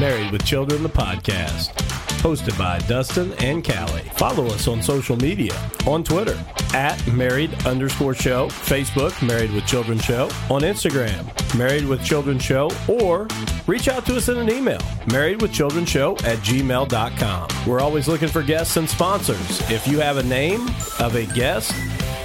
Married 0.00 0.32
with 0.32 0.44
Children, 0.44 0.82
the 0.82 0.88
podcast. 0.88 1.72
Hosted 2.20 2.58
by 2.58 2.78
Dustin 2.88 3.32
and 3.34 3.64
Callie. 3.64 4.02
Follow 4.14 4.46
us 4.46 4.66
on 4.66 4.82
social 4.82 5.16
media 5.16 5.52
on 5.86 6.02
Twitter 6.02 6.36
at 6.74 7.00
married 7.12 7.54
underscore 7.64 8.14
show, 8.14 8.48
Facebook, 8.48 9.24
Married 9.24 9.52
with 9.52 9.66
Children 9.66 9.98
Show, 10.00 10.24
on 10.50 10.62
Instagram, 10.62 11.24
Married 11.56 11.86
with 11.86 12.04
Children 12.04 12.38
Show, 12.38 12.70
or 12.88 13.28
reach 13.66 13.88
out 13.88 14.04
to 14.06 14.16
us 14.16 14.28
in 14.28 14.38
an 14.38 14.50
email, 14.50 14.80
married 15.06 15.40
with 15.40 15.52
children 15.52 15.84
show 15.84 16.12
at 16.18 16.38
gmail.com. 16.38 17.48
We're 17.66 17.80
always 17.80 18.08
looking 18.08 18.28
for 18.28 18.42
guests 18.42 18.76
and 18.76 18.88
sponsors. 18.88 19.60
If 19.70 19.86
you 19.86 20.00
have 20.00 20.16
a 20.16 20.22
name 20.24 20.68
of 20.98 21.14
a 21.14 21.26
guest, 21.26 21.72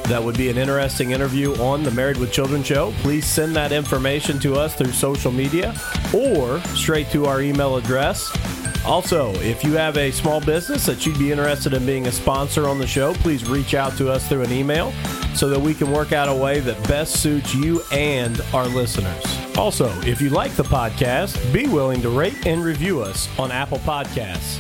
that 0.06 0.24
would 0.24 0.36
be 0.38 0.50
an 0.50 0.58
interesting 0.58 1.12
interview 1.12 1.54
on 1.58 1.84
the 1.84 1.92
Married 1.92 2.18
with 2.18 2.32
Children 2.32 2.64
show, 2.64 2.92
please 3.02 3.26
send 3.26 3.56
that 3.56 3.72
information 3.72 4.40
to 4.40 4.56
us 4.56 4.74
through 4.74 4.92
social 4.94 5.32
media 5.32 5.76
or 6.12 6.60
straight 6.76 7.12
to 7.12 7.28
our 7.28 7.42
email 7.42 7.76
address. 7.78 8.36
Also, 8.84 9.32
if 9.36 9.64
you 9.64 9.74
have 9.74 9.98
a 9.98 10.10
small 10.10 10.42
business 10.42 10.88
that 10.88 11.06
you'd 11.06 11.20
be 11.20 11.32
interested 11.32 11.74
in 11.74 11.86
being 11.86 12.08
a 12.08 12.12
sponsor 12.12 12.68
on 12.68 12.80
the 12.80 12.88
show, 12.88 13.14
please 13.16 13.48
reach 13.48 13.76
out 13.76 13.96
to 13.98 14.10
us 14.10 14.28
through 14.28 14.42
an 14.42 14.52
email 14.52 14.92
so 15.40 15.48
that 15.48 15.58
we 15.62 15.74
can 15.74 15.90
work 15.90 16.12
out 16.12 16.28
a 16.28 16.36
way 16.36 16.60
that 16.60 16.76
best 16.90 17.22
suits 17.22 17.56
you 17.56 17.82
and 17.94 18.42
our 18.54 18.66
listeners. 18.68 19.24
Also, 19.58 19.90
if 20.02 20.20
you 20.20 20.30
like 20.30 20.52
the 20.52 20.64
podcast, 20.64 21.54
be 21.54 21.66
willing 21.66 22.02
to 22.02 22.10
rate 22.10 22.46
and 22.46 22.62
review 22.62 23.02
us 23.02 23.30
on 23.40 23.50
Apple 23.50 23.78
Podcasts. 23.78 24.60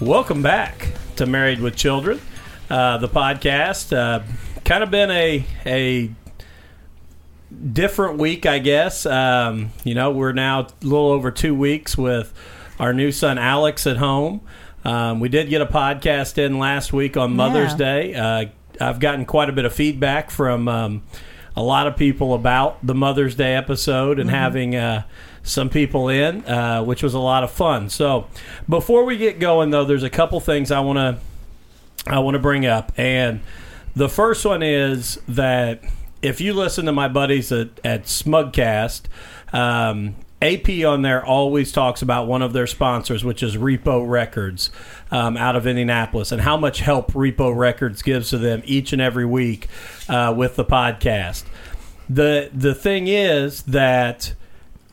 Welcome 0.00 0.42
back 0.42 0.92
to 1.16 1.26
Married 1.26 1.58
with 1.58 1.74
Children, 1.74 2.20
uh, 2.70 2.98
the 2.98 3.08
podcast. 3.08 3.92
Uh, 3.92 4.22
kind 4.64 4.84
of 4.84 4.92
been 4.92 5.10
a 5.10 5.44
a 5.66 6.08
different 7.72 8.18
week, 8.18 8.46
I 8.46 8.60
guess. 8.60 9.06
Um, 9.06 9.72
you 9.82 9.96
know, 9.96 10.12
we're 10.12 10.30
now 10.30 10.60
a 10.60 10.68
little 10.82 11.10
over 11.10 11.32
two 11.32 11.56
weeks 11.56 11.98
with 11.98 12.32
our 12.78 12.94
new 12.94 13.10
son 13.10 13.38
Alex 13.38 13.88
at 13.88 13.96
home. 13.96 14.42
Um, 14.84 15.20
we 15.20 15.28
did 15.28 15.48
get 15.50 15.60
a 15.60 15.66
podcast 15.66 16.38
in 16.38 16.58
last 16.58 16.92
week 16.92 17.16
on 17.16 17.36
Mother's 17.36 17.72
Yeah. 17.72 17.76
Day. 17.76 18.14
Uh, 18.14 18.44
I've 18.80 18.98
gotten 19.00 19.26
quite 19.26 19.48
a 19.50 19.52
bit 19.52 19.64
of 19.66 19.72
feedback 19.74 20.30
from 20.30 20.66
um, 20.68 21.02
a 21.54 21.62
lot 21.62 21.86
of 21.86 21.96
people 21.96 22.32
about 22.32 22.78
the 22.86 22.94
Mother's 22.94 23.34
Day 23.34 23.54
episode 23.54 24.18
and 24.18 24.30
having 24.30 24.74
uh, 24.74 25.02
some 25.42 25.68
people 25.68 26.08
in, 26.08 26.44
uh, 26.46 26.82
which 26.82 27.02
was 27.02 27.12
a 27.12 27.18
lot 27.18 27.44
of 27.44 27.50
fun. 27.50 27.90
So, 27.90 28.26
before 28.68 29.04
we 29.04 29.18
get 29.18 29.38
going, 29.38 29.70
though, 29.70 29.84
there's 29.84 30.02
a 30.02 30.08
couple 30.10 30.40
things 30.40 30.70
I 30.70 30.80
want 30.80 30.96
to 30.98 31.18
I 32.10 32.18
want 32.20 32.34
to 32.34 32.38
bring 32.38 32.64
up, 32.64 32.92
and 32.96 33.40
the 33.94 34.08
first 34.08 34.46
one 34.46 34.62
is 34.62 35.20
that 35.28 35.82
if 36.22 36.40
you 36.40 36.54
listen 36.54 36.86
to 36.86 36.92
my 36.92 37.08
buddies 37.08 37.52
at, 37.52 37.68
at 37.84 38.04
Smugcast, 38.04 39.02
um, 39.52 40.14
AP 40.42 40.84
on 40.86 41.02
there 41.02 41.24
always 41.24 41.70
talks 41.70 42.00
about 42.00 42.26
one 42.26 42.40
of 42.40 42.52
their 42.52 42.66
sponsors, 42.66 43.22
which 43.22 43.42
is 43.42 43.56
Repo 43.56 44.08
Records 44.08 44.70
um, 45.10 45.36
out 45.36 45.54
of 45.54 45.66
Indianapolis, 45.66 46.32
and 46.32 46.40
how 46.40 46.56
much 46.56 46.80
help 46.80 47.12
Repo 47.12 47.54
Records 47.54 48.00
gives 48.02 48.30
to 48.30 48.38
them 48.38 48.62
each 48.64 48.92
and 48.92 49.02
every 49.02 49.26
week 49.26 49.68
uh, 50.08 50.32
with 50.36 50.56
the 50.56 50.64
podcast. 50.64 51.44
the 52.08 52.50
The 52.54 52.74
thing 52.74 53.06
is 53.06 53.62
that 53.64 54.34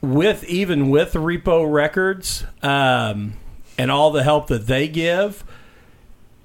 with 0.02 0.44
even 0.44 0.90
with 0.90 1.14
Repo 1.14 1.72
Records 1.72 2.46
um, 2.62 3.34
and 3.78 3.90
all 3.90 4.12
the 4.12 4.24
help 4.24 4.48
that 4.48 4.68
they 4.68 4.88
give, 4.88 5.44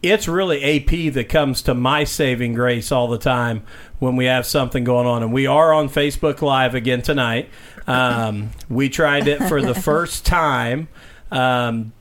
it's 0.03 0.27
really 0.27 0.63
AP 0.63 1.13
that 1.15 1.29
comes 1.29 1.63
to 1.63 1.75
my 1.75 2.05
saving 2.05 2.55
grace 2.55 2.91
all 2.91 3.09
the 3.09 3.19
time 3.19 3.63
when 4.01 4.17
we 4.17 4.25
have 4.25 4.45
something 4.47 4.83
going 4.83 5.07
on. 5.07 5.23
And 5.23 5.33
we 5.33 5.47
are 5.47 5.73
on 5.73 5.89
Facebook 5.89 6.43
Live 6.43 6.75
again 6.75 7.03
tonight. 7.03 7.49
Um, 7.87 8.51
we 8.69 8.89
tried 8.89 9.27
it 9.29 9.43
for 9.49 9.61
the 9.61 9.75
first 9.75 10.25
time 10.25 10.89
um, 11.31 11.93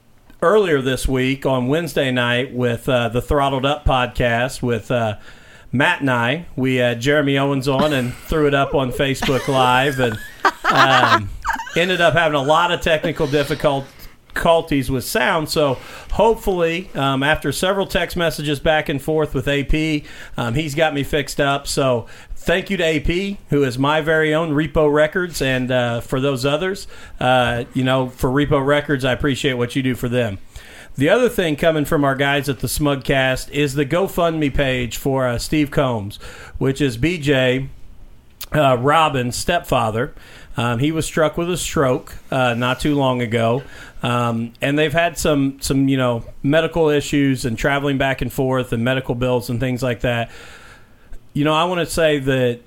earlier 0.41 0.81
this 0.81 1.07
week 1.07 1.45
on 1.45 1.67
Wednesday 1.67 2.11
night 2.11 2.53
with 2.53 2.87
uh, 2.87 3.09
the 3.09 3.21
Throttled 3.21 3.65
Up 3.65 3.85
podcast 3.85 4.61
with. 4.61 4.91
Uh, 4.91 5.17
Matt 5.73 6.01
and 6.01 6.11
I, 6.11 6.47
we 6.57 6.75
had 6.75 6.99
Jeremy 6.99 7.37
Owens 7.37 7.69
on 7.69 7.93
and 7.93 8.13
threw 8.13 8.45
it 8.45 8.53
up 8.53 8.75
on 8.75 8.91
Facebook 8.91 9.47
Live 9.47 10.01
and 10.01 10.19
um, 10.65 11.29
ended 11.77 12.01
up 12.01 12.13
having 12.13 12.35
a 12.37 12.43
lot 12.43 12.73
of 12.73 12.81
technical 12.81 13.25
difficult, 13.25 13.85
difficulties 14.33 14.89
with 14.89 15.03
sound. 15.03 15.49
So 15.49 15.77
hopefully, 16.11 16.89
um, 16.95 17.23
after 17.23 17.51
several 17.51 17.85
text 17.85 18.15
messages 18.15 18.59
back 18.59 18.89
and 18.89 19.01
forth 19.01 19.33
with 19.33 19.47
AP, 19.47 20.03
um, 20.37 20.53
he's 20.53 20.75
got 20.75 20.93
me 20.93 21.03
fixed 21.03 21.39
up. 21.39 21.67
So 21.67 22.07
thank 22.41 22.69
you 22.69 22.77
to 22.77 22.83
AP, 22.83 23.37
who 23.49 23.63
is 23.63 23.77
my 23.77 24.01
very 24.01 24.33
own 24.33 24.51
Repo 24.51 24.91
Records, 24.91 25.41
and 25.41 25.71
uh, 25.71 26.01
for 26.01 26.19
those 26.19 26.45
others, 26.45 26.87
uh, 27.19 27.65
you 27.73 27.83
know, 27.83 28.09
for 28.09 28.29
Repo 28.29 28.65
Records, 28.65 29.05
I 29.05 29.13
appreciate 29.13 29.53
what 29.53 29.75
you 29.75 29.83
do 29.83 29.95
for 29.95 30.09
them. 30.09 30.39
The 30.95 31.07
other 31.07 31.29
thing 31.29 31.55
coming 31.55 31.85
from 31.85 32.03
our 32.03 32.15
guys 32.15 32.49
at 32.49 32.59
the 32.59 32.67
Smugcast 32.67 33.49
is 33.51 33.75
the 33.75 33.85
GoFundMe 33.85 34.53
page 34.53 34.97
for 34.97 35.25
uh, 35.27 35.37
Steve 35.37 35.71
Combs, 35.71 36.17
which 36.57 36.81
is 36.81 36.97
BJ 36.97 37.69
uh, 38.53 38.77
Robin's 38.77 39.35
stepfather. 39.35 40.13
Um, 40.57 40.79
he 40.79 40.91
was 40.91 41.05
struck 41.05 41.37
with 41.37 41.49
a 41.49 41.55
stroke 41.55 42.17
uh, 42.29 42.55
not 42.55 42.81
too 42.81 42.95
long 42.95 43.21
ago, 43.21 43.63
um, 44.03 44.51
and 44.61 44.77
they've 44.77 44.91
had 44.91 45.17
some 45.17 45.61
some 45.61 45.87
you 45.87 45.95
know 45.95 46.25
medical 46.43 46.89
issues 46.89 47.45
and 47.45 47.57
traveling 47.57 47.97
back 47.97 48.21
and 48.21 48.33
forth 48.33 48.73
and 48.73 48.83
medical 48.83 49.15
bills 49.15 49.49
and 49.49 49.59
things 49.59 49.81
like 49.81 50.01
that. 50.01 50.29
You 51.33 51.45
know, 51.45 51.53
I 51.53 51.63
want 51.63 51.79
to 51.79 51.85
say 51.85 52.19
that 52.19 52.59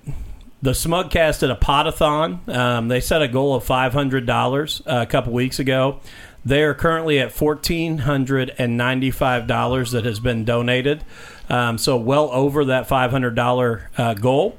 the 0.63 0.71
Smugcast 0.71 1.41
did 1.41 1.51
a 1.51 1.57
potathon. 1.57 2.49
Um, 2.49 2.89
they 2.89 3.01
set 3.01 3.21
a 3.21 3.29
goal 3.29 3.55
of 3.55 3.65
five 3.65 3.93
hundred 3.93 4.25
dollars 4.25 4.81
uh, 4.87 5.01
a 5.03 5.07
couple 5.07 5.35
weeks 5.35 5.59
ago. 5.59 6.01
They 6.47 6.63
are 6.63 6.73
currently 6.73 7.19
at 7.19 7.31
fourteen 7.31 7.99
hundred 7.99 8.55
and 8.57 8.79
ninety-five 8.79 9.47
dollars 9.47 9.91
that 9.91 10.07
has 10.07 10.19
been 10.19 10.47
donated, 10.47 11.05
um, 11.51 11.77
so 11.77 11.99
well 11.99 12.31
over 12.31 12.65
that 12.65 12.87
five 12.87 13.11
hundred 13.11 13.35
dollar 13.35 13.91
uh, 13.99 14.15
goal. 14.15 14.59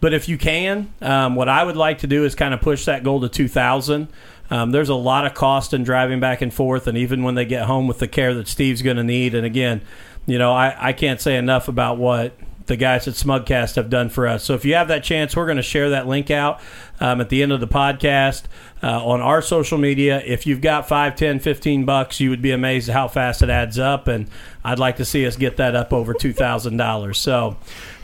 But 0.00 0.14
if 0.14 0.28
you 0.28 0.38
can, 0.38 0.92
um, 1.02 1.34
what 1.34 1.50
I 1.50 1.64
would 1.64 1.76
like 1.76 1.98
to 1.98 2.06
do 2.06 2.24
is 2.24 2.34
kind 2.34 2.54
of 2.54 2.60
push 2.60 2.84
that 2.84 3.04
goal 3.04 3.22
to 3.22 3.28
2,000. 3.30 4.08
Um, 4.50 4.70
there's 4.70 4.90
a 4.90 4.94
lot 4.94 5.24
of 5.24 5.32
cost 5.32 5.72
in 5.72 5.82
driving 5.82 6.20
back 6.20 6.42
and 6.42 6.52
forth, 6.52 6.86
and 6.86 6.98
even 6.98 7.22
when 7.22 7.36
they 7.36 7.46
get 7.46 7.64
home 7.64 7.86
with 7.86 8.00
the 8.00 8.08
care 8.08 8.34
that 8.34 8.46
Steve's 8.46 8.82
going 8.82 8.98
to 8.98 9.02
need. 9.02 9.34
And 9.34 9.46
again, 9.46 9.80
you 10.26 10.38
know, 10.38 10.52
I, 10.52 10.88
I 10.88 10.92
can't 10.92 11.22
say 11.22 11.36
enough 11.36 11.68
about 11.68 11.96
what 11.96 12.36
the 12.66 12.76
guys 12.76 13.06
at 13.06 13.14
Smugcast 13.14 13.76
have 13.76 13.90
done 13.90 14.08
for 14.08 14.26
us. 14.26 14.44
So 14.44 14.54
if 14.54 14.64
you 14.64 14.74
have 14.74 14.88
that 14.88 15.04
chance, 15.04 15.36
we're 15.36 15.46
going 15.46 15.56
to 15.56 15.62
share 15.62 15.90
that 15.90 16.06
link 16.06 16.30
out 16.30 16.60
um, 17.00 17.20
at 17.20 17.28
the 17.28 17.42
end 17.42 17.52
of 17.52 17.60
the 17.60 17.68
podcast 17.68 18.44
uh, 18.82 19.04
on 19.04 19.20
our 19.20 19.42
social 19.42 19.78
media. 19.78 20.22
If 20.24 20.46
you've 20.46 20.60
got 20.60 20.88
5, 20.88 21.16
10, 21.16 21.40
15 21.40 21.84
bucks, 21.84 22.20
you 22.20 22.30
would 22.30 22.42
be 22.42 22.52
amazed 22.52 22.88
how 22.88 23.08
fast 23.08 23.42
it 23.42 23.50
adds 23.50 23.78
up. 23.78 24.08
And 24.08 24.28
I'd 24.64 24.78
like 24.78 24.96
to 24.96 25.04
see 25.04 25.26
us 25.26 25.36
get 25.36 25.58
that 25.58 25.76
up 25.76 25.92
over 25.92 26.14
$2,000. 26.14 27.16
So 27.16 27.56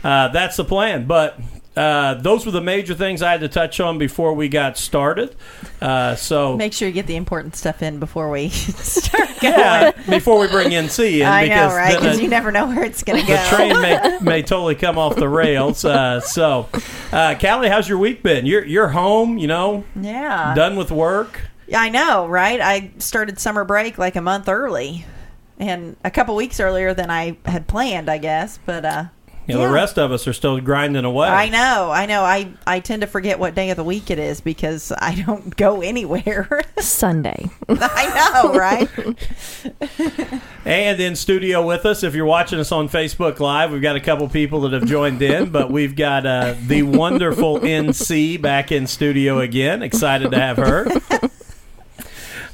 uh, 0.03 0.27
that's 0.29 0.57
the 0.57 0.65
plan. 0.65 1.07
But 1.07 1.39
uh, 1.75 2.15
those 2.15 2.45
were 2.45 2.51
the 2.51 2.61
major 2.61 2.93
things 2.93 3.21
I 3.21 3.31
had 3.31 3.41
to 3.41 3.47
touch 3.47 3.79
on 3.79 3.97
before 3.97 4.33
we 4.33 4.49
got 4.49 4.77
started. 4.77 5.35
Uh, 5.81 6.15
so 6.15 6.57
Make 6.57 6.73
sure 6.73 6.87
you 6.87 6.93
get 6.93 7.07
the 7.07 7.15
important 7.15 7.55
stuff 7.55 7.81
in 7.81 7.99
before 7.99 8.29
we 8.29 8.49
start 8.49 9.29
going. 9.41 9.53
yeah, 9.53 9.91
before 10.09 10.37
we 10.39 10.47
bring 10.47 10.69
NC 10.69 11.19
in, 11.19 11.25
I 11.25 11.43
because 11.43 11.71
know, 11.71 11.77
right? 11.77 11.95
Because 11.97 12.19
you 12.19 12.27
never 12.27 12.51
know 12.51 12.67
where 12.67 12.83
it's 12.83 13.03
going 13.03 13.21
to 13.21 13.27
go. 13.27 13.33
the 13.33 13.55
train 13.55 13.81
may, 13.81 14.19
may 14.21 14.41
totally 14.41 14.75
come 14.75 14.97
off 14.97 15.15
the 15.15 15.29
rails. 15.29 15.85
Uh, 15.85 16.19
so, 16.19 16.67
uh, 17.13 17.35
Callie, 17.39 17.69
how's 17.69 17.87
your 17.87 17.97
week 17.99 18.21
been? 18.21 18.45
You're 18.45 18.65
you're 18.65 18.89
home, 18.89 19.37
you 19.37 19.47
know, 19.47 19.85
yeah. 19.95 20.53
done 20.53 20.75
with 20.75 20.91
work. 20.91 21.41
Yeah, 21.67 21.79
I 21.79 21.87
know, 21.87 22.27
right? 22.27 22.59
I 22.59 22.91
started 22.97 23.39
summer 23.39 23.63
break 23.63 23.97
like 23.97 24.17
a 24.17 24.21
month 24.21 24.49
early 24.49 25.05
and 25.57 25.95
a 26.03 26.11
couple 26.11 26.35
weeks 26.35 26.59
earlier 26.59 26.93
than 26.93 27.09
I 27.09 27.37
had 27.45 27.67
planned, 27.67 28.09
I 28.09 28.17
guess. 28.17 28.59
But 28.65 28.83
uh, 28.83 29.05
You 29.47 29.55
know, 29.55 29.61
Yeah. 29.61 29.67
the 29.67 29.73
rest 29.73 29.97
of 29.97 30.11
us 30.11 30.27
are 30.27 30.33
still 30.33 30.59
grinding 30.61 31.03
away. 31.03 31.27
I 31.27 31.49
know, 31.49 31.89
I 31.91 32.05
know. 32.05 32.21
I, 32.23 32.51
I 32.67 32.79
tend 32.79 33.01
to 33.01 33.07
forget 33.07 33.39
what 33.39 33.55
day 33.55 33.69
of 33.71 33.77
the 33.77 33.83
week 33.83 34.11
it 34.11 34.19
is 34.19 34.39
because 34.39 34.91
I 34.99 35.15
don't 35.25 35.55
go 35.57 35.81
anywhere. 35.81 36.61
Sunday. 36.79 37.49
I 37.67 38.41
know, 38.43 38.53
right? 38.53 38.89
And 40.63 40.99
in 41.01 41.15
studio 41.15 41.65
with 41.65 41.87
us, 41.87 42.03
if 42.03 42.13
you're 42.13 42.23
watching 42.27 42.59
us 42.59 42.71
on 42.71 42.87
Facebook 42.87 43.39
Live, 43.39 43.71
we've 43.71 43.81
got 43.81 43.95
a 43.95 43.99
couple 43.99 44.29
people 44.29 44.61
that 44.61 44.73
have 44.73 44.85
joined 44.85 45.19
in, 45.23 45.49
but 45.49 45.71
we've 45.71 45.95
got 45.95 46.23
uh, 46.27 46.53
the 46.67 46.83
wonderful 46.83 47.59
NC 47.61 48.39
back 48.39 48.71
in 48.71 48.85
studio 48.85 49.39
again. 49.39 49.81
Excited 49.81 50.29
to 50.29 50.39
have 50.39 50.57
her. 50.57 50.85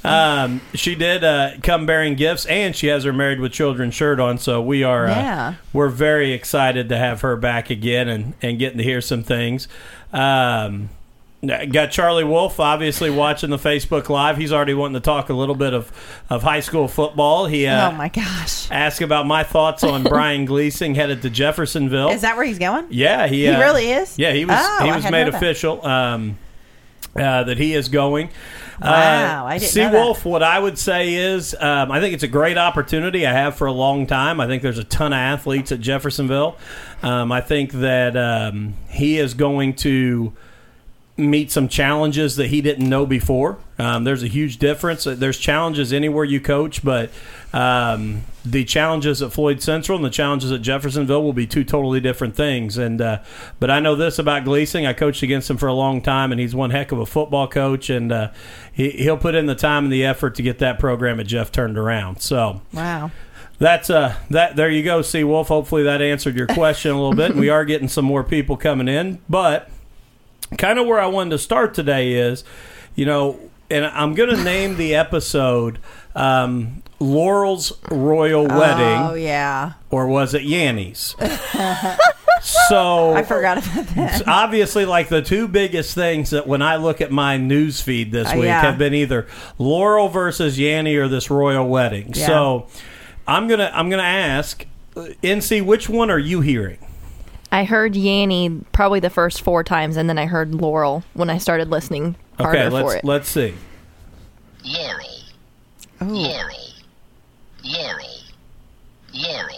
Um, 0.03 0.61
she 0.73 0.95
did 0.95 1.23
uh, 1.23 1.51
come 1.63 1.85
bearing 1.85 2.15
gifts, 2.15 2.45
and 2.45 2.75
she 2.75 2.87
has 2.87 3.03
her 3.03 3.13
Married 3.13 3.39
with 3.39 3.51
Children 3.51 3.91
shirt 3.91 4.19
on. 4.19 4.37
So 4.37 4.61
we 4.61 4.83
are, 4.83 5.07
uh, 5.07 5.09
Yeah. 5.15 5.53
we're 5.73 5.89
very 5.89 6.31
excited 6.33 6.89
to 6.89 6.97
have 6.97 7.21
her 7.21 7.35
back 7.35 7.69
again 7.69 8.07
and, 8.07 8.33
and 8.41 8.57
getting 8.59 8.77
to 8.77 8.83
hear 8.83 9.01
some 9.01 9.23
things. 9.23 9.67
Um, 10.13 10.89
got 11.45 11.91
Charlie 11.91 12.23
Wolf 12.23 12.59
obviously 12.59 13.09
watching 13.09 13.49
the 13.51 13.57
Facebook 13.57 14.09
Live. 14.09 14.37
He's 14.37 14.51
already 14.51 14.73
wanting 14.73 14.95
to 14.95 14.99
talk 15.05 15.29
a 15.29 15.33
little 15.33 15.55
bit 15.55 15.73
of, 15.73 15.91
of 16.29 16.41
high 16.43 16.61
school 16.61 16.87
football. 16.87 17.45
He 17.45 17.67
uh, 17.67 17.91
oh 17.91 17.95
my 17.95 18.09
gosh. 18.09 18.69
asked 18.71 19.01
about 19.01 19.27
my 19.27 19.43
thoughts 19.43 19.83
on 19.83 20.03
Brian 20.03 20.45
Gleason 20.45 20.95
headed 20.95 21.21
to 21.21 21.29
Jeffersonville. 21.29 22.09
Is 22.09 22.21
that 22.21 22.35
where 22.37 22.45
he's 22.45 22.59
going? 22.59 22.87
Yeah, 22.89 23.27
he, 23.27 23.41
He 23.43 23.49
uh, 23.49 23.59
really 23.59 23.89
is? 23.91 24.17
Yeah, 24.17 24.31
he 24.33 24.45
was. 24.45 24.57
Oh, 24.59 24.85
he 24.85 24.91
was 24.91 25.03
made 25.11 25.27
that. 25.27 25.35
official 25.35 25.85
um, 25.85 26.37
uh, 27.15 27.43
that 27.43 27.57
he 27.57 27.73
is 27.73 27.89
going. 27.89 28.29
Wow, 28.81 29.47
I 29.47 29.57
didn't 29.57 29.71
See. 29.71 29.87
Wolf. 29.87 30.23
What 30.23 30.43
I 30.43 30.59
would 30.59 30.77
say 30.77 31.15
is, 31.15 31.55
um, 31.59 31.91
I 31.91 31.99
think 31.99 32.13
it's 32.13 32.23
a 32.23 32.27
great 32.27 32.57
opportunity. 32.57 33.25
I 33.25 33.33
have 33.33 33.55
for 33.55 33.67
a 33.67 33.71
long 33.71 34.05
time. 34.05 34.39
I 34.39 34.47
think 34.47 34.61
there's 34.61 34.77
a 34.77 34.83
ton 34.83 35.13
of 35.13 35.17
athletes 35.17 35.71
at 35.71 35.79
Jeffersonville. 35.79 36.57
Um, 37.01 37.31
I 37.31 37.41
think 37.41 37.71
that 37.73 38.15
um, 38.15 38.75
he 38.89 39.17
is 39.17 39.33
going 39.33 39.75
to 39.77 40.33
meet 41.17 41.51
some 41.51 41.67
challenges 41.67 42.35
that 42.35 42.47
he 42.47 42.61
didn't 42.61 42.87
know 42.87 43.05
before. 43.05 43.57
Um, 43.79 44.03
there's 44.03 44.21
a 44.21 44.27
huge 44.27 44.57
difference. 44.57 45.03
There's 45.03 45.37
challenges 45.39 45.91
anywhere 45.91 46.23
you 46.23 46.39
coach, 46.39 46.83
but 46.83 47.09
um, 47.53 48.23
the 48.45 48.63
challenges 48.63 49.21
at 49.23 49.33
Floyd 49.33 49.61
Central 49.61 49.95
and 49.95 50.05
the 50.05 50.11
challenges 50.11 50.51
at 50.51 50.61
Jeffersonville 50.61 51.23
will 51.23 51.33
be 51.33 51.47
two 51.47 51.63
totally 51.63 51.99
different 51.99 52.35
things. 52.35 52.77
And 52.77 53.01
uh, 53.01 53.23
but 53.59 53.71
I 53.71 53.79
know 53.79 53.95
this 53.95 54.19
about 54.19 54.45
Gleason. 54.45 54.85
I 54.85 54.93
coached 54.93 55.23
against 55.23 55.49
him 55.49 55.57
for 55.57 55.67
a 55.67 55.73
long 55.73 56.01
time, 56.01 56.31
and 56.31 56.39
he's 56.39 56.53
one 56.53 56.69
heck 56.69 56.91
of 56.91 56.99
a 56.99 57.05
football 57.05 57.47
coach, 57.47 57.89
and 57.89 58.11
uh, 58.11 58.31
he, 58.71 58.91
he'll 58.91 59.17
put 59.17 59.33
in 59.33 59.47
the 59.47 59.55
time 59.55 59.85
and 59.85 59.93
the 59.93 60.05
effort 60.05 60.35
to 60.35 60.43
get 60.43 60.59
that 60.59 60.77
program 60.77 61.19
at 61.19 61.25
Jeff 61.27 61.51
turned 61.51 61.77
around. 61.77 62.21
So. 62.21 62.61
Wow. 62.73 63.11
That's 63.59 63.89
uh 63.89 64.15
that 64.29 64.55
there 64.55 64.69
you 64.69 64.83
go, 64.83 65.01
C 65.01 65.23
Wolf. 65.23 65.47
Hopefully 65.47 65.81
that 65.81 65.99
answered 65.99 66.35
your 66.35 66.45
question 66.45 66.91
a 66.91 66.93
little 66.93 67.15
bit. 67.15 67.31
And 67.31 67.39
we 67.39 67.49
are 67.49 67.65
getting 67.65 67.87
some 67.87 68.05
more 68.05 68.23
people 68.23 68.55
coming 68.55 68.87
in, 68.87 69.17
but 69.27 69.71
kind 70.57 70.79
of 70.79 70.85
where 70.87 70.99
I 70.99 71.07
wanted 71.07 71.31
to 71.31 71.37
start 71.39 71.73
today 71.73 72.13
is, 72.13 72.43
you 72.95 73.05
know, 73.05 73.39
and 73.69 73.85
I'm 73.85 74.13
going 74.15 74.29
to 74.35 74.43
name 74.43 74.77
the 74.77 74.95
episode 74.95 75.79
um, 76.15 76.81
Laurel's 76.99 77.73
Royal 77.91 78.47
Wedding, 78.47 79.11
Oh 79.11 79.13
yeah. 79.13 79.73
or 79.91 80.07
was 80.07 80.33
it 80.33 80.43
Yanni's? 80.43 81.15
so 82.69 83.13
I 83.13 83.23
forgot 83.23 83.57
about 83.57 83.87
that. 83.95 84.27
obviously 84.27 84.85
like 84.85 85.09
the 85.09 85.21
two 85.21 85.47
biggest 85.47 85.93
things 85.95 86.29
that 86.31 86.47
when 86.47 86.61
I 86.61 86.77
look 86.77 87.01
at 87.01 87.11
my 87.11 87.37
news 87.37 87.81
feed 87.81 88.11
this 88.11 88.27
Uh, 88.31 88.35
week 88.35 88.45
yeah. 88.45 88.61
have 88.61 88.77
been 88.77 88.93
either 88.93 89.27
Laurel 89.57 90.07
versus 90.09 90.57
Yanni 90.59 90.95
or 90.95 91.07
this 91.07 91.29
royal 91.29 91.67
wedding. 91.67 92.13
Yeah. 92.15 92.25
So 92.27 92.67
I'm 93.27 93.47
gonna 93.47 93.71
I'm 93.73 93.89
gonna 93.89 94.03
ask 94.03 94.65
uh, 94.95 95.07
NC 95.23 95.63
which 95.65 95.89
one 95.89 96.09
are 96.09 96.19
you 96.19 96.41
hearing? 96.41 96.79
I 97.51 97.63
heard 97.63 97.93
Yanny 97.93 98.63
probably 98.73 98.99
the 98.99 99.09
first 99.09 99.41
four 99.41 99.63
times, 99.63 99.97
and 99.97 100.09
then 100.09 100.17
I 100.17 100.25
heard 100.25 100.53
Laurel 100.53 101.03
when 101.13 101.29
I 101.29 101.37
started 101.37 101.69
listening 101.69 102.15
harder 102.37 102.57
Okay, 102.59 102.69
for 102.69 102.73
let's 102.83 102.95
it. 102.95 103.03
let's 103.05 103.29
see. 103.29 103.53
Yeri, 104.63 105.05
Ooh. 106.03 106.13
Yeri, 106.15 106.55
Yeri, 107.63 108.05
Yeri, 109.13 109.55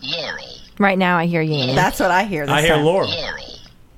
Yeri, 0.00 0.44
right 0.78 0.96
now, 0.98 1.18
I 1.18 1.26
hear 1.26 1.42
Yanny. 1.42 1.74
That's 1.74 1.98
what 1.98 2.10
I 2.10 2.24
hear. 2.24 2.46
This 2.46 2.54
I 2.54 2.62
hear 2.62 2.76
time. 2.76 2.84
Laurel. 2.84 3.08
Yeri, 3.10 3.42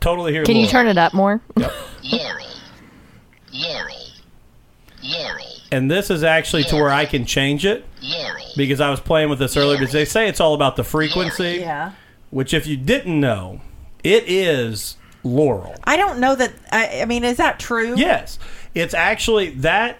Totally 0.00 0.32
hear 0.32 0.40
laurel. 0.42 0.46
Can 0.46 0.56
you 0.56 0.66
turn 0.66 0.86
it 0.86 0.96
up 0.96 1.12
more? 1.12 1.40
Yeri, 2.02 2.44
Yeri, 3.52 3.92
Yeri, 5.02 5.42
and 5.70 5.90
this 5.90 6.10
is 6.10 6.22
actually 6.24 6.64
to 6.64 6.76
where 6.76 6.90
I 6.90 7.04
can 7.04 7.26
change 7.26 7.66
it 7.66 7.84
Yeri, 8.00 8.42
because 8.56 8.80
I 8.80 8.88
was 8.88 9.00
playing 9.00 9.28
with 9.28 9.38
this 9.38 9.56
earlier 9.58 9.78
because 9.78 9.92
they 9.92 10.04
say 10.06 10.26
it's 10.28 10.40
all 10.40 10.54
about 10.54 10.76
the 10.76 10.84
frequency, 10.84 11.58
Yeah. 11.60 11.92
Which 12.30 12.52
if 12.54 12.66
you 12.66 12.76
didn't 12.76 13.18
know, 13.18 13.60
it 14.04 14.24
is 14.26 14.96
Laurel. 15.24 15.74
I 15.84 15.96
don't 15.96 16.18
know 16.20 16.34
that. 16.34 16.52
I, 16.70 17.02
I 17.02 17.04
mean, 17.04 17.24
is 17.24 17.36
that 17.38 17.58
true? 17.58 17.94
Yes. 17.96 18.38
It's 18.74 18.94
actually 18.94 19.50
that 19.50 19.98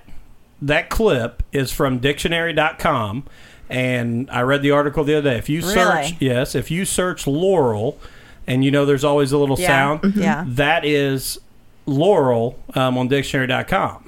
that 0.62 0.88
clip 0.90 1.42
is 1.52 1.72
from 1.72 1.98
dictionary.com 1.98 3.24
and 3.70 4.30
I 4.30 4.40
read 4.42 4.62
the 4.62 4.70
article 4.70 5.04
the 5.04 5.16
other 5.16 5.30
day. 5.30 5.38
If 5.38 5.48
you 5.48 5.60
search 5.62 6.14
yes, 6.20 6.54
if 6.54 6.70
you 6.70 6.84
search 6.84 7.26
Laurel 7.26 7.98
and 8.46 8.64
you 8.64 8.70
know 8.70 8.84
there's 8.86 9.04
always 9.04 9.30
a 9.32 9.38
little 9.38 9.58
Yeah. 9.58 9.66
sound, 9.66 10.14
Yeah. 10.16 10.44
that 10.46 10.84
is 10.84 11.38
Laurel 11.86 12.58
um, 12.74 12.96
on 12.98 13.08
dictionary.com. 13.08 14.07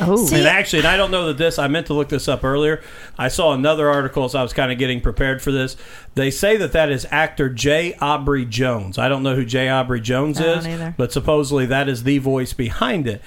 Oh, 0.00 0.26
See- 0.26 0.36
And 0.38 0.46
actually, 0.46 0.80
and 0.80 0.88
I 0.88 0.96
don't 0.96 1.10
know 1.10 1.26
that 1.26 1.38
this, 1.38 1.58
I 1.58 1.68
meant 1.68 1.86
to 1.88 1.94
look 1.94 2.08
this 2.08 2.28
up 2.28 2.44
earlier. 2.44 2.80
I 3.18 3.28
saw 3.28 3.52
another 3.52 3.88
article 3.88 4.24
as 4.24 4.34
I 4.34 4.42
was 4.42 4.52
kind 4.52 4.70
of 4.72 4.78
getting 4.78 5.00
prepared 5.00 5.42
for 5.42 5.50
this. 5.52 5.76
They 6.14 6.30
say 6.30 6.56
that 6.56 6.72
that 6.72 6.90
is 6.90 7.06
actor 7.10 7.48
Jay 7.48 7.94
Aubrey 8.00 8.44
Jones. 8.44 8.98
I 8.98 9.08
don't 9.08 9.22
know 9.22 9.34
who 9.34 9.44
Jay 9.44 9.68
Aubrey 9.68 10.00
Jones 10.00 10.40
is, 10.40 10.66
either. 10.66 10.94
but 10.96 11.12
supposedly 11.12 11.66
that 11.66 11.88
is 11.88 12.02
the 12.04 12.18
voice 12.18 12.52
behind 12.52 13.06
it. 13.06 13.20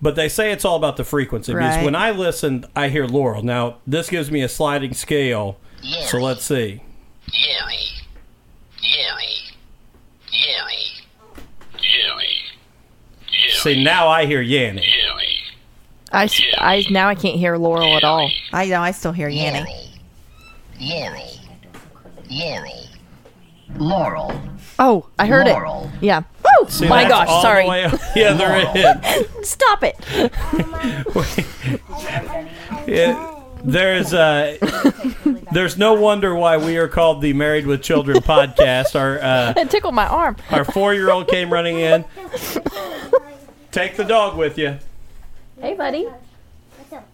But 0.00 0.14
they 0.14 0.28
say 0.28 0.52
it's 0.52 0.64
all 0.64 0.76
about 0.76 0.96
the 0.96 1.04
frequency. 1.04 1.52
Because 1.52 1.84
when 1.84 1.96
I 1.96 2.12
listen, 2.12 2.64
I 2.76 2.88
hear 2.88 3.04
Laurel. 3.06 3.42
Now, 3.42 3.78
this 3.86 4.08
gives 4.08 4.30
me 4.30 4.42
a 4.42 4.48
sliding 4.48 4.94
scale. 4.94 5.58
Yeri, 5.82 6.06
So 6.06 6.18
let's 6.18 6.44
see. 6.44 6.82
Yeri, 7.32 7.76
Yeri, 8.80 9.34
Yeri, 10.32 10.76
Yeri, 11.80 12.36
See, 13.50 13.82
now 13.82 14.08
I 14.08 14.26
hear 14.26 14.42
Yanny. 14.42 14.84
Yeri, 14.86 15.27
I, 16.12 16.24
s- 16.24 16.40
I- 16.56 16.84
now 16.90 17.08
I 17.08 17.14
can't 17.14 17.36
hear 17.38 17.56
Laurel 17.56 17.96
at 17.96 18.04
all. 18.04 18.30
I 18.52 18.66
know. 18.66 18.80
I 18.80 18.90
still 18.92 19.12
hear 19.12 19.28
Yanni. 19.28 19.66
Yeri, 20.78 21.22
Yeri, 22.28 22.70
Laurel, 23.76 24.32
Oh, 24.78 25.08
I 25.18 25.26
heard 25.26 25.46
Laurel. 25.48 25.90
it. 25.96 26.04
Yeah. 26.04 26.22
Oh 26.46 26.66
See, 26.68 26.88
my 26.88 27.02
that's 27.02 27.12
gosh! 27.12 27.28
all 27.28 27.42
the 27.42 27.48
Sorry. 27.48 27.68
way 27.68 27.84
up 27.84 28.00
the 28.14 28.24
other 28.24 28.44
end. 29.36 29.44
Stop 29.44 29.82
it. 29.82 29.96
It- 32.86 33.34
there's 33.64 34.14
uh, 34.14 34.56
there's 35.52 35.76
no 35.76 35.94
wonder 35.94 36.32
why 36.32 36.56
we 36.58 36.76
are 36.76 36.86
called 36.86 37.20
the 37.20 37.32
Married 37.32 37.66
with 37.66 37.82
Children 37.82 38.18
podcast. 38.18 38.94
Our 38.98 39.18
uh, 39.20 39.52
It 39.60 39.68
tickled 39.68 39.94
my 39.96 40.06
arm. 40.06 40.36
our 40.52 40.64
four 40.64 40.94
year 40.94 41.10
old 41.10 41.26
came 41.26 41.52
running 41.52 41.78
in. 41.80 42.04
Take 43.72 43.96
the 43.96 44.04
dog 44.04 44.36
with 44.38 44.58
you. 44.58 44.78
Hey, 45.60 45.74
buddy. 45.74 46.06
What's 46.76 46.92
up? 46.92 47.08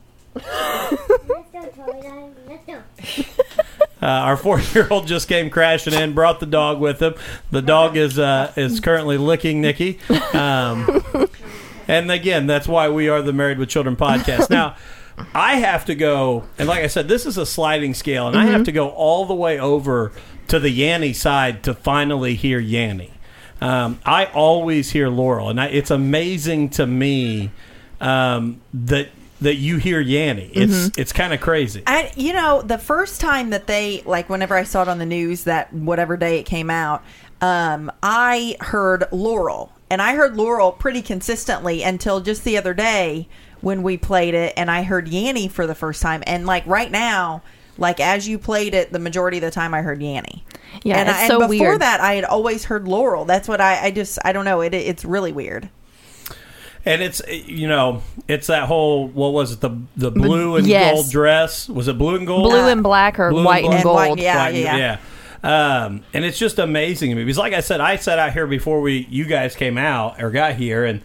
Uh, 4.02 4.06
our 4.06 4.36
four 4.36 4.60
year 4.60 4.86
old 4.90 5.06
just 5.06 5.28
came 5.28 5.48
crashing 5.48 5.94
in, 5.94 6.12
brought 6.12 6.40
the 6.40 6.46
dog 6.46 6.78
with 6.78 7.00
him. 7.00 7.14
The 7.50 7.62
dog 7.62 7.96
is 7.96 8.18
uh, 8.18 8.52
is 8.56 8.80
currently 8.80 9.16
licking 9.16 9.60
Nikki. 9.62 9.98
Um, 10.34 11.28
and 11.88 12.10
again, 12.10 12.46
that's 12.46 12.68
why 12.68 12.90
we 12.90 13.08
are 13.08 13.22
the 13.22 13.32
Married 13.32 13.58
with 13.58 13.70
Children 13.70 13.96
podcast. 13.96 14.50
Now, 14.50 14.76
I 15.34 15.56
have 15.56 15.86
to 15.86 15.94
go, 15.94 16.44
and 16.58 16.68
like 16.68 16.84
I 16.84 16.88
said, 16.88 17.08
this 17.08 17.24
is 17.24 17.38
a 17.38 17.46
sliding 17.46 17.94
scale, 17.94 18.28
and 18.28 18.36
I 18.36 18.46
have 18.46 18.64
to 18.64 18.72
go 18.72 18.90
all 18.90 19.24
the 19.24 19.34
way 19.34 19.58
over 19.58 20.12
to 20.48 20.58
the 20.58 20.70
Yanni 20.70 21.12
side 21.14 21.62
to 21.62 21.72
finally 21.72 22.34
hear 22.34 22.58
Yanni. 22.58 23.12
Um, 23.60 24.00
I 24.04 24.26
always 24.26 24.90
hear 24.90 25.08
Laurel, 25.08 25.48
and 25.48 25.60
I, 25.60 25.66
it's 25.68 25.90
amazing 25.90 26.68
to 26.70 26.86
me 26.86 27.50
um, 28.04 28.60
that 28.72 29.08
that 29.40 29.56
you 29.56 29.76
hear 29.76 30.00
Yanni. 30.00 30.50
It's 30.54 30.96
it's 30.96 31.12
kind 31.12 31.34
of 31.34 31.40
crazy. 31.40 31.82
I, 31.86 32.12
you 32.16 32.32
know, 32.32 32.62
the 32.62 32.78
first 32.78 33.20
time 33.20 33.50
that 33.50 33.66
they, 33.66 34.02
like, 34.06 34.30
whenever 34.30 34.56
I 34.56 34.62
saw 34.62 34.82
it 34.82 34.88
on 34.88 34.98
the 34.98 35.06
news 35.06 35.44
that 35.44 35.72
whatever 35.72 36.16
day 36.16 36.38
it 36.38 36.44
came 36.44 36.70
out, 36.70 37.02
um, 37.40 37.90
I 38.02 38.56
heard 38.60 39.04
Laurel. 39.12 39.70
And 39.90 40.00
I 40.00 40.16
heard 40.16 40.36
Laurel 40.36 40.72
pretty 40.72 41.02
consistently 41.02 41.82
until 41.82 42.20
just 42.20 42.42
the 42.44 42.56
other 42.56 42.74
day 42.74 43.28
when 43.60 43.82
we 43.82 43.96
played 43.96 44.34
it 44.34 44.52
and 44.56 44.70
I 44.70 44.82
heard 44.82 45.08
Yanni 45.08 45.46
for 45.46 45.66
the 45.66 45.74
first 45.74 46.00
time. 46.00 46.22
And, 46.26 46.46
like, 46.46 46.66
right 46.66 46.90
now, 46.90 47.42
like, 47.76 48.00
as 48.00 48.26
you 48.26 48.38
played 48.38 48.72
it, 48.72 48.92
the 48.92 48.98
majority 48.98 49.36
of 49.36 49.42
the 49.42 49.50
time 49.50 49.74
I 49.74 49.82
heard 49.82 50.02
Yanni. 50.02 50.42
Yeah, 50.82 50.96
and, 50.96 51.08
it's 51.08 51.18
I, 51.18 51.28
so 51.28 51.46
before 51.46 51.68
weird. 51.68 51.82
that, 51.82 52.00
I 52.00 52.14
had 52.14 52.24
always 52.24 52.64
heard 52.64 52.88
Laurel. 52.88 53.24
That's 53.24 53.46
what 53.46 53.60
I, 53.60 53.86
I 53.86 53.90
just, 53.90 54.18
I 54.24 54.32
don't 54.32 54.46
know. 54.46 54.62
It, 54.62 54.72
it's 54.74 55.04
really 55.04 55.32
weird. 55.32 55.68
And 56.86 57.00
it's 57.02 57.22
you 57.28 57.66
know 57.68 58.02
it's 58.28 58.48
that 58.48 58.64
whole 58.64 59.08
what 59.08 59.32
was 59.32 59.52
it 59.52 59.60
the 59.60 59.70
the 59.96 60.10
blue 60.10 60.56
and 60.56 60.66
Yes. 60.66 60.94
gold 60.94 61.10
dress 61.10 61.68
was 61.68 61.88
it 61.88 61.96
blue 61.96 62.16
and 62.16 62.26
gold 62.26 62.44
Blue 62.50 62.68
and 62.68 62.82
black 62.82 63.18
or 63.18 63.30
Blue 63.30 63.38
and 63.40 63.46
white 63.46 63.62
black. 63.62 63.64
and 63.64 63.74
And 63.74 63.82
gold. 63.84 63.96
white, 63.96 64.18
yeah. 64.18 64.36
White 64.44 64.54
and- 64.54 64.78
yeah. 64.78 64.98
Um, 65.42 66.02
and 66.14 66.24
it's 66.24 66.38
just 66.38 66.58
amazing 66.58 67.10
to 67.10 67.16
me 67.16 67.24
because 67.24 67.38
like 67.38 67.52
I 67.52 67.60
said 67.60 67.80
I 67.80 67.96
sat 67.96 68.18
out 68.18 68.32
here 68.32 68.46
before 68.46 68.80
we 68.80 69.06
you 69.10 69.24
guys 69.26 69.54
came 69.56 69.76
out 69.78 70.22
or 70.22 70.30
got 70.30 70.54
here 70.54 70.84
and 70.84 71.00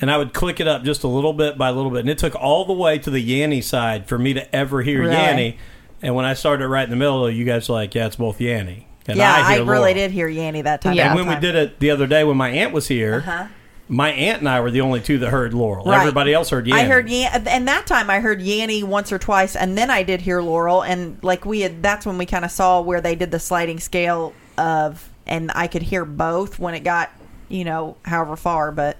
and 0.00 0.10
I 0.10 0.18
would 0.18 0.32
click 0.34 0.60
it 0.60 0.66
up 0.68 0.82
just 0.84 1.04
a 1.04 1.08
little 1.08 1.32
bit 1.32 1.56
by 1.58 1.68
a 1.68 1.72
little 1.72 1.90
bit 1.90 2.00
and 2.00 2.10
it 2.10 2.18
took 2.18 2.34
all 2.34 2.64
the 2.64 2.72
way 2.72 2.98
to 2.98 3.10
the 3.10 3.20
Yanni 3.20 3.60
side 3.60 4.06
for 4.08 4.18
me 4.18 4.34
to 4.34 4.54
ever 4.54 4.82
hear 4.82 5.02
Really? 5.02 5.12
Yanni 5.14 5.58
and 6.02 6.14
when 6.14 6.24
I 6.24 6.34
started 6.34 6.66
right 6.68 6.84
in 6.84 6.90
the 6.90 6.96
middle 6.96 7.28
you 7.30 7.44
guys 7.44 7.68
were 7.68 7.74
like 7.76 7.94
yeah 7.94 8.06
it's 8.06 8.16
both 8.16 8.40
Yanni 8.40 8.86
and 9.06 9.16
yeah, 9.16 9.32
I, 9.32 9.54
hear 9.54 9.64
really 9.64 9.78
Laurel. 9.80 9.94
did 9.94 10.10
hear 10.10 10.28
Yanni 10.28 10.62
that 10.62 10.82
time. 10.82 10.92
Yeah. 10.94 11.06
And 11.06 11.14
when 11.18 11.26
we 11.34 11.40
did 11.40 11.54
it 11.54 11.78
the 11.80 11.90
other 11.92 12.06
day 12.06 12.24
when 12.24 12.36
my 12.36 12.50
aunt 12.50 12.74
was 12.74 12.88
here, 12.88 13.24
Uh-huh. 13.26 13.46
My 13.88 14.10
aunt 14.10 14.40
and 14.40 14.48
I 14.48 14.60
were 14.60 14.70
the 14.70 14.82
only 14.82 15.00
two 15.00 15.18
that 15.18 15.30
heard 15.30 15.54
Laurel. 15.54 15.84
Right. 15.84 16.00
Everybody 16.00 16.34
else 16.34 16.50
heard 16.50 16.66
Yanny. 16.66 16.74
I 16.74 16.84
heard 16.84 17.08
Yan, 17.08 17.46
and 17.48 17.66
that 17.68 17.86
time 17.86 18.10
I 18.10 18.20
heard 18.20 18.40
Yanny 18.40 18.84
once 18.84 19.12
or 19.12 19.18
twice, 19.18 19.56
and 19.56 19.78
then 19.78 19.90
I 19.90 20.02
did 20.02 20.20
hear 20.20 20.42
Laurel, 20.42 20.82
and 20.82 21.18
like 21.22 21.44
we 21.46 21.60
had, 21.60 21.82
that's 21.82 22.04
when 22.04 22.18
we 22.18 22.26
kind 22.26 22.44
of 22.44 22.50
saw 22.50 22.80
where 22.80 23.00
they 23.00 23.14
did 23.14 23.30
the 23.30 23.40
sliding 23.40 23.80
scale 23.80 24.34
of, 24.58 25.08
and 25.26 25.50
I 25.54 25.66
could 25.66 25.82
hear 25.82 26.04
both 26.04 26.58
when 26.58 26.74
it 26.74 26.80
got, 26.80 27.10
you 27.48 27.64
know, 27.64 27.96
however 28.04 28.36
far, 28.36 28.72
but 28.72 28.98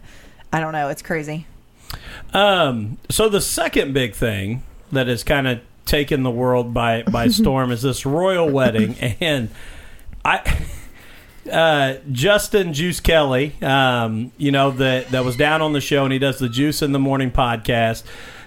I 0.52 0.60
don't 0.60 0.72
know, 0.72 0.88
it's 0.88 1.02
crazy. 1.02 1.46
Um, 2.32 2.98
so 3.10 3.28
the 3.28 3.40
second 3.40 3.92
big 3.92 4.14
thing 4.14 4.62
that 4.92 5.06
has 5.06 5.22
kind 5.22 5.46
of 5.46 5.60
taken 5.84 6.22
the 6.22 6.30
world 6.30 6.72
by 6.72 7.02
by 7.02 7.28
storm 7.28 7.70
is 7.72 7.82
this 7.82 8.06
royal 8.06 8.48
wedding, 8.48 8.94
and 9.20 9.50
I. 10.24 10.66
Uh, 11.48 11.98
Justin 12.12 12.72
Juice 12.72 13.00
Kelly, 13.00 13.54
um, 13.62 14.32
you 14.36 14.50
know 14.52 14.70
that 14.72 15.08
that 15.10 15.24
was 15.24 15.36
down 15.36 15.62
on 15.62 15.72
the 15.72 15.80
show, 15.80 16.04
and 16.04 16.12
he 16.12 16.18
does 16.18 16.38
the 16.38 16.48
Juice 16.48 16.82
in 16.82 16.92
the 16.92 16.98
Morning 16.98 17.30
podcast. 17.30 18.04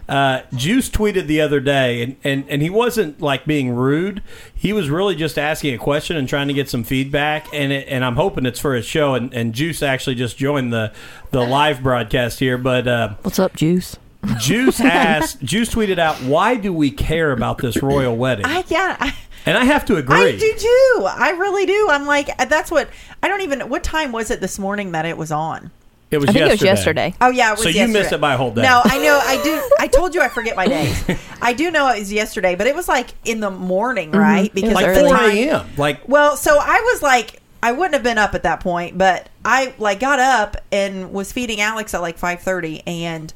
Uh, 0.10 0.42
Juice 0.54 0.90
tweeted 0.90 1.28
the 1.28 1.40
other 1.40 1.62
day, 1.62 2.04
and, 2.04 2.16
and, 2.24 2.44
and 2.50 2.62
he 2.62 2.70
wasn't 2.70 3.22
like 3.22 3.46
being 3.46 3.70
rude. 3.70 4.22
He 4.54 4.74
was 4.74 4.90
really 4.90 5.16
just 5.16 5.38
asking 5.38 5.74
a 5.74 5.78
question 5.78 6.18
and 6.18 6.28
trying 6.28 6.50
to 6.50 6.54
get 6.54 6.70
some 6.70 6.84
feedback. 6.84 7.48
And 7.54 7.72
it, 7.72 7.88
and 7.88 8.04
I'm 8.04 8.18
hoping 8.18 8.46
it's 8.46 8.60
for 8.60 8.74
his 8.74 8.86
show. 8.86 9.14
And, 9.14 9.34
and 9.34 9.54
Juice 9.54 9.82
actually 9.82 10.16
just 10.16 10.38
joined 10.38 10.74
the 10.74 10.92
the 11.32 11.40
live 11.42 11.82
broadcast 11.82 12.40
here, 12.40 12.58
but. 12.58 12.88
Uh, 12.88 13.16
What's 13.22 13.40
up, 13.40 13.56
Juice? 13.56 13.96
Juice 14.40 14.82
asked, 14.82 15.42
Juice 15.42 15.74
tweeted 15.74 15.98
out, 15.98 16.18
"Why 16.18 16.56
do 16.56 16.72
we 16.72 16.92
care 16.92 17.32
about 17.32 17.58
this 17.58 17.82
royal 17.82 18.16
wedding?" 18.16 18.46
I 18.46 18.64
yeah, 18.68 18.98
I, 19.00 19.16
and 19.46 19.58
I 19.58 19.66
have 19.66 19.86
to 19.86 19.98
agree. 19.98 20.16
I 20.16 20.32
do 20.38 20.54
too. 20.58 21.06
I 21.08 21.36
really 21.38 21.66
do. 21.66 21.88
I'm 21.90 22.06
like, 22.06 22.36
that's 22.50 22.72
what 22.72 22.90
I 23.22 23.28
don't 23.28 23.42
even. 23.42 23.62
What 23.70 23.84
time 23.84 24.12
was 24.12 24.32
it 24.32 24.42
this 24.42 24.60
morning 24.60 24.92
that 24.94 25.06
it 25.06 25.18
was 25.18 25.32
on? 25.32 25.72
It 26.12 26.18
was 26.18 26.30
I 26.30 26.34
think 26.34 26.40
yesterday. 26.40 26.52
it 26.52 26.54
was 26.54 26.80
yesterday. 26.80 27.16
Oh 27.22 27.30
yeah, 27.30 27.50
it 27.50 27.52
was 27.54 27.64
So 27.64 27.70
you 27.70 27.88
missed 27.88 28.12
it 28.12 28.20
by 28.20 28.34
a 28.34 28.38
whole 28.38 28.52
day. 28.52 28.64
No, 28.64 28.82
I 28.84 28.98
know. 28.98 29.18
I 29.24 29.42
do. 29.42 29.70
I 29.80 29.88
told 29.88 30.14
you 30.14 30.22
I 30.22 30.28
forget 30.28 30.58
my 30.58 30.68
days. 30.68 31.06
I 31.42 31.54
do 31.54 31.72
know 31.72 31.88
it 31.88 32.00
was 32.00 32.12
yesterday, 32.12 32.56
but 32.56 32.68
it 32.68 32.76
was 32.76 32.90
like 32.90 33.12
in 33.24 33.40
the 33.40 33.50
morning, 33.50 34.12
mm-hmm. 34.12 34.20
right? 34.20 34.54
was 34.54 34.64
Like 34.64 34.86
the 34.86 34.92
early. 34.92 35.02
four 35.04 35.18
time- 35.18 35.38
a.m. 35.38 35.70
Like 35.78 36.08
Well, 36.10 36.36
so 36.36 36.58
I 36.60 36.82
was 36.82 37.02
like, 37.02 37.42
I 37.64 37.72
wouldn't 37.72 37.94
have 37.94 38.04
been 38.04 38.18
up 38.18 38.36
at 38.36 38.44
that 38.44 38.60
point, 38.60 38.98
but 38.98 39.30
I 39.46 39.74
like 39.78 40.02
got 40.02 40.20
up 40.20 40.58
and 40.72 41.14
was 41.14 41.32
feeding 41.32 41.62
Alex 41.62 41.94
at 41.94 42.02
like 42.02 42.18
five 42.18 42.42
thirty, 42.42 42.82
and 42.86 43.34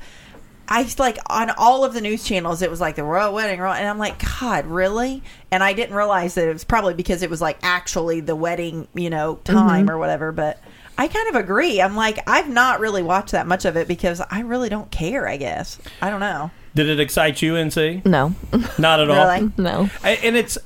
I 0.68 0.88
like 0.98 1.18
on 1.30 1.52
all 1.52 1.84
of 1.84 1.94
the 1.94 2.02
news 2.02 2.24
channels, 2.24 2.62
it 2.62 2.70
was 2.70 2.82
like 2.82 2.96
the 2.96 3.04
royal 3.04 3.34
wedding, 3.34 3.60
royal, 3.60 3.74
and 3.74 3.88
I'm 3.88 3.98
like, 3.98 4.24
God, 4.40 4.66
really? 4.66 5.24
And 5.52 5.64
I 5.64 5.74
didn't 5.74 5.96
realize 5.96 6.36
that 6.36 6.48
it 6.48 6.54
was 6.54 6.64
probably 6.64 6.94
because 6.94 7.22
it 7.22 7.30
was 7.30 7.42
like 7.42 7.58
actually 7.62 8.20
the 8.20 8.36
wedding, 8.36 8.88
you 8.94 9.10
know, 9.10 9.36
mm-hmm. 9.36 9.54
time 9.54 9.90
or 9.90 9.98
whatever, 9.98 10.32
but. 10.32 10.60
I 10.98 11.10
kind 11.10 11.28
of 11.28 11.36
agree. 11.36 11.82
I'm 11.82 11.98
like, 11.98 12.20
I've 12.26 12.48
not 12.48 12.80
really 12.80 13.04
watched 13.04 13.34
that 13.34 13.48
much 13.48 13.66
of 13.66 13.76
it 13.76 13.86
because 13.86 14.22
I 14.32 14.40
really 14.40 14.70
don't 14.70 14.90
care, 14.92 15.28
I 15.28 15.36
guess. 15.36 15.78
I 16.02 16.10
don't 16.10 16.22
know. 16.22 16.52
Did 16.74 16.88
it 16.88 17.02
excite 17.02 17.42
you, 17.42 17.56
NC? 17.56 18.06
No, 18.06 18.34
Not 18.78 19.02
at 19.02 19.10
all. 19.10 19.28
Really? 19.28 19.52
no. 19.58 19.90
A- 20.06 20.26
And 20.26 20.38
it's 20.38 20.58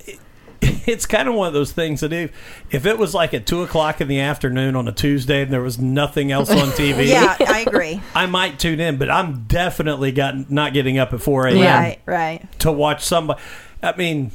it's 0.87 1.05
kind 1.05 1.29
of 1.29 1.35
one 1.35 1.47
of 1.47 1.53
those 1.53 1.71
things 1.71 2.01
that 2.01 2.11
if 2.11 2.31
if 2.71 2.85
it 2.85 2.97
was 2.97 3.13
like 3.13 3.33
at 3.33 3.45
two 3.45 3.63
o'clock 3.63 4.01
in 4.01 4.07
the 4.07 4.19
afternoon 4.19 4.75
on 4.75 4.87
a 4.87 4.91
Tuesday 4.91 5.41
and 5.41 5.51
there 5.51 5.61
was 5.61 5.79
nothing 5.79 6.31
else 6.31 6.49
on 6.49 6.69
TV, 6.69 7.07
Yeah, 7.09 7.35
I 7.39 7.61
agree. 7.61 8.01
I 8.13 8.25
might 8.25 8.59
tune 8.59 8.79
in. 8.79 8.97
But 8.97 9.09
I'm 9.09 9.43
definitely 9.43 10.11
got 10.11 10.51
not 10.51 10.73
getting 10.73 10.97
up 10.97 11.13
at 11.13 11.21
four 11.21 11.47
a.m. 11.47 11.61
Right, 11.61 11.99
right. 12.05 12.59
to 12.59 12.71
watch 12.71 13.03
somebody. 13.03 13.41
I 13.81 13.95
mean. 13.95 14.31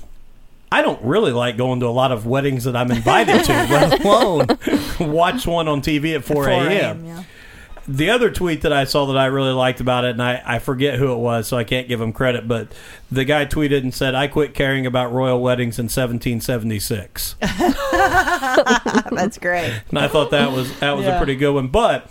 I 0.72 0.82
don't 0.82 1.00
really 1.04 1.30
like 1.30 1.56
going 1.56 1.78
to 1.80 1.86
a 1.86 1.90
lot 1.90 2.10
of 2.10 2.26
weddings 2.26 2.64
that 2.64 2.74
I'm 2.74 2.90
invited 2.90 3.44
to, 3.44 3.52
let 3.70 4.00
alone 4.00 4.46
watch 4.98 5.46
one 5.46 5.68
on 5.68 5.82
TV 5.82 6.16
at 6.16 6.24
4 6.24 6.48
a.m. 6.48 7.04
yeah. 7.04 7.22
The 7.86 8.10
other 8.10 8.30
tweet 8.30 8.62
that 8.62 8.72
I 8.72 8.84
saw 8.84 9.06
that 9.06 9.16
I 9.16 9.26
really 9.26 9.52
liked 9.52 9.80
about 9.80 10.04
it, 10.04 10.10
and 10.10 10.22
I, 10.22 10.42
I 10.44 10.58
forget 10.58 10.98
who 10.98 11.12
it 11.12 11.18
was, 11.18 11.46
so 11.46 11.56
I 11.56 11.64
can't 11.64 11.88
give 11.88 12.00
him 12.00 12.12
credit, 12.12 12.48
but 12.48 12.68
the 13.10 13.24
guy 13.24 13.44
tweeted 13.46 13.78
and 13.78 13.92
said, 13.92 14.14
I 14.14 14.26
quit 14.26 14.54
caring 14.54 14.86
about 14.86 15.12
royal 15.12 15.40
weddings 15.40 15.78
in 15.78 15.84
1776. 15.84 17.36
That's 17.40 19.38
great. 19.38 19.82
and 19.90 19.98
I 19.98 20.08
thought 20.08 20.30
that 20.30 20.52
was 20.52 20.78
that 20.80 20.92
was 20.96 21.06
a 21.06 21.16
pretty 21.18 21.36
good 21.36 21.54
one. 21.54 21.68
But 21.68 22.10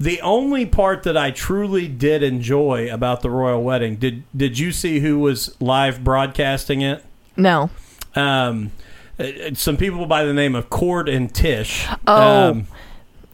the 0.00 0.20
only 0.20 0.64
part 0.66 1.02
that 1.02 1.16
I 1.16 1.30
truly 1.30 1.88
did 1.88 2.22
enjoy 2.22 2.92
about 2.92 3.20
the 3.22 3.30
royal 3.30 3.62
wedding, 3.62 3.96
did 3.96 4.22
did 4.36 4.58
you 4.58 4.72
see 4.72 5.00
who 5.00 5.18
was 5.18 5.60
live 5.60 6.04
broadcasting 6.04 6.80
it? 6.82 7.04
No. 7.36 7.70
Um, 8.14 8.72
uh, 9.18 9.54
some 9.54 9.76
people 9.76 10.06
by 10.06 10.24
the 10.24 10.32
name 10.32 10.54
of 10.54 10.70
Cord 10.70 11.08
and 11.08 11.34
Tish. 11.34 11.86
Oh. 12.06 12.50
Um, 12.50 12.66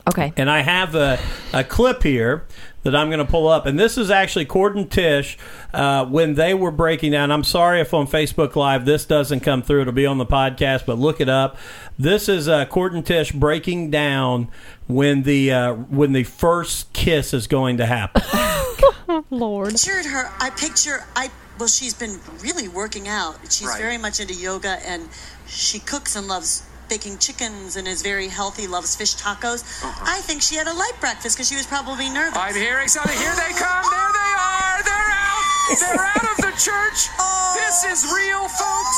Okay. 0.07 0.33
and 0.37 0.51
I 0.51 0.61
have 0.61 0.95
a, 0.95 1.19
a 1.53 1.65
clip 1.65 2.03
here 2.03 2.45
that 2.83 2.95
I'm 2.95 3.09
going 3.09 3.21
to 3.21 3.25
pull 3.25 3.49
up. 3.49 3.65
And 3.65 3.81
this 3.81 3.97
is 3.97 4.11
actually 4.11 4.45
Cord 4.45 4.77
and 4.77 4.91
Tish 4.91 5.39
uh, 5.73 6.05
when 6.05 6.35
they 6.35 6.53
were 6.53 6.71
breaking 6.71 7.13
down. 7.13 7.31
I'm 7.31 7.43
sorry 7.45 7.81
if 7.81 7.95
on 7.95 8.07
Facebook 8.07 8.55
Live 8.55 8.85
this 8.85 9.07
doesn't 9.07 9.41
come 9.41 9.63
through. 9.63 9.81
It'll 9.81 9.95
be 9.95 10.05
on 10.05 10.19
the 10.19 10.27
podcast, 10.27 10.85
but 10.85 10.99
look 10.99 11.23
it 11.23 11.31
up. 11.31 11.57
This 11.99 12.29
is 12.29 12.49
uh, 12.49 12.67
Cord 12.67 12.93
and 12.93 13.05
Tish 13.07 13.33
breaking 13.33 13.91
down 13.91 14.51
when 14.87 15.23
the 15.23 15.51
uh, 15.53 15.73
when 15.73 16.13
the 16.13 16.25
first 16.25 16.93
kiss 16.93 17.33
is 17.33 17.47
going 17.47 17.79
to 17.79 17.87
happen. 17.87 18.23
Lord. 19.31 19.69
I 19.69 19.71
pictured 19.73 20.05
her. 20.07 20.31
I 20.39 20.51
picture. 20.51 21.05
I 21.17 21.31
well, 21.59 21.69
she's 21.69 21.95
been 21.95 22.19
really 22.43 22.69
working 22.69 23.09
out. 23.09 23.39
She's 23.45 23.67
Right. 23.69 23.81
very 23.81 23.97
much 23.97 24.21
into 24.21 24.35
yoga, 24.35 24.79
and 24.85 25.09
she 25.47 25.79
cooks 25.79 26.17
and 26.17 26.27
loves 26.29 26.65
baking 26.89 27.19
chickens 27.19 27.77
and 27.77 27.87
is 27.89 28.03
very 28.03 28.29
healthy. 28.29 28.67
Loves 28.67 28.95
fish 28.97 29.15
tacos. 29.15 29.63
Uh-huh. 29.83 30.05
I 30.07 30.21
think 30.21 30.43
she 30.43 30.57
had 30.57 30.67
a 30.67 30.75
light 30.75 30.97
breakfast 31.01 31.37
because 31.37 31.49
she 31.49 31.57
was 31.57 31.67
probably 31.67 32.09
nervous. 32.11 32.39
I'm 32.39 32.55
hearing 32.55 32.89
something. 32.89 33.17
Here 33.19 33.35
they 33.37 33.53
come. 33.57 33.85
There 33.91 34.13
they 34.13 34.33
are. 34.37 34.77
They're 34.85 35.11
out. 35.13 35.45
They're 35.81 36.07
out 36.15 36.27
of 36.33 36.39
the 36.45 36.55
church. 36.61 37.09
Oh. 37.19 37.57
This 37.57 37.85
is 37.89 38.07
real, 38.13 38.45
folks. 38.49 38.97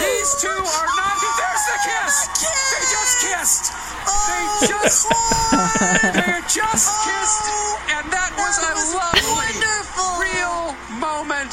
These 0.00 0.30
two 0.42 0.60
are 0.62 0.90
not. 0.98 1.16
There's 1.22 1.64
the 1.68 1.78
kiss. 1.82 2.14
They 2.42 2.84
just 2.90 3.14
kissed. 3.24 3.64
Oh, 4.06 4.12
they 4.28 4.68
just. 4.68 5.06
They 6.12 6.38
just 6.48 6.88
oh. 6.90 7.06
kissed, 7.06 7.46
and 7.96 8.04
that 8.12 8.30
was 8.36 8.56
a 8.58 8.72
was 8.74 8.94
lovely, 8.94 9.22
wonderful. 9.32 10.10
real 10.20 10.74
moment. 10.98 11.50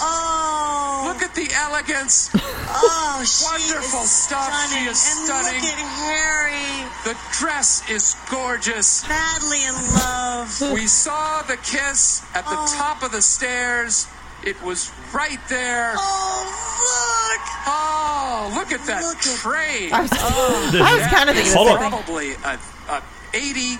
Oh, 1.10 1.14
Look 1.14 1.24
at 1.24 1.34
the 1.36 1.50
elegance. 1.56 2.30
oh, 2.36 3.24
she 3.26 3.44
Wonderful 3.46 4.02
is 4.04 4.12
stuff. 4.12 4.46
She 4.46 4.68
Stunning. 4.70 4.90
is 4.90 5.06
and 5.08 5.26
stunning. 5.26 5.62
Look 5.62 5.74
at 5.74 5.80
Harry, 6.06 6.90
The 7.04 7.18
dress 7.40 7.90
is 7.90 8.16
gorgeous. 8.30 9.08
madly 9.10 9.64
in 9.66 9.74
love. 9.74 10.62
We 10.74 10.86
saw 10.88 11.42
the 11.44 11.58
kiss 11.58 12.22
at 12.36 12.46
the 12.46 12.56
Oh. 12.58 12.74
top 12.78 13.02
of 13.04 13.12
the 13.12 13.22
stairs. 13.22 14.08
It 14.44 14.62
was 14.64 14.92
right 15.14 15.40
there. 15.50 15.94
Oh, 15.98 16.46
look! 16.80 17.44
Oh, 17.68 18.54
look 18.56 18.72
at 18.72 18.86
that 18.88 19.02
Look 19.04 19.18
at- 19.18 19.38
train. 19.40 19.92
I 19.92 20.02
was, 20.02 20.12
oh, 20.14 20.72
I 20.84 20.96
was 20.96 21.08
kind 21.08 21.30
of 21.30 21.36
thinking 21.36 21.54
Hold 21.54 21.68
the 21.68 21.72
on. 21.74 21.80
same 21.80 21.92
thing. 21.92 22.04
Probably 22.06 22.32
a, 22.46 22.60
a 22.94 23.04
80 23.34 23.78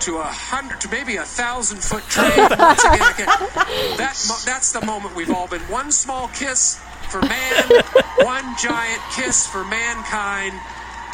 to 0.00 0.18
a 0.18 0.22
hundred 0.24 0.80
to 0.82 0.88
maybe 0.90 1.16
a 1.16 1.24
thousand 1.24 1.82
foot 1.82 2.02
train. 2.04 2.30
Once 2.36 2.84
again, 2.84 3.00
I 3.00 3.94
that 3.98 4.16
mo- 4.28 4.42
that's 4.44 4.72
the 4.72 4.84
moment 4.84 5.14
we've 5.14 5.30
all 5.30 5.48
been. 5.48 5.62
One 5.62 5.90
small 5.92 6.28
kiss 6.28 6.80
for 7.10 7.22
man, 7.22 7.64
one 8.22 8.44
giant 8.58 9.00
kiss 9.14 9.46
for 9.46 9.64
mankind. 9.64 10.58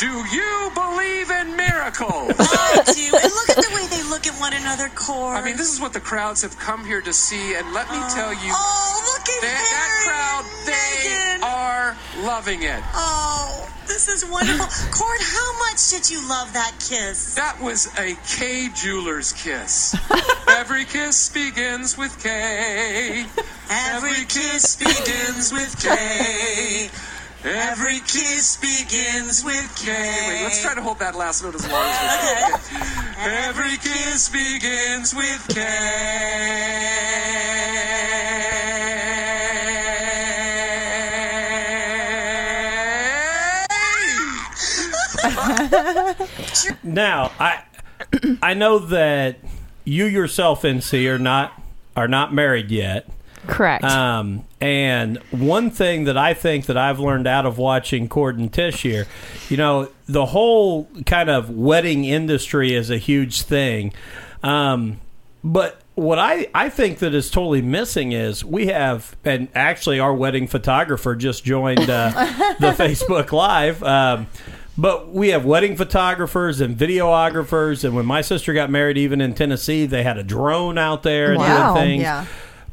Do 0.00 0.06
you 0.06 0.70
believe 0.74 1.30
in 1.30 1.56
miracles? 1.56 2.32
I 2.38 2.82
do. 2.86 3.16
And 3.20 3.32
look 3.34 3.50
at 3.50 3.56
the 3.56 3.70
way 3.74 3.86
they 3.88 4.02
look 4.08 4.26
at 4.26 4.32
one 4.40 4.54
another, 4.54 4.88
Cord. 4.94 5.36
I 5.36 5.44
mean, 5.44 5.58
this 5.58 5.70
is 5.70 5.78
what 5.78 5.92
the 5.92 6.00
crowds 6.00 6.40
have 6.40 6.58
come 6.58 6.86
here 6.86 7.02
to 7.02 7.12
see, 7.12 7.54
and 7.54 7.74
let 7.74 7.86
me 7.90 7.98
oh. 7.98 8.14
tell 8.14 8.32
you, 8.32 8.50
Oh, 8.50 9.12
look 9.12 9.28
at 9.28 9.42
that, 9.42 9.60
that 9.76 9.90
crowd, 10.08 10.44
they 10.64 11.46
are 11.46 12.24
loving 12.24 12.62
it. 12.62 12.80
Oh, 12.94 13.70
this 13.86 14.08
is 14.08 14.24
wonderful. 14.24 14.64
Cord, 14.90 15.20
how 15.20 15.58
much 15.58 15.90
did 15.90 16.08
you 16.08 16.26
love 16.30 16.50
that 16.54 16.72
kiss? 16.80 17.34
That 17.34 17.60
was 17.60 17.88
a 17.98 18.16
Kay 18.26 18.70
Jewelers 18.74 19.34
kiss. 19.34 19.94
Every 20.48 20.86
kiss 20.86 21.28
begins 21.28 21.98
with 21.98 22.22
K. 22.22 23.26
Every 23.68 24.24
kiss 24.24 24.76
begins 24.76 25.52
with 25.52 25.78
K. 25.78 26.88
Every 27.42 28.00
kiss 28.00 28.58
begins 28.58 29.42
with 29.42 29.74
K. 29.76 29.90
Wait, 30.28 30.42
let's 30.42 30.62
try 30.62 30.74
to 30.74 30.82
hold 30.82 30.98
that 30.98 31.14
last 31.14 31.42
note 31.42 31.54
as 31.54 31.66
long 31.70 31.82
as 31.86 32.70
we 32.70 32.76
can. 32.76 32.86
Every 33.48 33.76
kiss 33.78 34.28
begins 34.28 35.14
with 35.14 35.48
K. 35.48 35.60
Now, 46.82 47.30
I 47.38 47.62
I 48.42 48.54
know 48.54 48.78
that 48.78 49.38
you 49.84 50.04
yourself, 50.06 50.62
NC, 50.62 51.06
are 51.08 51.18
not 51.18 51.52
are 51.96 52.08
not 52.08 52.34
married 52.34 52.70
yet. 52.70 53.08
Correct. 53.46 53.84
Um, 53.84 54.44
and 54.60 55.16
one 55.30 55.70
thing 55.70 56.04
that 56.04 56.16
I 56.18 56.34
think 56.34 56.66
that 56.66 56.76
I've 56.76 56.98
learned 57.00 57.26
out 57.26 57.46
of 57.46 57.56
watching 57.58 58.08
Cord 58.08 58.38
and 58.38 58.52
Tish 58.52 58.82
here, 58.82 59.06
you 59.48 59.56
know, 59.56 59.88
the 60.06 60.26
whole 60.26 60.88
kind 61.06 61.30
of 61.30 61.48
wedding 61.50 62.04
industry 62.04 62.74
is 62.74 62.90
a 62.90 62.98
huge 62.98 63.42
thing. 63.42 63.92
Um, 64.42 65.00
but 65.42 65.80
what 65.94 66.18
I, 66.18 66.48
I 66.54 66.68
think 66.68 66.98
that 66.98 67.14
is 67.14 67.30
totally 67.30 67.62
missing 67.62 68.12
is 68.12 68.44
we 68.44 68.66
have, 68.66 69.16
and 69.24 69.48
actually 69.54 69.98
our 69.98 70.14
wedding 70.14 70.46
photographer 70.46 71.14
just 71.14 71.44
joined 71.44 71.88
uh, 71.88 72.10
the 72.60 72.72
Facebook 72.72 73.32
Live. 73.32 73.82
Um, 73.82 74.26
but 74.78 75.08
we 75.10 75.28
have 75.30 75.44
wedding 75.44 75.76
photographers 75.76 76.60
and 76.60 76.76
videographers. 76.76 77.84
And 77.84 77.94
when 77.94 78.06
my 78.06 78.20
sister 78.22 78.52
got 78.54 78.70
married, 78.70 78.96
even 78.98 79.20
in 79.20 79.34
Tennessee, 79.34 79.84
they 79.86 80.02
had 80.02 80.16
a 80.18 80.22
drone 80.22 80.78
out 80.78 81.02
there 81.02 81.30
and 81.30 81.38
Wow. 81.38 81.74
doing 81.74 81.84
things. 81.86 82.02
Yeah. 82.02 82.26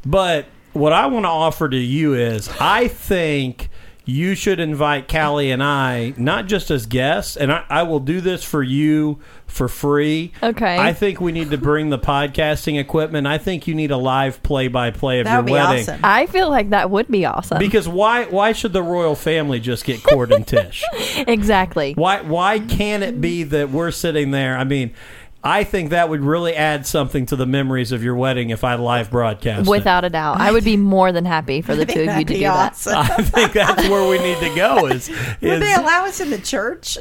But 0.06 0.46
what 0.78 0.92
I 0.92 1.06
want 1.06 1.24
to 1.24 1.30
offer 1.30 1.68
to 1.68 1.76
you 1.76 2.14
is 2.14 2.48
I 2.60 2.88
think 2.88 3.68
you 4.04 4.34
should 4.34 4.58
invite 4.58 5.06
Callie 5.06 5.50
and 5.50 5.62
I, 5.62 6.14
not 6.16 6.46
just 6.46 6.70
as 6.70 6.86
guests, 6.86 7.36
and 7.36 7.52
I, 7.52 7.64
I 7.68 7.82
will 7.82 8.00
do 8.00 8.22
this 8.22 8.42
for 8.42 8.62
you 8.62 9.18
for 9.46 9.68
free. 9.68 10.32
Okay. 10.42 10.78
I 10.78 10.94
think 10.94 11.20
we 11.20 11.30
need 11.30 11.50
to 11.50 11.58
bring 11.58 11.90
the 11.90 11.98
podcasting 11.98 12.80
equipment. 12.80 13.26
I 13.26 13.36
think 13.36 13.66
you 13.66 13.74
need 13.74 13.90
a 13.90 13.98
live 13.98 14.42
play 14.42 14.68
by 14.68 14.92
play 14.92 15.20
of 15.20 15.26
That 15.26 15.32
your 15.32 15.42
would 15.42 15.46
be 15.46 15.52
wedding. 15.52 15.82
awesome. 15.82 16.00
I 16.02 16.24
feel 16.24 16.48
like 16.48 16.70
that 16.70 16.90
would 16.90 17.08
be 17.08 17.26
awesome. 17.26 17.58
Because 17.58 17.86
why 17.86 18.24
why 18.24 18.52
should 18.52 18.72
the 18.72 18.82
royal 18.82 19.14
family 19.14 19.60
just 19.60 19.84
get 19.84 20.02
Cord 20.02 20.32
and 20.32 20.46
Tish? 20.46 20.82
exactly. 21.26 21.92
Why 21.92 22.22
why 22.22 22.60
can't 22.60 23.02
it 23.02 23.20
be 23.20 23.42
that 23.42 23.68
we're 23.68 23.90
sitting 23.90 24.30
there? 24.30 24.56
I 24.56 24.64
mean, 24.64 24.94
I 25.42 25.62
think 25.64 25.90
that 25.90 26.08
would 26.08 26.20
really 26.22 26.54
add 26.54 26.84
something 26.86 27.24
to 27.26 27.36
the 27.36 27.46
memories 27.46 27.92
of 27.92 28.02
your 28.02 28.16
wedding 28.16 28.50
if 28.50 28.64
I 28.64 28.74
live 28.74 29.10
broadcast. 29.10 29.66
it. 29.68 29.70
Without 29.70 30.04
a 30.04 30.10
doubt. 30.10 30.40
I 30.40 30.50
would 30.50 30.64
be 30.64 30.76
more 30.76 31.12
than 31.12 31.24
happy 31.24 31.62
for 31.62 31.76
the 31.76 31.86
two 31.86 32.00
of 32.00 32.06
you 32.06 32.12
to 32.12 32.24
be 32.24 32.34
do 32.34 32.40
that. 32.40 32.72
awesome. 32.72 32.94
I 32.96 33.06
think 33.22 33.52
that's 33.52 33.88
where 33.88 34.08
we 34.08 34.18
need 34.18 34.38
to 34.40 34.54
go. 34.56 34.86
Is, 34.86 35.08
Would 35.40 35.62
they 35.62 35.74
allow 35.74 36.04
us 36.06 36.20
in 36.20 36.30
the 36.30 36.38
church? 36.38 36.98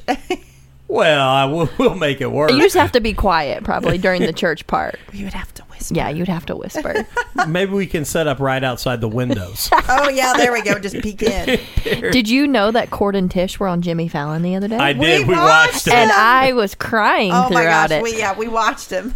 well, 0.87 1.27
I 1.27 1.45
will, 1.45 1.67
we'll 1.79 1.95
make 1.95 2.21
it 2.21 2.31
work. 2.31 2.51
You 2.51 2.59
just 2.61 2.75
have 2.75 2.91
to 2.93 3.01
be 3.01 3.13
quiet 3.13 3.63
probably 3.63 3.97
during 3.97 4.21
the 4.21 4.33
church 4.33 4.67
part. 4.67 4.99
we 5.11 5.23
would 5.23 5.33
have 5.33 5.53
to 5.55 5.63
whisper. 5.77 5.95
Yeah, 5.95 6.09
you'd 6.09 6.27
have 6.27 6.45
to 6.47 6.55
whisper. 6.55 7.05
Maybe 7.47 7.71
we 7.73 7.87
can 7.87 8.05
set 8.05 8.27
up 8.27 8.39
right 8.39 8.63
outside 8.63 9.01
the 9.01 9.07
windows. 9.09 9.69
Oh 9.89 10.09
yeah, 10.09 10.33
there 10.33 10.51
we 10.51 10.61
go. 10.61 10.77
Just 10.79 10.97
peek 11.01 11.23
in. 11.23 11.59
Did 12.11 12.27
you 12.29 12.45
know 12.45 12.71
that 12.71 12.89
Cord 12.89 13.15
and 13.15 13.31
Tish 13.31 13.59
were 13.59 13.67
on 13.67 13.81
Jimmy 13.81 14.07
Fallon 14.07 14.41
the 14.41 14.55
other 14.55 14.67
day? 14.67 14.75
I 14.77 14.91
did. 14.93 15.27
We 15.27 15.33
We, 15.33 15.39
watched 15.39 15.73
watched 15.73 15.87
it. 15.87 15.93
and 15.93 16.11
I 16.11 16.53
was 16.53 16.75
crying 16.75 17.31
Oh 17.31 17.43
my 17.49 17.61
throughout 17.61 17.89
gosh, 17.89 17.97
it. 17.99 18.03
we 18.03 18.17
yeah 18.17 18.37
we 18.37 18.47
watched 18.47 18.89
him. 18.89 19.15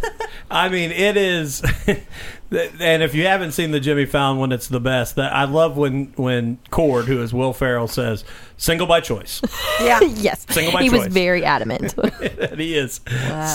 I 0.50 0.68
mean, 0.70 0.90
it 0.90 1.16
is. 1.16 1.62
And 2.52 3.02
if 3.02 3.14
you 3.14 3.26
haven't 3.26 3.52
seen 3.52 3.70
the 3.70 3.80
Jimmy 3.80 4.04
Fallon 4.04 4.38
one, 4.38 4.52
it's 4.52 4.68
the 4.68 4.80
best. 4.80 5.16
That 5.16 5.32
I 5.32 5.44
love 5.44 5.76
when 5.76 6.12
when 6.16 6.58
Cord, 6.70 7.06
who 7.06 7.22
is 7.22 7.32
Will 7.32 7.52
Ferrell, 7.52 7.88
says 7.88 8.24
"single 8.56 8.86
by 8.86 9.00
choice." 9.00 9.40
yeah, 9.80 10.00
yes, 10.02 10.46
Single 10.48 10.72
by 10.72 10.82
he 10.82 10.90
was 10.90 11.06
very 11.06 11.44
adamant. 11.44 11.94
that 11.96 12.58
he 12.58 12.76
is 12.76 13.00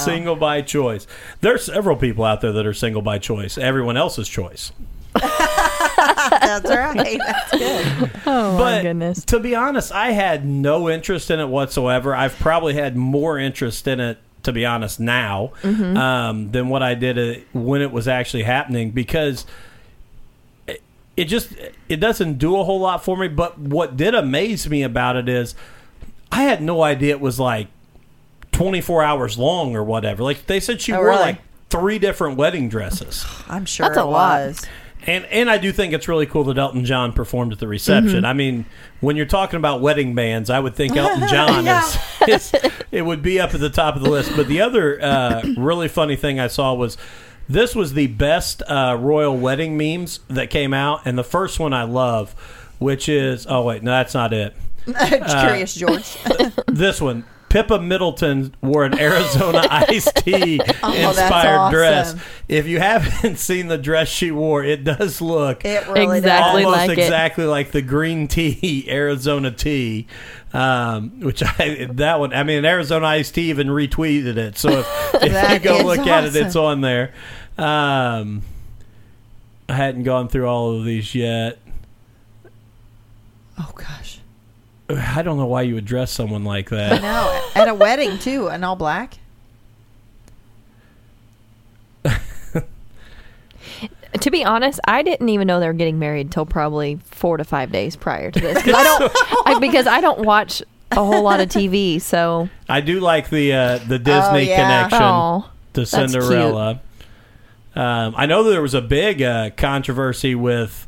single 0.03 0.35
by 0.35 0.61
choice. 0.61 1.05
There's 1.41 1.65
several 1.65 1.95
people 1.95 2.23
out 2.23 2.41
there 2.41 2.51
that 2.53 2.65
are 2.65 2.73
single 2.73 3.01
by 3.01 3.19
choice. 3.19 3.57
Everyone 3.57 3.97
else's 3.97 4.27
choice. 4.27 4.71
that's 5.13 6.69
right. 6.69 7.19
That's 7.25 7.51
good. 7.51 8.11
oh 8.27 8.57
but 8.57 8.59
my 8.59 8.81
goodness. 8.81 9.25
to 9.25 9.39
be 9.39 9.55
honest, 9.55 9.91
I 9.91 10.11
had 10.11 10.45
no 10.45 10.89
interest 10.89 11.31
in 11.31 11.39
it 11.39 11.47
whatsoever. 11.47 12.15
I've 12.15 12.37
probably 12.37 12.73
had 12.75 12.95
more 12.95 13.39
interest 13.39 13.87
in 13.87 13.99
it, 13.99 14.19
to 14.47 14.51
be 14.53 14.65
honest, 14.65 14.99
now 14.99 15.51
Mm-hmm. 15.61 15.95
um, 15.97 16.51
than 16.51 16.67
what 16.69 16.81
I 16.81 16.95
did 16.95 17.17
it, 17.19 17.47
when 17.53 17.81
it 17.81 17.91
was 17.91 18.07
actually 18.07 18.43
happening 18.43 18.89
because 18.91 19.45
it, 20.67 20.81
it 21.15 21.25
just 21.25 21.53
it 21.87 21.97
doesn't 21.97 22.37
do 22.39 22.57
a 22.59 22.63
whole 22.63 22.79
lot 22.79 23.03
for 23.03 23.15
me. 23.15 23.27
But 23.27 23.57
what 23.59 23.95
did 23.95 24.15
amaze 24.15 24.69
me 24.69 24.83
about 24.83 25.15
it 25.15 25.29
is 25.29 25.55
I 26.31 26.43
had 26.43 26.61
no 26.61 26.81
idea 26.83 27.11
it 27.15 27.21
was 27.21 27.39
like 27.39 27.67
24 28.51 29.03
hours 29.03 29.37
long 29.37 29.75
or 29.75 29.83
whatever. 29.83 30.23
Like 30.23 30.45
they 30.47 30.59
said, 30.59 30.81
she 30.81 30.91
Oh, 30.93 30.97
wore 30.97 31.07
really? 31.09 31.21
like 31.21 31.37
three 31.69 31.99
different 31.99 32.37
wedding 32.37 32.69
dresses. 32.69 33.25
I'm 33.47 33.65
sure 33.65 33.85
That's 33.87 33.97
a 33.97 34.01
it 34.01 34.05
lot. 34.05 34.47
was. 34.47 34.65
And 35.07 35.25
and 35.27 35.49
I 35.49 35.57
do 35.57 35.71
think 35.71 35.93
it's 35.93 36.07
really 36.09 36.25
cool 36.25 36.43
that 36.45 36.57
Elton 36.57 36.83
John 36.85 37.13
performed 37.13 37.53
at 37.53 37.59
the 37.59 37.67
reception. 37.67 38.25
I 38.25 38.33
mean, 38.33 38.65
when 38.99 39.15
you're 39.15 39.25
talking 39.25 39.57
about 39.57 39.79
wedding 39.81 40.13
bands, 40.15 40.49
I 40.49 40.59
would 40.59 40.75
think 40.75 40.95
Elton 40.97 41.27
John 41.29 41.65
Yeah. 41.65 41.81
is, 42.27 42.53
is 42.53 42.61
it 42.91 43.01
would 43.03 43.21
be 43.23 43.39
up 43.39 43.53
at 43.53 43.61
the 43.61 43.69
top 43.69 43.95
of 43.95 44.01
the 44.03 44.09
list. 44.09 44.33
But 44.35 44.47
the 44.47 44.59
other 44.61 45.01
uh, 45.01 45.41
really 45.57 45.87
funny 45.87 46.17
thing 46.17 46.39
I 46.41 46.47
saw 46.47 46.73
was 46.73 46.97
this 47.47 47.73
was 47.73 47.93
the 47.93 48.07
best 48.07 48.61
uh, 48.67 48.97
royal 48.99 49.37
wedding 49.37 49.77
memes 49.77 50.19
that 50.27 50.49
came 50.49 50.73
out, 50.73 51.01
and 51.05 51.17
the 51.17 51.23
first 51.23 51.57
one 51.59 51.71
I 51.73 51.83
love, 51.83 52.33
which 52.77 53.07
is 53.07 53.47
oh 53.49 53.63
wait, 53.63 53.83
no, 53.83 53.91
that's 53.91 54.13
not 54.13 54.33
it. 54.33 54.53
Curious 54.85 55.73
George. 55.73 56.17
This 56.67 56.99
one. 57.01 57.23
Pippa 57.49 57.79
Middleton 57.79 58.53
wore 58.61 58.83
an 58.83 58.99
Arizona 58.99 59.65
iced 59.71 60.15
tea 60.17 60.59
Oh, 60.83 60.91
that's 60.91 61.17
inspired 61.19 61.71
dress. 61.71 62.15
If 62.47 62.67
you 62.67 62.79
haven't 62.79 63.37
seen 63.39 63.67
the 63.67 63.77
dress 63.77 64.09
she 64.09 64.31
wore, 64.31 64.63
it 64.63 64.83
does 64.83 65.21
look 65.21 65.63
It 65.65 65.87
really 65.87 66.17
Exactly. 66.17 66.63
does. 66.63 66.65
almost 66.65 66.87
like 66.87 66.97
it. 66.97 67.01
exactly 67.03 67.45
like 67.45 67.71
the 67.71 67.81
green 67.81 68.27
tea 68.27 68.85
Arizona 68.89 69.51
tea, 69.51 70.07
um, 70.53 71.19
which 71.21 71.41
I 71.43 71.87
that 71.93 72.19
one. 72.19 72.33
I 72.33 72.43
mean, 72.43 72.65
Arizona 72.65 73.05
iced 73.07 73.35
tea 73.35 73.49
even 73.49 73.67
retweeted 73.67 74.37
it. 74.37 74.57
So 74.57 74.79
if, 74.79 74.87
if 75.23 75.51
you 75.53 75.59
go 75.59 75.77
is 75.77 75.83
look 75.83 75.99
at 76.07 76.25
it, 76.25 76.35
it's 76.35 76.55
on 76.55 76.81
there. 76.81 77.13
Um, 77.57 78.43
I 79.69 79.73
hadn't 79.73 80.03
gone 80.03 80.27
through 80.29 80.47
all 80.47 80.77
of 80.77 80.85
these 80.85 81.13
yet. 81.15 81.59
Oh 83.59 83.71
gosh. 83.75 84.06
I 84.89 85.21
don't 85.21 85.37
know 85.37 85.45
why 85.45 85.63
you 85.63 85.75
would 85.75 85.85
dress 85.85 86.11
someone 86.11 86.45
like 86.45 86.69
that. 86.69 87.01
No, 87.01 87.49
at 87.55 87.67
a 87.67 87.73
wedding 87.73 88.17
too, 88.19 88.47
in 88.47 88.63
all 88.63 88.75
black. 88.75 89.17
to 92.05 92.63
be 94.31 94.45
honest, 94.45 94.79
I 94.85 95.01
didn't 95.01 95.29
even 95.29 95.47
know 95.47 95.59
they 95.59 95.67
were 95.67 95.73
getting 95.73 95.99
married 95.99 96.31
till 96.31 96.45
probably 96.45 96.99
four 97.05 97.37
to 97.37 97.43
five 97.43 97.71
days 97.71 97.95
prior 97.95 98.31
to 98.31 98.39
this. 98.39 98.63
'Cause 98.63 98.73
I 98.73 98.83
don't 98.83 99.11
I, 99.45 99.59
because 99.59 99.87
I 99.87 99.99
don't 99.99 100.19
watch 100.19 100.61
a 100.91 101.03
whole 101.03 101.23
lot 101.23 101.41
of 101.41 101.49
TV. 101.49 102.01
So 102.01 102.49
I 102.69 102.81
do 102.81 102.99
like 102.99 103.29
the 103.29 103.53
uh, 103.53 103.77
the 103.79 103.99
Disney 103.99 104.47
yeah. 104.47 104.55
connection 104.55 105.03
oh, 105.03 105.49
to 105.73 105.85
Cinderella. 105.85 106.81
Um, 107.75 108.15
I 108.17 108.25
know 108.25 108.43
there 108.43 108.61
was 108.61 108.73
a 108.73 108.81
big 108.81 109.21
uh, 109.21 109.51
controversy 109.55 110.33
with 110.33 110.87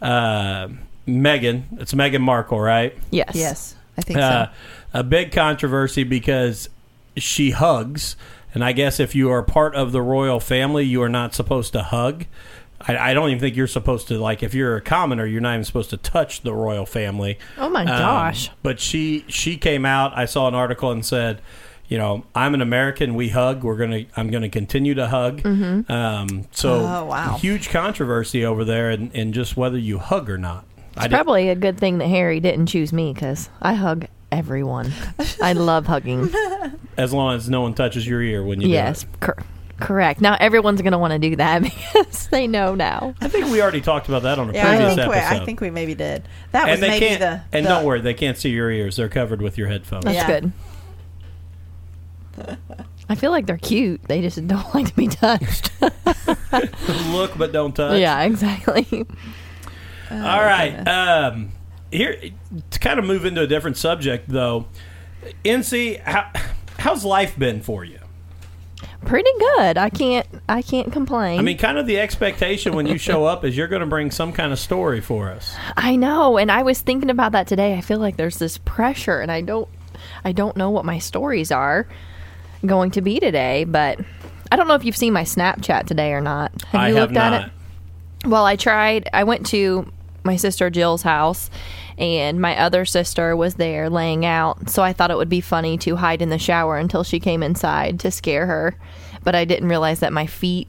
uh, 0.00 0.68
Meghan. 1.06 1.80
It's 1.80 1.92
Meghan 1.94 2.20
Markle, 2.20 2.60
right? 2.60 2.96
yes, 3.10 3.32
Yes, 3.34 3.74
I 3.98 4.02
think 4.02 4.18
Uh, 4.18 4.46
so. 4.46 4.50
a 4.94 5.02
big 5.02 5.32
controversy 5.32 6.04
because 6.04 6.68
she 7.16 7.50
hugs, 7.50 8.16
and 8.54 8.64
I 8.64 8.72
guess 8.72 9.00
if 9.00 9.14
you 9.14 9.30
are 9.30 9.42
part 9.42 9.74
of 9.74 9.92
the 9.92 10.02
royal 10.02 10.40
family, 10.40 10.84
you 10.84 11.02
are 11.02 11.08
not 11.08 11.34
supposed 11.34 11.72
to 11.72 11.82
hug. 11.82 12.24
I, 12.80 13.10
I 13.10 13.14
don't 13.14 13.28
even 13.28 13.40
think 13.40 13.56
you're 13.56 13.66
supposed 13.66 14.08
to 14.08 14.18
like 14.18 14.42
if 14.42 14.54
you're 14.54 14.76
a 14.76 14.80
commoner, 14.80 15.26
you're 15.26 15.40
not 15.42 15.52
even 15.54 15.64
supposed 15.64 15.90
to 15.90 15.96
touch 15.98 16.40
the 16.42 16.54
royal 16.54 16.86
family. 16.86 17.38
Oh 17.58 17.68
my 17.68 17.82
Um, 17.82 17.86
gosh. 17.88 18.50
But 18.62 18.80
she 18.80 19.24
she 19.28 19.56
came 19.58 19.84
out. 19.84 20.16
I 20.16 20.24
saw 20.24 20.48
an 20.48 20.54
article 20.54 20.90
and 20.90 21.04
said, 21.04 21.42
you 21.88 21.98
know, 21.98 22.24
I'm 22.34 22.54
an 22.54 22.62
American. 22.62 23.14
We 23.16 23.28
hug. 23.30 23.64
We're 23.64 23.76
gonna. 23.76 24.04
I'm 24.16 24.30
gonna 24.30 24.48
continue 24.48 24.94
to 24.94 25.08
hug. 25.08 25.42
Mm-hmm. 25.42 25.92
Um, 25.92 26.46
so 26.52 26.74
Oh, 26.76 27.04
wow. 27.04 27.36
huge 27.38 27.68
controversy 27.68 28.44
over 28.46 28.64
there, 28.64 28.88
and 28.90 29.12
in, 29.14 29.32
just 29.34 29.56
whether 29.58 29.76
you 29.76 29.98
hug 29.98 30.30
or 30.30 30.38
not. 30.38 30.64
I 30.96 31.04
It's 31.04 31.10
did- 31.10 31.16
probably 31.16 31.48
a 31.48 31.54
good 31.54 31.78
thing 31.78 31.98
that 31.98 32.08
Harry 32.08 32.40
didn't 32.40 32.66
choose 32.66 32.92
me 32.92 33.12
because 33.12 33.48
I 33.62 33.74
hug 33.74 34.06
everyone. 34.32 34.92
I 35.42 35.52
love 35.54 35.86
hugging. 35.86 36.30
as 36.96 37.12
long 37.12 37.36
as 37.36 37.48
no 37.48 37.60
one 37.62 37.74
touches 37.74 38.06
your 38.06 38.20
ear 38.22 38.44
when 38.44 38.60
you 38.60 38.66
do 38.68 38.72
yes, 38.72 39.04
it. 39.04 39.08
cor- 39.20 39.38
correct. 39.78 40.20
Now 40.20 40.36
everyone's 40.38 40.82
going 40.82 40.92
to 40.92 40.98
want 40.98 41.12
to 41.12 41.18
do 41.18 41.36
that 41.36 41.62
because 41.62 42.26
they 42.28 42.46
know 42.46 42.74
now. 42.74 43.14
I 43.20 43.28
think 43.28 43.46
we 43.46 43.62
already 43.62 43.80
talked 43.80 44.08
about 44.08 44.22
that 44.24 44.38
on 44.38 44.50
a 44.50 44.52
Yeah, 44.52 44.66
I 44.68 44.76
previous 44.76 44.94
think 44.96 45.10
we, 45.10 45.16
episode. 45.16 45.42
I 45.42 45.44
think 45.44 45.60
we 45.60 45.70
maybe 45.70 45.94
did. 45.94 46.28
That 46.52 46.64
was 46.66 46.74
and 46.74 46.82
they 46.82 46.88
maybe 46.88 47.06
can't. 47.06 47.20
the. 47.20 47.56
and 47.56 47.64
the- 47.64 47.70
don't 47.70 47.84
worry, 47.84 48.00
they 48.00 48.14
can't 48.14 48.36
see 48.36 48.50
your 48.50 48.70
ears. 48.70 48.96
They're 48.96 49.08
covered 49.08 49.40
with 49.40 49.56
your 49.56 49.68
headphones. 49.68 50.04
That's 50.04 50.16
Yeah. 50.16 50.26
good. 50.40 50.52
I 53.08 53.14
feel 53.16 53.32
like 53.32 53.46
they're 53.46 53.58
cute. 53.58 54.02
They 54.04 54.20
just 54.22 54.46
don't 54.46 54.74
like 54.74 54.86
to 54.88 54.94
be 54.96 55.08
touched. 55.08 55.70
Look, 57.10 57.36
but 57.36 57.52
don't 57.52 57.74
touch. 57.74 57.98
yeah, 58.00 58.22
exactly. 58.22 59.06
Oh, 60.10 60.16
All 60.16 60.40
right. 60.40 60.76
Um, 60.86 61.52
here 61.90 62.20
to 62.70 62.78
kind 62.78 62.98
of 62.98 63.04
move 63.04 63.24
into 63.24 63.42
a 63.42 63.46
different 63.46 63.76
subject, 63.76 64.28
though. 64.28 64.66
NC, 65.44 66.00
how, 66.00 66.30
how's 66.78 67.04
life 67.04 67.38
been 67.38 67.60
for 67.62 67.84
you? 67.84 67.98
Pretty 69.04 69.30
good. 69.38 69.78
I 69.78 69.88
can't. 69.88 70.26
I 70.48 70.60
can't 70.62 70.92
complain. 70.92 71.38
I 71.38 71.42
mean, 71.42 71.56
kind 71.56 71.78
of 71.78 71.86
the 71.86 71.98
expectation 71.98 72.74
when 72.74 72.86
you 72.86 72.98
show 72.98 73.24
up 73.24 73.44
is 73.44 73.56
you're 73.56 73.66
going 73.68 73.80
to 73.80 73.86
bring 73.86 74.10
some 74.10 74.32
kind 74.32 74.52
of 74.52 74.58
story 74.58 75.00
for 75.00 75.30
us. 75.30 75.54
I 75.76 75.96
know, 75.96 76.36
and 76.36 76.52
I 76.52 76.62
was 76.62 76.80
thinking 76.80 77.08
about 77.08 77.32
that 77.32 77.46
today. 77.46 77.74
I 77.74 77.80
feel 77.80 77.98
like 77.98 78.16
there's 78.16 78.38
this 78.38 78.58
pressure, 78.58 79.20
and 79.20 79.32
I 79.32 79.40
don't, 79.40 79.68
I 80.22 80.32
don't 80.32 80.56
know 80.56 80.70
what 80.70 80.84
my 80.84 80.98
stories 80.98 81.50
are 81.50 81.88
going 82.64 82.90
to 82.92 83.00
be 83.00 83.20
today. 83.20 83.64
But 83.64 84.00
I 84.52 84.56
don't 84.56 84.68
know 84.68 84.74
if 84.74 84.84
you've 84.84 84.96
seen 84.96 85.14
my 85.14 85.24
Snapchat 85.24 85.86
today 85.86 86.12
or 86.12 86.20
not. 86.20 86.52
Have 86.66 86.80
I 86.80 86.88
you 86.88 86.94
have 86.96 87.10
looked 87.10 87.18
at 87.18 87.30
not. 87.30 87.46
it? 87.46 88.28
Well, 88.28 88.44
I 88.44 88.56
tried. 88.56 89.08
I 89.14 89.24
went 89.24 89.46
to 89.46 89.90
my 90.24 90.36
sister 90.36 90.70
Jill's 90.70 91.02
house, 91.02 91.50
and 91.98 92.40
my 92.40 92.58
other 92.58 92.84
sister 92.84 93.36
was 93.36 93.54
there 93.54 93.90
laying 93.90 94.24
out. 94.24 94.70
So 94.70 94.82
I 94.82 94.92
thought 94.92 95.10
it 95.10 95.16
would 95.16 95.28
be 95.28 95.40
funny 95.40 95.78
to 95.78 95.96
hide 95.96 96.22
in 96.22 96.30
the 96.30 96.38
shower 96.38 96.76
until 96.76 97.04
she 97.04 97.20
came 97.20 97.42
inside 97.42 98.00
to 98.00 98.10
scare 98.10 98.46
her. 98.46 98.76
But 99.22 99.34
I 99.34 99.44
didn't 99.44 99.68
realize 99.68 100.00
that 100.00 100.12
my 100.12 100.26
feet 100.26 100.68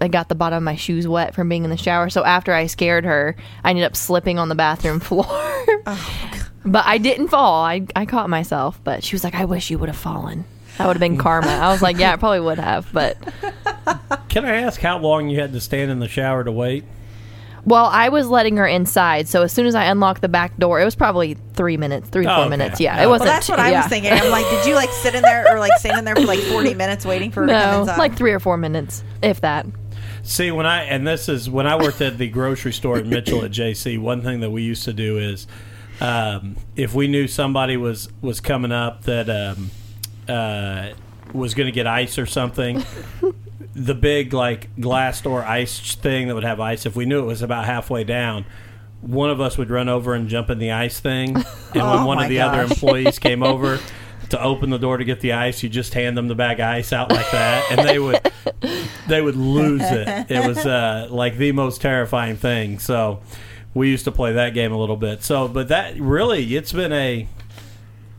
I 0.00 0.08
got 0.08 0.28
the 0.28 0.34
bottom 0.34 0.58
of 0.58 0.62
my 0.62 0.76
shoes 0.76 1.08
wet 1.08 1.34
from 1.34 1.48
being 1.48 1.64
in 1.64 1.70
the 1.70 1.76
shower. 1.76 2.08
So 2.08 2.24
after 2.24 2.52
I 2.52 2.66
scared 2.66 3.04
her, 3.04 3.34
I 3.64 3.70
ended 3.70 3.84
up 3.84 3.96
slipping 3.96 4.38
on 4.38 4.48
the 4.48 4.54
bathroom 4.54 5.00
floor. 5.08 5.26
Oh, 5.28 6.48
but 6.64 6.84
I 6.86 6.98
didn't 6.98 7.28
fall. 7.28 7.64
I 7.64 7.86
I 7.96 8.06
caught 8.06 8.30
myself. 8.30 8.80
But 8.84 9.02
she 9.04 9.14
was 9.14 9.24
like, 9.24 9.34
"I 9.34 9.44
wish 9.44 9.70
you 9.70 9.78
would 9.78 9.88
have 9.88 9.98
fallen." 9.98 10.44
That 10.76 10.86
would 10.86 10.94
have 10.96 11.00
been 11.00 11.18
karma. 11.18 11.48
I 11.48 11.72
was 11.72 11.82
like, 11.82 11.98
"Yeah, 11.98 12.12
I 12.12 12.16
probably 12.16 12.40
would 12.40 12.58
have." 12.58 12.88
But 12.92 13.16
Can 14.28 14.44
I 14.44 14.60
ask 14.62 14.80
how 14.80 14.98
long 14.98 15.28
you 15.28 15.40
had 15.40 15.52
to 15.52 15.60
stand 15.60 15.90
in 15.90 15.98
the 15.98 16.08
shower 16.08 16.44
to 16.44 16.52
wait? 16.52 16.84
Well, 17.68 17.86
I 17.86 18.08
was 18.08 18.28
letting 18.28 18.56
her 18.56 18.66
inside. 18.66 19.28
So 19.28 19.42
as 19.42 19.52
soon 19.52 19.66
as 19.66 19.74
I 19.74 19.84
unlocked 19.84 20.20
the 20.22 20.28
back 20.28 20.56
door, 20.56 20.80
it 20.80 20.84
was 20.84 20.94
probably 20.94 21.34
three 21.54 21.76
minutes, 21.76 22.08
three 22.08 22.26
Oh, 22.26 22.30
four 22.34 22.40
okay. 22.44 22.48
minutes. 22.50 22.80
Yeah, 22.80 22.98
Oh. 22.98 23.02
it 23.04 23.08
wasn't. 23.08 23.28
that's 23.28 23.48
what 23.48 23.60
I 23.60 23.70
yeah. 23.70 23.78
was 23.82 23.86
thinking. 23.88 24.12
I'm 24.12 24.30
like, 24.30 24.48
did 24.50 24.66
you 24.66 24.74
like 24.74 24.90
sit 24.90 25.14
in 25.14 25.22
there 25.22 25.46
or 25.54 25.58
like 25.60 25.72
stand 25.78 25.98
in 25.98 26.04
there 26.04 26.16
for 26.16 26.22
like 26.26 26.40
40 26.40 26.74
minutes 26.74 27.04
waiting 27.04 27.30
for 27.30 27.42
her 27.42 27.46
to 27.48 27.52
come 27.52 27.70
No, 27.70 27.80
inside? 27.82 27.98
like 27.98 28.16
three 28.16 28.32
or 28.32 28.40
four 28.40 28.56
minutes, 28.56 29.02
if 29.22 29.40
that. 29.42 29.66
See, 30.22 30.50
when 30.50 30.66
I 30.66 30.82
and 30.84 31.06
this 31.06 31.28
is 31.28 31.48
when 31.48 31.66
I 31.66 31.76
worked 31.76 32.00
at 32.00 32.18
the 32.18 32.28
grocery 32.28 32.72
store 32.72 32.98
in 32.98 33.08
Mitchell 33.08 33.44
at 33.44 33.50
JC. 33.50 33.98
One 33.98 34.22
thing 34.22 34.40
that 34.40 34.50
we 34.50 34.62
used 34.62 34.84
to 34.84 34.92
do 34.92 35.16
is, 35.18 35.46
um, 36.00 36.56
if 36.76 36.92
we 36.94 37.08
knew 37.08 37.26
somebody 37.26 37.76
was 37.76 38.08
was 38.20 38.40
coming 38.40 38.72
up 38.72 39.04
that 39.04 39.30
um, 39.30 39.70
uh, 40.28 40.90
was 41.32 41.54
going 41.54 41.66
to 41.66 41.72
get 41.72 41.86
ice 41.86 42.18
or 42.18 42.26
something, 42.26 42.82
the 43.78 43.94
big 43.94 44.32
like 44.32 44.74
glass 44.80 45.20
door 45.20 45.44
ice 45.44 45.94
thing 45.94 46.28
that 46.28 46.34
would 46.34 46.44
have 46.44 46.60
ice. 46.60 46.84
If 46.86 46.96
we 46.96 47.06
knew 47.06 47.20
it 47.20 47.26
was 47.26 47.42
about 47.42 47.64
halfway 47.64 48.04
down. 48.04 48.44
One 49.00 49.30
of 49.30 49.40
us 49.40 49.56
would 49.56 49.70
run 49.70 49.88
over 49.88 50.12
and 50.14 50.28
jump 50.28 50.50
in 50.50 50.58
the 50.58 50.72
ice 50.72 50.98
thing, 50.98 51.36
and 51.36 51.44
when 51.74 51.82
Oh, 51.84 52.04
one 52.06 52.20
of 52.20 52.28
the 52.28 52.40
other 52.40 52.62
employees 52.62 53.20
came 53.20 53.42
over 53.44 53.78
to 54.30 54.42
open 54.42 54.70
the 54.70 54.78
door 54.78 54.96
to 54.96 55.04
get 55.04 55.20
the 55.20 55.32
ice, 55.34 55.62
you 55.62 55.68
just 55.68 55.94
hand 55.94 56.16
them 56.18 56.26
the 56.26 56.34
bag 56.34 56.58
of 56.58 56.66
ice 56.66 56.92
out 56.92 57.12
like 57.12 57.30
that, 57.30 57.64
and 57.70 57.88
they 57.88 58.00
would 58.00 58.20
they 59.06 59.22
would 59.22 59.36
lose 59.36 59.82
it. 59.84 60.30
It 60.30 60.44
was 60.46 60.58
uh, 60.58 61.06
like 61.10 61.36
the 61.36 61.52
most 61.52 61.80
terrifying 61.80 62.36
thing. 62.36 62.80
So 62.80 63.20
we 63.72 63.88
used 63.88 64.04
to 64.06 64.12
play 64.12 64.32
that 64.32 64.52
game 64.54 64.72
a 64.72 64.76
little 64.76 64.96
bit. 64.96 65.22
So, 65.22 65.46
but 65.46 65.68
that 65.68 65.98
really, 66.00 66.56
it's 66.56 66.72
been 66.72 66.92
a 66.92 67.28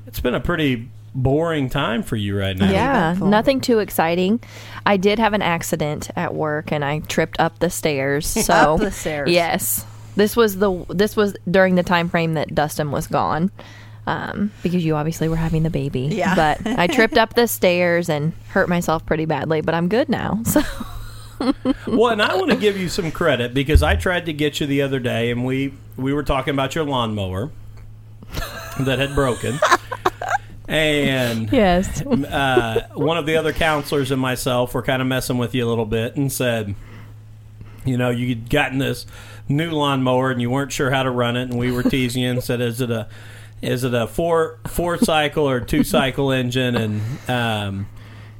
it's 0.08 0.22
been 0.22 0.34
a 0.36 0.40
pretty 0.40 0.90
boring 1.16 1.70
time 1.70 2.04
for 2.04 2.16
you 2.16 2.38
right 2.38 2.58
now. 2.58 2.72
Yeah, 2.72 3.16
nothing 3.20 3.62
too 3.62 3.80
exciting. 3.80 4.40
I 4.86 4.98
did 4.98 5.20
have 5.20 5.34
an 5.34 5.42
accident 5.42 6.10
at 6.16 6.34
work 6.34 6.72
and 6.72 6.84
I 6.86 7.00
tripped 7.00 7.40
up 7.40 7.60
the 7.60 7.70
stairs. 7.70 8.28
So 8.50 8.54
Up 8.54 8.80
the 8.80 8.92
stairs. 8.92 9.30
Yes. 9.30 9.86
This 10.16 10.36
was 10.36 10.58
the 10.58 10.86
this 10.90 11.16
was 11.16 11.36
during 11.50 11.76
the 11.76 11.84
time 11.84 12.10
frame 12.10 12.34
that 12.34 12.54
Dustin 12.56 12.92
was 12.92 13.08
gone. 13.08 13.52
Um, 14.08 14.52
because 14.64 14.84
you 14.84 14.96
obviously 14.96 15.30
were 15.30 15.36
having 15.36 15.62
the 15.62 15.70
baby. 15.70 16.02
Yeah. 16.02 16.34
But 16.36 16.66
I 16.66 16.88
tripped 16.96 17.18
up 17.18 17.36
the 17.36 17.48
stairs 17.48 18.10
and 18.10 18.34
hurt 18.50 18.68
myself 18.68 19.06
pretty 19.06 19.26
badly, 19.26 19.62
but 19.62 19.76
I'm 19.76 19.88
good 19.88 20.10
now. 20.10 20.42
So 20.50 20.62
Well, 21.88 22.12
and 22.12 22.22
I 22.22 22.36
want 22.36 22.50
to 22.50 22.58
give 22.58 22.76
you 22.78 22.90
some 22.90 23.12
credit 23.12 23.54
because 23.54 23.82
I 23.84 23.96
tried 23.96 24.26
to 24.26 24.34
get 24.34 24.60
you 24.60 24.66
the 24.68 24.82
other 24.82 25.00
day, 25.00 25.32
and 25.32 25.46
we 25.46 25.74
we 25.96 26.12
were 26.12 26.24
talking 26.24 26.54
about 26.54 26.76
your 26.76 26.84
lawnmower 26.84 27.52
that 28.80 29.00
had 29.00 29.16
broken, 29.16 29.58
and 30.70 31.52
Yes. 31.52 32.02
uh, 32.06 32.88
one 32.94 33.18
of 33.18 33.26
the 33.26 33.36
other 33.38 33.52
counselors 33.54 34.12
and 34.12 34.22
myself 34.22 34.74
were 34.74 34.84
kind 34.84 35.02
of 35.02 35.08
messing 35.08 35.38
with 35.38 35.54
you 35.56 35.66
a 35.66 35.70
little 35.70 35.86
bit 35.86 36.16
and 36.16 36.32
said, 36.32 36.76
you 37.86 37.98
know, 37.98 38.10
you'd 38.10 38.50
gotten 38.50 38.78
this 38.78 39.06
new 39.48 39.72
lawnmower 39.72 40.30
and 40.32 40.42
you 40.42 40.50
weren't 40.50 40.72
sure 40.72 40.92
how 40.92 41.04
to 41.04 41.10
run 41.12 41.36
it, 41.36 41.44
and 41.50 41.58
we 41.58 41.72
were 41.72 41.84
teasing 41.84 42.22
you 42.24 42.30
and 42.30 42.44
said, 42.44 42.62
is 42.62 42.82
it 42.82 42.92
a 42.92 43.08
is 43.62 43.84
it 43.84 43.94
a 43.94 44.08
four 44.08 44.60
four 44.68 44.98
cycle 44.98 45.50
or 45.50 45.60
two 45.60 45.84
cycle 45.84 46.32
engine? 46.32 46.76
And 46.76 47.30
um, 47.30 47.88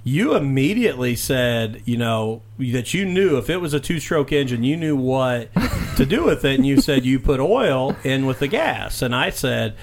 you 0.04 0.36
immediately 0.36 1.16
said, 1.16 1.82
you 1.86 1.98
know, 1.98 2.42
that 2.58 2.94
you 2.94 3.06
knew 3.06 3.38
if 3.38 3.50
it 3.50 3.58
was 3.58 3.74
a 3.74 3.80
two 3.80 4.00
stroke 4.00 4.32
engine, 4.32 4.64
you 4.64 4.78
knew 4.78 4.96
what 4.96 5.50
to 5.98 6.06
do 6.06 6.24
with 6.24 6.46
it, 6.46 6.56
and 6.56 6.66
you 6.66 6.80
said 6.80 7.06
you 7.06 7.20
put 7.20 7.40
oil 7.40 7.96
in 8.04 8.26
with 8.26 8.40
the 8.40 8.48
gas, 8.48 9.02
and 9.02 9.14
I 9.16 9.30
said 9.30 9.76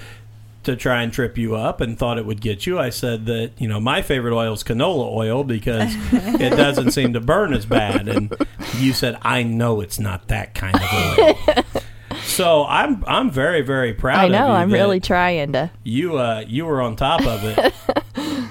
to 0.67 0.75
try 0.75 1.01
and 1.01 1.11
trip 1.11 1.37
you 1.37 1.55
up 1.55 1.81
and 1.81 1.97
thought 1.97 2.17
it 2.17 2.25
would 2.25 2.39
get 2.39 2.65
you. 2.67 2.77
I 2.79 2.89
said 2.91 3.25
that, 3.25 3.51
you 3.57 3.67
know, 3.67 3.79
my 3.79 4.01
favorite 4.01 4.33
oil 4.35 4.53
is 4.53 4.63
canola 4.63 5.11
oil 5.11 5.43
because 5.43 5.91
it 6.11 6.51
doesn't 6.51 6.91
seem 6.91 7.13
to 7.13 7.19
burn 7.19 7.53
as 7.53 7.65
bad. 7.65 8.07
And 8.07 8.33
you 8.77 8.93
said, 8.93 9.17
I 9.23 9.43
know 9.43 9.81
it's 9.81 9.99
not 9.99 10.27
that 10.27 10.53
kind 10.53 10.75
of 10.75 11.19
oil. 11.19 11.63
so 12.23 12.65
I'm 12.65 13.03
I'm 13.07 13.31
very, 13.31 13.61
very 13.61 13.93
proud 13.93 14.19
I 14.19 14.27
know, 14.27 14.47
I'm 14.51 14.71
really 14.71 14.99
trying 14.99 15.53
to 15.53 15.71
you 15.83 16.17
uh 16.19 16.43
you 16.47 16.65
were 16.65 16.81
on 16.81 16.95
top 16.95 17.25
of 17.25 17.41
it. 17.43 17.73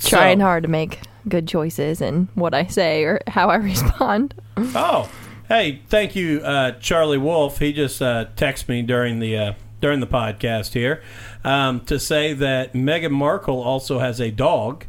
trying 0.00 0.38
So- 0.38 0.44
hard 0.44 0.62
to 0.64 0.68
make 0.68 1.00
good 1.28 1.48
choices 1.48 2.00
in 2.00 2.28
what 2.34 2.54
I 2.54 2.66
say 2.66 3.04
or 3.04 3.20
how 3.28 3.48
I 3.48 3.56
respond. 3.56 4.34
Oh, 4.58 5.10
hey, 5.48 5.80
thank 5.88 6.14
you, 6.14 6.40
uh, 6.40 6.72
Charlie 6.72 7.18
Wolf. 7.18 7.58
He 7.58 7.72
just 7.72 8.00
uh, 8.02 8.26
texted 8.36 8.68
me 8.68 8.82
during 8.82 9.18
the 9.20 9.36
uh, 9.38 9.52
during 9.84 10.00
the 10.00 10.06
podcast 10.06 10.72
here 10.72 11.02
um, 11.44 11.78
to 11.80 11.98
say 11.98 12.32
that 12.32 12.72
Meghan 12.72 13.10
Markle 13.10 13.62
also 13.62 13.98
has 13.98 14.18
a 14.18 14.30
dog 14.30 14.86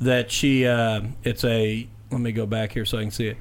that 0.00 0.30
she. 0.30 0.66
Uh, 0.66 1.02
it's 1.22 1.44
a. 1.44 1.86
Let 2.10 2.22
me 2.22 2.32
go 2.32 2.46
back 2.46 2.72
here 2.72 2.86
so 2.86 2.96
I 2.96 3.02
can 3.02 3.10
see 3.10 3.26
it. 3.28 3.36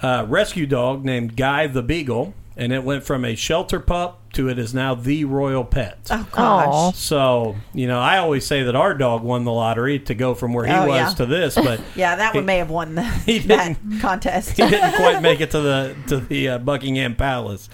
Uh, 0.00 0.24
rescue 0.28 0.66
dog 0.66 1.04
named 1.04 1.36
Guy 1.36 1.66
the 1.66 1.82
Beagle, 1.82 2.34
and 2.56 2.72
it 2.72 2.84
went 2.84 3.02
from 3.02 3.24
a 3.24 3.34
shelter 3.34 3.80
pup 3.80 4.20
to 4.34 4.48
it 4.48 4.58
is 4.58 4.72
now 4.74 4.94
the 4.94 5.24
royal 5.24 5.64
pet. 5.64 5.98
oh, 6.10 6.26
gosh. 6.32 6.66
Aw. 6.68 6.90
So 6.92 7.56
you 7.74 7.86
know, 7.86 8.00
I 8.00 8.18
always 8.18 8.46
say 8.46 8.62
that 8.64 8.74
our 8.74 8.94
dog 8.94 9.22
won 9.22 9.44
the 9.44 9.52
lottery 9.52 9.98
to 10.00 10.14
go 10.14 10.34
from 10.34 10.52
where 10.52 10.64
he 10.66 10.72
Oh, 10.72 10.86
was 10.86 10.96
yeah. 10.96 11.08
to 11.14 11.26
this, 11.26 11.54
but 11.54 11.80
Yeah, 11.96 12.16
that 12.16 12.34
one 12.34 12.42
He- 12.44 12.46
may 12.46 12.58
have 12.58 12.70
won 12.70 12.94
the, 12.94 13.02
he 13.26 13.38
that 13.40 13.76
contest. 14.00 14.56
he 14.56 14.66
didn't 14.68 14.92
quite 14.96 15.20
make 15.22 15.40
it 15.40 15.50
to 15.52 15.60
the 15.60 15.96
to 16.08 16.16
the 16.18 16.48
uh, 16.50 16.58
Buckingham 16.58 17.14
Palace. 17.16 17.68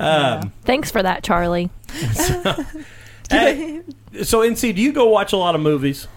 Um, 0.00 0.52
Thanks 0.64 0.90
for 0.90 1.02
that, 1.02 1.22
Charlie. 1.24 1.70
hey, 3.30 3.82
so, 4.22 4.40
NC, 4.40 4.74
do 4.74 4.80
you 4.82 4.92
go 4.92 5.06
watch 5.08 5.32
a 5.32 5.36
lot 5.36 5.54
of 5.54 5.60
movies? 5.60 6.08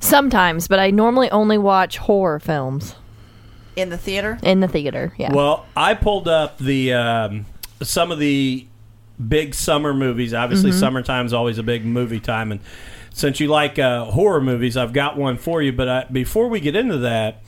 Sometimes, 0.00 0.68
but 0.68 0.78
I 0.78 0.90
normally 0.90 1.30
only 1.30 1.58
watch 1.58 1.98
horror 1.98 2.38
films 2.38 2.94
In 3.76 3.90
the 3.90 3.98
theater? 3.98 4.38
in 4.42 4.60
the 4.60 4.68
theater. 4.68 5.12
Yeah. 5.18 5.32
Well, 5.34 5.66
I 5.76 5.94
pulled 5.94 6.28
up 6.28 6.58
the 6.58 6.92
um, 6.94 7.46
some 7.82 8.12
of 8.12 8.18
the 8.20 8.66
big 9.26 9.54
summer 9.54 9.92
movies. 9.94 10.32
Obviously, 10.34 10.72
summertime's 10.72 11.32
always 11.32 11.58
a 11.58 11.62
big 11.62 11.84
movie 11.84 12.20
time, 12.20 12.52
and 12.52 12.60
since 13.10 13.40
you 13.40 13.48
like 13.48 13.78
uh, 13.78 14.04
horror 14.06 14.40
movies, 14.40 14.76
I've 14.76 14.92
got 14.92 15.16
one 15.16 15.38
for 15.38 15.62
you. 15.62 15.72
But 15.72 15.88
I, 15.88 16.04
before 16.04 16.48
we 16.48 16.60
get 16.60 16.76
into 16.76 16.98
that, 16.98 17.42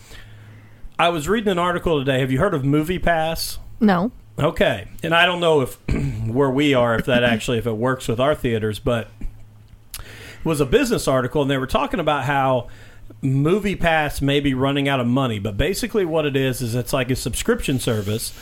I 0.99 1.09
was 1.09 1.29
reading 1.29 1.51
an 1.51 1.59
article 1.59 1.99
today. 1.99 2.21
Have 2.21 2.31
you 2.33 2.39
heard 2.39 2.55
of 2.55 2.65
Movie 2.65 2.99
Pass? 2.99 3.59
no. 3.81 4.13
Okay, 4.39 4.89
and 5.03 5.15
I 5.15 5.27
don't 5.27 5.41
know 5.41 5.61
if 5.61 5.75
where 6.27 6.51
we 6.51 6.73
are 6.73 6.95
if 6.95 7.05
that 7.05 7.23
actually 7.23 7.59
if 7.59 7.67
it 7.67 7.77
works 7.77 8.09
with 8.09 8.19
our 8.19 8.35
theaters, 8.35 8.79
but 8.79 9.09
it 9.99 10.45
was 10.45 10.63
a 10.63 10.67
business 10.67 11.07
article 11.07 11.43
and 11.43 11.51
they 11.51 11.59
were 11.59 11.67
talking 11.67 12.01
about 12.01 12.25
how 12.25 12.69
Movie 13.21 13.77
Pass 13.77 14.23
may 14.23 14.41
be 14.41 14.55
running 14.55 14.89
out 14.89 14.99
of 14.99 15.07
money, 15.07 15.39
but 15.39 15.59
basically 15.59 16.07
what 16.07 16.25
it 16.25 16.37
is 16.37 16.63
is 16.63 16.75
it's 16.75 16.93
like 16.93 17.11
a 17.11 17.17
subscription 17.17 17.79
service, 17.79 18.33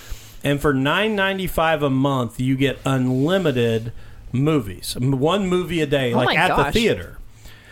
and 0.44 0.60
for 0.60 0.72
nine 0.74 1.14
ninety 1.16 1.46
five 1.46 1.82
a 1.82 1.90
month 1.90 2.38
you 2.40 2.56
get 2.56 2.78
unlimited 2.84 3.92
movies, 4.32 4.96
one 4.98 5.46
movie 5.48 5.80
a 5.80 5.86
day, 5.86 6.12
Oh 6.12 6.18
like 6.18 6.38
at 6.38 6.48
gosh. 6.48 6.66
the 6.66 6.72
theater. 6.80 7.18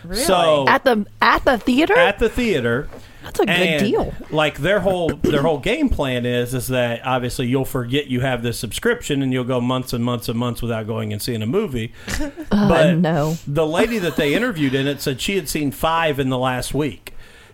Really? 0.05 0.23
So 0.23 0.67
At 0.69 0.85
the 0.85 1.07
at 1.21 1.45
the 1.45 1.59
theater? 1.59 1.97
at 1.97 2.19
the 2.19 2.29
theater. 2.29 2.89
That's 3.25 3.41
a 3.41 3.47
good 3.47 3.79
deal. 3.81 4.15
Like 4.31 4.59
their 4.59 4.79
whole 4.79 5.09
their 5.09 5.43
whole 5.43 5.59
game 5.59 5.89
plan 5.89 6.25
is 6.25 6.55
is 6.55 6.69
that 6.69 7.05
obviously 7.05 7.49
you'll 7.49 7.65
forget 7.65 8.07
you 8.07 8.21
have 8.21 8.45
this 8.45 8.57
subscription 8.57 9.21
and 9.21 9.33
you'll 9.33 9.43
go 9.43 9.61
months 9.61 9.93
and 9.93 10.05
months 10.05 10.29
and 10.29 10.39
months 10.39 10.63
without 10.63 10.87
going 10.87 11.13
and 11.13 11.21
seeing 11.21 11.43
a 11.43 11.47
movie. 11.47 11.93
Uh, 12.53 12.93
no. 12.93 13.37
The 13.47 13.67
lady 13.67 13.99
that 13.99 14.17
they 14.17 14.33
interviewed 14.35 14.75
in 14.75 14.87
it 14.87 15.01
said 15.01 15.21
she 15.21 15.37
had 15.37 15.49
seen 15.49 15.71
five 15.73 16.19
in 16.21 16.31
the 16.31 16.39
last 16.39 16.73
week. 16.73 17.13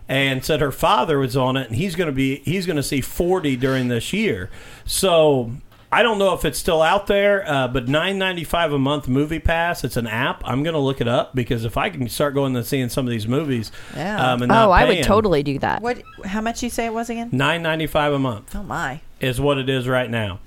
And 0.09 0.43
said 0.43 0.59
her 0.59 0.71
father 0.71 1.17
was 1.17 1.37
on 1.37 1.55
it, 1.55 1.67
and 1.67 1.75
he's 1.77 1.95
going 1.95 2.07
to 2.07 2.11
be 2.13 2.37
he's 2.45 2.65
going 2.65 2.75
to 2.75 2.83
see 2.83 2.99
forty 3.01 3.55
during 3.55 3.87
this 3.87 4.11
year. 4.11 4.49
So 4.85 5.51
I 5.91 6.03
don't 6.03 6.17
know 6.19 6.33
if 6.33 6.43
it's 6.43 6.59
still 6.59 6.81
out 6.81 7.07
there, 7.07 7.47
uh, 7.49 7.67
but 7.69 7.87
nine 7.87 8.17
ninety 8.17 8.43
five 8.43 8.73
a 8.73 8.77
month 8.79 9.07
movie 9.07 9.39
pass. 9.39 9.83
It's 9.85 9.95
an 9.95 10.07
app. 10.07 10.41
I'm 10.45 10.61
going 10.61 10.73
to 10.73 10.79
look 10.79 10.99
it 10.99 11.07
up 11.07 11.33
because 11.33 11.63
if 11.63 11.77
I 11.77 11.89
can 11.89 12.09
start 12.09 12.33
going 12.33 12.55
and 12.55 12.65
seeing 12.65 12.89
some 12.89 13.05
of 13.07 13.11
these 13.11 13.27
movies, 13.27 13.71
Yeah. 13.95 14.33
um, 14.33 14.41
and 14.41 14.49
not 14.49 14.67
Oh, 14.67 14.71
I 14.71 14.85
would 14.85 15.03
totally 15.03 15.41
do 15.41 15.57
that. 15.59 15.81
What? 15.81 16.01
How 16.25 16.41
much 16.41 16.61
you 16.63 16.69
say 16.69 16.85
it 16.85 16.93
was 16.93 17.09
again? 17.09 17.29
Nine 17.31 17.63
ninety 17.63 17.87
five 17.87 18.11
a 18.11 18.19
month 18.19 18.53
Oh 18.55 18.63
my! 18.63 18.99
is 19.21 19.39
what 19.39 19.57
it 19.57 19.69
is 19.69 19.87
right 19.87 20.09
now. 20.09 20.39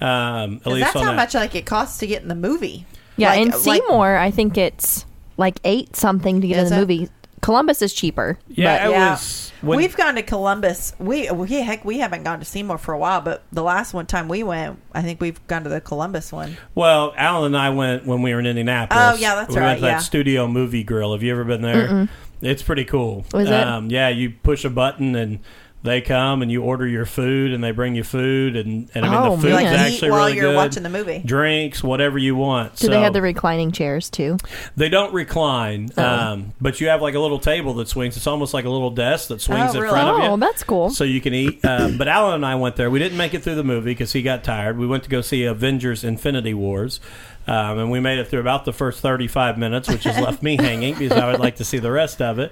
Um, 0.00 0.56
at 0.56 0.62
'Cause 0.64 0.72
least 0.74 0.84
That's 0.86 0.96
on 0.96 1.02
how 1.04 1.10
that. 1.12 1.16
much 1.16 1.34
like 1.34 1.54
it 1.54 1.64
costs 1.64 1.98
to 1.98 2.06
get 2.06 2.22
in 2.22 2.28
the 2.28 2.34
movie. 2.34 2.86
Yeah, 3.16 3.30
Like- 3.30 3.40
in 3.40 3.48
like- 3.50 3.58
Seymour, 3.60 4.16
I 4.16 4.30
think 4.30 4.58
it's 4.58 5.06
like 5.36 5.58
eight 5.64 5.94
something 5.96 6.40
to 6.40 6.46
get 6.48 6.58
Is 6.58 6.70
in 6.70 6.76
the 6.76 6.76
it? 6.76 6.80
movie. 6.80 7.08
Columbus 7.42 7.82
is 7.82 7.92
cheaper. 7.92 8.38
Yeah, 8.48 8.78
but- 8.78 8.88
it 8.88 8.92
yeah. 8.92 9.10
was. 9.12 9.52
When, 9.62 9.78
We've 9.78 9.96
gone 9.96 10.16
to 10.16 10.22
Columbus. 10.22 10.94
We, 10.98 11.30
we 11.30 11.48
heck, 11.48 11.84
we 11.84 11.98
haven't 11.98 12.24
gone 12.24 12.38
to 12.40 12.44
Seymour 12.44 12.78
for 12.78 12.92
a 12.92 12.98
while, 12.98 13.20
but 13.22 13.42
the 13.52 13.62
last 13.62 13.94
one 13.94 14.06
time 14.06 14.28
we 14.28 14.42
went, 14.42 14.78
I 14.92 15.02
think 15.02 15.20
we've 15.20 15.44
gone 15.46 15.64
to 15.64 15.70
the 15.70 15.80
Columbus 15.80 16.30
one. 16.30 16.56
well, 16.74 17.14
Alan 17.16 17.46
and 17.54 17.56
I 17.56 17.70
went 17.70 18.06
when 18.06 18.20
we 18.22 18.34
were 18.34 18.40
in 18.40 18.46
Indianapolis. 18.46 19.02
Oh, 19.02 19.16
yeah, 19.16 19.34
that's 19.34 19.54
we 19.54 19.60
right, 19.60 19.68
Went 19.68 19.78
to 19.78 19.82
that 19.82 19.90
yeah. 19.92 19.98
studio 19.98 20.46
movie 20.46 20.84
grill. 20.84 21.12
Have 21.12 21.22
you 21.22 21.32
ever 21.32 21.44
been 21.44 21.62
there? 21.62 22.08
It's 22.42 22.62
pretty 22.62 22.84
cool. 22.84 23.24
Was 23.32 23.48
it? 23.48 23.54
Um, 23.54 23.90
yeah, 23.90 24.08
you 24.10 24.30
push 24.30 24.64
a 24.66 24.70
button 24.70 25.16
and 25.16 25.38
They 25.82 26.00
come 26.00 26.42
and 26.42 26.50
you 26.50 26.62
order 26.62 26.84
your 26.84 27.06
food, 27.06 27.52
and 27.52 27.62
they 27.62 27.70
bring 27.70 27.94
you 27.94 28.02
food, 28.02 28.56
and, 28.56 28.90
and 28.92 29.04
I 29.04 29.08
mean 29.08 29.18
Oh, 29.18 29.36
the 29.36 29.42
food's 29.42 29.54
man. 29.62 29.74
Actually 29.74 30.10
while 30.10 30.26
really 30.26 30.36
you're 30.38 30.50
good. 30.50 30.56
watching 30.56 30.82
the 30.82 30.88
movie. 30.88 31.22
Drinks, 31.24 31.84
whatever 31.84 32.18
you 32.18 32.34
want. 32.34 32.74
Do 32.74 32.86
so 32.86 32.90
they 32.90 33.00
have 33.02 33.12
the 33.12 33.22
reclining 33.22 33.70
chairs 33.70 34.10
too? 34.10 34.36
they 34.76 34.88
don't 34.88 35.12
recline, 35.14 35.90
Oh. 35.96 36.02
um, 36.04 36.54
but 36.60 36.80
you 36.80 36.88
have 36.88 37.02
like 37.02 37.14
a 37.14 37.20
little 37.20 37.38
table 37.38 37.74
that 37.74 37.86
swings. 37.86 38.16
It's 38.16 38.26
almost 38.26 38.52
like 38.52 38.64
a 38.64 38.70
little 38.70 38.90
desk 38.90 39.28
that 39.28 39.40
swings 39.40 39.74
Oh, 39.74 39.76
in 39.76 39.82
really? 39.82 39.92
front 39.92 40.08
of 40.08 40.24
you. 40.24 40.30
Oh, 40.30 40.36
that's 40.38 40.64
cool. 40.64 40.90
So 40.90 41.04
you 41.04 41.20
can 41.20 41.34
eat. 41.34 41.64
Um, 41.64 41.98
but 41.98 42.08
Alan 42.08 42.34
and 42.36 42.46
I 42.46 42.56
went 42.56 42.74
there. 42.74 42.90
We 42.90 42.98
didn't 42.98 43.18
make 43.18 43.32
it 43.34 43.44
through 43.44 43.54
the 43.54 43.62
movie 43.64 43.92
because 43.92 44.12
he 44.12 44.22
got 44.22 44.42
tired. 44.42 44.78
We 44.78 44.88
went 44.88 45.04
to 45.04 45.10
go 45.10 45.20
see 45.20 45.44
Avengers: 45.44 46.02
Infinity 46.02 46.54
Wars, 46.54 46.98
um, 47.46 47.78
and 47.78 47.90
we 47.92 48.00
made 48.00 48.18
it 48.18 48.26
through 48.26 48.40
about 48.40 48.64
the 48.64 48.72
first 48.72 49.00
thirty-five 49.02 49.56
minutes, 49.56 49.88
which 49.88 50.02
has 50.02 50.18
left 50.18 50.42
me 50.42 50.56
hanging 50.56 50.98
because 50.98 51.16
I 51.16 51.30
would 51.30 51.38
like 51.38 51.56
to 51.56 51.64
see 51.64 51.78
the 51.78 51.92
rest 51.92 52.20
of 52.20 52.40
it. 52.40 52.50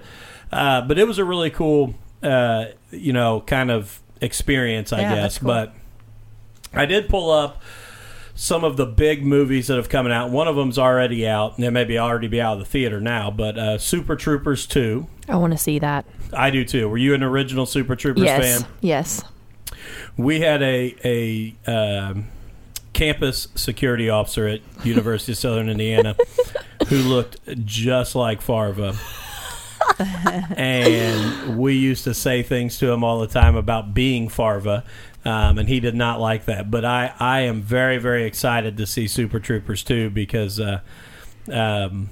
Uh, 0.52 0.82
but 0.82 0.98
it 0.98 1.06
was 1.08 1.18
a 1.18 1.24
really 1.24 1.50
cool, 1.50 1.94
uh, 2.24 2.66
you 2.90 3.12
know, 3.12 3.40
kind 3.42 3.70
of 3.70 4.00
experience, 4.20 4.92
I 4.92 5.00
Yeah, 5.00 5.14
guess. 5.14 5.22
that's 5.22 5.38
cool. 5.38 5.48
But 5.48 5.74
I 6.72 6.86
did 6.86 7.08
pull 7.08 7.30
up 7.30 7.62
some 8.34 8.64
of 8.64 8.76
the 8.76 8.86
big 8.86 9.24
movies 9.24 9.68
that 9.68 9.76
have 9.76 9.88
come 9.88 10.06
out. 10.08 10.30
One 10.30 10.48
of 10.48 10.56
them's 10.56 10.78
already 10.78 11.26
out, 11.26 11.56
and 11.56 11.64
it 11.64 11.70
may 11.70 11.84
be 11.84 11.98
already 11.98 12.26
be 12.28 12.40
out 12.40 12.54
of 12.54 12.58
the 12.60 12.64
theater 12.64 13.00
now. 13.00 13.30
But 13.30 13.58
uh, 13.58 13.78
Super 13.78 14.16
Troopers 14.16 14.66
Two, 14.66 15.06
I 15.28 15.36
want 15.36 15.52
to 15.52 15.58
see 15.58 15.78
that. 15.78 16.04
I 16.32 16.50
do 16.50 16.64
too. 16.64 16.88
Were 16.88 16.98
you 16.98 17.14
an 17.14 17.22
original 17.22 17.66
Super 17.66 17.94
Troopers 17.94 18.24
yes. 18.24 18.62
fan? 18.62 18.70
Yes. 18.80 19.22
We 20.16 20.40
had 20.40 20.62
a 20.62 21.54
a 21.66 21.70
um, 21.70 22.26
campus 22.92 23.48
security 23.54 24.08
officer 24.08 24.48
at 24.48 24.60
University 24.84 25.32
of 25.32 25.38
Southern 25.38 25.68
Indiana 25.68 26.16
who 26.88 26.96
looked 26.96 27.38
just 27.64 28.14
like 28.14 28.40
Farva. 28.40 28.96
And 29.98 31.58
we 31.58 31.74
used 31.74 32.04
to 32.04 32.14
say 32.14 32.42
things 32.42 32.78
to 32.78 32.90
him 32.90 33.04
all 33.04 33.20
the 33.20 33.26
time 33.26 33.56
about 33.56 33.94
being 33.94 34.28
Farva, 34.28 34.84
um, 35.24 35.58
and 35.58 35.68
he 35.68 35.80
did 35.80 35.94
not 35.94 36.20
like 36.20 36.44
that. 36.46 36.70
But 36.70 36.84
I, 36.84 37.12
I 37.18 37.40
am 37.40 37.62
very, 37.62 37.98
very 37.98 38.24
excited 38.24 38.76
to 38.76 38.86
see 38.86 39.06
Super 39.06 39.40
Troopers 39.40 39.82
2 39.84 40.10
because 40.10 40.60
uh, 40.60 40.80
um, 41.52 42.10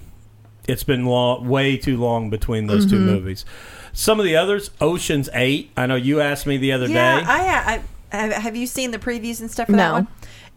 it's 0.69 0.85
been 0.85 1.07
long, 1.07 1.49
way 1.49 1.77
too 1.77 1.97
long 1.97 2.31
between 2.31 2.67
those 2.67 2.87
two 2.87 3.01
movies. 3.01 3.45
Some 3.93 4.19
of 4.19 4.25
the 4.25 4.37
others, 4.37 4.71
Ocean's 4.81 5.29
8. 5.35 5.73
I 5.77 5.87
know 5.87 5.97
you 5.97 6.21
asked 6.21 6.47
me 6.47 6.57
the 6.57 6.73
other 6.73 6.87
Yeah, 6.87 7.21
day. 7.21 7.27
I, 7.27 7.75
I, 7.75 7.83
I 8.13 8.17
have 8.41 8.57
you 8.57 8.67
seen 8.67 8.91
the 8.91 8.99
previews 8.99 9.41
and 9.41 9.51
stuff 9.51 9.67
for 9.67 9.73
that 9.73 9.89
No. 9.89 9.93
one? 9.95 10.09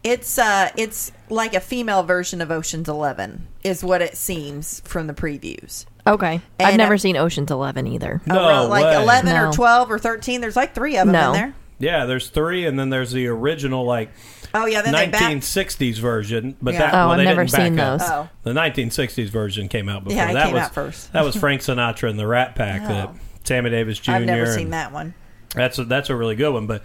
It's 0.04 0.38
uh, 0.38 0.70
it's 0.76 1.10
like 1.30 1.54
a 1.54 1.60
female 1.60 2.04
version 2.04 2.40
of 2.40 2.50
Ocean's 2.52 2.88
Eleven, 2.88 3.48
is 3.64 3.82
what 3.82 4.00
it 4.02 4.16
seems 4.16 4.80
from 4.80 5.08
the 5.08 5.14
previews. 5.14 5.84
Okay. 6.06 6.40
I've 6.60 6.76
never 6.76 6.98
seen 6.98 7.16
Ocean's 7.16 7.50
Eleven 7.50 7.86
either. 7.86 8.20
No 8.26 8.36
Around, 8.36 8.70
like 8.70 8.84
way. 8.84 8.94
eleven 9.02 9.36
or 9.36 9.46
No. 9.46 9.52
twelve 9.52 9.90
or 9.90 9.98
thirteen. 9.98 10.40
There's 10.40 10.56
like 10.56 10.74
three 10.74 10.96
of 10.96 11.06
them 11.06 11.12
No. 11.12 11.28
in 11.28 11.32
there. 11.32 11.54
Yeah, 11.78 12.06
there's 12.06 12.28
three, 12.28 12.64
and 12.66 12.78
then 12.78 12.88
there's 12.90 13.12
the 13.12 13.26
original 13.26 13.84
like 13.84 14.10
Oh 14.54 14.64
yeah, 14.64 14.80
then 14.80 14.94
they 14.94 15.08
back. 15.08 15.20
1960s 15.20 15.98
version. 15.98 16.56
But 16.62 16.74
Yeah. 16.74 16.80
that 16.80 16.94
Oh, 16.94 16.96
well, 16.98 17.10
I've 17.10 17.18
they 17.18 17.24
never 17.24 17.44
didn't 17.44 17.52
back 17.52 17.66
seen 17.66 17.78
up. 17.80 17.98
those. 18.00 18.08
Oh. 18.10 18.28
The 18.44 18.52
1960s 18.54 19.28
version 19.28 19.68
came 19.68 19.88
out 19.88 20.04
before. 20.04 20.16
Yeah, 20.16 20.30
it 20.30 20.34
that 20.34 20.44
came 20.46 20.54
was 20.54 20.62
out 20.62 20.74
first. 20.74 21.12
that 21.12 21.24
was 21.24 21.36
Frank 21.36 21.60
Sinatra 21.60 22.08
and 22.08 22.18
the 22.18 22.26
Rat 22.26 22.54
Pack. 22.54 22.82
That 22.88 23.08
Oh. 23.08 23.16
Sammy 23.44 23.68
Davis 23.70 23.98
Jr. 23.98 24.12
I've 24.12 24.22
never 24.24 24.44
and 24.44 24.52
seen 24.52 24.70
that 24.70 24.92
one. 24.92 25.12
That's 25.54 25.78
a, 25.78 25.84
that's 25.84 26.08
a 26.08 26.16
really 26.16 26.36
good 26.36 26.52
one. 26.52 26.66
But 26.66 26.82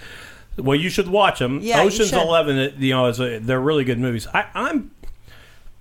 well, 0.57 0.75
you 0.75 0.89
should 0.89 1.07
watch 1.07 1.39
them. 1.39 1.59
Yeah, 1.61 1.81
you 1.81 1.87
Ocean's 1.87 2.09
should. 2.09 2.19
Eleven. 2.21 2.57
it- 2.57 2.75
You 2.75 2.93
know, 2.93 3.05
is 3.05 3.19
a, 3.21 3.39
they're 3.39 3.61
really 3.61 3.83
good 3.85 3.99
movies. 3.99 4.27
I, 4.33 4.45
I'm. 4.53 4.91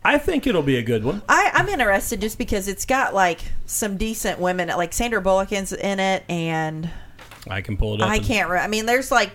I 0.04 0.18
think 0.18 0.46
it'll 0.46 0.62
be 0.62 0.76
a 0.76 0.82
good 0.82 1.04
one. 1.04 1.22
I, 1.28 1.50
I'm 1.54 1.68
interested 1.68 2.20
just 2.20 2.38
because 2.38 2.68
it's 2.68 2.86
got 2.86 3.14
like 3.14 3.40
some 3.66 3.96
decent 3.96 4.38
women, 4.38 4.68
like 4.68 4.92
Sandra 4.92 5.20
Bullock 5.20 5.52
is 5.52 5.72
in 5.72 6.00
it, 6.00 6.24
and 6.28 6.90
I 7.48 7.60
can 7.60 7.76
pull 7.76 7.94
it 7.94 8.00
up. 8.00 8.08
I 8.08 8.16
and- 8.16 8.24
can't. 8.24 8.50
Re- 8.50 8.60
I 8.60 8.66
mean, 8.66 8.86
there's 8.86 9.10
like 9.10 9.32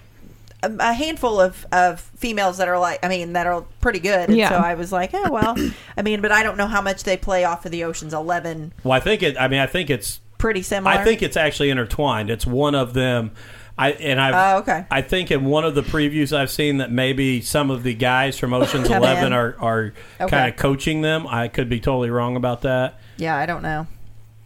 a, 0.63 0.71
a 0.79 0.93
handful 0.93 1.39
of 1.39 1.65
of 1.71 2.01
females 2.17 2.57
that 2.57 2.67
are 2.67 2.79
like, 2.79 3.05
I 3.05 3.09
mean, 3.09 3.33
that 3.33 3.45
are 3.45 3.61
pretty 3.81 3.99
good. 3.99 4.29
And 4.29 4.37
Yeah. 4.37 4.49
So 4.49 4.55
I 4.55 4.73
was 4.73 4.91
like, 4.91 5.11
oh 5.13 5.31
well. 5.31 5.55
I 5.97 6.01
mean, 6.01 6.21
but 6.21 6.31
I 6.31 6.41
don't 6.43 6.57
know 6.57 6.67
how 6.67 6.81
much 6.81 7.03
they 7.03 7.17
play 7.17 7.43
off 7.43 7.65
of 7.65 7.71
the 7.71 7.83
Ocean's 7.83 8.13
Eleven. 8.13 8.73
Well, 8.83 8.93
I 8.93 8.99
think 8.99 9.21
it. 9.21 9.37
I 9.39 9.47
mean, 9.47 9.59
I 9.59 9.67
think 9.67 9.89
it's 9.89 10.19
Pretty 10.37 10.61
similar. 10.61 10.95
I 10.95 11.03
think 11.03 11.23
it's 11.23 11.37
actually 11.37 11.69
intertwined. 11.69 12.29
It's 12.29 12.45
one 12.45 12.75
of 12.75 12.93
them. 12.93 13.31
I 13.77 13.91
and 13.91 14.21
I. 14.21 14.53
Oh, 14.53 14.57
okay. 14.59 14.85
I 14.89 15.01
think 15.01 15.31
in 15.31 15.43
one 15.45 15.65
of 15.65 15.75
the 15.75 15.81
previews 15.81 16.35
I've 16.35 16.49
seen 16.51 16.77
that 16.77 16.91
maybe 16.91 17.41
some 17.41 17.69
of 17.69 17.83
the 17.83 17.93
guys 17.93 18.39
from 18.39 18.53
Ocean's 18.53 18.89
Eleven 18.89 19.27
in. 19.27 19.33
are 19.33 19.55
are 19.59 19.93
Okay. 20.21 20.29
kind 20.29 20.49
of 20.49 20.55
coaching 20.57 21.01
them. 21.01 21.27
I 21.27 21.47
could 21.49 21.67
be 21.69 21.79
totally 21.79 22.09
wrong 22.09 22.35
about 22.37 22.61
that, 22.61 22.99
Yeah, 23.17 23.35
I 23.35 23.45
don't 23.45 23.61
know. 23.63 23.87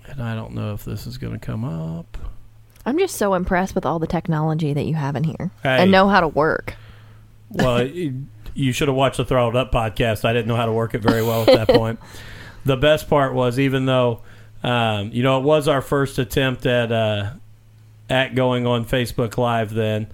and 0.08 0.22
I 0.24 0.34
don't 0.34 0.54
know 0.54 0.74
if 0.74 0.84
this 0.84 1.06
is 1.06 1.18
going 1.20 1.34
to 1.34 1.40
come 1.40 1.64
up. 1.64 2.18
I'm 2.86 2.98
just 2.98 3.18
so 3.18 3.36
impressed 3.36 3.76
with 3.76 3.86
all 3.86 4.00
the 4.00 4.08
technology 4.08 4.74
that 4.74 4.86
you 4.86 4.96
have 4.96 5.16
in 5.16 5.24
here 5.26 5.52
Hey. 5.62 5.84
and 5.84 5.92
know 5.92 6.08
how 6.08 6.22
to 6.22 6.28
work. 6.28 6.76
Well, 7.52 7.86
you, 7.86 8.26
you 8.56 8.72
should 8.72 8.88
have 8.88 8.98
watched 8.98 9.18
the 9.18 9.26
Throttled 9.26 9.56
Up 9.56 9.72
podcast. 9.72 10.26
I 10.26 10.34
didn't 10.34 10.48
know 10.48 10.56
how 10.56 10.66
to 10.66 10.72
work 10.72 10.96
it 10.96 11.00
very 11.04 11.22
well 11.22 11.42
at 11.42 11.48
that 11.48 11.68
point. 11.76 12.00
The 12.66 12.78
best 12.78 13.08
part 13.10 13.36
was 13.36 13.60
even 13.60 13.86
though, 13.86 14.22
um, 14.64 15.12
you 15.14 15.22
know, 15.22 15.38
it 15.40 15.44
was 15.44 15.68
our 15.68 15.82
first 15.82 16.18
attempt 16.18 16.66
at 16.66 16.92
uh, 16.92 17.32
at 18.10 18.36
going 18.36 18.66
on 18.66 18.86
Facebook 18.86 19.38
Live. 19.38 19.74
Then, 19.74 20.08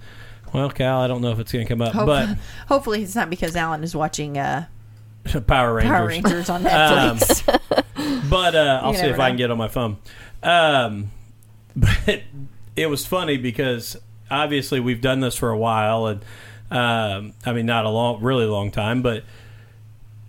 well, 0.52 0.70
Cal, 0.70 1.00
I 1.00 1.06
don't 1.06 1.22
know 1.22 1.30
if 1.32 1.38
it's 1.38 1.52
going 1.52 1.66
to 1.66 1.68
come 1.68 1.82
up, 1.82 1.92
Hope- 1.92 2.38
hopefully, 2.68 3.02
it's 3.02 3.14
not 3.14 3.30
because 3.30 3.56
Alan 3.56 3.82
is 3.82 3.94
watching 3.96 4.38
uh, 4.38 4.66
Power 5.46 5.74
Rangers. 5.74 5.90
Power 5.90 6.06
Rangers 6.06 6.50
on 6.50 6.66
Um, 6.66 7.16
Netflix. 7.18 8.30
but 8.30 8.54
uh, 8.54 8.80
I'll 8.82 8.94
see 8.94 9.06
if 9.06 9.18
I 9.18 9.28
can 9.30 9.36
get 9.36 9.50
on 9.50 9.58
my 9.58 9.68
phone. 9.68 9.96
Um, 10.42 11.10
but 11.74 12.22
it 12.76 12.88
was 12.88 13.04
funny 13.06 13.36
because 13.36 13.96
obviously 14.30 14.80
we've 14.80 15.00
done 15.00 15.20
this 15.20 15.34
for 15.34 15.50
a 15.50 15.58
while, 15.58 16.06
and 16.06 16.24
um, 16.70 17.32
I 17.44 17.52
mean 17.52 17.66
not 17.66 17.84
a 17.84 17.90
long, 17.90 18.22
really 18.22 18.44
long 18.46 18.70
time, 18.70 19.02
but 19.02 19.24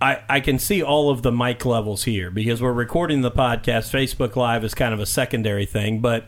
I 0.02 0.22
I 0.30 0.40
can 0.40 0.60
see 0.60 0.82
all 0.82 1.10
of 1.10 1.22
the 1.22 1.32
mic 1.32 1.66
levels 1.66 2.04
here 2.04 2.30
because 2.32 2.62
we're 2.62 2.74
recording 2.74 3.22
the 3.22 3.32
podcast. 3.32 3.92
Facebook 3.92 4.36
Live 4.36 4.64
is 4.64 4.74
kind 4.74 4.94
of 4.94 5.00
a 5.00 5.06
secondary 5.06 5.66
thing, 5.66 6.00
but 6.00 6.26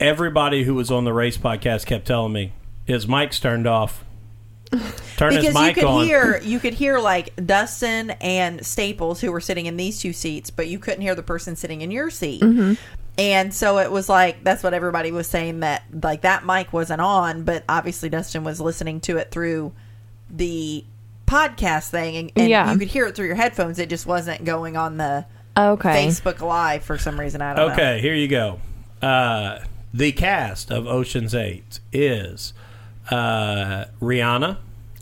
everybody 0.00 0.64
who 0.64 0.74
was 0.74 0.90
on 0.90 1.04
the 1.04 1.12
race 1.12 1.36
podcast 1.38 1.86
kept 1.86 2.06
telling 2.06 2.32
me 2.32 2.52
his 2.84 3.06
mic's 3.08 3.40
turned 3.40 3.66
off. 3.66 4.04
Turn 5.16 5.32
his 5.32 5.46
because 5.46 5.68
you 5.68 5.74
could 5.74 5.84
on. 5.84 6.04
hear 6.04 6.40
you 6.42 6.58
could 6.60 6.74
hear 6.74 6.98
like 6.98 7.34
Dustin 7.44 8.10
and 8.10 8.64
Staples 8.66 9.20
who 9.20 9.32
were 9.32 9.40
sitting 9.40 9.66
in 9.66 9.76
these 9.76 9.98
two 10.00 10.12
seats, 10.12 10.50
but 10.50 10.68
you 10.68 10.78
couldn't 10.78 11.00
hear 11.00 11.14
the 11.14 11.22
person 11.22 11.56
sitting 11.56 11.80
in 11.80 11.90
your 11.90 12.10
seat. 12.10 12.42
Mm-hmm. 12.42 12.74
And 13.16 13.52
so 13.52 13.78
it 13.78 13.90
was 13.90 14.08
like 14.08 14.44
that's 14.44 14.62
what 14.62 14.74
everybody 14.74 15.10
was 15.10 15.26
saying 15.26 15.60
that 15.60 15.84
like 16.02 16.20
that 16.20 16.44
mic 16.44 16.72
wasn't 16.72 17.00
on, 17.00 17.44
but 17.44 17.64
obviously 17.68 18.08
Dustin 18.10 18.44
was 18.44 18.60
listening 18.60 19.00
to 19.00 19.16
it 19.16 19.30
through 19.30 19.72
the 20.30 20.84
podcast 21.26 21.88
thing, 21.88 22.16
and, 22.16 22.32
and 22.36 22.48
Yeah. 22.50 22.70
you 22.72 22.78
could 22.78 22.88
hear 22.88 23.06
it 23.06 23.14
through 23.16 23.26
your 23.26 23.34
headphones. 23.36 23.78
It 23.78 23.88
just 23.88 24.06
wasn't 24.06 24.44
going 24.44 24.76
on 24.76 24.98
the 24.98 25.24
Okay. 25.56 26.06
Facebook 26.06 26.40
Live 26.40 26.84
for 26.84 26.98
some 26.98 27.18
reason. 27.18 27.40
I 27.42 27.54
don't 27.54 27.68
know. 27.68 27.72
Okay, 27.72 28.00
here 28.00 28.14
you 28.14 28.28
go. 28.28 28.60
Uh, 29.02 29.58
the 29.92 30.12
cast 30.12 30.70
of 30.70 30.86
Ocean's 30.86 31.34
Eight 31.34 31.80
is 31.92 32.52
uh, 33.10 33.86
Rihanna, 34.00 34.58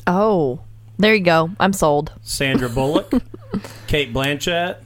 Oh, 0.06 0.60
there 0.98 1.14
you 1.14 1.20
go. 1.22 1.50
I'm 1.58 1.72
sold. 1.72 2.12
Sandra 2.22 2.68
Bullock, 2.68 3.10
Cate 3.88 4.12
Blanchett, 4.14 4.76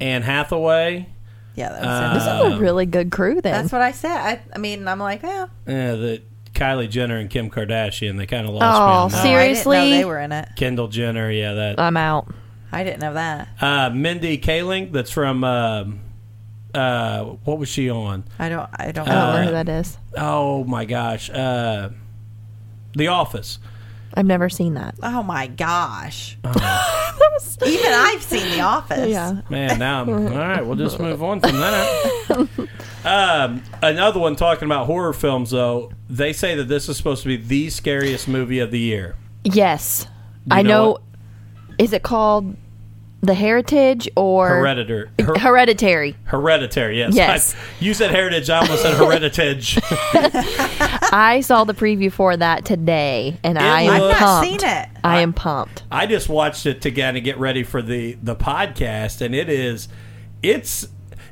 Anne 0.00 0.22
Hathaway, 0.22 1.06
Yeah, 1.54 1.68
that 1.70 1.80
was 1.80 1.88
Uh, 1.88 2.14
This 2.14 2.22
is 2.52 2.58
a 2.58 2.60
really 2.60 2.86
good 2.86 3.10
crew 3.10 3.40
then. 3.40 3.52
that's 3.52 3.72
what 3.72 3.82
I 3.82 3.92
said. 3.92 4.16
I, 4.16 4.40
I 4.54 4.58
mean, 4.58 4.88
I'm 4.88 4.98
like, 4.98 5.22
well, 5.22 5.44
uh, 5.44 5.48
the 5.66 6.22
Kylie 6.54 6.90
Jenner 6.90 7.16
and 7.18 7.30
Kim 7.30 7.48
Kardashian. 7.48 8.18
They 8.18 8.26
kind 8.26 8.46
of 8.46 8.52
lost 8.54 8.80
Oh, 8.80 8.86
me 8.86 8.92
on 8.92 9.10
that. 9.12 9.22
Seriously? 9.22 9.76
I 9.76 9.80
didn't 9.84 9.90
know 9.92 9.98
they 9.98 10.04
were 10.04 10.18
in 10.20 10.32
it. 10.32 10.48
Kendall 10.56 10.88
Jenner, 10.88 11.30
yeah, 11.30 11.52
that. 11.54 11.78
I'm 11.78 11.96
out. 11.96 12.26
I 12.72 12.82
didn't 12.84 13.00
know 13.00 13.14
that. 13.14 13.48
Uh, 13.60 13.90
Mindy 13.90 14.36
Kaling, 14.38 14.90
that's 14.92 15.10
from. 15.12 15.44
Um, 15.44 16.00
uh, 16.74 17.24
what 17.44 17.58
was 17.58 17.68
she 17.68 17.90
on? 17.90 18.24
I 18.38 18.48
don't. 18.48 18.68
I 18.78 18.92
don't 18.92 19.08
I 19.08 19.12
don't 19.12 19.34
know. 19.34 19.36
know 19.40 19.44
who 19.46 19.50
that 19.52 19.68
is. 19.68 19.98
Oh 20.16 20.64
my 20.64 20.84
gosh, 20.84 21.30
uh, 21.30 21.90
The 22.94 23.08
Office. 23.08 23.58
I've 24.12 24.26
never 24.26 24.48
seen 24.48 24.74
that. 24.74 24.96
Oh 25.02 25.22
my 25.22 25.46
gosh! 25.46 26.36
Uh-huh. 26.42 27.06
Even 27.66 27.92
I've 27.92 28.22
seen 28.22 28.48
The 28.50 28.60
Office. 28.60 29.08
Yeah. 29.08 29.42
Man, 29.48 29.78
now 29.78 30.02
I'm, 30.02 30.08
all 30.10 30.18
right. 30.38 30.64
We'll 30.66 30.76
just 30.76 30.98
move 30.98 31.22
on 31.22 31.40
from 31.40 31.52
that. 31.52 32.68
um, 33.04 33.62
another 33.82 34.18
one 34.18 34.34
talking 34.36 34.66
about 34.66 34.86
horror 34.86 35.12
films, 35.12 35.50
though. 35.50 35.92
They 36.08 36.32
say 36.32 36.56
that 36.56 36.64
this 36.64 36.88
is 36.88 36.96
supposed 36.96 37.22
to 37.22 37.28
be 37.28 37.36
the 37.36 37.70
scariest 37.70 38.26
movie 38.26 38.58
of 38.58 38.70
the 38.72 38.80
year. 38.80 39.14
Yes. 39.44 40.06
You 40.46 40.56
I 40.56 40.62
know 40.62 40.68
know. 40.68 40.90
what? 40.92 41.02
Is 41.78 41.92
it 41.92 42.02
called 42.02 42.56
The 43.22 43.34
Heritage 43.34 44.08
or 44.16 44.48
Hereditary. 44.48 45.10
Her- 45.20 45.38
Hereditary? 45.38 46.16
hereditary. 46.24 46.98
Yes. 46.98 47.14
Yes. 47.14 47.54
I- 47.54 47.58
you 47.84 47.92
said 47.94 48.10
heritage. 48.10 48.48
I 48.48 48.60
almost 48.60 48.82
said 48.82 48.94
heritage. 48.96 49.78
I 51.12 51.42
saw 51.44 51.64
the 51.64 51.74
preview 51.74 52.10
for 52.10 52.36
that 52.36 52.64
today, 52.64 53.38
and 53.42 53.58
I 53.58 53.82
am 53.82 53.90
I've 53.92 54.00
not 54.00 54.16
pumped. 54.16 54.48
seen 54.62 54.70
it. 54.70 54.88
I 55.04 55.20
am 55.20 55.32
pumped. 55.32 55.82
I 55.90 56.06
just 56.06 56.28
watched 56.28 56.66
it 56.66 56.80
to 56.82 56.90
kind 56.90 57.16
of 57.16 57.24
get 57.24 57.38
ready 57.38 57.62
for 57.62 57.82
the 57.82 58.16
the 58.22 58.36
podcast, 58.36 59.20
and 59.20 59.34
it 59.34 59.48
is, 59.48 59.88
it's, 60.42 60.86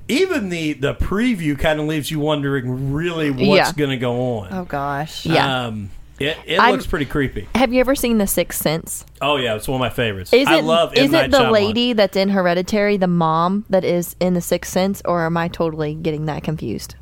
even 0.09 0.49
the 0.51 0.75
the 0.75 0.95
preview 0.95 1.59
kind 1.59 1.81
of 1.81 1.87
leaves 1.87 2.11
you 2.11 2.19
wondering 2.19 2.93
really 2.93 3.31
what's 3.31 3.43
Yeah. 3.71 3.73
going 3.73 3.91
to 3.91 3.97
go 3.97 4.39
on. 4.41 4.49
Oh 4.53 4.65
gosh. 4.65 5.25
Yeah. 5.27 5.67
Um, 5.67 5.91
it 6.19 6.37
it 6.47 6.59
I'm- 6.61 6.73
looks 6.73 6.87
pretty 6.87 7.05
creepy. 7.07 7.49
Have 7.55 7.73
you 7.73 7.81
ever 7.81 7.95
seen 7.95 8.19
The 8.19 8.27
Sixth 8.27 8.61
Sense? 8.61 9.05
Oh 9.21 9.37
yeah, 9.37 9.55
it's 9.55 9.69
one 9.69 9.77
of 9.77 9.81
my 9.81 9.91
favorites. 9.91 10.33
Is 10.33 10.49
it, 10.49 10.51
I 10.51 10.61
love 10.61 10.93
M. 10.97 11.05
is 11.05 11.11
Night 11.11 11.27
it 11.27 11.31
the 11.31 11.39
Shyamalan. 11.39 11.53
lady 11.53 11.93
that's 11.93 12.17
in 12.17 12.29
Hereditary, 12.31 12.97
the 12.97 13.07
mom 13.07 13.65
that 13.71 13.85
is 13.85 14.17
in 14.21 14.35
The 14.35 14.41
Sixth 14.41 14.73
Sense, 14.73 15.03
or 15.05 15.25
am 15.27 15.37
I 15.37 15.49
totally 15.49 15.95
getting 15.95 16.27
that 16.27 16.43
confused? 16.43 16.95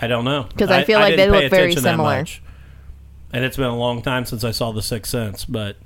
I 0.00 0.06
don't 0.08 0.24
know 0.24 0.46
'Cause 0.56 0.70
I 0.70 0.84
feel 0.84 0.98
like 0.98 1.16
didn't 1.16 1.32
they 1.32 1.38
pay 1.38 1.42
look 1.44 1.50
very 1.50 1.62
attention 1.72 1.82
that 1.84 1.90
similar. 1.92 2.18
much. 2.18 2.42
And 3.32 3.44
it's 3.44 3.56
been 3.56 3.66
a 3.66 3.76
long 3.76 4.02
time 4.02 4.24
since 4.24 4.42
I 4.44 4.50
saw 4.50 4.72
The 4.72 4.82
Sixth 4.82 5.10
Sense, 5.10 5.44
but 5.44 5.76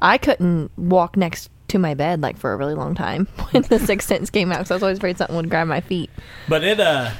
I 0.00 0.16
couldn't 0.18 0.70
walk 0.78 1.16
next 1.16 1.50
to 1.68 1.78
my 1.78 1.92
bed 1.92 2.22
like 2.22 2.38
for 2.38 2.52
a 2.52 2.56
really 2.56 2.74
long 2.74 2.94
time 2.94 3.26
when 3.50 3.62
The 3.64 3.78
Sixth 3.78 4.08
Sense 4.08 4.30
came 4.30 4.50
out 4.50 4.58
because 4.58 4.70
I 4.70 4.74
was 4.74 4.82
always 4.82 4.98
afraid 4.98 5.18
something 5.18 5.36
would 5.36 5.50
grab 5.50 5.66
my 5.68 5.80
feet. 5.80 6.08
but 6.48 6.64
it 6.64 6.80
uh. 6.80 7.10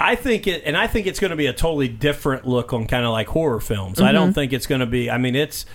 It, 0.00 0.04
I 0.04 0.14
think 0.16 0.46
it, 0.46 0.62
and 0.64 0.76
I 0.76 0.86
think 0.86 1.06
it's 1.06 1.20
going 1.20 1.30
to 1.30 1.36
be 1.36 1.46
a 1.46 1.52
totally 1.52 1.88
different 1.88 2.46
look 2.46 2.72
on 2.72 2.86
kind 2.86 3.04
of 3.04 3.12
like 3.12 3.28
horror 3.28 3.60
films. 3.60 4.00
I 4.00 4.06
Mm-hmm. 4.06 4.14
don't 4.14 4.32
think 4.32 4.52
it's 4.52 4.66
going 4.66 4.80
to 4.80 4.86
be. 4.86 5.10
I 5.10 5.18
mean, 5.18 5.36
it's 5.36 5.66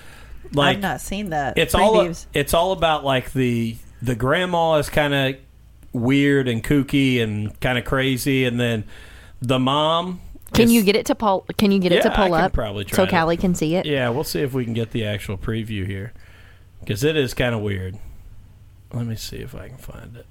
like 0.53 0.77
I've 0.77 0.81
not 0.81 1.01
seen 1.01 1.29
that. 1.29 1.57
it's 1.57 1.73
previews. 1.75 2.25
all 2.25 2.29
it's 2.33 2.53
all 2.53 2.71
about 2.71 3.03
like 3.05 3.33
the 3.33 3.75
the 4.01 4.15
grandma 4.15 4.75
is 4.75 4.89
kind 4.89 5.13
of 5.13 5.35
weird 5.93 6.47
and 6.47 6.63
kooky 6.63 7.21
and 7.21 7.59
kind 7.61 7.77
of 7.77 7.85
crazy, 7.85 8.45
and 8.45 8.59
then 8.59 8.83
the 9.41 9.59
mom. 9.59 10.21
Can 10.53 10.65
is- 10.65 10.73
you 10.73 10.83
get 10.83 10.95
it 10.95 11.05
to 11.07 11.15
pull? 11.15 11.45
Can 11.57 11.71
you 11.71 11.79
get 11.79 11.91
it 11.91 12.01
to 12.03 12.07
Yeah, 12.09 12.13
I 12.13 12.15
pull 12.15 12.35
can 12.35 12.45
up 12.45 12.53
probably 12.53 12.85
try 12.85 12.95
so 12.95 13.05
to- 13.05 13.11
Callie 13.11 13.37
can 13.37 13.55
see 13.55 13.75
it? 13.75 13.85
Yeah, 13.85 14.09
we'll 14.09 14.23
see 14.23 14.41
if 14.41 14.53
we 14.53 14.63
can 14.63 14.73
get 14.73 14.91
the 14.91 15.05
actual 15.05 15.37
preview 15.37 15.85
here 15.85 16.13
because 16.79 17.03
it 17.03 17.17
is 17.17 17.33
kind 17.33 17.53
of 17.55 17.61
weird. 17.61 17.97
Let 18.93 19.05
me 19.07 19.15
see 19.15 19.37
if 19.37 19.53
I 19.55 19.67
can 19.69 19.77
find 19.77 20.15
it. 20.15 20.25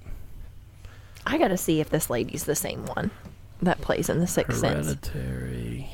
I 1.26 1.37
got 1.38 1.48
to 1.48 1.57
see 1.57 1.80
if 1.80 1.90
this 1.90 2.09
lady's 2.09 2.44
the 2.44 2.54
same 2.54 2.87
one 2.87 3.11
that 3.62 3.81
plays 3.81 4.09
in 4.09 4.21
The 4.21 4.27
Sixth 4.27 4.59
Sense. 4.59 4.87
Hereditary. 4.87 5.90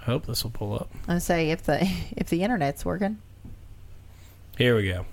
I 0.00 0.04
hope 0.04 0.26
this 0.26 0.42
will 0.42 0.50
pull 0.50 0.74
up. 0.74 0.90
I 1.08 1.18
say 1.18 1.50
if 1.50 1.62
the 1.64 1.80
if 2.16 2.28
the 2.28 2.42
internet's 2.42 2.84
working. 2.84 3.18
Here 4.56 4.76
we 4.76 4.88
go. 4.88 5.06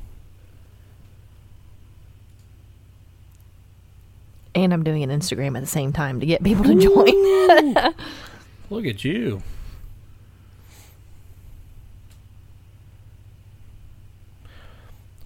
And 4.56 4.73
I'm 4.73 4.84
doing 4.84 5.03
an 5.03 5.10
Instagram 5.12 5.56
at 5.56 5.62
the 5.62 5.67
same 5.67 5.93
time 5.93 6.19
to 6.19 6.25
get 6.25 6.43
people 6.43 6.63
to 6.65 6.75
join. 6.75 7.73
Look 8.69 8.86
at 8.86 9.03
you. 9.03 9.43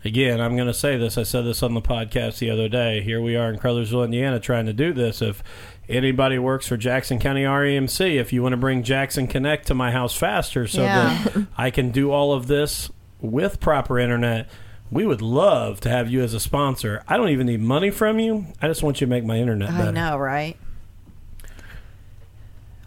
Again, 0.03 0.41
I'm 0.41 0.55
going 0.55 0.67
to 0.67 0.73
say 0.73 0.97
this. 0.97 1.17
I 1.17 1.23
said 1.23 1.45
this 1.45 1.61
on 1.61 1.75
the 1.75 1.81
podcast 1.81 2.39
the 2.39 2.49
other 2.49 2.67
day. 2.67 3.01
Here 3.01 3.21
we 3.21 3.35
are 3.35 3.51
in 3.51 3.59
Crothersville, 3.59 4.03
Indiana, 4.05 4.39
trying 4.39 4.65
to 4.65 4.73
do 4.73 4.93
this. 4.93 5.21
If 5.21 5.43
anybody 5.87 6.39
works 6.39 6.67
for 6.67 6.75
Jackson 6.75 7.19
County 7.19 7.43
REMC, 7.43 8.19
if 8.19 8.33
you 8.33 8.41
want 8.41 8.53
to 8.53 8.57
bring 8.57 8.81
Jackson 8.81 9.27
Connect 9.27 9.67
to 9.67 9.75
my 9.75 9.91
house 9.91 10.15
faster 10.15 10.67
so 10.67 10.81
Yeah. 10.83 11.23
that 11.23 11.45
I 11.57 11.69
can 11.69 11.91
do 11.91 12.09
all 12.11 12.33
of 12.33 12.47
this 12.47 12.89
with 13.19 13.59
proper 13.59 13.99
internet, 13.99 14.49
we 14.89 15.05
would 15.05 15.21
love 15.21 15.79
to 15.81 15.89
have 15.89 16.09
you 16.09 16.23
as 16.23 16.33
a 16.33 16.39
sponsor. 16.39 17.03
I 17.07 17.15
don't 17.15 17.29
even 17.29 17.45
need 17.45 17.61
money 17.61 17.91
from 17.91 18.17
you. 18.19 18.47
I 18.59 18.67
just 18.67 18.81
want 18.81 19.01
you 19.01 19.05
to 19.07 19.09
make 19.11 19.23
my 19.23 19.37
internet 19.37 19.69
better. 19.69 19.89
I 19.89 19.91
know, 19.91 20.17
right? 20.17 20.57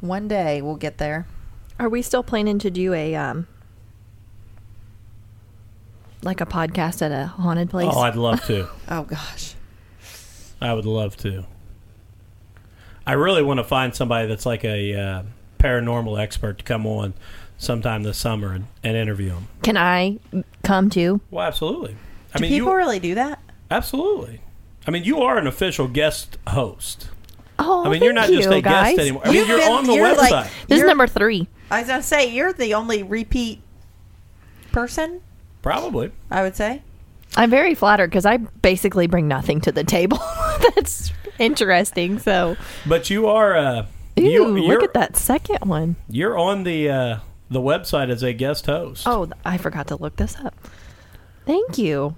One 0.00 0.27
day 0.29 0.61
we'll 0.61 0.77
get 0.77 0.98
there. 0.98 1.27
Are 1.79 1.88
we 1.88 2.03
still 2.03 2.22
planning 2.22 2.59
to 2.59 2.70
do 2.70 2.92
a 2.92 3.14
um 3.14 3.46
like 6.25 6.41
a 6.41 6.47
podcast 6.47 7.03
at 7.03 7.13
a 7.13 7.27
haunted 7.27 7.71
place? 7.71 7.89
Oh, 7.93 8.01
I'd 8.01 8.17
love 8.17 8.45
to. 8.47 8.69
Oh 8.89 9.03
gosh. 9.05 9.55
I 10.61 10.73
would 10.73 10.87
love 10.87 11.17
to. 11.19 11.45
I 13.07 13.13
really 13.13 13.43
want 13.43 13.59
to 13.59 13.65
find 13.65 13.95
somebody 13.95 14.27
that's 14.29 14.47
like 14.47 14.65
a 14.65 14.95
uh, 14.99 15.23
paranormal 15.59 16.19
expert 16.21 16.59
to 16.59 16.65
come 16.65 16.87
on 16.87 17.13
sometime 17.59 18.03
this 18.03 18.17
summer 18.19 18.53
and, 18.53 18.67
and 18.83 18.97
interview 18.97 19.31
them. 19.31 19.49
Can 19.63 19.77
I 19.77 20.19
come 20.63 20.89
too? 20.91 21.21
Well, 21.31 21.47
absolutely. 21.47 21.97
I 22.35 22.39
Do 22.39 22.43
mean, 22.43 22.51
people 22.53 22.69
you 22.71 22.77
really 22.77 22.99
do 22.99 23.15
that? 23.17 23.41
absolutely. 23.71 24.41
I 24.87 24.91
mean, 24.91 25.05
you 25.05 25.21
are 25.21 25.37
an 25.39 25.47
official 25.47 25.87
guest 25.89 26.39
host. 26.49 27.09
Oh, 27.59 27.85
I 27.87 27.89
mean, 27.91 28.03
you're 28.03 28.13
not 28.13 28.27
thank 28.27 28.37
just 28.39 28.51
you, 28.51 28.57
a 28.57 28.61
guys. 28.63 28.91
guest 28.97 29.01
anymore. 29.01 29.23
I 29.25 29.29
mean, 29.29 29.37
You've 29.39 29.49
you're 29.49 29.59
been- 29.59 29.73
on 29.73 29.85
the 29.87 29.93
you're 29.95 30.07
website. 30.15 30.31
like- 30.31 30.51
This 30.69 30.81
is 30.81 30.87
number 30.87 31.07
three. 31.07 31.47
I 31.71 31.81
was 31.81 31.89
gonna 31.89 32.03
say 32.03 32.31
you're 32.35 32.53
the 32.53 32.75
only 32.75 33.03
repeat 33.03 33.61
person. 34.73 35.21
Probably. 35.64 36.12
I 36.31 36.42
would 36.42 36.55
say. 36.55 36.83
I'm 37.37 37.48
very 37.48 37.74
flattered 37.74 38.09
because 38.11 38.27
I 38.27 38.37
basically 38.37 39.07
bring 39.07 39.27
nothing 39.27 39.62
to 39.62 39.72
the 39.72 39.83
table. 39.83 40.18
That's 40.77 41.11
interesting. 41.38 42.18
So, 42.18 42.57
But 42.87 43.09
you 43.09 43.27
are. 43.29 43.57
Uh, 43.57 43.87
ooh, 44.20 44.22
you, 44.22 44.44
look 44.46 44.83
at 44.83 44.92
that 44.92 45.16
second 45.16 45.66
one. 45.68 45.96
You're 46.11 46.38
on 46.38 46.64
the 46.64 46.90
uh, 46.90 47.18
the 47.50 47.61
website 47.61 48.11
as 48.11 48.22
a 48.22 48.35
guest 48.35 48.66
host. 48.66 49.09
Oh, 49.09 49.31
I 49.42 49.57
forgot 49.57 49.87
to 49.88 49.96
look 49.96 50.16
this 50.16 50.37
up. 50.37 50.55
Thank 51.46 51.79
you. 51.79 52.14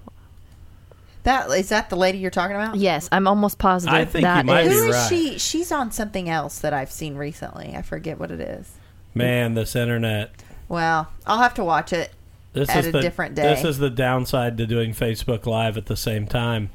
That 1.23 1.49
is 1.51 1.69
that 1.69 1.89
the 1.89 1.97
lady 1.97 2.19
you're 2.19 2.33
talking 2.33 2.57
about? 2.57 2.75
Yes, 2.75 3.09
I'm 3.13 3.29
almost 3.29 3.59
positive 3.59 3.95
I 3.95 4.05
think 4.07 4.23
you 4.23 4.27
that 4.27 4.45
might 4.45 4.67
is- 4.67 4.69
be 4.71 4.75
Who 4.75 4.89
is 4.89 4.95
right. 4.97 5.09
she? 5.09 5.39
She's 5.39 5.71
on 5.71 5.93
something 5.93 6.29
else 6.29 6.59
that 6.59 6.73
I've 6.75 6.91
seen 6.91 7.15
recently. 7.15 7.75
I 7.77 7.83
forget 7.83 8.19
what 8.19 8.33
it 8.33 8.41
is. 8.41 8.73
Man, 9.15 9.55
this 9.55 9.77
internet. 9.77 10.33
Well, 10.69 11.09
I'll 11.27 11.39
have 11.39 11.55
to 11.55 11.65
watch 11.65 11.93
it. 11.93 12.11
This 12.57 12.71
At 12.71 12.79
is 12.79 12.87
a 12.87 12.93
the, 12.93 13.01
different 13.03 13.37
This 13.37 13.65
is 13.65 13.77
the 13.77 13.91
downside 13.91 14.57
to 14.57 14.67
doing 14.67 14.95
Facebook 14.95 15.45
Live 15.45 15.77
at 15.77 15.87
the 15.87 15.97
same 15.97 16.27
time. 16.27 16.71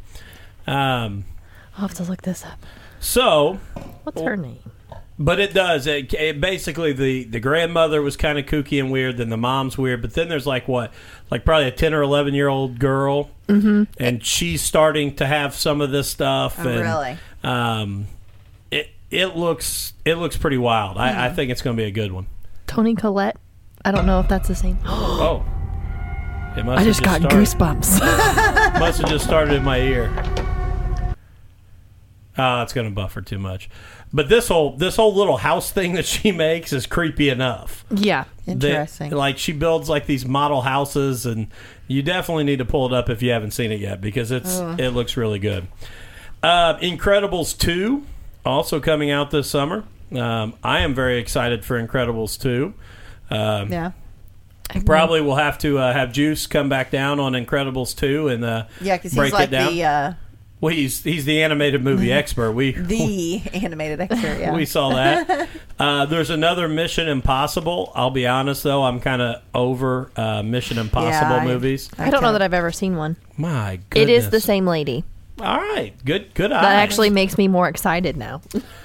Um, 0.68 1.26
I'll 1.76 1.88
have 1.88 1.96
to 1.96 2.04
look 2.04 2.22
this 2.22 2.46
up. 2.46 2.64
so, 3.00 3.60
What's 4.04 4.22
her 4.22 4.38
name? 4.38 4.60
but 5.18 5.40
it 5.40 5.56
does. 5.56 5.88
It, 5.88 6.14
it 6.14 6.40
basically 6.40 6.94
the 6.94 7.24
the 7.24 7.40
grandmother 7.40 8.00
was 8.04 8.16
kind 8.16 8.38
of 8.38 8.46
kooky 8.46 8.80
and 8.80 8.92
weird. 8.92 9.18
Then 9.18 9.30
the 9.30 9.38
mom's 9.38 9.76
weird. 9.76 10.04
But 10.04 10.14
then 10.14 10.30
there's 10.30 10.46
like 10.46 10.68
what, 10.68 10.94
like 11.32 11.44
probably 11.46 11.68
a 11.68 11.72
ten 11.72 11.96
or 11.96 12.04
eleven 12.04 12.36
year 12.36 12.48
old 12.48 12.78
girl, 12.78 13.32
mm-hmm. 13.48 13.84
and 13.98 14.24
she's 14.24 14.62
starting 14.62 15.16
to 15.16 15.26
have 15.26 15.56
some 15.56 15.82
of 15.82 15.90
this 15.90 16.08
stuff. 16.08 16.58
Oh, 16.60 16.68
and, 16.68 16.82
really? 16.82 17.18
Um, 17.44 18.06
it 18.70 18.92
it 19.10 19.36
looks 19.36 19.94
it 20.06 20.16
looks 20.16 20.38
pretty 20.38 20.60
wild. 20.60 21.00
I, 21.00 21.26
I 21.26 21.30
Hmm. 21.30 21.36
think 21.36 21.52
it's 21.52 21.64
going 21.64 21.76
to 21.76 21.82
be 21.82 21.88
a 21.88 21.92
good 21.92 22.12
one. 22.12 22.28
Toni 22.68 22.94
Collette. 22.94 23.38
I 23.84 23.90
don't 23.90 24.06
know 24.06 24.20
if 24.20 24.28
that's 24.28 24.48
the 24.48 24.54
same. 24.54 24.78
Oh, 24.86 25.44
it 26.58 26.66
must 26.66 26.82
I 26.82 26.84
just 26.84 27.04
got 27.04 27.20
started. 27.22 27.38
goosebumps. 27.38 28.00
Must 28.80 29.02
have 29.02 29.10
just 29.10 29.24
started 29.26 29.54
in 29.56 29.64
my 29.64 29.80
ear. 29.80 30.12
Oh, 32.38 32.62
it's 32.62 32.74
going 32.74 32.88
to 32.88 32.94
buffer 32.94 33.22
too 33.22 33.38
much. 33.38 33.70
But 34.14 34.28
this 34.30 34.48
whole 34.48 34.76
this 34.78 34.96
whole 34.96 35.14
little 35.14 35.38
house 35.38 35.72
thing 35.72 35.94
that 35.94 36.06
she 36.06 36.32
makes 36.34 36.74
is 36.74 36.86
creepy 36.86 37.30
enough. 37.30 37.86
yeah. 37.92 38.26
That- 38.46 38.54
Interesting. 38.64 39.12
like 39.12 39.38
she 39.38 39.52
builds 39.54 39.88
like 39.90 40.06
these 40.08 40.26
model 40.26 40.62
houses, 40.62 41.26
and 41.26 41.48
you 41.88 42.02
definitely 42.02 42.44
need 42.46 42.58
to 42.60 42.66
pull 42.66 42.86
it 42.88 42.94
up 42.94 43.10
if 43.10 43.22
you 43.22 43.32
haven't 43.32 43.52
seen 43.52 43.72
it 43.72 43.80
yet 43.80 44.02
because 44.02 44.32
it's 44.32 44.60
it 44.80 44.90
looks 44.90 45.16
really 45.16 45.40
good. 45.40 45.68
Uh, 46.42 46.78
Incredibles 46.80 47.58
two 47.58 48.04
also 48.46 48.80
coming 48.80 49.12
out 49.12 49.32
this 49.32 49.50
summer. 49.50 49.84
Um, 50.16 50.56
I 50.64 50.80
am 50.80 50.94
very 50.96 51.20
excited 51.20 51.64
for 51.64 51.82
Incredibles 51.86 52.40
two. 52.42 52.74
Um, 53.30 53.72
yeah. 53.72 53.92
Probably 54.86 55.20
we'll 55.22 55.36
have 55.36 55.58
to 55.60 55.78
uh, 55.80 55.92
have 55.94 56.14
Juice 56.14 56.48
come 56.48 56.70
back 56.70 56.92
down 56.92 57.20
on 57.20 57.34
Incredibles 57.34 57.96
two 57.96 58.28
and 58.30 58.44
uh, 58.46 58.66
Yeah, 58.80 58.96
because 58.98 59.14
break 59.14 59.28
he's 59.28 59.34
like 59.34 59.48
it 59.50 59.52
down. 59.52 59.74
the 59.74 59.84
uh, 59.84 60.14
Well, 60.62 60.74
he's 60.74 61.04
he's 61.04 61.26
the 61.26 61.44
animated 61.44 61.84
movie 61.84 62.12
expert. 62.14 62.54
We 62.54 62.72
the 62.72 63.42
animated 63.54 64.00
expert. 64.00 64.40
Yeah. 64.40 64.54
we 64.56 64.66
saw 64.66 64.90
that. 64.96 65.50
Uh, 65.82 66.06
there's 66.06 66.30
another 66.30 66.68
Mission 66.68 67.08
Impossible. 67.10 67.92
I'll 67.96 68.12
be 68.12 68.28
honest 68.28 68.62
though, 68.62 68.84
I'm 68.84 69.00
kind 69.00 69.20
of 69.20 69.42
over 69.56 70.12
uh, 70.16 70.44
Mission 70.44 70.78
Impossible 70.78 71.38
I- 71.38 71.44
movies. 71.46 71.90
I 71.98 72.12
don't 72.12 72.22
know 72.22 72.34
that 72.34 72.42
I've 72.44 72.54
ever 72.54 72.72
seen 72.72 72.96
one. 72.98 73.16
My 73.36 73.80
goodness, 73.90 74.10
It 74.10 74.14
is 74.14 74.30
the 74.30 74.40
same 74.42 74.68
lady. 74.68 75.04
All 75.40 75.58
right, 75.58 75.94
good 76.06 76.36
good 76.36 76.52
eye. 76.52 76.62
That 76.62 76.76
actually 76.84 77.10
makes 77.10 77.36
me 77.36 77.48
more 77.48 77.68
excited 77.68 78.16
now. 78.16 78.42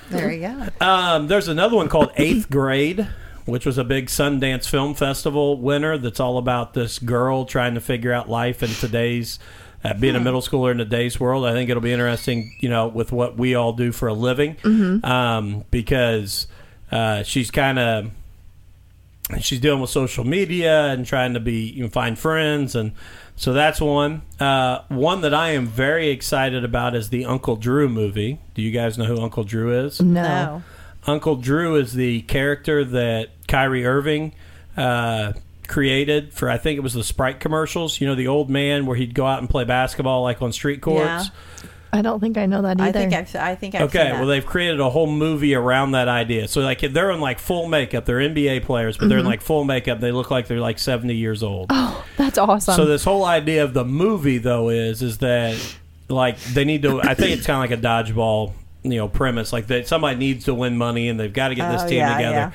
There 0.09 0.33
you 0.33 0.41
go. 0.41 0.87
Um, 0.87 1.27
there's 1.29 1.49
another 1.49 1.77
one 1.77 1.91
called 1.91 2.12
Eighth 2.17 2.49
Grade, 2.49 3.07
which 3.47 3.65
was 3.65 3.79
a 3.79 3.85
big 3.85 4.07
Sundance 4.07 4.69
Film 4.69 4.94
Festival 4.94 5.59
winner. 5.59 5.97
That's 5.97 6.21
all 6.21 6.37
about 6.38 6.75
this 6.75 6.99
girl 6.99 7.44
trying 7.47 7.75
to 7.75 7.81
figure 7.81 8.13
out 8.13 8.29
life 8.29 8.63
in 8.63 8.69
today's, 8.69 9.38
uh, 9.83 9.94
being 9.94 10.15
a 10.17 10.21
middle 10.21 10.40
schooler 10.42 10.71
in 10.73 10.79
today's 10.79 11.19
world. 11.19 11.47
I 11.47 11.53
think 11.53 11.71
it'll 11.71 11.83
be 11.83 11.92
interesting, 11.92 12.55
you 12.61 12.69
know, 12.69 12.88
with 12.88 13.11
what 13.13 13.37
we 13.38 13.55
all 13.55 13.73
do 13.73 13.90
for 13.92 14.09
a 14.09 14.13
living, 14.15 14.57
um, 15.05 15.65
because 15.71 16.47
uh, 16.92 17.23
she's 17.23 17.51
kind 17.51 17.79
of 17.79 18.11
she's 19.40 19.59
dealing 19.59 19.81
with 19.81 19.90
social 19.90 20.25
media 20.25 20.85
and 20.87 21.05
trying 21.05 21.35
to 21.35 21.40
be 21.40 21.67
you 21.71 21.83
know, 21.83 21.88
find 21.88 22.17
friends 22.17 22.77
and 22.77 22.92
so 23.35 23.53
that's 23.53 23.81
one 23.81 24.23
uh, 24.38 24.79
one 24.87 25.21
that 25.23 25.35
i 25.35 25.51
am 25.51 25.67
very 25.67 26.11
excited 26.11 26.65
about 26.65 26.94
is 26.94 27.09
the 27.09 27.25
uncle 27.25 27.57
drew 27.57 27.88
movie 27.88 28.38
do 28.55 28.63
you 28.63 28.71
guys 28.71 28.97
know 28.97 29.05
who 29.05 29.21
uncle 29.21 29.42
drew 29.42 29.77
is 29.85 30.01
No. 30.01 30.63
uncle 31.09 31.35
drew 31.35 31.75
is 31.75 31.94
the 31.94 32.21
character 32.23 32.85
that 32.85 33.31
kyrie 33.47 33.85
irving 33.87 34.33
uh, 34.77 35.33
created 35.67 36.33
for 36.33 36.49
I 36.51 36.59
think 36.59 36.77
it 36.77 36.81
was 36.81 36.94
the 36.94 37.05
Sprite 37.05 37.40
commercials. 37.40 38.01
You 38.01 38.07
know, 38.07 38.15
the 38.15 38.29
old 38.29 38.51
man 38.51 38.87
where 38.87 38.97
he'd 38.97 39.15
go 39.15 39.27
out 39.27 39.40
and 39.40 39.49
play 39.51 39.65
basketball 39.65 40.23
like 40.23 40.42
on 40.42 40.53
street 40.53 40.81
courts. 40.81 41.07
Yeah. 41.07 41.25
I 41.92 42.03
don't 42.03 42.21
think 42.21 42.37
I 42.37 42.44
know 42.47 42.61
that 42.63 42.79
either. 42.81 42.88
I 42.88 42.92
think 42.92 43.15
I've. 43.15 43.37
I 43.37 43.55
think 43.55 43.75
I've. 43.75 43.83
Okay, 43.83 43.99
seen 44.01 44.11
that. 44.11 44.19
well 44.19 44.27
they've 44.27 44.44
created 44.44 44.81
a 44.81 44.90
whole 44.90 45.07
movie 45.07 45.55
around 45.55 45.92
that 45.92 46.09
idea. 46.09 46.47
So 46.47 46.61
like 46.61 46.81
they're 46.81 47.11
in 47.11 47.21
like 47.21 47.38
full 47.38 47.69
makeup. 47.69 48.05
They're 48.05 48.19
NBA 48.19 48.65
players, 48.65 48.99
but 48.99 49.09
they're 49.09 49.19
in 49.19 49.25
like 49.25 49.40
full 49.40 49.65
makeup. 49.65 50.01
They 50.01 50.13
look 50.13 50.31
like 50.31 50.47
they're 50.47 50.61
like 50.61 50.79
70 50.79 51.15
years 51.15 51.42
old. 51.42 51.69
Oh, 51.71 52.05
that's 52.19 52.37
awesome. 52.38 52.75
So 52.75 52.85
this 52.85 53.05
whole 53.05 53.25
idea 53.25 53.65
of 53.65 53.73
the 53.73 53.85
movie 53.85 54.38
though 54.38 54.69
is 54.69 55.01
is 55.01 55.19
that 55.19 55.57
like 56.09 56.38
they 56.40 56.65
need 56.67 56.83
to. 56.83 57.01
I 57.01 57.15
think 57.15 57.38
it's 57.38 57.47
kind 57.47 57.65
of 57.65 57.71
like 57.71 57.79
a 57.79 57.83
dodgeball, 57.83 58.53
you 58.83 58.97
know, 58.97 59.09
premise. 59.09 59.53
Like 59.53 59.69
that 59.69 59.88
somebody 59.88 60.17
needs 60.17 60.44
to 60.47 60.55
win 60.55 60.77
money 60.77 61.09
and 61.09 61.19
they've 61.19 61.33
got 61.33 61.49
to 61.49 61.55
get 61.55 61.71
this 61.73 61.83
Oh, 61.83 61.88
team 61.88 61.99
yeah, 61.99 62.17
together. 62.17 62.37
yeah. 62.37 62.53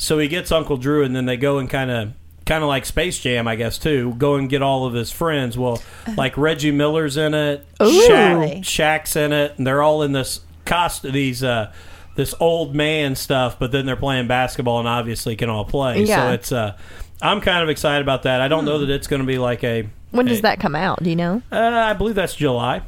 So 0.00 0.18
he 0.18 0.28
gets 0.28 0.50
Uncle 0.50 0.78
Drew, 0.78 1.04
and 1.04 1.14
then 1.14 1.26
they 1.26 1.36
go 1.36 1.58
and 1.58 1.68
kind 1.68 1.90
of. 1.90 2.12
Kind 2.46 2.64
of 2.64 2.68
like 2.68 2.84
Space 2.84 3.20
Jam, 3.20 3.46
I 3.46 3.54
guess 3.54 3.78
too. 3.78 4.12
Go 4.18 4.34
and 4.34 4.48
get 4.50 4.60
all 4.60 4.84
of 4.84 4.92
his 4.92 5.12
friends. 5.12 5.56
Well, 5.56 5.80
like 6.16 6.36
Reggie 6.36 6.72
Miller's 6.72 7.16
in 7.16 7.32
it. 7.32 7.64
Shaq, 7.78 8.62
Shaq's 8.62 9.14
in 9.14 9.32
it, 9.32 9.56
and 9.56 9.64
they're 9.64 9.82
all 9.82 10.02
in 10.02 10.10
this 10.10 10.40
cost 10.64 11.02
these 11.04 11.44
uh, 11.44 11.72
this 12.16 12.34
old 12.40 12.74
man 12.74 13.14
stuff. 13.14 13.56
But 13.60 13.70
then 13.70 13.86
they're 13.86 13.94
playing 13.94 14.26
basketball 14.26 14.80
and 14.80 14.88
obviously 14.88 15.36
can 15.36 15.48
all 15.48 15.64
play. 15.64 16.02
Yeah. 16.02 16.16
So 16.28 16.32
it's 16.32 16.50
uh, 16.50 16.76
I'm 17.22 17.40
kind 17.40 17.62
of 17.62 17.68
excited 17.68 18.02
about 18.02 18.24
that. 18.24 18.40
I 18.40 18.48
don't 18.48 18.64
know 18.64 18.78
that 18.78 18.90
it's 18.90 19.06
going 19.06 19.20
to 19.20 19.26
be 19.26 19.38
like 19.38 19.62
a 19.62 19.88
when 20.10 20.26
does 20.26 20.40
a- 20.40 20.42
that 20.42 20.58
come 20.58 20.74
out? 20.74 21.00
Do 21.04 21.10
you 21.10 21.16
know? 21.16 21.42
uh, 21.52 21.56
I 21.56 21.92
believe 21.92 22.16
that's 22.16 22.34
July. 22.34 22.82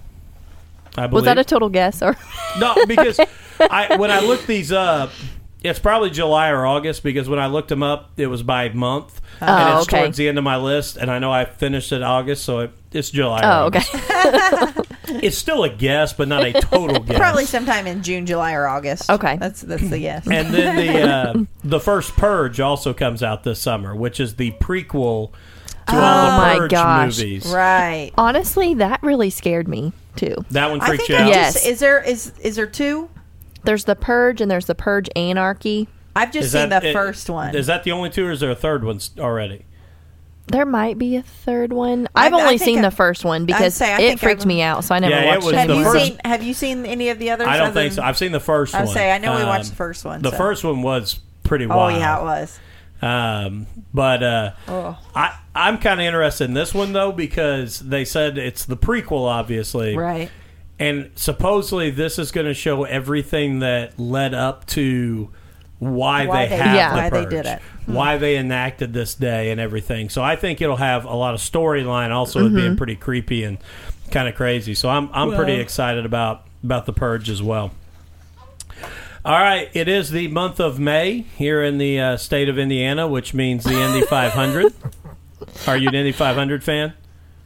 I 0.96 1.06
believe. 1.06 1.12
Was 1.12 1.24
that 1.24 1.38
a 1.38 1.44
total 1.44 1.68
guess 1.68 2.02
or? 2.02 2.16
no? 2.58 2.74
Because 2.88 3.20
I 3.60 3.96
when 3.96 4.10
I 4.10 4.20
looked 4.20 4.48
these 4.48 4.72
up, 4.72 5.10
it's 5.64 5.78
probably 5.78 6.10
July 6.10 6.50
or 6.50 6.66
August. 6.66 7.02
Because 7.02 7.28
when 7.28 7.38
I 7.38 7.46
looked 7.46 7.68
them 7.68 7.82
up, 7.82 8.10
it 8.16 8.26
was 8.26 8.42
by 8.42 8.68
month, 8.70 9.20
and 9.40 9.50
Oh, 9.50 9.78
it's 9.78 9.88
okay. 9.88 10.00
towards 10.02 10.16
the 10.16 10.28
end 10.28 10.38
of 10.38 10.44
my 10.44 10.56
list. 10.56 10.96
And 10.96 11.10
I 11.10 11.18
know 11.18 11.32
I 11.32 11.44
finished 11.44 11.92
it 11.92 12.02
August, 12.02 12.44
so 12.44 12.60
it, 12.60 12.70
it's 12.92 13.10
July. 13.10 13.40
or 13.40 13.62
Oh, 13.62 13.66
okay. 13.66 13.82
It's 15.14 15.36
still 15.36 15.62
a 15.62 15.68
guess, 15.68 16.12
but 16.14 16.26
not 16.28 16.42
a 16.44 16.52
total 16.52 16.98
guess. 17.04 17.18
Probably 17.18 17.44
sometime 17.44 17.86
in 17.86 18.02
June, 18.02 18.24
July, 18.24 18.54
or 18.54 18.66
August. 18.66 19.10
Okay. 19.10 19.36
that's 19.36 19.60
that's 19.60 19.88
the 19.90 19.98
guess. 19.98 20.26
And 20.26 20.54
then 20.54 20.76
the 20.76 21.02
uh, 21.08 21.44
the 21.62 21.80
first 21.80 22.14
Purge 22.16 22.60
also 22.60 22.94
comes 22.94 23.22
out 23.22 23.44
this 23.44 23.60
summer, 23.60 23.94
which 23.94 24.20
is 24.20 24.36
the 24.36 24.52
prequel 24.52 25.32
to 25.88 25.94
all 25.96 25.98
Oh 25.98 26.30
the 26.30 26.36
my 26.38 26.54
Purge 26.60 26.70
gosh. 26.70 27.18
movies. 27.18 27.52
right. 27.52 28.10
Honestly, 28.16 28.74
that 28.74 29.02
really 29.02 29.28
scared 29.28 29.68
me 29.68 29.92
too. 30.16 30.34
That 30.52 30.70
one 30.70 30.80
I 30.80 30.96
think 30.96 31.08
you 31.10 31.16
I 31.16 31.22
out. 31.22 31.28
Yes. 31.28 31.54
just 31.54 31.66
is 31.66 31.80
there 31.80 32.00
is 32.02 32.32
is 32.40 32.56
there 32.56 32.66
two? 32.66 33.10
There's 33.64 33.84
the 33.84 33.94
Purge 33.96 34.40
and 34.40 34.50
there's 34.50 34.66
the 34.66 34.74
Purge 34.74 35.08
Anarchy. 35.16 35.88
I've 36.14 36.32
just 36.32 36.46
Is 36.46 36.52
seen 36.52 36.68
that- 36.70 36.82
the 36.82 36.90
it- 36.90 36.92
first 36.92 37.30
one. 37.30 37.54
Is 37.54 37.66
that 37.68 37.84
the 37.84 37.92
only 37.92 38.10
two, 38.10 38.26
or 38.26 38.30
is 38.32 38.40
there 38.40 38.50
a 38.50 38.54
third 38.54 38.84
one 38.84 38.96
s- 38.96 39.10
already? 39.18 39.64
There 40.48 40.66
might 40.66 40.98
be 40.98 41.16
a 41.16 41.22
third 41.22 41.72
one. 41.72 42.08
I- 42.14 42.26
I've 42.26 42.34
I 42.34 42.40
only 42.40 42.58
think 42.58 42.62
seen 42.76 42.78
I- 42.80 42.82
the 42.82 42.90
first 42.90 43.24
one 43.24 43.46
because 43.46 43.74
say, 43.74 43.92
I 43.92 44.00
it 44.00 44.08
think 44.08 44.20
freaked 44.20 44.40
I've- 44.42 44.48
me 44.48 44.60
out, 44.60 44.84
so 44.84 44.94
I 44.94 44.98
never 44.98 45.14
Yeah, 45.14 45.20
it 45.22 45.26
watched 45.28 45.44
was 45.44 45.52
it. 45.54 45.58
have 45.58 45.68
the 45.68 45.74
you 45.76 45.84
first- 45.84 46.04
seen 46.06 46.18
Have 46.24 46.42
you 46.42 46.54
seen 46.54 46.84
any 46.84 47.08
of 47.10 47.18
the 47.20 47.30
others? 47.30 47.46
I 47.46 47.56
don't 47.56 47.68
other 47.68 47.80
think 47.80 47.92
so. 47.92 48.00
than- 48.02 48.04
I've 48.08 48.18
seen 48.18 48.32
the 48.32 48.40
first 48.40 48.74
I 48.74 48.78
one. 48.78 48.88
would 48.88 48.92
say 48.94 49.12
I 49.12 49.18
know 49.18 49.36
we 49.36 49.42
Um, 49.42 49.48
watched 49.48 49.70
the 49.70 49.76
first 49.76 50.04
one. 50.04 50.20
The 50.20 50.30
so. 50.32 50.36
first 50.36 50.64
one 50.64 50.82
was 50.82 51.20
pretty 51.44 51.66
wild. 51.66 51.78
Oh 51.80 51.84
wild. 51.84 51.98
yeah, 52.00 52.18
it 52.18 52.22
was. 52.24 52.58
Um, 53.00 53.66
but 53.94 54.22
uh, 54.22 54.50
Oh. 54.68 54.96
I 55.14 55.32
I'm 55.54 55.78
kind 55.78 56.00
of 56.00 56.06
interested 56.06 56.44
in 56.44 56.54
this 56.54 56.74
one 56.74 56.92
though 56.92 57.12
because 57.12 57.78
they 57.80 58.04
said 58.04 58.36
it's 58.38 58.64
the 58.64 58.76
prequel, 58.76 59.28
obviously, 59.28 59.96
Right. 59.96 60.30
And 60.82 61.10
supposedly 61.14 61.90
this 61.90 62.18
is 62.18 62.30
going 62.32 62.46
to 62.46 62.54
show 62.54 62.84
everything 62.84 63.60
that 63.60 63.98
led 63.98 64.34
up 64.34 64.66
to 64.68 65.30
why, 65.78 66.26
Why 66.26 66.44
they 66.44 66.48
they- 66.50 66.56
have 66.62 66.74
Yeah. 66.76 66.90
the 66.90 66.96
why 66.96 67.10
they 67.10 67.22
purge, 67.24 67.30
did 67.30 67.46
it. 67.46 67.62
why 67.86 68.16
they 68.18 68.36
enacted 68.36 68.92
this 68.92 69.14
day 69.14 69.50
and 69.50 69.60
everything. 69.60 70.08
So 70.10 70.22
I 70.22 70.36
think 70.36 70.60
it'll 70.60 70.76
have 70.76 71.04
a 71.04 71.14
lot 71.14 71.34
of 71.34 71.40
storyline. 71.40 72.10
Also, 72.10 72.46
it 72.46 72.54
being 72.54 72.76
pretty 72.76 72.94
creepy 72.96 73.42
and 73.44 73.58
kind 74.10 74.28
of 74.28 74.34
crazy. 74.34 74.74
So 74.74 74.88
I'm 74.88 75.08
I'm 75.12 75.34
pretty 75.34 75.54
excited 75.54 76.04
about 76.06 76.46
about 76.62 76.86
the 76.86 76.92
purge 76.92 77.28
as 77.30 77.42
well. 77.42 77.72
All 79.24 79.38
right, 79.38 79.68
it 79.72 79.86
is 79.88 80.10
the 80.10 80.26
month 80.28 80.58
of 80.58 80.80
May 80.80 81.20
here 81.36 81.62
in 81.62 81.78
the 81.78 82.00
uh, 82.00 82.16
state 82.16 82.48
of 82.48 82.58
Indiana, 82.58 83.06
which 83.06 83.32
means 83.34 83.62
the 83.62 83.80
Indy 83.80 84.02
500. 84.02 84.72
Are 85.68 85.76
you 85.76 85.88
an 85.88 85.94
Indy 85.94 86.10
500 86.10 86.64
fan? 86.64 86.92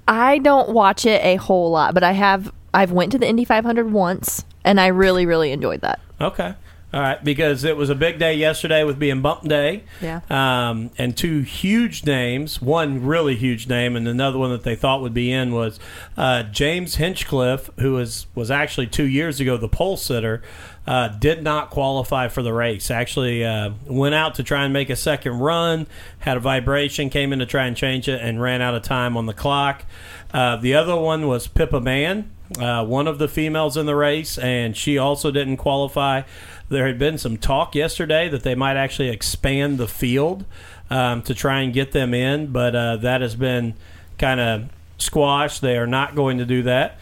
I 0.08 0.38
don't 0.38 0.70
watch 0.70 1.04
it 1.04 1.22
a 1.22 1.36
whole 1.36 1.70
lot, 1.70 1.92
but 1.94 2.02
I 2.02 2.12
have. 2.12 2.50
I've 2.76 2.92
went 2.92 3.10
to 3.12 3.18
the 3.18 3.26
Indy 3.26 3.46
500 3.46 3.90
once, 3.90 4.44
and 4.62 4.78
I 4.78 4.88
really, 4.88 5.24
really 5.24 5.50
enjoyed 5.50 5.80
that. 5.80 5.98
Okay. 6.20 6.54
All 6.92 7.00
right, 7.00 7.22
because 7.24 7.64
it 7.64 7.74
was 7.74 7.88
a 7.88 7.94
big 7.94 8.18
day 8.18 8.34
yesterday 8.34 8.84
with 8.84 8.98
being 8.98 9.22
Bump 9.22 9.48
Day. 9.48 9.84
Yeah. 10.02 10.20
Um, 10.28 10.90
and 10.98 11.16
two 11.16 11.40
huge 11.40 12.04
names, 12.04 12.60
one 12.60 13.04
really 13.04 13.34
huge 13.34 13.66
name, 13.66 13.96
and 13.96 14.06
another 14.06 14.38
one 14.38 14.50
that 14.50 14.62
they 14.62 14.76
thought 14.76 15.00
would 15.00 15.14
be 15.14 15.32
in 15.32 15.52
was 15.52 15.80
uh, 16.18 16.42
James 16.44 16.96
Hinchcliffe, 16.96 17.70
who 17.78 17.94
was, 17.94 18.26
was 18.34 18.50
actually 18.50 18.88
two 18.88 19.06
years 19.06 19.40
ago 19.40 19.56
the 19.56 19.68
pole 19.68 19.96
sitter, 19.96 20.42
uh, 20.86 21.08
did 21.08 21.42
not 21.42 21.70
qualify 21.70 22.28
for 22.28 22.42
the 22.42 22.52
race. 22.52 22.90
Actually, 22.90 23.42
uh, 23.42 23.70
went 23.86 24.14
out 24.14 24.34
to 24.34 24.42
try 24.42 24.64
and 24.64 24.72
make 24.72 24.90
a 24.90 24.96
second 24.96 25.38
run, 25.40 25.86
had 26.20 26.36
a 26.36 26.40
vibration, 26.40 27.08
came 27.08 27.32
in 27.32 27.38
to 27.38 27.46
try 27.46 27.66
and 27.66 27.74
change 27.74 28.06
it, 28.06 28.20
and 28.20 28.40
ran 28.40 28.60
out 28.60 28.74
of 28.74 28.82
time 28.82 29.16
on 29.16 29.24
the 29.24 29.34
clock. 29.34 29.84
Uh, 30.32 30.56
the 30.56 30.74
other 30.74 30.94
one 30.94 31.26
was 31.26 31.46
Pippa 31.48 31.80
Mann, 31.80 32.30
uh, 32.58 32.84
one 32.84 33.06
of 33.06 33.18
the 33.18 33.28
females 33.28 33.76
in 33.76 33.86
the 33.86 33.96
race, 33.96 34.38
and 34.38 34.76
she 34.76 34.98
also 34.98 35.30
didn't 35.30 35.56
qualify. 35.56 36.22
There 36.68 36.86
had 36.86 36.98
been 36.98 37.18
some 37.18 37.36
talk 37.36 37.74
yesterday 37.74 38.28
that 38.28 38.42
they 38.42 38.54
might 38.54 38.76
actually 38.76 39.08
expand 39.08 39.78
the 39.78 39.88
field 39.88 40.44
um, 40.90 41.22
to 41.22 41.34
try 41.34 41.60
and 41.60 41.72
get 41.72 41.92
them 41.92 42.14
in, 42.14 42.48
but 42.48 42.74
uh, 42.74 42.96
that 42.98 43.20
has 43.20 43.34
been 43.34 43.74
kind 44.18 44.40
of 44.40 44.68
squashed. 44.98 45.60
They 45.60 45.76
are 45.76 45.86
not 45.86 46.14
going 46.14 46.38
to 46.38 46.44
do 46.44 46.62
that. 46.64 46.98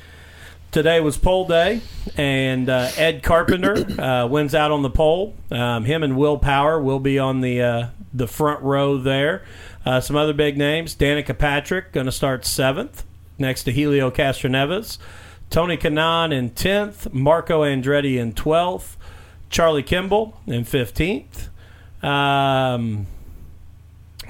Today 0.71 1.01
was 1.01 1.17
pole 1.17 1.47
day, 1.47 1.83
and 2.17 2.69
uh, 2.69 2.91
Ed 2.97 3.23
Carpenter 3.23 4.01
uh, 4.01 4.27
wins 4.27 4.57
out 4.57 4.73
on 4.73 4.83
the 4.83 4.91
pole. 4.91 5.35
Um, 5.51 5.85
him 5.85 6.03
and 6.03 6.17
Will 6.17 6.37
Power 6.37 6.81
will 6.81 6.99
be 6.99 7.19
on 7.19 7.43
the 7.43 7.63
uh, 7.63 7.87
the 8.13 8.27
front 8.27 8.61
row 8.63 8.99
there. 8.99 9.45
Uh, 9.87 10.01
some 10.01 10.17
other 10.17 10.33
big 10.33 10.59
names: 10.59 10.97
Danica 10.97 11.39
Patrick 11.39 11.93
going 11.93 12.07
to 12.07 12.13
start 12.13 12.45
seventh, 12.45 13.05
next 13.39 13.63
to 13.65 13.71
Helio 13.71 14.11
Castroneves. 14.11 14.99
Tony 15.51 15.77
Kanaan 15.77 16.33
in 16.33 16.51
tenth, 16.51 17.13
Marco 17.13 17.63
Andretti 17.63 18.19
in 18.19 18.33
twelfth, 18.33 18.97
Charlie 19.51 19.83
Kimball 19.83 20.41
in 20.47 20.65
fifteenth. 20.65 21.49
Um, 22.03 23.07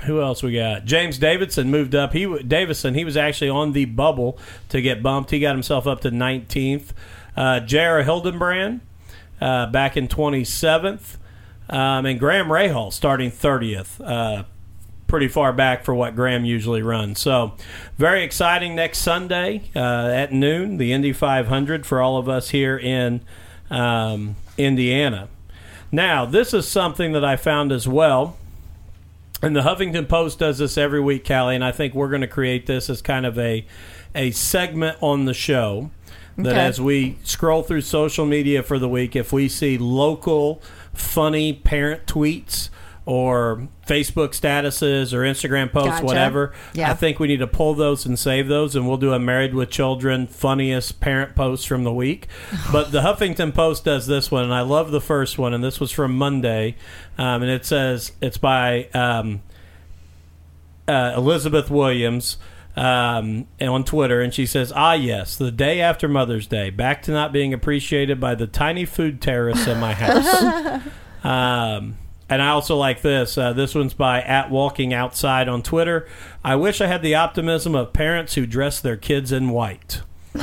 who 0.04 0.20
else 0.20 0.42
we 0.42 0.54
got? 0.54 0.84
James 0.84 1.18
Davidson 1.18 1.70
moved 1.70 1.94
up. 1.94 2.12
He 2.12 2.26
Davison. 2.42 2.94
He 2.94 3.04
was 3.04 3.16
actually 3.16 3.50
on 3.50 3.72
the 3.72 3.86
bubble 3.86 4.38
to 4.68 4.80
get 4.82 5.02
bumped. 5.02 5.30
He 5.30 5.40
got 5.40 5.54
himself 5.54 5.86
up 5.86 6.00
to 6.02 6.10
19th. 6.10 6.90
Uh. 7.36 7.60
Hildebrand 8.02 8.80
uh, 9.40 9.66
back 9.66 9.96
in 9.96 10.08
27th, 10.08 11.16
um, 11.68 12.06
and 12.06 12.18
Graham 12.20 12.48
Rahal 12.48 12.92
starting 12.92 13.30
30th. 13.30 14.00
Uh, 14.00 14.44
pretty 15.06 15.28
far 15.28 15.52
back 15.52 15.84
for 15.84 15.94
what 15.94 16.16
Graham 16.16 16.44
usually 16.44 16.82
runs. 16.82 17.20
So, 17.20 17.54
very 17.98 18.24
exciting 18.24 18.74
next 18.74 18.98
Sunday 18.98 19.70
uh, 19.76 19.78
at 20.08 20.32
noon, 20.32 20.76
the 20.78 20.92
Indy 20.92 21.12
500 21.12 21.86
for 21.86 22.00
all 22.00 22.16
of 22.16 22.28
us 22.28 22.50
here 22.50 22.76
in 22.78 23.20
um, 23.70 24.36
Indiana. 24.56 25.28
Now, 25.92 26.24
this 26.26 26.52
is 26.54 26.66
something 26.66 27.12
that 27.12 27.24
I 27.24 27.36
found 27.36 27.70
as 27.70 27.86
well. 27.86 28.36
And 29.42 29.54
the 29.54 29.60
Huffington 29.60 30.08
Post 30.08 30.38
does 30.38 30.58
this 30.58 30.78
every 30.78 31.00
week, 31.00 31.26
Callie, 31.26 31.54
and 31.54 31.64
I 31.64 31.70
think 31.70 31.94
we're 31.94 32.08
going 32.08 32.22
to 32.22 32.26
create 32.26 32.66
this 32.66 32.88
as 32.88 33.02
kind 33.02 33.26
of 33.26 33.38
a 33.38 33.66
a 34.14 34.30
segment 34.30 34.96
on 35.00 35.24
the 35.26 35.34
show. 35.34 35.90
That 36.36 36.48
Okay. 36.52 36.60
as 36.60 36.80
we 36.80 37.18
scroll 37.22 37.62
through 37.62 37.82
social 37.82 38.26
media 38.26 38.62
for 38.64 38.78
the 38.80 38.88
week, 38.88 39.14
if 39.14 39.32
we 39.32 39.48
see 39.48 39.78
local 39.78 40.60
funny 40.92 41.52
parent 41.52 42.06
tweets 42.06 42.70
or 43.06 43.68
Facebook 43.86 44.28
statuses 44.30 45.12
or 45.12 45.20
Instagram 45.20 45.70
posts, 45.70 45.90
Gotcha. 45.90 46.04
whatever, 46.06 46.52
Yeah. 46.72 46.90
I 46.90 46.94
think 46.94 47.18
we 47.18 47.28
need 47.28 47.40
to 47.40 47.46
pull 47.46 47.74
those 47.74 48.06
and 48.06 48.18
save 48.18 48.48
those, 48.48 48.74
and 48.74 48.88
we'll 48.88 48.96
do 48.96 49.12
a 49.12 49.18
Married 49.18 49.52
with 49.54 49.68
Children 49.70 50.26
funniest 50.26 51.00
parent 51.00 51.34
post 51.34 51.68
from 51.68 51.84
the 51.84 51.92
week. 51.92 52.28
but 52.72 52.92
the 52.92 53.02
Huffington 53.02 53.52
Post 53.54 53.84
does 53.84 54.06
this 54.06 54.30
one, 54.30 54.44
and 54.44 54.54
I 54.54 54.62
love 54.62 54.90
the 54.90 55.02
first 55.02 55.36
one, 55.36 55.52
and 55.52 55.62
this 55.62 55.78
was 55.80 55.90
from 55.90 56.16
Monday, 56.16 56.76
um, 57.18 57.42
and 57.42 57.50
it 57.50 57.66
says 57.66 58.12
it's 58.22 58.38
by 58.38 58.84
um, 58.94 59.42
uh, 60.88 61.12
Elizabeth 61.16 61.70
Williams. 61.70 62.38
Um, 62.76 63.46
and 63.60 63.70
on 63.70 63.84
Twitter, 63.84 64.20
and 64.20 64.34
she 64.34 64.46
says, 64.46 64.72
"Ah, 64.74 64.94
yes, 64.94 65.36
the 65.36 65.52
day 65.52 65.80
after 65.80 66.08
Mother's 66.08 66.48
Day, 66.48 66.70
back 66.70 67.02
to 67.02 67.12
not 67.12 67.32
being 67.32 67.54
appreciated 67.54 68.18
by 68.18 68.34
the 68.34 68.48
tiny 68.48 68.84
food 68.84 69.20
terrorists 69.22 69.68
in 69.68 69.78
my 69.78 69.92
house." 69.94 70.82
Um, 71.22 71.96
and 72.28 72.42
I 72.42 72.48
also 72.48 72.76
like 72.76 73.02
this. 73.02 73.36
Uh, 73.36 73.52
this 73.52 73.74
one's 73.74 73.94
by 73.94 74.22
at 74.22 74.50
Walking 74.50 74.94
Outside 74.94 75.48
on 75.48 75.62
Twitter. 75.62 76.08
I 76.42 76.56
wish 76.56 76.80
I 76.80 76.86
had 76.86 77.02
the 77.02 77.14
optimism 77.14 77.74
of 77.74 77.92
parents 77.92 78.34
who 78.34 78.46
dress 78.46 78.80
their 78.80 78.96
kids 78.96 79.32
in 79.32 79.50
white. 79.50 80.00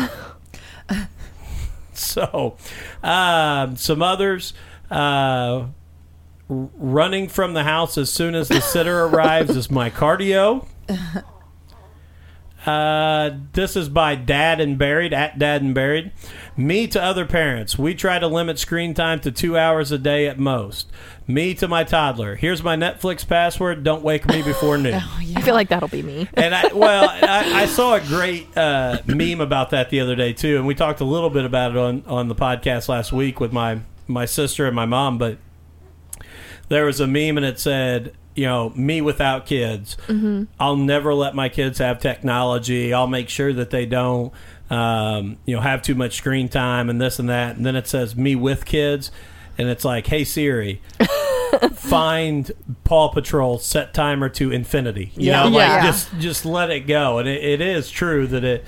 so, 1.93 2.57
um, 3.03 3.75
some 3.75 4.01
others. 4.01 4.53
Uh, 4.89 5.67
running 6.49 7.29
from 7.29 7.53
the 7.53 7.63
house 7.63 7.97
as 7.97 8.11
soon 8.11 8.35
as 8.35 8.49
the 8.49 8.59
sitter 8.59 9.05
arrives 9.05 9.55
is 9.55 9.71
my 9.71 9.89
cardio. 9.89 10.67
Uh, 12.65 13.31
this 13.53 13.75
is 13.75 13.89
by 13.89 14.13
Dad 14.15 14.61
and 14.61 14.77
Buried 14.77 15.13
at 15.13 15.39
Dad 15.39 15.61
and 15.61 15.73
Buried. 15.73 16.11
Me 16.55 16.85
to 16.87 17.01
other 17.01 17.25
parents. 17.25 17.77
We 17.77 17.95
try 17.95 18.19
to 18.19 18.27
limit 18.27 18.59
screen 18.59 18.93
time 18.93 19.19
to 19.21 19.31
two 19.31 19.57
hours 19.57 19.91
a 19.91 19.97
day 19.97 20.27
at 20.27 20.37
most. 20.37 20.87
Me 21.25 21.53
to 21.55 21.67
my 21.67 21.83
toddler. 21.83 22.35
Here's 22.35 22.61
my 22.61 22.75
Netflix 22.75 23.27
password. 23.27 23.83
Don't 23.83 24.03
wake 24.03 24.27
me 24.27 24.43
before 24.43 24.77
noon. 24.77 25.01
I 25.35 25.41
feel 25.41 25.55
like 25.55 25.69
that'll 25.69 25.87
be 25.87 26.03
me. 26.03 26.27
And 26.35 26.53
I 26.53 26.67
well, 26.73 27.09
I, 27.09 27.63
I 27.63 27.65
saw 27.65 27.95
a 27.95 28.01
great 28.01 28.55
uh, 28.55 29.01
meme 29.07 29.41
about 29.41 29.71
that 29.71 29.89
the 29.89 29.99
other 29.99 30.15
day 30.15 30.33
too, 30.33 30.57
and 30.57 30.67
we 30.67 30.75
talked 30.75 30.99
a 30.99 31.05
little 31.05 31.29
bit 31.29 31.45
about 31.45 31.71
it 31.71 31.77
on 31.77 32.03
on 32.05 32.27
the 32.27 32.35
podcast 32.35 32.89
last 32.89 33.11
week 33.11 33.39
with 33.39 33.51
my 33.51 33.79
my 34.07 34.25
sister 34.25 34.67
and 34.67 34.75
my 34.75 34.85
mom. 34.85 35.17
But 35.17 35.37
there 36.69 36.85
was 36.85 36.99
a 36.99 37.07
meme, 37.07 37.37
and 37.37 37.45
it 37.45 37.59
said, 37.59 38.13
you 38.35 38.45
know, 38.45 38.69
me 38.75 39.01
without 39.01 39.45
kids. 39.45 39.97
I'll 40.59 40.77
never 40.77 41.13
let 41.13 41.35
my 41.35 41.49
kids 41.49 41.79
have 41.79 41.99
technology. 41.99 42.93
I'll 42.93 43.07
make 43.07 43.29
sure 43.29 43.51
that 43.53 43.69
they 43.71 43.85
don't, 43.85 44.31
um, 44.69 45.37
you 45.45 45.55
know, 45.55 45.61
have 45.61 45.81
too 45.81 45.95
much 45.95 46.15
screen 46.15 46.47
time 46.49 46.89
and 46.89 46.99
this 47.01 47.19
and 47.19 47.29
that. 47.29 47.55
And 47.57 47.65
then 47.65 47.75
it 47.75 47.87
says 47.87 48.15
me 48.15 48.35
with 48.35 48.65
kids, 48.65 49.11
and 49.57 49.67
it's 49.69 49.83
like, 49.85 50.07
hey 50.07 50.23
Siri. 50.23 50.81
find 51.73 52.51
Paw 52.85 53.09
Patrol 53.09 53.57
set 53.59 53.93
timer 53.93 54.29
to 54.29 54.51
infinity. 54.51 55.11
You 55.15 55.27
Yeah. 55.31 55.43
know, 55.43 55.49
like 55.49 55.67
Yeah. 55.67 55.85
just 55.85 56.09
just 56.19 56.45
let 56.45 56.69
it 56.69 56.81
go. 56.87 57.17
And 57.19 57.27
it, 57.27 57.43
it 57.43 57.61
is 57.61 57.89
true 57.91 58.27
that 58.27 58.43
it 58.43 58.65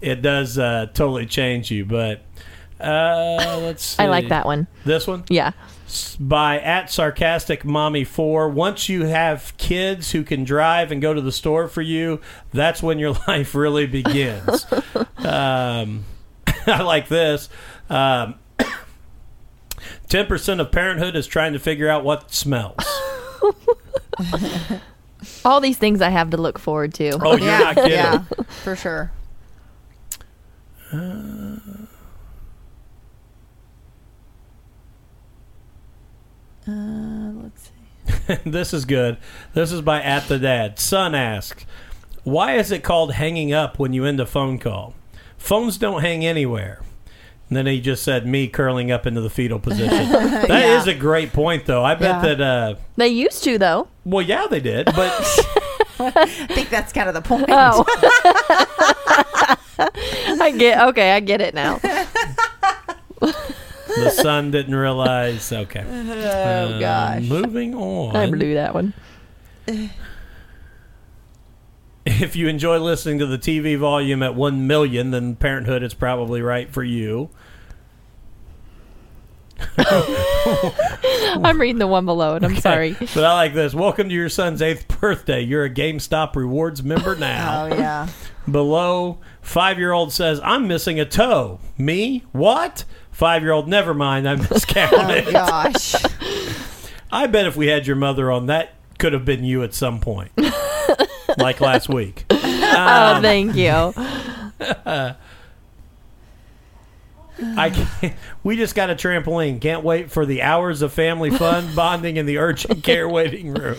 it 0.00 0.22
does 0.22 0.58
uh, 0.58 0.86
totally 0.92 1.26
change 1.26 1.70
you. 1.70 1.84
But 1.84 2.22
uh, 2.80 3.60
let's 3.62 3.84
see. 3.84 4.02
I 4.02 4.06
like 4.08 4.28
that 4.28 4.44
one. 4.46 4.66
This 4.84 5.06
one 5.06 5.24
Yeah. 5.28 5.52
By 6.18 6.58
at 6.60 6.90
sarcastic 6.90 7.64
mommy 7.64 8.04
four. 8.04 8.48
Once 8.48 8.88
you 8.88 9.04
have 9.04 9.56
kids 9.56 10.10
who 10.12 10.22
can 10.24 10.44
drive 10.44 10.90
and 10.92 11.00
go 11.00 11.14
to 11.14 11.20
the 11.20 11.32
store 11.32 11.68
for 11.68 11.82
you, 11.82 12.20
that's 12.52 12.82
when 12.82 12.98
your 12.98 13.12
life 13.28 13.54
really 13.54 13.86
begins. 13.86 14.66
um, 15.18 16.04
I 16.66 16.82
like 16.82 17.08
this. 17.08 17.48
Um, 17.88 18.34
Ten 20.08 20.26
percent 20.26 20.60
of 20.60 20.70
parenthood 20.72 21.16
is 21.16 21.26
trying 21.26 21.52
to 21.52 21.58
figure 21.58 21.88
out 21.88 22.04
what 22.04 22.32
smells. 22.32 22.76
All 25.44 25.60
these 25.60 25.78
things 25.78 26.00
I 26.00 26.10
have 26.10 26.30
to 26.30 26.36
look 26.36 26.58
forward 26.58 26.94
to. 26.94 27.10
Oh, 27.22 27.36
you're 27.36 27.46
yeah, 27.46 27.58
not 27.58 27.74
kidding. 27.76 27.90
yeah, 27.92 28.18
for 28.62 28.76
sure. 28.76 29.10
Uh, 30.92 30.96
let's 36.66 37.70
see. 37.70 38.34
this 38.50 38.72
is 38.72 38.84
good. 38.84 39.16
This 39.54 39.72
is 39.72 39.80
by 39.80 40.00
at 40.02 40.28
the 40.28 40.38
dad. 40.38 40.78
Son 40.78 41.14
asks, 41.14 41.64
"Why 42.24 42.56
is 42.56 42.70
it 42.72 42.82
called 42.84 43.12
hanging 43.14 43.52
up 43.52 43.78
when 43.78 43.92
you 43.92 44.04
end 44.04 44.20
a 44.20 44.26
phone 44.26 44.58
call? 44.58 44.94
Phones 45.38 45.78
don't 45.78 46.02
hang 46.02 46.24
anywhere." 46.24 46.82
And 47.48 47.56
then 47.56 47.66
he 47.66 47.80
just 47.80 48.02
said, 48.02 48.26
"Me 48.26 48.48
curling 48.48 48.90
up 48.90 49.06
into 49.06 49.20
the 49.20 49.30
fetal 49.30 49.58
position." 49.60 50.10
That 50.46 50.64
is 50.80 50.86
Yeah. 50.86 50.92
a 50.94 50.96
great 50.96 51.32
point, 51.32 51.66
though. 51.66 51.84
I 51.84 51.94
bet 51.94 52.22
Yeah. 52.24 52.34
that. 52.34 52.40
Uh, 52.40 52.74
They 52.96 53.08
used 53.08 53.42
to 53.44 53.58
though. 53.58 53.88
well, 54.04 54.22
yeah, 54.24 54.46
they 54.50 54.60
did, 54.60 54.86
but 54.86 54.96
I 55.98 56.26
think 56.26 56.70
that's 56.70 56.92
kind 56.92 57.08
of 57.08 57.14
the 57.14 57.22
point. 57.22 57.46
Oh. 57.48 57.84
I 59.78 60.54
get 60.56 60.80
okay, 60.88 61.12
I 61.12 61.20
get 61.20 61.40
it 61.40 61.54
now. 61.54 61.78
The 63.96 64.10
son 64.10 64.50
didn't 64.50 64.74
realize. 64.74 65.52
Okay. 65.52 65.84
Oh 66.26 66.74
um, 66.74 66.80
gosh. 66.80 67.22
Moving 67.24 67.74
on. 67.74 68.16
I 68.16 68.30
blew 68.30 68.54
that 68.54 68.74
one. 68.74 68.94
if 72.06 72.36
you 72.36 72.48
enjoy 72.48 72.78
listening 72.78 73.18
to 73.18 73.26
the 73.26 73.38
TV 73.38 73.76
volume 73.78 74.22
at 74.22 74.34
1 74.34 74.66
million, 74.66 75.10
then 75.10 75.36
Parenthood 75.36 75.82
is 75.82 75.94
probably 75.94 76.40
right 76.40 76.72
for 76.72 76.82
you. 76.82 77.30
I'm 79.78 81.60
reading 81.60 81.78
the 81.78 81.86
one 81.86 82.04
below 82.04 82.36
it. 82.36 82.44
I'm 82.44 82.56
sorry. 82.56 82.92
But 82.98 83.24
I 83.24 83.34
like 83.34 83.54
this. 83.54 83.74
Welcome 83.74 84.08
to 84.08 84.14
your 84.14 84.28
son's 84.28 84.60
eighth 84.60 84.86
birthday. 85.00 85.40
You're 85.40 85.64
a 85.64 85.70
GameStop 85.70 86.36
rewards 86.36 86.82
member 86.82 87.16
now. 87.16 87.64
Oh 87.64 87.74
yeah. 87.74 88.08
Below, 88.50 89.18
five 89.40 89.78
year 89.78 89.92
old 89.92 90.12
says, 90.12 90.40
I'm 90.44 90.68
missing 90.68 91.00
a 91.00 91.04
toe. 91.04 91.58
Me? 91.78 92.24
What? 92.32 92.84
Five 93.16 93.42
year 93.42 93.52
old, 93.52 93.66
never 93.66 93.94
mind. 93.94 94.28
I 94.28 94.34
Oh 94.38 94.46
miscounted. 94.50 95.32
gosh. 95.32 95.94
I 97.10 97.26
bet 97.26 97.46
if 97.46 97.56
we 97.56 97.66
had 97.66 97.86
your 97.86 97.96
mother 97.96 98.30
on, 98.30 98.44
that 98.48 98.74
could 98.98 99.14
have 99.14 99.24
been 99.24 99.42
you 99.42 99.62
at 99.62 99.72
some 99.72 100.00
point. 100.00 100.32
like 101.38 101.62
last 101.62 101.88
week. 101.88 102.26
oh, 102.28 103.14
um, 103.16 103.22
thank 103.22 103.56
you. 103.56 103.94
I 107.56 107.70
can't, 107.70 108.14
we 108.44 108.56
just 108.58 108.74
got 108.74 108.90
a 108.90 108.94
trampoline. 108.94 109.62
Can't 109.62 109.82
wait 109.82 110.10
for 110.10 110.26
the 110.26 110.42
hours 110.42 110.82
of 110.82 110.92
family 110.92 111.30
fun, 111.30 111.74
bonding 111.74 112.18
in 112.18 112.26
the 112.26 112.36
urgent 112.36 112.84
care 112.84 113.08
waiting 113.08 113.54
room. 113.54 113.78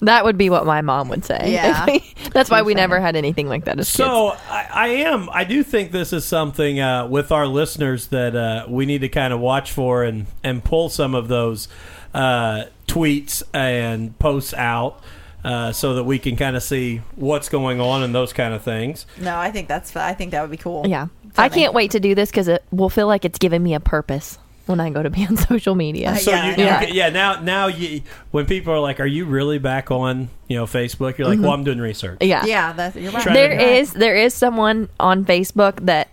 That 0.00 0.24
would 0.24 0.38
be 0.38 0.48
what 0.48 0.64
my 0.64 0.80
mom 0.80 1.08
would 1.08 1.24
say. 1.24 1.52
Yeah. 1.52 1.86
That's 2.32 2.50
why 2.50 2.62
we 2.62 2.74
never 2.74 3.00
had 3.00 3.16
anything 3.16 3.48
like 3.48 3.64
that 3.64 3.78
as 3.78 3.88
kids. 3.88 3.96
So 3.96 4.36
I, 4.48 4.68
I 4.72 4.88
am. 4.88 5.28
I 5.30 5.44
do 5.44 5.62
think 5.62 5.90
this 5.90 6.12
is 6.12 6.24
something 6.24 6.80
uh, 6.80 7.06
with 7.06 7.32
our 7.32 7.46
listeners 7.46 8.08
that 8.08 8.36
uh, 8.36 8.66
we 8.68 8.86
need 8.86 9.00
to 9.00 9.08
kind 9.08 9.32
of 9.32 9.40
watch 9.40 9.72
for 9.72 10.04
and 10.04 10.26
and 10.44 10.62
pull 10.62 10.88
some 10.88 11.14
of 11.14 11.28
those 11.28 11.68
uh, 12.14 12.64
tweets 12.86 13.42
and 13.52 14.16
posts 14.18 14.54
out. 14.54 15.02
Uh, 15.44 15.70
so 15.70 15.94
that 15.94 16.02
we 16.02 16.18
can 16.18 16.34
kind 16.34 16.56
of 16.56 16.62
see 16.64 17.00
what's 17.14 17.48
going 17.48 17.80
on 17.80 18.02
and 18.02 18.12
those 18.12 18.32
kind 18.32 18.52
of 18.52 18.60
things. 18.62 19.06
No, 19.18 19.38
I 19.38 19.52
think 19.52 19.68
that's. 19.68 19.94
I 19.94 20.12
think 20.12 20.32
that 20.32 20.42
would 20.42 20.50
be 20.50 20.56
cool. 20.56 20.84
Yeah. 20.86 21.06
Tell 21.34 21.44
I 21.44 21.48
can't 21.48 21.72
wait 21.72 21.92
to 21.92 22.00
do 22.00 22.16
this 22.16 22.28
because 22.28 22.48
it 22.48 22.64
will 22.72 22.90
feel 22.90 23.06
like 23.06 23.24
it's 23.24 23.38
giving 23.38 23.62
me 23.62 23.74
a 23.74 23.80
purpose 23.80 24.36
when 24.68 24.80
I 24.80 24.90
go 24.90 25.02
to 25.02 25.10
be 25.10 25.26
on 25.26 25.36
social 25.48 25.74
media. 25.74 26.16
So 26.16 26.30
Yeah, 26.30 26.56
you, 26.56 26.64
I 26.64 26.82
you 26.84 26.94
yeah. 26.94 27.08
Now, 27.08 27.40
now 27.40 27.66
you 27.66 28.02
when 28.30 28.46
people 28.46 28.72
are 28.72 28.80
like, 28.80 29.00
"Are 29.00 29.06
you 29.06 29.24
really 29.24 29.58
back 29.58 29.90
on 29.90 30.28
you 30.46 30.56
know 30.56 30.66
Facebook?" 30.66 31.18
You're 31.18 31.28
like, 31.28 31.40
"Well, 31.40 31.52
I'm 31.52 31.64
doing 31.64 31.80
research." 31.80 32.18
yeah. 32.20 32.44
Yeah, 32.44 32.72
that's, 32.72 32.96
you're 32.96 33.12
right. 33.12 33.24
There 33.24 33.56
to, 33.56 33.62
is 33.62 33.92
there 33.92 34.16
is 34.16 34.34
someone 34.34 34.88
on 35.00 35.24
Facebook 35.24 35.84
that 35.86 36.08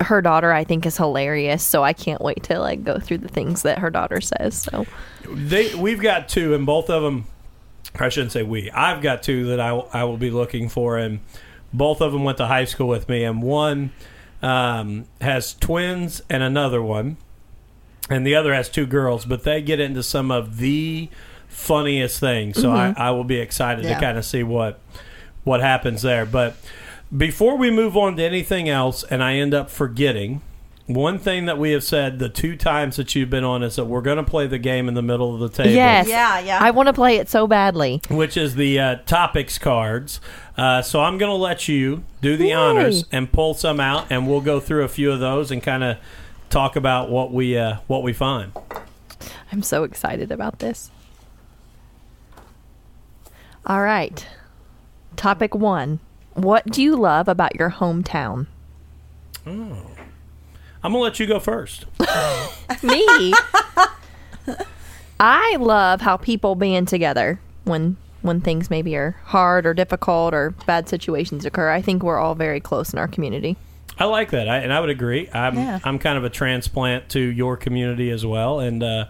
her 0.00 0.22
daughter 0.22 0.52
I 0.52 0.64
think 0.64 0.86
is 0.86 0.96
hilarious, 0.96 1.62
so 1.62 1.82
I 1.82 1.92
can't 1.92 2.20
wait 2.20 2.44
to 2.44 2.58
like 2.58 2.84
go 2.84 2.98
through 2.98 3.18
the 3.18 3.28
things 3.28 3.62
that 3.62 3.78
her 3.78 3.90
daughter 3.90 4.20
says. 4.20 4.62
So 4.62 4.86
They 5.28 5.74
we've 5.74 6.00
got 6.00 6.28
two, 6.28 6.54
and 6.54 6.64
both 6.64 6.88
of 6.90 7.02
them. 7.02 7.26
I 7.98 8.10
shouldn't 8.10 8.32
say 8.32 8.42
we. 8.42 8.70
I've 8.70 9.02
got 9.02 9.22
two 9.22 9.46
that 9.46 9.60
I, 9.60 9.72
will- 9.72 9.88
I 9.92 10.04
will 10.04 10.18
be 10.18 10.30
looking 10.30 10.68
for, 10.68 10.98
and 10.98 11.20
both 11.72 12.00
of 12.00 12.12
them 12.12 12.22
went 12.22 12.38
to 12.38 12.46
high 12.46 12.64
school 12.66 12.86
with 12.86 13.08
me, 13.08 13.24
and 13.24 13.42
one 13.42 13.90
um, 14.42 15.06
has 15.20 15.54
twins 15.54 16.22
and 16.30 16.42
another 16.42 16.82
one, 16.82 17.16
and 18.10 18.26
the 18.26 18.34
other 18.34 18.54
has 18.54 18.68
two 18.68 18.86
girls, 18.86 19.24
but 19.24 19.44
they 19.44 19.60
get 19.62 19.80
into 19.80 20.02
some 20.02 20.30
of 20.30 20.58
the 20.58 21.08
funniest 21.48 22.20
things. 22.20 22.60
So 22.60 22.70
I, 22.70 22.94
I 22.96 23.10
will 23.10 23.24
be 23.24 23.36
excited 23.40 23.84
Yeah. 23.84 23.94
to 23.94 24.00
kind 24.00 24.18
of 24.18 24.24
see 24.24 24.42
what 24.42 24.78
what 25.44 25.60
happens 25.60 26.02
there. 26.02 26.26
But 26.26 26.56
before 27.16 27.56
we 27.56 27.70
move 27.70 27.96
on 27.96 28.16
to 28.16 28.22
anything 28.22 28.68
else, 28.68 29.02
and 29.04 29.22
I 29.22 29.34
end 29.34 29.54
up 29.54 29.70
forgetting. 29.70 30.42
One 30.86 31.18
thing 31.18 31.44
that 31.44 31.58
we 31.58 31.72
have 31.72 31.84
said 31.84 32.18
the 32.18 32.30
two 32.30 32.56
times 32.56 32.96
that 32.96 33.14
you've 33.14 33.28
been 33.28 33.44
on 33.44 33.62
is 33.62 33.76
that 33.76 33.84
we're 33.84 34.00
going 34.00 34.16
to 34.16 34.22
play 34.22 34.46
the 34.46 34.56
game 34.56 34.88
in 34.88 34.94
the 34.94 35.02
middle 35.02 35.34
of 35.34 35.40
the 35.40 35.50
table 35.50 35.68
yes, 35.74 36.08
Yeah, 36.08 36.38
yeah. 36.40 36.58
I 36.62 36.70
want 36.70 36.86
to 36.86 36.94
play 36.94 37.16
it 37.16 37.28
so 37.28 37.46
badly. 37.46 38.00
which 38.10 38.38
is 38.38 38.54
the 38.54 38.80
uh, 38.80 38.94
topics 39.04 39.58
cards. 39.58 40.18
Uh, 40.56 40.80
so 40.80 41.02
I'm 41.02 41.18
going 41.18 41.28
to 41.28 41.36
let 41.36 41.68
you 41.68 42.04
do 42.22 42.38
the 42.38 42.46
Yay. 42.46 42.52
honors 42.54 43.04
and 43.12 43.30
pull 43.30 43.52
some 43.52 43.80
out, 43.80 44.06
and 44.08 44.26
we'll 44.26 44.40
go 44.40 44.60
through 44.60 44.82
a 44.84 44.88
few 44.88 45.12
of 45.12 45.20
those 45.20 45.50
and 45.50 45.62
kind 45.62 45.84
of 45.84 45.98
talk 46.50 46.76
about 46.76 47.10
what 47.10 47.32
we 47.32 47.56
uh, 47.56 47.76
what 47.86 48.02
we 48.02 48.12
find. 48.12 48.52
I'm 49.52 49.62
so 49.62 49.84
excited 49.84 50.30
about 50.30 50.58
this. 50.58 50.90
All 53.66 53.82
right. 53.82 54.26
Topic 55.16 55.54
one. 55.54 56.00
What 56.34 56.66
do 56.66 56.82
you 56.82 56.96
love 56.96 57.28
about 57.28 57.56
your 57.56 57.70
hometown? 57.70 58.46
Oh. 59.46 59.90
I'm 60.82 60.92
going 60.92 61.00
to 61.00 61.04
let 61.04 61.18
you 61.18 61.26
go 61.26 61.40
first. 61.40 61.86
Me. 62.82 63.34
I 65.20 65.56
love 65.58 66.00
how 66.00 66.16
people 66.16 66.54
band 66.54 66.86
together 66.88 67.40
when 67.64 67.96
when 68.22 68.40
things 68.40 68.70
maybe 68.70 68.96
are 68.96 69.16
hard 69.24 69.66
or 69.66 69.74
difficult 69.74 70.34
or 70.34 70.50
bad 70.66 70.88
situations 70.88 71.44
occur. 71.44 71.70
I 71.70 71.82
think 71.82 72.02
we're 72.02 72.18
all 72.18 72.34
very 72.34 72.60
close 72.60 72.92
in 72.92 72.98
our 72.98 73.08
community. 73.08 73.56
I 73.98 74.04
like 74.04 74.30
that, 74.30 74.48
I, 74.48 74.58
and 74.58 74.72
I 74.72 74.80
would 74.80 74.90
agree. 74.90 75.28
I'm 75.32 75.56
Yeah. 75.56 75.78
I'm 75.84 75.98
kind 75.98 76.16
of 76.16 76.24
a 76.24 76.30
transplant 76.30 77.08
to 77.10 77.20
your 77.20 77.56
community 77.56 78.10
as 78.10 78.24
well, 78.24 78.60
and 78.60 78.82
uh, 78.82 79.06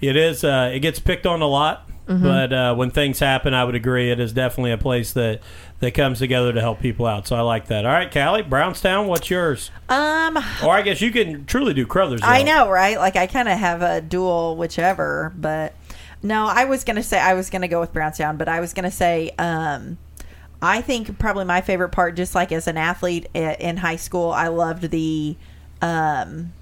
it 0.00 0.16
is 0.16 0.42
uh, 0.44 0.70
it 0.72 0.80
gets 0.80 0.98
picked 0.98 1.26
on 1.26 1.42
a 1.42 1.46
lot. 1.46 1.88
But 2.04 2.52
uh, 2.52 2.74
when 2.74 2.90
things 2.90 3.20
happen, 3.20 3.54
I 3.54 3.64
would 3.64 3.74
agree 3.74 4.10
it 4.10 4.20
is 4.20 4.34
definitely 4.34 4.72
a 4.72 4.76
place 4.76 5.14
that 5.14 5.40
that 5.80 5.92
comes 5.94 6.18
together 6.18 6.52
to 6.52 6.60
help 6.60 6.78
people 6.78 7.06
out. 7.06 7.26
So 7.26 7.36
I 7.36 7.40
like 7.40 7.68
that. 7.68 7.86
All 7.86 7.92
right, 7.92 8.12
Callie, 8.12 8.42
Brownstown, 8.42 9.06
what's 9.06 9.30
yours? 9.30 9.70
um, 9.88 10.36
Or 10.62 10.74
I 10.74 10.82
guess 10.82 11.00
you 11.00 11.10
can 11.10 11.46
truly 11.46 11.72
do 11.72 11.86
Crothersville. 11.86 12.20
I 12.24 12.42
know, 12.42 12.68
right? 12.68 12.98
Like 12.98 13.16
I 13.16 13.26
kind 13.26 13.48
of 13.48 13.58
have 13.58 13.80
a 13.80 14.02
dual 14.02 14.56
whichever, 14.58 15.32
but 15.38 15.72
No, 16.22 16.46
I 16.46 16.66
was 16.66 16.84
gonna 16.84 17.02
say 17.02 17.18
I 17.18 17.32
was 17.32 17.48
gonna 17.48 17.68
go 17.68 17.80
with 17.80 17.94
Brownstown, 17.94 18.36
but 18.36 18.46
I 18.48 18.60
was 18.60 18.74
gonna 18.74 18.90
say 18.90 19.30
um, 19.38 19.96
I 20.62 20.80
think 20.80 21.18
probably 21.18 21.44
my 21.44 21.60
favorite 21.60 21.88
part, 21.90 22.14
just 22.14 22.34
like 22.34 22.52
as 22.52 22.68
an 22.68 22.76
athlete 22.76 23.26
in 23.34 23.76
high 23.78 23.96
school, 23.96 24.30
I 24.30 24.46
loved 24.48 24.90
the 24.90 25.36
um, 25.82 26.52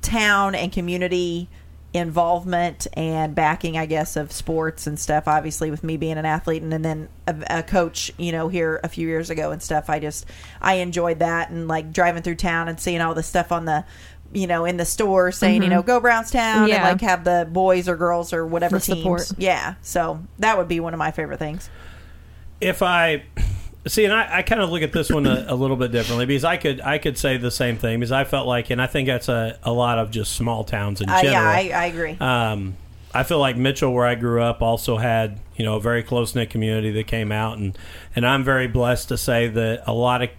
town 0.00 0.54
and 0.54 0.72
community 0.72 1.48
involvement 1.92 2.86
and 2.94 3.34
backing, 3.34 3.76
I 3.78 3.86
guess, 3.86 4.16
of 4.16 4.32
sports 4.32 4.86
and 4.86 4.98
stuff. 4.98 5.28
Obviously, 5.28 5.70
with 5.70 5.84
me 5.84 5.96
being 5.96 6.16
an 6.18 6.24
athlete 6.24 6.62
and, 6.62 6.72
and 6.72 6.84
then 6.84 7.08
a, 7.26 7.58
a 7.58 7.62
coach, 7.62 8.10
you 8.16 8.32
know, 8.32 8.48
here 8.48 8.80
a 8.82 8.88
few 8.88 9.06
years 9.06 9.30
ago 9.30 9.50
and 9.52 9.62
stuff. 9.62 9.90
I 9.90 10.00
just 10.00 10.26
I 10.60 10.76
enjoyed 10.76 11.18
that 11.20 11.50
and 11.50 11.68
like 11.68 11.92
driving 11.92 12.22
through 12.22 12.36
town 12.36 12.68
and 12.68 12.80
seeing 12.80 13.00
all 13.00 13.14
the 13.14 13.22
stuff 13.22 13.52
on 13.52 13.66
the. 13.66 13.84
You 14.32 14.48
know, 14.48 14.64
in 14.64 14.78
the 14.78 14.84
store 14.84 15.30
saying, 15.30 15.62
you 15.62 15.68
know, 15.68 15.80
go 15.80 16.00
Brownstown 16.00 16.68
and 16.68 16.82
like 16.82 17.00
have 17.02 17.22
the 17.22 17.46
boys 17.48 17.88
or 17.88 17.94
girls 17.96 18.32
or 18.32 18.44
whatever 18.44 18.80
The 18.80 18.84
teams. 18.84 18.98
support. 18.98 19.32
Yeah. 19.38 19.74
So 19.82 20.24
that 20.40 20.58
would 20.58 20.66
be 20.66 20.80
one 20.80 20.92
of 20.92 20.98
my 20.98 21.12
favorite 21.12 21.38
things. 21.38 21.70
If 22.60 22.82
I 22.82 23.24
see, 23.86 24.04
and 24.04 24.12
I, 24.14 24.38
I 24.38 24.42
kind 24.42 24.60
of 24.60 24.70
look 24.70 24.82
at 24.82 24.92
this 24.92 25.10
one 25.10 25.26
a, 25.26 25.46
a 25.48 25.54
little 25.54 25.76
bit 25.76 25.92
differently 25.92 26.26
because 26.26 26.44
I 26.44 26.56
could 26.56 26.80
I 26.80 26.98
could 26.98 27.18
say 27.18 27.36
the 27.36 27.50
same 27.50 27.76
thing 27.76 28.00
because 28.00 28.12
I 28.12 28.24
felt 28.24 28.46
like, 28.46 28.70
and 28.70 28.80
I 28.80 28.86
think 28.86 29.06
that's 29.08 29.28
a, 29.28 29.58
a 29.62 29.72
lot 29.72 29.98
of 29.98 30.10
just 30.10 30.32
small 30.32 30.64
towns 30.64 31.00
in 31.00 31.08
Uh, 31.08 31.22
general. 31.22 31.32
yeah, 31.32 31.48
I, 31.48 31.82
I 31.82 31.86
agree. 31.86 32.16
Um, 32.20 32.76
I 33.12 33.22
feel 33.22 33.38
like 33.38 33.56
Mitchell, 33.56 33.92
where 33.92 34.06
I 34.06 34.14
grew 34.16 34.42
up, 34.42 34.60
also 34.62 34.96
had 34.96 35.38
you 35.56 35.64
know 35.64 35.76
a 35.76 35.80
very 35.80 36.02
close 36.02 36.34
knit 36.34 36.50
community 36.50 36.90
that 36.92 37.06
came 37.06 37.30
out, 37.30 37.58
and 37.58 37.76
and 38.16 38.26
I'm 38.26 38.42
very 38.44 38.66
blessed 38.66 39.08
to 39.08 39.18
say 39.18 39.48
that 39.48 39.82
a 39.86 39.92
lot 39.92 40.22
of 40.22 40.30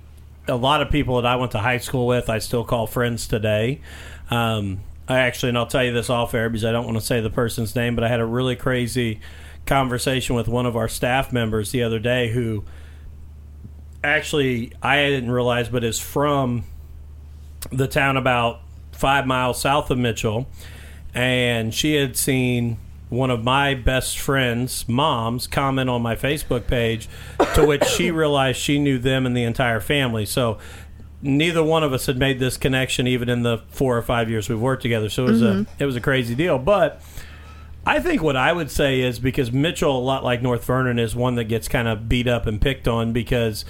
a 0.47 0.55
lot 0.55 0.81
of 0.81 0.89
people 0.91 1.21
that 1.21 1.25
I 1.27 1.35
went 1.37 1.51
to 1.53 1.59
high 1.59 1.77
school 1.79 2.05
with, 2.05 2.29
I 2.29 2.39
still 2.39 2.63
call 2.63 2.85
friends 2.87 3.27
today. 3.27 3.81
Um, 4.29 4.79
I 5.07 5.19
actually, 5.19 5.49
and 5.49 5.57
I'll 5.57 5.67
tell 5.67 5.83
you 5.83 5.93
this 5.93 6.09
off 6.09 6.33
air 6.33 6.49
because 6.49 6.65
I 6.65 6.71
don't 6.71 6.85
want 6.85 6.97
to 6.97 7.05
say 7.05 7.21
the 7.21 7.29
person's 7.29 7.75
name, 7.75 7.95
but 7.95 8.03
I 8.03 8.07
had 8.09 8.19
a 8.19 8.25
really 8.25 8.55
crazy 8.55 9.19
conversation 9.65 10.35
with 10.35 10.47
one 10.47 10.65
of 10.65 10.75
our 10.75 10.87
staff 10.87 11.33
members 11.33 11.71
the 11.71 11.83
other 11.83 11.99
day 11.99 12.29
who 12.29 12.63
actually 14.03 14.71
I 14.81 15.07
didn't 15.07 15.31
realize, 15.31 15.69
but 15.69 15.83
is 15.83 15.99
from 15.99 16.63
the 17.71 17.87
town 17.87 18.17
about 18.17 18.61
five 18.91 19.25
miles 19.25 19.59
south 19.59 19.91
of 19.91 19.97
Mitchell, 19.97 20.47
and 21.13 21.73
she 21.73 21.95
had 21.95 22.15
seen 22.15 22.77
one 23.09 23.29
of 23.29 23.43
my 23.43 23.73
best 23.73 24.17
friends' 24.17 24.87
moms 24.87 25.47
comment 25.47 25.89
on 25.89 26.01
my 26.01 26.15
Facebook 26.15 26.67
page, 26.67 27.07
to 27.53 27.65
which 27.65 27.83
she 27.85 28.11
realized 28.11 28.59
she 28.59 28.79
knew 28.79 28.97
them 28.97 29.25
and 29.25 29.35
the 29.35 29.43
entire 29.43 29.79
family. 29.79 30.25
So 30.25 30.57
neither 31.21 31.63
one 31.63 31.83
of 31.83 31.93
us 31.93 32.05
had 32.05 32.17
made 32.17 32.39
this 32.39 32.57
connection 32.57 33.07
even 33.07 33.29
in 33.29 33.43
the 33.43 33.59
four 33.69 33.97
or 33.97 34.01
five 34.01 34.29
years 34.29 34.49
we've 34.49 34.59
worked 34.59 34.81
together. 34.81 35.09
So 35.09 35.25
it 35.25 35.31
was 35.31 35.41
a 35.41 35.45
mm-hmm. 35.45 35.83
it 35.83 35.85
was 35.85 35.95
a 35.95 36.01
crazy 36.01 36.35
deal, 36.35 36.59
but. 36.59 37.01
I 37.85 37.99
think 37.99 38.21
what 38.21 38.35
I 38.35 38.51
would 38.51 38.71
say 38.71 39.01
is 39.01 39.19
because 39.19 39.51
Mitchell, 39.51 39.97
a 39.97 39.99
lot 39.99 40.23
like 40.23 40.41
North 40.41 40.65
Vernon, 40.65 40.97
is 40.97 41.15
one 41.15 41.35
that 41.35 41.45
gets 41.45 41.67
kind 41.67 41.87
of 41.87 42.09
beat 42.09 42.27
up 42.27 42.47
and 42.47 42.59
picked 42.59 42.87
on 42.87 43.13
because, 43.13 43.63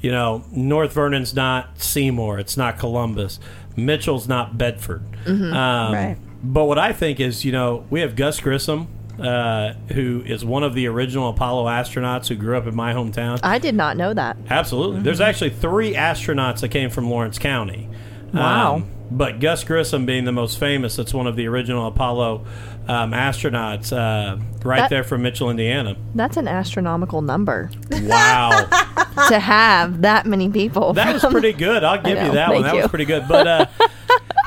you 0.00 0.10
know, 0.10 0.44
North 0.50 0.92
Vernon's 0.92 1.34
not 1.34 1.80
Seymour, 1.80 2.38
it's 2.38 2.56
not 2.56 2.78
Columbus, 2.78 3.38
Mitchell's 3.76 4.26
not 4.28 4.58
Bedford. 4.58 5.02
Um, 5.26 5.52
Right. 5.52 6.16
But 6.44 6.64
what 6.64 6.78
I 6.78 6.92
think 6.92 7.20
is, 7.20 7.44
you 7.44 7.52
know, 7.52 7.86
we 7.88 8.00
have 8.00 8.16
Gus 8.16 8.40
Grissom, 8.40 8.88
uh, 9.20 9.74
who 9.92 10.22
is 10.26 10.44
one 10.44 10.64
of 10.64 10.74
the 10.74 10.88
original 10.88 11.28
Apollo 11.30 11.66
astronauts 11.66 12.26
who 12.26 12.34
grew 12.34 12.56
up 12.56 12.66
in 12.66 12.74
my 12.74 12.92
hometown. 12.92 13.38
I 13.44 13.58
did 13.58 13.76
not 13.76 13.96
know 13.96 14.12
that. 14.12 14.36
Absolutely. 14.50 15.02
There's 15.02 15.20
actually 15.20 15.50
three 15.50 15.94
astronauts 15.94 16.60
that 16.62 16.70
came 16.70 16.90
from 16.90 17.08
Lawrence 17.08 17.38
County. 17.38 17.88
Wow. 18.34 18.76
Um, 18.76 18.86
but 19.12 19.38
Gus 19.40 19.62
Grissom 19.62 20.04
being 20.06 20.24
the 20.24 20.32
most 20.32 20.58
famous, 20.58 20.96
that's 20.96 21.14
one 21.14 21.26
of 21.26 21.36
the 21.36 21.46
original 21.46 21.86
Apollo 21.86 22.44
um, 22.88 23.12
astronauts 23.12 23.92
uh, 23.96 24.38
right 24.64 24.80
That- 24.80 24.90
there 24.90 25.04
from 25.04 25.22
Mitchell, 25.22 25.50
Indiana. 25.50 25.96
That's 26.14 26.36
an 26.36 26.48
astronomical 26.48 27.22
number 27.22 27.70
Wow. 27.90 28.50
to 29.28 29.38
have 29.38 30.02
that 30.02 30.26
many 30.26 30.48
people. 30.50 30.92
that 30.94 31.12
was 31.12 31.24
pretty 31.24 31.52
good. 31.52 31.84
I'll 31.84 32.02
give 32.02 32.18
know. 32.18 32.26
you 32.26 32.32
that 32.32 32.48
one. 32.52 32.62
Thank 32.62 32.74
That 32.74 32.82
was 32.82 32.88
pretty 32.88 33.04
good. 33.04 33.24
But 33.28 33.46
uh, 33.46 33.66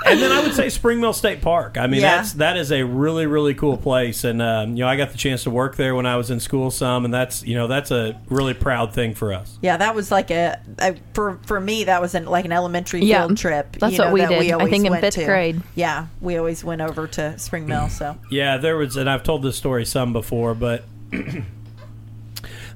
and 0.05 0.21
then 0.21 0.31
I 0.31 0.41
would 0.41 0.53
say 0.53 0.67
Springmill 0.67 1.13
State 1.13 1.41
Park. 1.41 1.77
I 1.77 1.87
mean, 1.87 2.01
Yeah. 2.01 2.17
that's 2.17 2.33
that 2.33 2.57
is 2.57 2.71
a 2.71 2.83
really 2.83 3.25
really 3.25 3.53
cool 3.53 3.77
place, 3.77 4.23
and 4.23 4.41
um, 4.41 4.71
you 4.77 4.83
know 4.83 4.87
I 4.87 4.95
got 4.95 5.11
the 5.11 5.17
chance 5.17 5.43
to 5.43 5.49
work 5.49 5.75
there 5.75 5.95
when 5.95 6.05
I 6.05 6.15
was 6.17 6.29
in 6.31 6.39
school 6.39 6.71
some, 6.71 7.05
and 7.05 7.13
that's 7.13 7.43
you 7.43 7.55
know 7.55 7.67
that's 7.67 7.91
a 7.91 8.19
really 8.29 8.53
proud 8.53 8.93
thing 8.93 9.13
for 9.15 9.33
us. 9.33 9.57
Yeah, 9.61 9.77
that 9.77 9.95
was 9.95 10.11
like 10.11 10.31
a, 10.31 10.59
a 10.79 10.95
for 11.13 11.39
for 11.45 11.59
me 11.59 11.85
that 11.85 12.01
was 12.01 12.15
an, 12.15 12.25
like 12.25 12.45
an 12.45 12.51
elementary 12.51 13.01
Yeah, 13.03 13.25
field 13.25 13.37
trip. 13.37 13.75
that's 13.79 13.93
you 13.93 13.99
what 13.99 14.07
know, 14.07 14.13
we 14.13 14.19
that 14.21 14.29
did, 14.29 14.51
I 14.53 14.69
think 14.69 14.85
in 14.85 14.93
fifth 14.99 15.15
to. 15.15 15.25
grade. 15.25 15.61
Yeah, 15.75 16.07
we 16.21 16.37
always 16.37 16.63
went 16.63 16.81
over 16.81 17.07
to 17.07 17.21
Springmill. 17.37 17.89
So 17.89 18.17
Yeah, 18.29 18.57
there 18.57 18.77
was, 18.77 18.97
and 18.97 19.09
I've 19.09 19.23
told 19.23 19.41
this 19.43 19.57
story 19.57 19.85
some 19.85 20.13
before, 20.13 20.53
but 20.55 20.83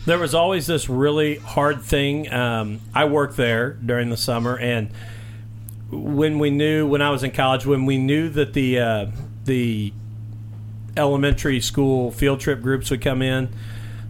there 0.05 0.17
was 0.17 0.33
always 0.33 0.65
this 0.67 0.89
really 0.89 1.35
hard 1.37 1.81
thing. 1.83 2.31
Um, 2.31 2.79
I 2.95 3.05
worked 3.05 3.37
there 3.37 3.71
during 3.73 4.09
the 4.09 4.17
summer, 4.17 4.57
and 4.57 4.89
when 5.91 6.39
we 6.39 6.49
knew, 6.49 6.87
when 6.87 7.01
I 7.01 7.09
was 7.09 7.23
in 7.23 7.31
college, 7.31 7.65
when 7.65 7.85
we 7.85 7.97
knew 7.97 8.29
that 8.29 8.53
the 8.53 8.79
uh, 8.79 9.05
the 9.45 9.93
elementary 10.97 11.61
school 11.61 12.11
field 12.11 12.39
trip 12.39 12.61
groups 12.61 12.89
would 12.91 13.01
come 13.01 13.21
in, 13.21 13.49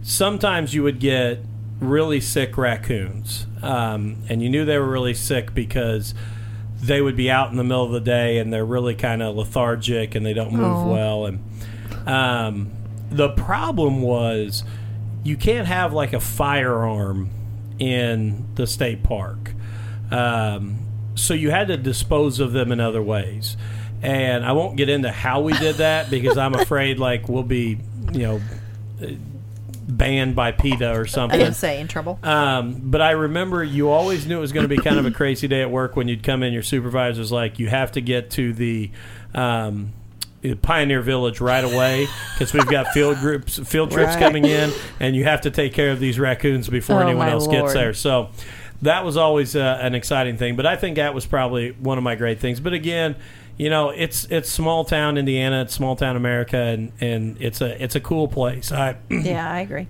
sometimes 0.02 0.74
you 0.74 0.82
would 0.82 0.98
get 1.00 1.40
really 1.80 2.20
sick 2.20 2.56
raccoons, 2.58 3.46
um, 3.62 4.16
and 4.28 4.42
you 4.42 4.48
knew 4.50 4.64
they 4.64 4.78
were 4.78 4.90
really 4.90 5.14
sick 5.14 5.54
because 5.54 6.14
they 6.82 7.00
would 7.02 7.16
be 7.16 7.30
out 7.30 7.50
in 7.50 7.56
the 7.56 7.64
middle 7.64 7.84
of 7.84 7.92
the 7.92 8.00
day 8.00 8.38
and 8.38 8.50
they're 8.52 8.64
really 8.64 8.94
kind 8.94 9.22
of 9.22 9.36
lethargic 9.36 10.14
and 10.14 10.24
they 10.24 10.32
don't 10.32 10.52
move 10.52 10.78
Oh. 10.78 10.90
well. 10.90 11.26
And 11.26 12.08
um, 12.08 12.70
the 13.10 13.28
problem 13.30 14.00
was 14.00 14.64
you 15.22 15.36
can't 15.36 15.66
have 15.66 15.92
like 15.92 16.14
a 16.14 16.20
firearm 16.20 17.28
in 17.78 18.46
the 18.54 18.66
state 18.66 19.02
park. 19.02 19.52
Um, 20.10 20.78
so 21.14 21.34
you 21.34 21.50
had 21.50 21.68
to 21.68 21.76
dispose 21.76 22.40
of 22.40 22.52
them 22.52 22.72
in 22.72 22.80
other 22.80 23.02
ways. 23.02 23.56
And 24.02 24.44
I 24.44 24.52
won't 24.52 24.76
get 24.76 24.88
into 24.88 25.10
how 25.10 25.40
we 25.42 25.52
did 25.54 25.76
that 25.76 26.08
because 26.10 26.38
I'm 26.38 26.54
afraid 26.54 26.98
like 26.98 27.28
we'll 27.28 27.42
be, 27.42 27.78
you 28.12 28.18
know, 28.20 28.40
banned 29.88 30.36
by 30.36 30.52
PETA 30.52 30.92
or 30.92 31.06
something. 31.06 31.38
I 31.40 31.42
didn't 31.44 31.56
say 31.56 31.80
in 31.80 31.88
trouble. 31.88 32.18
Um, 32.22 32.80
but 32.84 33.02
I 33.02 33.10
remember 33.10 33.62
you 33.64 33.90
always 33.90 34.26
knew 34.26 34.38
it 34.38 34.40
was 34.40 34.52
going 34.52 34.64
to 34.68 34.74
be 34.74 34.80
kind 34.82 34.98
of 34.98 35.04
a 35.06 35.10
crazy 35.10 35.48
day 35.48 35.62
at 35.62 35.70
work 35.70 35.96
when 35.96 36.08
you'd 36.08 36.22
come 36.22 36.42
in. 36.42 36.52
Your 36.52 36.62
supervisor's 36.62 37.32
like, 37.32 37.58
you 37.58 37.68
have 37.68 37.92
to 37.92 38.00
get 38.00 38.30
to 38.32 38.52
the 38.52 38.90
um, 39.34 39.92
Pioneer 40.62 41.02
Village 41.02 41.40
right 41.40 41.64
away 41.64 42.06
because 42.34 42.54
we've 42.54 42.68
got 42.68 42.88
field 42.94 43.18
groups, 43.18 43.58
field 43.68 43.90
trips 43.90 44.14
Right. 44.14 44.18
coming 44.22 44.44
in, 44.46 44.70
and 45.00 45.14
you 45.14 45.24
have 45.24 45.42
to 45.42 45.50
take 45.50 45.74
care 45.74 45.90
of 45.90 46.00
these 46.00 46.18
raccoons 46.18 46.68
before 46.68 47.02
Oh, 47.02 47.06
anyone 47.06 47.28
else 47.28 47.46
gets 47.48 47.74
there. 47.74 47.92
So 47.92 48.30
that 48.82 49.04
was 49.04 49.16
always 49.16 49.54
uh, 49.56 49.78
an 49.80 49.94
exciting 49.94 50.36
thing. 50.36 50.56
But 50.56 50.66
I 50.66 50.76
think 50.76 50.96
that 50.96 51.14
was 51.14 51.26
probably 51.26 51.72
one 51.72 51.98
of 51.98 52.04
my 52.04 52.14
great 52.14 52.40
things. 52.40 52.60
But 52.60 52.72
again. 52.72 53.16
You 53.58 53.68
know, 53.68 53.90
it's 53.90 54.24
it's 54.30 54.48
small 54.48 54.86
town 54.86 55.18
Indiana, 55.18 55.60
it's 55.60 55.74
small 55.74 55.94
town 55.94 56.16
America, 56.16 56.56
and, 56.56 56.92
and 56.98 57.36
it's 57.42 57.60
a 57.60 57.82
it's 57.84 57.94
a 57.94 58.00
cool 58.00 58.26
place. 58.26 58.72
I 58.72 58.96
yeah, 59.10 59.52
I 59.52 59.60
agree. 59.60 59.86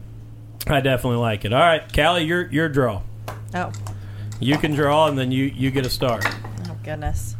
I 0.66 0.80
definitely 0.80 1.18
like 1.20 1.44
it. 1.44 1.52
All 1.52 1.60
right, 1.60 1.80
Callie, 1.94 2.24
your 2.24 2.48
your 2.50 2.68
draw. 2.68 3.02
Oh, 3.54 3.70
You 4.40 4.58
can 4.58 4.72
draw, 4.72 5.06
and 5.06 5.16
then 5.16 5.30
you 5.30 5.44
you 5.44 5.70
get 5.70 5.86
a 5.86 5.88
start. 5.90 6.26
oh 6.68 6.76
goodness. 6.82 7.36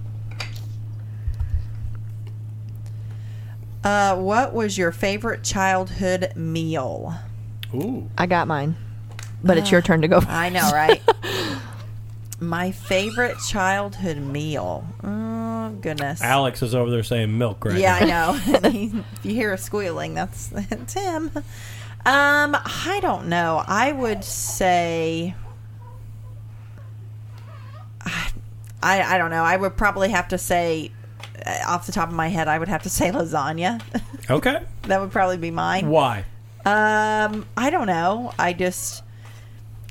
Uh, 3.82 4.16
what 4.16 4.53
was 4.53 4.76
your 4.76 4.92
favorite 4.92 5.42
childhood 5.42 6.32
meal? 6.36 7.14
Ooh, 7.74 8.09
I 8.18 8.26
got 8.26 8.46
mine, 8.46 8.76
but 9.43 9.59
it's 9.59 9.70
your 9.70 9.82
turn 9.82 10.03
to 10.03 10.09
go. 10.09 10.20
First. 10.20 10.30
I 10.32 10.49
know, 10.49 10.70
right? 10.72 11.03
My 12.41 12.70
favorite 12.72 13.36
childhood 13.49 14.16
meal. 14.18 14.86
Oh 15.05 15.70
goodness. 15.82 16.22
Alex 16.22 16.62
is 16.62 16.74
over 16.74 16.91
there 16.91 17.03
saying 17.03 17.36
milk 17.36 17.64
right 17.64 17.78
Yeah, 17.78 17.99
now. 18.05 18.32
I 18.32 18.61
know. 18.61 18.61
if 19.14 19.24
you 19.24 19.34
hear 19.34 19.53
a 19.53 19.59
squealing, 19.59 20.14
that's 20.14 20.47
that's 20.49 20.95
him. 20.95 21.30
Um, 22.07 22.57
I 22.57 22.99
don't 23.03 23.26
know. 23.28 23.62
I 23.66 23.93
would 23.93 24.24
say. 24.24 25.34
I, 28.82 29.03
I 29.03 29.18
don't 29.18 29.30
know. 29.30 29.43
I 29.43 29.57
would 29.57 29.76
probably 29.76 30.09
have 30.09 30.28
to 30.28 30.38
say, 30.38 30.91
uh, 31.45 31.59
off 31.66 31.84
the 31.84 31.93
top 31.93 32.09
of 32.09 32.14
my 32.14 32.28
head, 32.28 32.49
I 32.49 32.59
would 32.59 32.68
have 32.68 32.82
to 32.84 32.88
say 32.91 33.11
lasagna. 33.11 33.82
Okay, 34.30 34.62
that 34.84 35.01
would 35.01 35.11
probably 35.12 35.36
be 35.36 35.51
mine. 35.51 35.88
why? 35.91 36.24
Um, 36.64 37.47
I 37.57 37.68
don't 37.70 37.86
know. 37.86 38.32
I 38.38 38.53
just, 38.55 39.03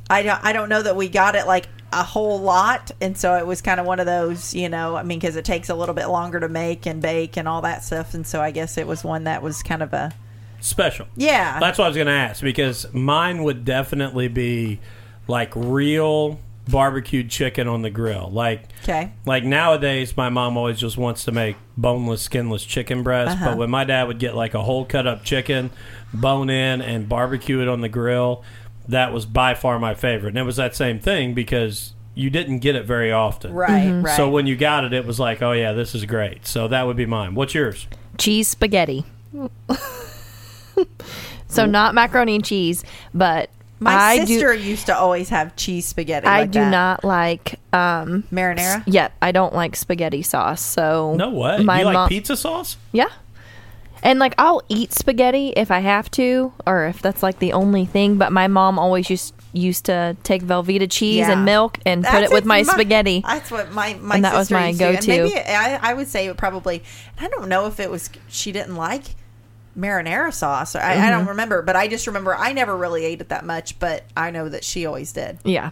I 0.10 0.24
don't, 0.24 0.44
I 0.44 0.54
don't 0.54 0.70
know 0.70 0.82
that 0.82 0.96
we 0.96 1.08
got 1.10 1.36
it 1.36 1.46
like 1.48 1.68
a 1.92 2.04
whole 2.04 2.40
lot, 2.40 2.92
and 3.02 3.18
so 3.18 3.36
it 3.36 3.46
was 3.48 3.62
kind 3.62 3.80
of 3.80 3.86
one 3.86 4.00
of 4.00 4.06
those, 4.06 4.54
you 4.54 4.70
know. 4.70 4.96
I 4.96 5.04
mean, 5.04 5.20
because 5.20 5.36
it 5.36 5.46
takes 5.46 5.70
a 5.70 5.76
little 5.76 5.96
bit 5.96 6.08
longer 6.08 6.40
to 6.40 6.48
make 6.50 6.86
and 6.86 7.02
bake 7.02 7.38
and 7.38 7.48
all 7.48 7.62
that 7.62 7.84
stuff, 7.84 8.14
and 8.14 8.26
so 8.26 8.42
I 8.42 8.52
guess 8.52 8.78
it 8.78 8.88
was 8.88 9.04
one 9.04 9.24
that 9.26 9.42
was 9.42 9.62
kind 9.64 9.82
of 9.84 9.94
a 9.94 10.14
Special. 10.62 11.08
yeah. 11.16 11.58
That's 11.60 11.78
what 11.78 11.86
I 11.86 11.88
was 11.88 11.96
going 11.96 12.08
to 12.08 12.14
ask 12.14 12.42
because 12.42 12.92
mine 12.94 13.44
would 13.44 13.64
definitely 13.64 14.28
be 14.28 14.80
like 15.28 15.52
real 15.56 16.40
barbecued 16.68 17.30
chicken 17.30 17.68
on 17.68 17.82
the 17.82 17.90
grill. 17.90 18.30
Like 18.30 18.64
Okay. 18.84 19.12
like 19.26 19.44
nowadays, 19.46 20.16
my 20.18 20.28
mom 20.30 20.58
always 20.58 20.78
just 20.78 20.98
wants 20.98 21.24
to 21.26 21.32
make 21.32 21.56
boneless, 21.78 22.22
skinless 22.22 22.66
chicken 22.66 23.04
breast. 23.04 23.32
Uh-huh. 23.38 23.52
But 23.52 23.58
when 23.58 23.70
my 23.70 23.86
dad 23.86 24.08
would 24.08 24.20
get 24.20 24.36
like 24.36 24.54
a 24.54 24.62
whole 24.62 24.84
cut 24.86 25.08
up 25.08 25.24
chicken, 25.24 25.70
bone 26.14 26.50
in, 26.50 26.82
and 26.82 27.08
barbecue 27.08 27.62
it 27.62 27.68
on 27.70 27.80
the 27.82 27.90
grill, 27.90 28.44
that 28.90 29.14
was 29.14 29.26
by 29.26 29.54
far 29.56 29.80
my 29.80 29.94
favorite. 29.96 30.30
And 30.30 30.38
it 30.38 30.44
was 30.44 30.58
that 30.58 30.76
same 30.76 31.00
thing 31.00 31.34
because 31.34 31.94
you 32.16 32.30
didn't 32.30 32.60
get 32.60 32.76
it 32.76 32.86
very 32.86 33.12
often. 33.12 33.54
Right. 33.54 33.90
Right. 33.92 34.16
So 34.18 34.30
when 34.30 34.46
you 34.48 34.56
got 34.56 34.84
it, 34.84 34.94
it 34.94 35.06
was 35.06 35.20
like, 35.20 35.42
oh 35.42 35.52
yeah, 35.54 35.72
this 35.74 35.96
is 35.96 36.06
great. 36.06 36.46
So 36.46 36.68
that 36.68 36.86
would 36.86 36.98
be 36.98 37.06
mine. 37.06 37.36
What's 37.36 37.54
yours? 37.56 37.88
cheese 38.18 38.50
spaghetti. 38.50 39.06
so 41.48 41.66
not 41.66 41.94
macaroni 41.96 42.36
and 42.36 42.44
cheese, 42.46 42.84
but 43.14 43.50
my 43.80 43.94
I 43.94 44.26
sister 44.26 44.56
do. 44.56 44.62
used 44.62 44.88
to 44.88 44.98
always 44.98 45.30
have 45.30 45.56
cheese 45.56 45.86
spaghetti. 45.86 46.28
I 46.28 46.42
like 46.42 46.52
do 46.52 46.60
that. 46.60 46.70
not 46.70 47.04
like. 47.04 47.56
Um, 47.72 48.24
marinara. 48.32 48.84
yeah, 48.88 49.10
I 49.22 49.32
don't 49.32 49.54
like 49.54 49.76
spaghetti 49.76 50.22
sauce. 50.22 50.62
So 50.62 51.16
No 51.16 51.30
way. 51.30 51.64
My 51.64 51.80
you 51.80 51.86
like 51.86 51.94
mom- 51.94 52.10
pizza 52.10 52.36
sauce? 52.36 52.76
Yeah. 52.92 53.08
And 54.04 54.20
like 54.20 54.34
I'll 54.38 54.62
eat 54.70 54.94
spaghetti 54.94 55.50
if 55.50 55.72
I 55.72 55.80
have 55.80 56.10
to, 56.12 56.54
or 56.66 56.86
if 56.86 57.02
that's 57.02 57.22
like 57.24 57.40
the 57.40 57.54
only 57.54 57.86
thing. 57.86 58.18
But 58.18 58.32
my 58.32 58.48
mom 58.48 58.80
always 58.80 59.10
used 59.10 59.34
used 59.52 59.86
to 59.86 60.16
take 60.24 60.44
Velveeta 60.44 60.90
cheese 60.90 61.18
Yeah. 61.18 61.32
and 61.32 61.44
milk 61.46 61.80
and 61.86 62.06
put 62.06 62.24
it 62.24 62.32
with 62.32 62.46
my, 62.46 62.62
spaghetti. 62.62 63.22
That's 63.26 63.50
what 63.50 63.72
my 63.72 63.96
my 63.96 64.16
And 64.16 64.26
that 64.26 64.34
was 64.34 64.48
sister 64.50 64.56
my 64.62 64.68
used 64.68 64.80
to. 64.80 64.86
And 64.88 64.96
go-to. 64.98 65.08
Maybe 65.24 65.36
I, 65.40 65.80
I 65.82 65.94
would 65.96 66.08
say 66.08 66.28
it 66.28 66.38
probably. 66.38 66.84
I 67.20 67.28
don't 67.30 67.50
know 67.50 67.66
if 67.66 67.80
it 67.80 67.90
was 67.90 68.10
she 68.28 68.52
didn't 68.52 68.76
like 68.76 69.04
marinara 69.78 70.34
sauce. 70.34 70.76
Or 70.76 70.80
I, 70.80 70.94
I 70.94 70.96
Mm-hmm. 70.98 71.10
don't 71.18 71.28
remember, 71.28 71.62
but 71.62 71.76
I 71.76 71.88
just 71.88 72.06
remember 72.08 72.36
I 72.36 72.54
never 72.54 72.78
really 72.78 73.06
ate 73.06 73.22
it 73.22 73.30
that 73.30 73.44
much. 73.46 73.80
But 73.80 74.04
I 74.16 74.32
know 74.32 74.48
that 74.50 74.64
she 74.64 74.86
always 74.86 75.12
did. 75.12 75.40
Yeah. 75.44 75.72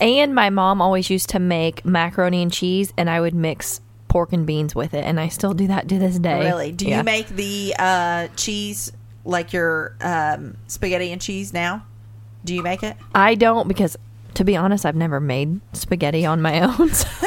And 0.00 0.34
my 0.34 0.50
mom 0.50 0.80
always 0.80 1.10
used 1.10 1.30
to 1.30 1.38
make 1.40 1.84
macaroni 1.84 2.42
and 2.42 2.52
cheese, 2.52 2.92
and 2.96 3.10
I 3.10 3.20
would 3.20 3.34
mix 3.34 3.80
pork 4.10 4.32
and 4.34 4.44
beans 4.44 4.74
with 4.74 4.92
it, 4.92 5.04
and 5.04 5.18
I 5.18 5.28
still 5.28 5.54
do 5.54 5.68
that 5.68 5.88
to 5.88 5.98
this 5.98 6.18
day. 6.18 6.40
Really? 6.40 6.72
Do 6.72 6.84
Yeah. 6.86 6.98
you 6.98 7.04
make 7.04 7.28
the 7.28 7.74
uh, 7.78 8.28
cheese 8.36 8.92
like 9.24 9.52
your 9.54 9.94
um, 10.02 10.56
spaghetti 10.66 11.12
and 11.12 11.20
cheese 11.22 11.54
now? 11.54 11.86
Do 12.44 12.54
you 12.54 12.62
make 12.62 12.82
it? 12.82 12.96
I 13.14 13.34
don't 13.36 13.68
because, 13.68 13.96
to 14.34 14.44
be 14.44 14.56
honest, 14.56 14.84
I've 14.84 14.96
never 14.96 15.20
made 15.20 15.60
spaghetti 15.74 16.26
on 16.26 16.42
my 16.42 16.60
own. 16.78 16.90
so- 16.92 17.08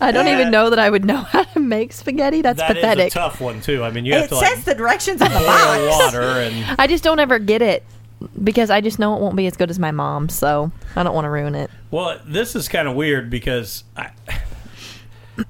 I 0.00 0.10
don't 0.12 0.28
even 0.28 0.50
know 0.50 0.70
that 0.70 0.78
I 0.78 0.88
would 0.90 1.04
know 1.04 1.16
how 1.22 1.44
to 1.44 1.60
make 1.60 1.92
spaghetti. 1.92 2.42
That's 2.42 2.58
That 2.58 2.70
is 2.76 2.76
pathetic. 2.76 3.06
a 3.08 3.10
tough 3.10 3.40
one 3.40 3.60
too. 3.60 3.82
I 3.82 3.90
mean, 3.90 4.04
you 4.04 4.14
have 4.14 4.24
It 4.24 4.28
to 4.28 4.36
says 4.36 4.56
like 4.56 4.64
the 4.64 4.74
directions 4.74 5.20
on 5.22 5.30
the 5.30 5.38
boil 5.38 5.46
box. 5.46 6.04
water 6.14 6.22
and 6.22 6.76
I 6.78 6.86
just 6.86 7.04
don't 7.04 7.18
ever 7.18 7.38
get 7.38 7.62
it 7.62 7.84
because 8.42 8.70
I 8.70 8.80
just 8.80 8.98
know 8.98 9.14
it 9.16 9.20
won't 9.20 9.36
be 9.36 9.46
as 9.46 9.56
good 9.56 9.70
as 9.70 9.78
my 9.78 9.90
mom. 9.90 10.28
So 10.28 10.70
I 10.96 11.02
don't 11.02 11.14
want 11.14 11.24
to 11.24 11.30
ruin 11.30 11.54
it. 11.54 11.70
Well, 11.90 12.18
this 12.24 12.54
is 12.56 12.68
kind 12.68 12.88
of 12.88 12.94
weird 12.96 13.30
because 13.30 13.84
I, 13.96 14.10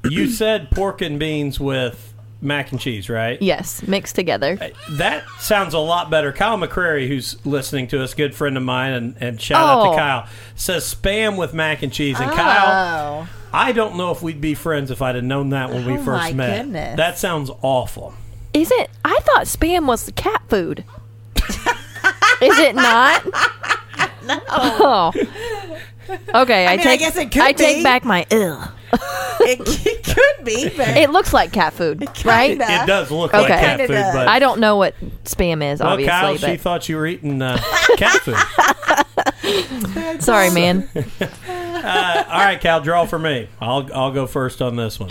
you 0.08 0.26
said 0.30 0.70
pork 0.70 1.00
and 1.02 1.18
beans 1.18 1.58
with 1.60 2.12
mac 2.40 2.72
and 2.72 2.80
cheese, 2.80 3.08
right? 3.08 3.40
Yes, 3.40 3.86
mixed 3.86 4.14
together. 4.14 4.58
That 4.90 5.24
sounds 5.38 5.72
a 5.72 5.78
lot 5.78 6.10
better. 6.10 6.30
Kyle 6.32 6.58
McCrary, 6.58 7.08
who's 7.08 7.44
listening 7.46 7.86
to 7.88 8.02
us, 8.02 8.12
good 8.12 8.34
friend 8.34 8.56
of 8.58 8.62
mine, 8.62 8.92
and, 8.92 9.16
and 9.20 9.40
shout 9.40 9.66
out 9.66 9.86
Oh. 9.86 9.90
to 9.92 9.96
Kyle, 9.98 10.28
says 10.54 10.94
spam 10.94 11.38
with 11.38 11.54
mac 11.54 11.82
and 11.82 11.90
cheese. 11.92 12.20
And 12.20 12.30
Kyle, 12.30 13.22
Oh, 13.26 13.28
I 13.52 13.72
don't 13.72 13.96
know 13.96 14.10
if 14.10 14.20
we'd 14.20 14.42
be 14.42 14.54
friends 14.54 14.90
if 14.90 15.00
I'd 15.00 15.14
have 15.14 15.24
known 15.24 15.50
that 15.50 15.70
when 15.70 15.86
we 15.86 15.94
Oh, 15.94 15.98
first 16.04 16.06
my 16.06 16.32
met. 16.32 16.62
goodness. 16.64 16.96
That 16.98 17.16
sounds 17.16 17.50
awful. 17.62 18.12
Is 18.52 18.70
it? 18.70 18.90
I 19.04 19.18
thought 19.22 19.44
spam 19.46 19.86
was 19.86 20.12
cat 20.14 20.42
food. 20.48 20.84
Is 22.42 22.58
it 22.58 22.74
not? 22.74 23.24
no. 24.24 24.40
Oh. 24.48 25.12
Okay, 26.34 26.66
I, 26.66 26.76
mean, 26.76 26.80
I 26.80 26.82
take. 26.82 27.00
guess 27.00 27.16
it 27.16 27.30
could 27.32 27.42
I 27.42 27.52
be. 27.52 27.58
take 27.58 27.82
back 27.82 28.04
my 28.04 28.26
ugh. 28.30 28.70
it, 29.40 29.86
it 29.86 30.04
could 30.04 30.44
be, 30.44 30.68
but 30.76 30.96
It 30.96 31.10
looks 31.10 31.32
like 31.32 31.50
cat 31.52 31.72
food, 31.72 32.02
right? 32.24 32.50
kinda. 32.58 32.66
It 32.68 32.86
does 32.86 33.10
look 33.10 33.32
like 33.32 33.44
Okay. 33.44 33.58
cat 33.58 33.78
Kinda 33.78 33.86
food, 33.88 33.94
does. 33.94 34.14
but 34.14 34.28
I 34.28 34.38
don't 34.38 34.60
know 34.60 34.76
what 34.76 34.94
spam 35.24 35.62
is, 35.72 35.80
well, 35.80 35.88
obviously, 35.90 36.10
Kyle, 36.10 36.36
she 36.36 36.56
thought 36.56 36.88
you 36.88 36.96
were 36.96 37.06
eating 37.06 37.40
uh, 37.42 37.58
cat 37.96 38.20
food. 38.20 38.36
sorry, 40.22 40.50
man. 40.50 40.88
Uh, 41.48 42.24
all 42.28 42.40
right, 42.44 42.60
Cal, 42.60 42.80
draw 42.80 43.04
for 43.06 43.18
me. 43.18 43.48
I'll 43.60 43.88
I'll 43.94 44.12
go 44.12 44.26
first 44.26 44.62
on 44.62 44.76
this 44.76 45.00
one. 45.00 45.10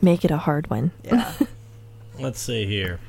Make 0.00 0.24
it 0.24 0.30
a 0.30 0.38
hard 0.38 0.68
one. 0.70 0.92
yeah. 1.02 1.32
Let's 2.18 2.40
see 2.40 2.66
here. 2.66 3.00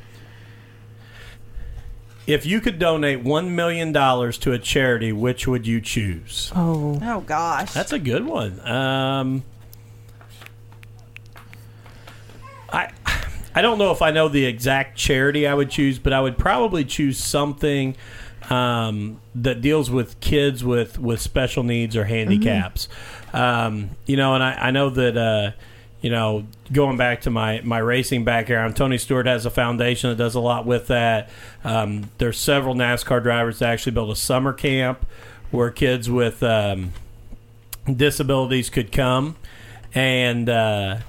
If 2.28 2.46
you 2.46 2.60
could 2.60 2.80
donate 2.80 3.22
one 3.24 3.56
million 3.56 3.92
dollars 3.92 4.38
to 4.40 4.52
a 4.52 4.58
charity, 4.60 5.12
which 5.12 5.48
would 5.48 5.68
you 5.68 5.80
choose? 5.80 6.52
Oh, 6.56 7.00
Oh 7.04 7.22
gosh. 7.22 7.72
That's 7.72 7.92
a 7.92 8.00
good 8.00 8.26
one. 8.26 8.60
Um, 8.68 9.44
I 12.74 12.90
I 13.54 13.62
don't 13.62 13.78
know 13.78 13.92
if 13.92 14.02
I 14.02 14.12
know 14.12 14.28
the 14.28 14.46
exact 14.46 14.98
charity 14.98 15.48
I 15.48 15.54
would 15.54 15.70
choose, 15.70 16.00
but 16.00 16.14
I 16.14 16.22
would 16.22 16.38
probably 16.38 16.84
choose 16.84 17.18
something 17.18 17.96
um, 18.50 19.22
that 19.36 19.62
deals 19.62 19.90
with 19.90 20.20
kids 20.20 20.64
with, 20.64 21.00
with 21.00 21.22
special 21.22 21.64
needs 21.64 21.96
or 21.96 22.04
handicaps. 22.06 22.90
Um, 23.34 23.92
you 24.06 24.18
know, 24.18 24.34
and 24.36 24.44
I, 24.44 24.54
I 24.54 24.72
know 24.72 24.90
that. 24.90 25.16
Uh, 25.18 25.52
you 26.06 26.12
know, 26.12 26.46
going 26.72 26.98
back 26.98 27.22
to 27.22 27.32
my, 27.32 27.62
my 27.64 27.80
racing 27.80 28.24
background, 28.24 28.76
Tony 28.76 29.00
Stewart 29.00 29.26
has 29.26 29.48
a 29.48 29.50
foundation 29.50 30.12
that 30.12 30.18
does 30.18 30.36
a 30.36 30.40
lot 30.40 30.64
with 30.64 30.86
that. 30.86 31.32
Um, 31.64 32.12
there's 32.20 32.38
several 32.38 32.76
NASCAR 32.76 33.24
drivers 33.24 33.58
that 33.58 33.70
actually 33.70 33.94
built 33.94 34.12
a 34.12 34.16
summer 34.16 34.54
camp 34.54 35.04
where 35.50 35.72
kids 35.72 36.08
with 36.08 36.44
um, 36.44 36.94
disabilities 37.92 38.70
could 38.70 38.92
come 38.92 39.36
and 39.96 40.48
uh, 40.48 41.00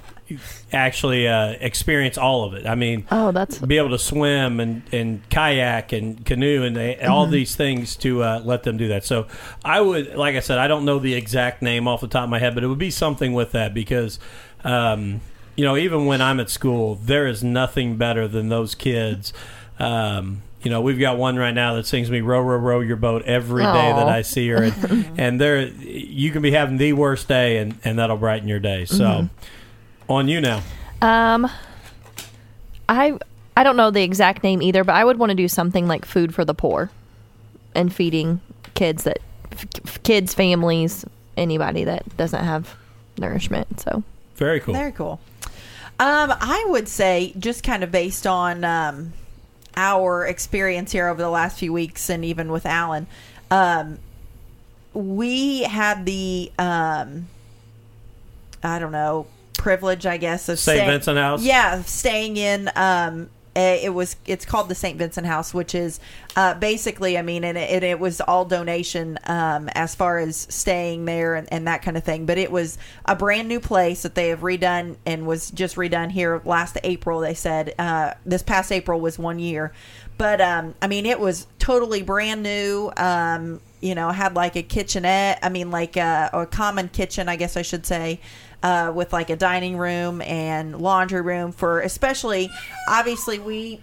actually 0.73 1.27
uh, 1.27 1.51
experience 1.59 2.17
all 2.17 2.45
of 2.45 2.55
it. 2.55 2.65
I 2.65 2.73
mean, 2.73 3.05
oh, 3.11 3.31
that's 3.31 3.59
be 3.59 3.77
able 3.77 3.91
to 3.91 3.99
swim 3.99 4.59
and, 4.59 4.81
and 4.91 5.29
kayak 5.29 5.91
and 5.91 6.25
canoe 6.25 6.63
and 6.63 6.75
they, 6.75 6.99
all 7.01 7.27
these 7.27 7.55
things 7.55 7.95
to 7.97 8.23
uh, 8.23 8.41
let 8.43 8.63
them 8.63 8.77
do 8.77 8.87
that. 8.87 9.05
So 9.05 9.27
I 9.63 9.79
would, 9.79 10.15
like 10.15 10.35
I 10.35 10.39
said, 10.39 10.57
I 10.57 10.67
don't 10.67 10.85
know 10.85 10.97
the 10.97 11.13
exact 11.13 11.61
name 11.61 11.87
off 11.87 12.01
the 12.01 12.07
top 12.07 12.23
of 12.23 12.31
my 12.31 12.39
head, 12.39 12.55
but 12.55 12.63
it 12.63 12.67
would 12.67 12.79
be 12.79 12.89
something 12.89 13.33
with 13.33 13.51
that 13.51 13.75
because, 13.75 14.17
um, 14.63 15.21
you 15.55 15.63
know, 15.63 15.75
even 15.75 16.05
when 16.05 16.21
I'm 16.21 16.39
at 16.39 16.49
school, 16.49 16.95
there 16.95 17.27
is 17.27 17.43
nothing 17.43 17.97
better 17.97 18.27
than 18.27 18.49
those 18.49 18.75
kids. 18.75 19.33
Um, 19.79 20.43
you 20.61 20.71
know, 20.71 20.81
we've 20.81 20.99
got 20.99 21.17
one 21.17 21.37
right 21.37 21.53
now 21.53 21.75
that 21.75 21.85
sings 21.85 22.11
me 22.11 22.21
"Row, 22.21 22.41
row, 22.41 22.57
row 22.57 22.79
your 22.79 22.95
boat" 22.95 23.23
every 23.23 23.63
day 23.63 23.91
Aw. 23.91 23.95
that 23.95 24.09
I 24.09 24.21
see 24.21 24.47
her, 24.49 24.63
and, 24.63 25.11
and 25.17 25.41
there, 25.41 25.67
you 25.67 26.31
can 26.31 26.41
be 26.41 26.51
having 26.51 26.77
the 26.77 26.93
worst 26.93 27.27
day, 27.27 27.57
and, 27.57 27.77
and 27.83 27.99
that'll 27.99 28.17
brighten 28.17 28.47
your 28.47 28.59
day. 28.59 28.85
So, 28.85 29.29
on 30.09 30.27
you 30.27 30.41
now. 30.41 30.61
Um, 31.01 31.49
I 32.89 33.17
I 33.55 33.63
don't 33.63 33.77
know 33.77 33.91
the 33.91 34.03
exact 34.03 34.43
name 34.43 34.61
either, 34.61 34.83
but 34.83 34.95
I 34.95 35.03
would 35.03 35.17
want 35.17 35.29
to 35.31 35.35
do 35.35 35.47
something 35.47 35.87
like 35.87 36.05
food 36.05 36.33
for 36.33 36.43
the 36.43 36.53
poor, 36.53 36.89
and 37.75 37.93
feeding 37.93 38.41
kids 38.73 39.03
that 39.03 39.19
f- 39.51 40.03
kids, 40.03 40.33
families, 40.33 41.05
anybody 41.35 41.83
that 41.83 42.17
doesn't 42.17 42.43
have 42.43 42.75
nourishment. 43.17 43.79
So 43.79 44.03
Very 44.37 44.59
cool. 44.59 44.73
Very 44.73 44.91
cool. 44.91 45.19
Um, 45.99 46.31
I 46.39 46.65
would 46.69 46.87
say 46.87 47.33
just 47.39 47.63
kind 47.63 47.83
of 47.83 47.91
based 47.91 48.27
on 48.27 48.63
um, 48.63 49.13
our 49.75 50.25
experience 50.25 50.91
here 50.91 51.07
over 51.07 51.21
the 51.21 51.29
last 51.29 51.57
few 51.59 51.73
weeks, 51.73 52.09
and 52.09 52.23
even 52.23 52.51
with 52.51 52.65
Alan, 52.65 53.07
um, 53.49 53.97
we 54.93 55.63
had 55.63 56.05
the 56.05 56.51
um, 56.59 57.27
I 58.63 58.79
don't 58.79 58.91
know 58.91 59.27
privilege, 59.57 60.05
I 60.05 60.17
guess, 60.17 60.49
of 60.49 60.59
St. 60.59 60.77
staying- 60.77 60.89
Vincent 60.91 61.17
House? 61.17 61.41
Yeah, 61.43 61.79
of 61.79 61.87
staying 61.87 62.37
in. 62.37 62.69
Um, 62.75 63.29
it 63.57 63.93
was 63.93 64.15
it's 64.25 64.45
called 64.45 64.69
the 64.69 64.75
St. 64.75 64.97
Vincent 64.97 65.25
House, 65.25 65.53
which 65.53 65.73
is 65.73 65.99
uh, 66.35 66.53
basically, 66.53 67.17
I 67.17 67.23
mean, 67.23 67.43
and 67.43 67.57
it, 67.57 67.83
it 67.83 67.99
was 67.99 68.21
all 68.21 68.45
donation 68.45 69.17
um, 69.25 69.69
as 69.69 69.95
far 69.95 70.19
as 70.19 70.37
staying 70.37 71.05
there 71.05 71.35
and, 71.35 71.51
and 71.51 71.67
that 71.67 71.81
kind 71.81 71.97
of 71.97 72.03
thing. 72.03 72.25
But 72.27 72.37
it 72.37 72.51
was 72.51 72.77
a 73.05 73.15
brand 73.15 73.47
new 73.47 73.59
place 73.59 74.03
that 74.03 74.13
they 74.13 74.29
have 74.29 74.41
redone 74.41 74.97
and 75.05 75.25
was 75.25 75.49
just 75.49 75.75
redone 75.75 76.11
here 76.11 76.41
last 76.45 76.77
April. 76.83 77.19
They 77.19 77.33
said 77.33 77.73
uh, 77.79 78.13
this 78.25 78.43
past 78.43 78.71
April 78.71 78.99
was 78.99 79.17
one 79.17 79.39
year, 79.39 79.73
but 80.17 80.39
um, 80.39 80.75
I 80.81 80.87
mean, 80.87 81.07
it 81.07 81.19
was 81.19 81.47
totally 81.57 82.03
brand 82.03 82.43
new. 82.43 82.91
Um, 82.95 83.61
you 83.79 83.93
know, 83.93 84.09
had 84.09 84.35
like 84.35 84.55
a 84.55 84.63
kitchenette. 84.63 85.39
I 85.43 85.49
mean, 85.49 85.69
like 85.69 85.97
a, 85.97 86.31
a 86.33 86.45
common 86.47 86.89
kitchen, 86.89 87.29
I 87.29 87.35
guess 87.35 87.55
I 87.55 87.61
should 87.61 87.85
say 87.85 88.19
uh, 88.63 88.91
with 88.93 89.13
like 89.13 89.29
a 89.29 89.35
dining 89.35 89.77
room 89.77 90.21
and 90.21 90.79
laundry 90.79 91.21
room 91.21 91.51
for 91.51 91.81
especially 91.81 92.49
obviously 92.89 93.39
we 93.39 93.81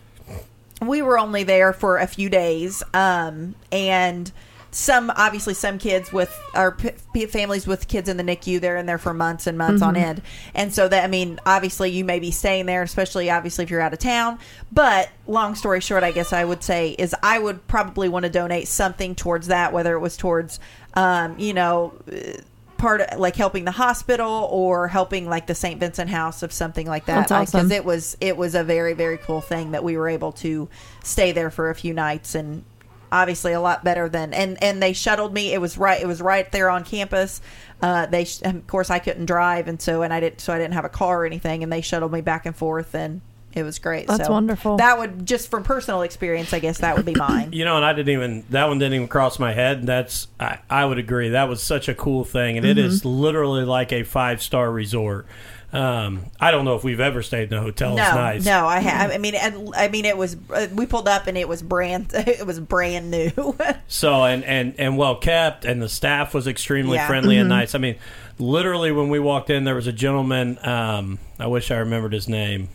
we 0.83 1.03
were 1.03 1.19
only 1.19 1.45
there 1.45 1.73
for 1.73 1.99
a 1.99 2.07
few 2.07 2.29
days 2.29 2.83
um, 2.93 3.55
and 3.73 4.33
some 4.75 5.11
obviously 5.15 5.55
some 5.55 5.79
kids 5.79 6.13
with 6.13 6.37
our 6.53 6.73
p- 6.73 7.27
families 7.27 7.65
with 7.65 7.87
kids 7.87 8.09
in 8.09 8.17
the 8.17 8.25
NICU 8.25 8.61
they're 8.61 8.77
in 8.77 8.87
there 8.87 8.99
for 8.99 9.15
months 9.15 9.47
and 9.47 9.57
months 9.57 9.81
on 9.83 9.97
end. 9.97 10.21
And 10.53 10.75
so 10.75 10.89
that 10.89 11.05
I 11.05 11.07
mean 11.07 11.39
obviously 11.47 11.91
you 11.93 12.05
may 12.05 12.19
be 12.19 12.33
staying 12.33 12.67
there 12.67 12.83
especially 12.83 13.31
obviously 13.31 13.63
if 13.63 13.71
you're 13.71 13.81
out 13.81 13.93
of 13.93 14.01
town. 14.01 14.41
But 14.73 15.11
long 15.29 15.55
story 15.55 15.81
short 15.81 16.03
I 16.03 16.11
guess 16.11 16.33
I 16.33 16.45
would 16.45 16.65
say 16.65 16.91
is 16.91 17.15
I 17.23 17.39
would 17.39 17.67
probably 17.69 18.09
want 18.09 18.25
to 18.25 18.31
donate 18.31 18.67
something 18.67 19.15
towards 19.15 19.47
that 19.47 19.73
whether 19.73 19.95
it 19.95 20.01
was 20.01 20.17
towards 20.17 20.59
um, 20.95 21.39
you 21.39 21.55
know 21.55 21.95
uh, 22.11 22.41
part 22.85 23.01
of, 23.01 23.19
like 23.19 23.35
helping 23.35 23.65
the 23.65 23.71
hospital 23.71 24.47
or 24.51 24.89
helping 24.89 25.27
like 25.27 25.47
the 25.47 25.55
St. 25.55 25.81
Vincent 25.81 26.11
House 26.11 26.43
of 26.43 26.53
something 26.53 26.87
like 26.87 27.07
that 27.07 27.29
That's 27.29 27.33
awesome. 27.33 27.69
because 27.69 27.71
it 27.71 27.85
was 27.85 28.17
it 28.21 28.37
was 28.37 28.55
a 28.55 28.63
very 28.63 28.93
very 28.93 29.17
cool 29.17 29.41
thing 29.41 29.71
that 29.71 29.83
we 29.83 29.97
were 29.97 30.09
able 30.09 30.33
to 30.33 30.69
stay 31.03 31.33
there 31.33 31.51
for 31.51 31.71
a 31.71 31.75
few 31.75 31.95
nights 31.95 32.35
and 32.35 32.63
obviously 33.11 33.53
a 33.53 33.61
lot 33.61 33.85
better 33.85 34.09
than 34.09 34.35
and 34.35 34.63
and 34.63 34.83
they 34.83 34.93
shuttled 34.93 35.33
me 35.33 35.53
it 35.55 35.61
was 35.61 35.79
right 35.79 36.03
it 36.03 36.07
was 36.07 36.21
right 36.21 36.53
there 36.53 36.69
on 36.69 36.85
campus 36.85 37.41
uh 37.81 38.05
they 38.07 38.25
sh- 38.25 38.43
of 38.43 38.67
course 38.67 38.91
I 38.91 38.99
couldn't 38.99 39.27
drive 39.27 39.67
and 39.67 39.81
so 39.81 40.03
and 40.03 40.13
I 40.13 40.21
didn't 40.21 40.41
so 40.41 40.53
I 40.53 40.59
didn't 40.59 40.75
have 40.75 40.85
a 40.85 40.91
car 40.91 41.23
or 41.23 41.27
anything 41.27 41.63
and 41.63 41.73
they 41.73 41.81
shuttled 41.81 42.13
me 42.13 42.21
back 42.21 42.45
and 42.45 42.55
forth 42.55 42.95
and 42.95 43.23
it 43.55 43.63
was 43.63 43.79
great 43.79 44.07
That's 44.09 44.27
So 44.27 44.33
wonderful. 44.33 44.77
that 44.79 44.99
would 44.99 45.27
just 45.27 45.51
from 45.51 45.63
personal 45.65 46.03
experience 46.03 46.53
I 46.53 46.59
guess 46.59 46.79
that 46.79 46.97
would 46.97 47.07
be 47.07 47.15
mine 47.19 47.51
You 47.53 47.65
know, 47.65 47.77
and 47.77 47.85
I 47.85 47.93
didn't 47.93 48.13
even 48.13 48.45
that 48.51 48.67
one 48.69 48.79
didn't 48.79 48.95
even 48.95 49.09
cross 49.09 49.39
my 49.39 49.53
head. 49.53 49.79
And 49.79 49.89
that's 49.89 50.29
I, 50.41 50.59
I 50.69 50.85
would 50.85 50.99
agree. 50.99 51.31
That 51.31 51.49
was 51.49 51.63
such 51.63 51.89
a 51.89 51.95
cool 51.95 52.25
thing, 52.25 52.57
and 52.57 52.67
it 52.67 52.79
is 52.79 53.01
Mm-hmm. 53.01 53.09
literally 53.09 53.65
like 53.65 53.93
a 53.93 54.03
five 54.03 54.43
star 54.43 54.71
resort. 54.71 55.27
Um, 55.73 56.27
I 56.39 56.53
don't 56.53 56.65
know 56.65 56.77
if 56.77 56.85
we've 56.85 57.01
ever 57.01 57.21
stayed 57.21 57.51
in 57.51 57.59
a 57.59 57.61
hotel. 57.61 57.97
no 57.97 58.03
it's 58.05 58.15
nice. 58.15 58.45
no 58.45 58.65
I 58.67 58.79
have 58.79 59.11
I 59.11 59.19
mean 59.19 59.35
and, 59.35 59.75
I 59.75 59.89
mean 59.89 60.05
it 60.05 60.17
was 60.17 60.37
uh, 60.51 60.69
we 60.73 60.87
pulled 60.87 61.09
up 61.09 61.27
and 61.27 61.37
it 61.37 61.49
was 61.49 61.63
brand 61.63 62.13
it 62.15 62.47
was 62.47 62.61
brand 62.61 63.11
new 63.11 63.33
So 63.89 64.23
and 64.25 64.45
and 64.45 64.75
and 64.79 64.97
well 64.97 65.17
kept, 65.17 65.65
and 65.65 65.83
the 65.83 65.89
staff 65.89 66.33
was 66.33 66.47
extremely 66.47 66.97
Yeah. 66.97 67.09
friendly 67.09 67.35
Mm-hmm. 67.35 67.41
and 67.41 67.49
nice. 67.49 67.75
I 67.75 67.79
mean, 67.79 67.97
literally 68.39 68.93
when 68.93 69.09
we 69.09 69.19
walked 69.19 69.51
in, 69.51 69.65
there 69.65 69.75
was 69.75 69.89
a 69.89 69.93
gentleman. 69.93 70.59
Um, 70.65 71.19
I 71.41 71.49
wish 71.49 71.73
I 71.73 71.79
remembered 71.79 72.13
his 72.13 72.29
name. 72.29 72.69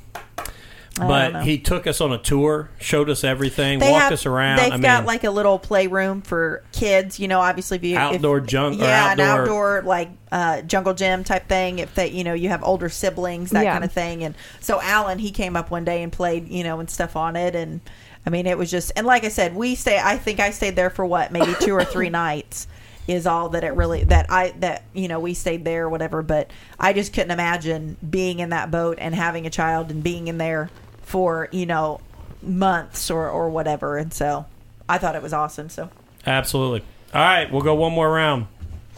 Don't 1.08 1.34
But 1.34 1.44
he 1.44 1.58
took 1.58 1.88
us 1.88 2.02
on 2.02 2.12
a 2.12 2.18
tour, 2.18 2.70
showed 2.80 3.10
us 3.10 3.24
everything, 3.24 3.80
they 3.80 3.92
walked 3.92 4.04
have, 4.04 4.14
us 4.14 4.26
around. 4.26 4.58
They've 4.58 4.68
I 4.74 4.76
mean, 4.76 4.82
got 4.84 5.06
like 5.06 5.24
a 5.24 5.32
little 5.32 5.58
playroom 5.60 6.22
for 6.22 6.64
kids. 6.72 7.20
You 7.20 7.28
know, 7.28 7.40
obviously 7.40 7.78
if 7.78 7.84
you 7.84 7.96
if- 7.96 8.00
Outdoor 8.00 8.40
junk- 8.42 8.80
or 8.80 8.84
yeah, 8.86 9.14
an 9.14 9.20
outdoor- 9.20 9.42
outdoor 9.44 9.82
like 9.84 10.10
uh, 10.32 10.62
jungle 10.62 10.94
gym 10.94 11.24
type 11.24 11.48
thing. 11.48 11.80
If 11.80 11.96
they, 11.96 12.10
you 12.12 12.24
know, 12.24 12.34
you 12.34 12.50
have 12.50 12.64
older 12.64 12.90
siblings, 12.90 13.50
that 13.52 13.64
Yeah. 13.64 13.74
kind 13.74 13.84
of 13.84 13.92
thing. 13.92 14.24
And 14.24 14.36
so 14.60 14.80
Alan, 14.82 15.20
he 15.20 15.32
came 15.32 15.56
up 15.56 15.72
one 15.72 15.86
day 15.86 16.04
and 16.04 16.12
played, 16.12 16.48
you 16.50 16.64
know, 16.64 16.80
and 16.80 16.90
stuff 16.90 17.16
on 17.16 17.36
it. 17.36 17.56
And 17.56 17.82
I 18.26 18.30
mean, 18.30 18.46
it 18.46 18.58
was 18.58 18.70
just 18.70 18.92
and 18.96 19.08
like 19.08 19.24
I 19.24 19.30
said, 19.30 19.56
we 19.56 19.76
stay. 19.76 20.00
I 20.04 20.18
think 20.18 20.40
I 20.40 20.52
stayed 20.52 20.76
there 20.76 20.90
for 20.90 21.06
what 21.06 21.32
maybe 21.32 21.54
two 21.62 21.74
or 21.74 21.84
three 21.84 22.10
nights. 22.12 22.68
Is 23.08 23.26
all 23.26 23.50
that 23.50 23.64
it 23.64 23.74
really 23.74 24.04
that 24.04 24.28
I 24.30 24.54
that 24.60 24.84
you 24.94 25.08
know 25.08 25.20
we 25.20 25.34
stayed 25.34 25.66
there 25.66 25.86
or 25.86 25.90
whatever, 25.90 26.22
but 26.22 26.52
I 26.80 26.94
just 26.94 27.12
couldn't 27.12 27.32
imagine 27.32 27.98
being 28.08 28.40
in 28.40 28.50
that 28.52 28.70
boat 28.70 29.00
and 29.02 29.16
having 29.16 29.48
a 29.48 29.50
child 29.50 29.90
and 29.90 30.04
being 30.04 30.28
in 30.28 30.38
there 30.38 30.70
for 31.10 31.50
you 31.52 31.66
know 31.66 32.00
months 32.44 33.10
or 33.10 33.28
or 33.28 33.50
whatever 33.50 33.98
and 33.98 34.14
so 34.14 34.46
i 34.88 35.00
thought 35.00 35.16
it 35.16 35.24
was 35.24 35.34
awesome 35.34 35.68
so 35.70 35.90
absolutely. 36.28 36.84
All 37.12 37.22
right, 37.22 37.52
we'll 37.52 37.64
go 37.64 37.74
one 37.74 37.92
more 37.94 38.08
round. 38.12 38.46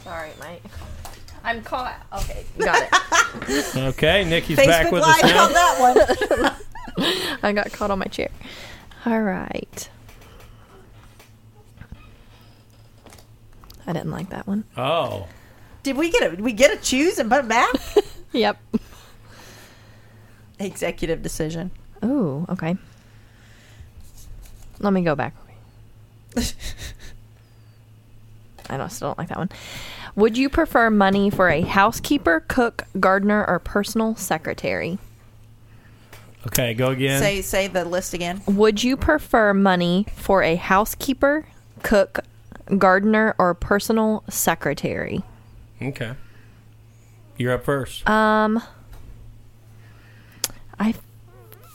Sorry, 0.03 0.31
Mike. 0.37 0.61
I'm 1.45 1.61
caught. 1.63 1.95
Okay, 2.11 2.43
you 2.59 2.65
got 2.65 2.83
it. 2.83 3.75
Okay, 3.77 4.25
Nikki's 4.25 4.57
back 4.57 4.91
with 4.91 5.01
live 5.01 5.23
us 5.23 5.31
now. 5.31 5.45
on 5.45 5.53
that 5.53 6.53
one 6.97 7.07
I 7.43 7.53
got 7.53 7.71
caught 7.71 7.89
on 7.89 7.99
my 7.99 8.05
chair. 8.05 8.27
All 9.05 9.21
right. 9.21 9.89
I 13.87 13.93
didn't 13.93 14.11
like 14.11 14.29
that 14.31 14.45
one. 14.45 14.65
Oh, 14.75 15.27
did 15.83 15.95
we 15.95 16.09
get 16.11 16.33
a 16.37 16.41
we 16.41 16.51
get 16.51 16.73
a 16.73 16.77
choose 16.81 17.17
and 17.17 17.29
put 17.29 17.39
it 17.45 17.47
back 17.47 17.69
Yep. 18.33 18.57
executive 20.59 21.21
decision 21.23 21.71
Ooh, 22.03 22.45
okay. 22.49 22.75
Let 24.79 24.93
me 24.93 25.01
go 25.01 25.15
back. 25.15 25.35
I 28.69 28.77
don't, 28.77 28.89
still 28.89 29.09
don't 29.09 29.17
like 29.17 29.27
that 29.29 29.37
one. 29.37 29.49
Would 30.15 30.37
you 30.37 30.49
prefer 30.49 30.89
money 30.89 31.29
for 31.29 31.49
a 31.49 31.61
housekeeper, 31.61 32.41
cook, 32.47 32.83
gardener, 32.99 33.45
or 33.45 33.59
personal 33.59 34.15
secretary? 34.15 34.97
okay. 36.47 36.73
Go 36.73 36.89
again. 36.89 37.21
say 37.21 37.41
say 37.41 37.67
the 37.67 37.85
list 37.85 38.13
again 38.13 38.41
Would 38.47 38.83
you 38.83 38.97
prefer 38.97 39.53
money 39.53 40.07
for 40.15 40.41
a 40.41 40.55
housekeeper, 40.55 41.45
cook, 41.83 42.21
gardener, 42.77 43.35
or 43.37 43.53
personal 43.53 44.23
secretary? 44.29 45.21
okay. 45.81 46.13
You're 47.37 47.53
up 47.53 47.63
first. 47.65 48.07
Um, 48.07 48.61
I 50.79 50.93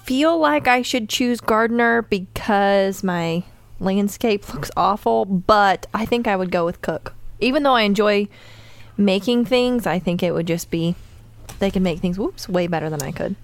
feel 0.06 0.38
like 0.38 0.68
I 0.68 0.82
should 0.82 1.08
choose 1.08 1.40
gardener 1.40 2.02
because 2.02 3.02
my 3.02 3.42
landscape 3.80 4.48
looks 4.54 4.70
awful, 4.76 5.24
but 5.24 5.86
I 5.92 6.06
think 6.06 6.26
I 6.28 6.36
would 6.36 6.50
go 6.50 6.64
with 6.64 6.80
cook. 6.80 7.14
Even 7.40 7.64
though 7.64 7.74
I 7.74 7.82
enjoy 7.82 8.28
making 8.96 9.44
things, 9.44 9.86
I 9.86 9.98
think 9.98 10.22
it 10.22 10.32
would 10.32 10.46
just 10.46 10.70
be 10.70 10.94
they 11.58 11.70
can 11.70 11.82
make 11.82 12.00
things 12.00 12.18
whoops 12.18 12.48
way 12.48 12.66
better 12.66 12.88
than 12.90 13.02
I 13.02 13.12
could. 13.12 13.34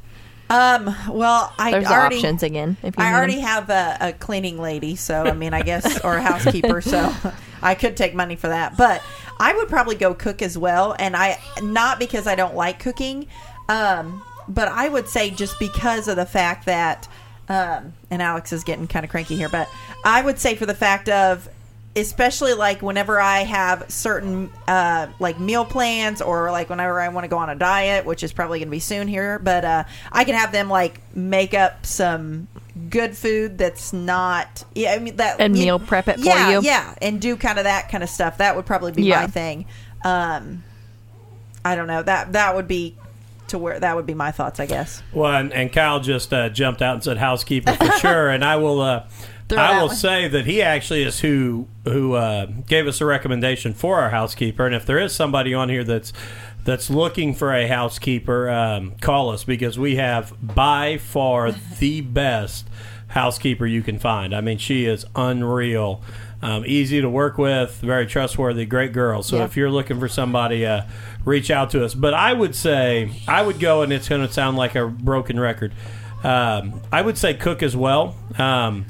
um 0.51 0.95
well 1.09 1.51
i 1.59 1.71
There's 1.71 1.87
already 1.87 2.17
options 2.17 2.43
again. 2.43 2.77
If 2.83 2.97
you 2.97 3.03
I 3.05 3.15
already 3.15 3.37
them. 3.37 3.45
have 3.45 3.71
a, 3.71 3.97
a 4.09 4.13
cleaning 4.13 4.59
lady, 4.61 4.97
so 4.97 5.25
I 5.25 5.33
mean, 5.33 5.55
I 5.55 5.63
guess, 5.63 6.01
or 6.05 6.15
a 6.17 6.23
housekeeper, 6.23 6.81
so 6.81 7.13
I 7.63 7.75
could 7.75 7.97
take 7.97 8.15
money 8.15 8.37
for 8.37 8.49
that. 8.49 8.77
But 8.77 9.03
I 9.41 9.55
would 9.55 9.69
probably 9.69 9.95
go 9.97 10.15
cook 10.15 10.43
as 10.43 10.57
well, 10.59 10.95
and 10.99 11.17
I 11.17 11.39
not 11.63 11.99
because 11.99 12.27
I 12.27 12.35
don't 12.35 12.55
like 12.55 12.79
cooking, 12.81 13.27
um, 13.69 14.23
but 14.49 14.69
I 14.69 14.89
would 14.89 15.09
say 15.09 15.31
just 15.31 15.59
because 15.59 16.09
of 16.09 16.17
the 16.17 16.27
fact 16.27 16.67
that, 16.67 17.09
um, 17.49 17.93
and 18.11 18.23
Alex 18.23 18.53
is 18.53 18.65
getting 18.65 18.87
kind 18.87 19.05
of 19.05 19.11
cranky 19.11 19.37
here, 19.37 19.49
but 19.49 19.69
I 20.05 20.23
would 20.23 20.39
say 20.39 20.55
for 20.57 20.67
the 20.67 20.75
fact 20.75 21.09
of 21.09 21.49
especially 21.95 22.55
like 22.55 22.81
whenever 22.81 23.21
I 23.21 23.41
have 23.41 23.91
certain 23.91 24.51
uh, 24.67 25.09
like 25.21 25.39
meal 25.39 25.67
plans 25.67 26.23
or 26.23 26.51
like 26.51 26.71
whenever 26.71 26.99
I 26.99 27.09
want 27.09 27.25
to 27.25 27.29
go 27.29 27.37
on 27.37 27.51
a 27.51 27.55
diet, 27.55 28.07
which 28.07 28.23
is 28.23 28.33
probably 28.33 28.61
going 28.61 28.69
to 28.69 28.71
be 28.71 28.79
soon 28.79 29.09
here, 29.09 29.39
but 29.39 29.63
uh, 29.63 29.85
I 30.11 30.25
can 30.25 30.35
have 30.35 30.53
them 30.53 30.71
like 30.71 31.03
make 31.15 31.53
up 31.53 31.85
some 31.85 32.49
good 32.89 33.15
food 33.15 33.59
that's 33.59 33.93
not 33.93 34.65
yeah 34.75 34.93
I 34.95 34.99
mean 34.99 35.17
that 35.17 35.39
And 35.39 35.55
you- 35.55 35.65
meal 35.67 35.79
prep 35.79 36.09
it 36.09 36.19
for 36.19 36.25
yeah, 36.25 36.51
you. 36.53 36.61
yeah 36.63 36.95
and 37.03 37.21
do 37.21 37.37
kind 37.37 37.59
of 37.59 37.65
that 37.65 37.91
kind 37.91 38.03
of 38.03 38.09
stuff 38.09 38.39
that 38.39 38.57
would 38.57 38.65
probably 38.65 38.93
be 38.93 39.03
Yeah. 39.03 39.21
my 39.21 39.27
thing 39.27 39.67
um 40.05 40.65
I 41.63 41.77
don't 41.77 41.87
know 41.87 42.03
that 42.03 42.33
that 42.33 42.57
would 42.57 42.67
be 42.67 42.97
to 43.53 43.59
where 43.59 43.79
that 43.81 43.97
would 43.97 44.05
be 44.07 44.15
my 44.15 44.31
thoughts 44.33 44.61
I 44.61 44.67
guess 44.67 45.03
Well, 45.13 45.33
and, 45.35 45.53
and 45.53 45.73
Kyle 45.73 46.01
just 46.01 46.33
uh, 46.33 46.49
jumped 46.51 46.83
out 46.83 46.95
and 46.95 47.05
said 47.05 47.17
housekeeper 47.19 47.73
for 47.75 47.91
sure, 48.01 48.29
and 48.29 48.45
I 48.45 48.57
will. 48.57 48.81
Uh, 48.83 49.05
I 49.57 49.79
will 49.81 49.89
one. 49.89 49.97
say 49.97 50.29
that 50.29 50.47
he 50.47 50.63
actually 50.63 51.03
is 51.03 51.21
who 51.21 51.69
who 51.85 52.15
uh, 52.15 52.47
gave 52.67 52.87
us 52.87 53.01
a 53.03 53.07
recommendation 53.07 53.75
for 53.75 54.01
our 54.01 54.09
housekeeper, 54.11 54.65
and 54.67 54.75
if 54.75 54.85
there 54.87 54.99
is 54.99 55.15
somebody 55.15 55.53
on 55.55 55.69
here 55.69 55.85
that's 55.85 56.13
that's 56.65 56.89
looking 56.89 57.35
for 57.35 57.53
a 57.53 57.67
housekeeper, 57.69 58.49
um, 58.49 58.93
call 59.01 59.31
us 59.31 59.45
because 59.45 59.79
we 59.79 59.97
have 59.97 60.33
by 60.43 60.97
far 60.97 61.53
the 61.53 62.01
best 62.01 62.67
housekeeper 63.09 63.67
you 63.67 63.83
can 63.83 63.99
find. 63.99 64.35
I 64.35 64.41
mean, 64.41 64.59
she 64.59 64.87
is 64.87 65.05
unreal. 65.15 66.01
Um, 66.41 66.65
easy 66.67 67.01
to 67.01 67.09
work 67.09 67.39
with, 67.39 67.79
very 67.83 68.05
trustworthy, 68.07 68.65
great 68.67 68.93
girl. 68.93 69.23
So 69.23 69.37
Yeah. 69.37 69.45
if 69.45 69.57
you're 69.57 69.71
looking 69.71 70.01
for 70.01 70.09
somebody, 70.09 70.67
uh, 70.67 70.83
reach 71.25 71.51
out 71.51 71.71
to 71.71 71.85
us. 71.85 71.95
But 71.95 72.15
I 72.15 72.33
would 72.33 72.55
say 72.55 73.11
I 73.29 73.43
would 73.43 73.61
go, 73.61 73.83
and 73.83 73.93
it's 73.93 74.09
going 74.09 74.27
to 74.27 74.33
sound 74.33 74.57
like 74.57 74.75
a 74.75 74.87
broken 74.87 75.39
record. 75.39 75.73
Um, 76.25 76.81
I 76.93 77.03
would 77.03 77.19
say 77.19 77.35
cook 77.35 77.63
as 77.63 77.77
well. 77.77 78.17
Um, 78.39 78.87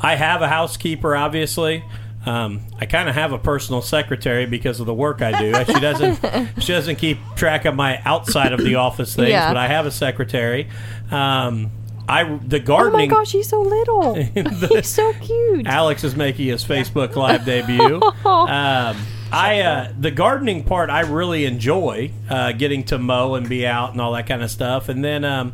I 0.00 0.16
have 0.16 0.42
a 0.42 0.48
housekeeper, 0.48 1.14
obviously. 1.16 1.84
Um, 2.26 2.62
I 2.80 2.86
kind 2.86 3.08
of 3.08 3.14
have 3.14 3.32
a 3.32 3.38
personal 3.38 3.82
secretary 3.82 4.46
because 4.46 4.80
of 4.80 4.86
the 4.86 4.94
work 4.94 5.20
I 5.22 5.38
do. 5.38 5.72
She 5.72 5.78
doesn't. 5.80 6.18
she 6.62 6.72
doesn't 6.72 6.96
keep 6.96 7.18
track 7.36 7.64
of 7.64 7.74
my 7.74 8.00
outside 8.04 8.52
of 8.52 8.60
the 8.60 8.76
office 8.76 9.14
things, 9.14 9.28
Yeah. 9.30 9.50
but 9.50 9.56
I 9.58 9.68
have 9.68 9.84
a 9.86 9.90
secretary. 9.90 10.68
Um, 11.10 11.70
I 12.08 12.24
the 12.38 12.60
gardening. 12.60 13.10
Oh 13.12 13.14
my 13.14 13.20
gosh, 13.20 13.32
he's 13.32 13.48
so 13.48 13.60
little. 13.62 14.14
he's 14.74 14.88
so 14.88 15.12
cute. 15.20 15.66
Alex 15.66 16.02
is 16.02 16.16
making 16.16 16.46
his 16.48 16.64
Facebook 16.64 17.14
Live 17.14 17.44
debut. 17.44 18.00
Um, 18.24 18.96
I 19.34 19.60
uh, 19.60 19.92
the 19.98 20.10
gardening 20.10 20.64
part 20.64 20.90
I 20.90 21.00
really 21.00 21.44
enjoy 21.44 22.10
uh, 22.30 22.52
getting 22.52 22.84
to 22.84 22.98
mow 22.98 23.34
and 23.34 23.48
be 23.48 23.66
out 23.66 23.92
and 23.92 24.00
all 24.00 24.12
that 24.12 24.26
kind 24.26 24.42
of 24.42 24.50
stuff. 24.50 24.88
And 24.88 25.04
then, 25.04 25.24
um, 25.24 25.52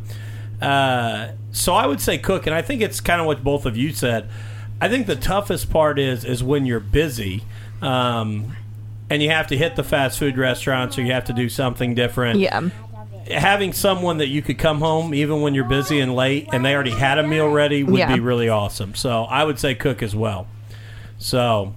uh, 0.61 1.29
so 1.51 1.73
I 1.73 1.85
would 1.87 1.99
say 2.01 2.17
cook, 2.17 2.45
and 2.47 2.55
I 2.55 2.61
think 2.61 2.81
it's 2.81 2.99
kind 2.99 3.19
of 3.19 3.27
what 3.27 3.43
both 3.43 3.65
of 3.65 3.75
you 3.77 3.91
said. 3.91 4.29
I 4.79 4.87
think 4.89 5.07
the 5.07 5.15
toughest 5.15 5.69
part 5.69 5.99
is 5.99 6.23
is 6.25 6.43
when 6.43 6.65
you're 6.65 6.79
busy. 6.79 7.43
Um, 7.81 8.55
and 9.09 9.21
you 9.21 9.29
have 9.29 9.47
to 9.47 9.57
hit 9.57 9.75
the 9.75 9.83
fast 9.83 10.17
food 10.19 10.37
restaurants, 10.37 10.97
or 10.97 11.01
you 11.01 11.11
have 11.11 11.25
to 11.25 11.33
do 11.33 11.49
something 11.49 11.93
different 11.95 12.39
Yeah. 12.39 12.69
having 13.29 13.73
someone 13.73 14.19
that 14.19 14.27
you 14.29 14.41
could 14.41 14.57
come 14.57 14.79
home 14.79 15.13
even 15.13 15.41
when 15.41 15.53
you're 15.53 15.65
busy 15.67 15.99
and 15.99 16.15
late 16.15 16.47
and 16.53 16.63
they 16.63 16.73
already 16.73 16.91
had 16.91 17.17
a 17.17 17.23
meal 17.27 17.49
ready 17.49 17.83
would 17.83 17.97
Yeah. 17.99 18.13
be 18.13 18.21
really 18.21 18.47
awesome. 18.47 18.95
So 18.95 19.23
I 19.23 19.43
would 19.43 19.59
say 19.59 19.75
cook 19.75 20.01
as 20.01 20.15
well. 20.15 20.47
So 21.17 21.73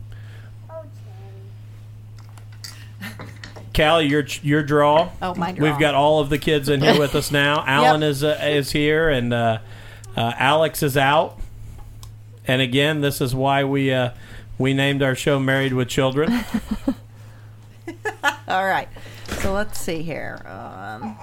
Callie, 3.74 4.06
your 4.06 4.24
your 4.42 4.62
draw. 4.62 5.10
Oh, 5.20 5.34
my 5.34 5.52
draw. 5.52 5.68
We've 5.68 5.78
got 5.78 5.94
all 5.94 6.20
of 6.20 6.30
the 6.30 6.38
kids 6.38 6.68
in 6.68 6.80
here 6.80 6.98
with 6.98 7.14
us 7.14 7.30
now. 7.30 7.64
Alan 7.66 8.02
is 8.02 8.22
uh, 8.22 8.38
is 8.42 8.72
here, 8.72 9.08
and 9.08 9.32
uh, 9.32 9.58
uh, 10.16 10.32
Alex 10.38 10.82
is 10.82 10.96
out. 10.96 11.38
And 12.46 12.62
again, 12.62 13.00
this 13.00 13.20
is 13.20 13.34
why 13.34 13.64
we 13.64 13.92
uh, 13.92 14.10
we 14.58 14.74
named 14.74 15.02
our 15.02 15.14
show 15.14 15.38
"Married 15.38 15.72
with 15.72 15.88
Children." 15.88 16.32
All 18.48 18.64
right. 18.66 18.88
So 19.40 19.52
let's 19.52 19.78
see 19.78 20.02
here. 20.02 20.40
Um, 20.46 21.16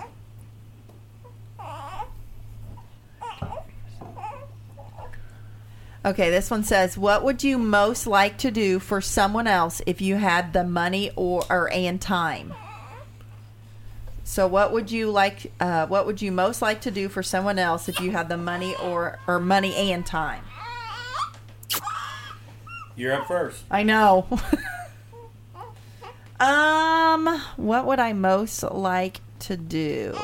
okay, 6.06 6.30
this 6.30 6.50
one 6.50 6.64
says, 6.64 6.98
"What 6.98 7.24
would 7.24 7.44
you 7.44 7.58
most 7.58 8.08
like 8.08 8.38
to 8.40 8.52
do 8.52 8.80
for 8.80 9.02
someone 9.02 9.48
else 9.48 9.82
if 9.86 10.02
you 10.02 10.16
had 10.16 10.54
the 10.54 10.64
money 10.64 11.12
or, 11.16 11.44
or 11.50 11.72
and 11.72 12.02
time?" 12.02 12.54
So, 14.24 14.48
what 14.48 14.72
would 14.72 14.92
you 14.92 15.12
like? 15.12 15.52
Uh, 15.60 15.88
what 15.88 16.06
would 16.06 16.22
you 16.22 16.32
most 16.32 16.62
like 16.62 16.82
to 16.82 16.92
do 16.92 17.10
for 17.10 17.22
someone 17.22 17.60
else 17.60 17.90
if 17.90 18.00
you 18.00 18.12
had 18.12 18.30
the 18.30 18.38
money 18.38 18.76
or 18.76 19.20
or 19.28 19.40
money 19.40 19.76
and 19.76 20.06
time? 20.06 20.44
You're 22.96 23.14
up 23.14 23.28
first. 23.28 23.64
I 23.70 23.84
know. 23.84 24.28
um, 26.40 27.42
what 27.58 27.86
would 27.86 28.00
I 28.00 28.14
most 28.14 28.64
like 28.64 29.20
to 29.40 29.58
do? 29.58 30.16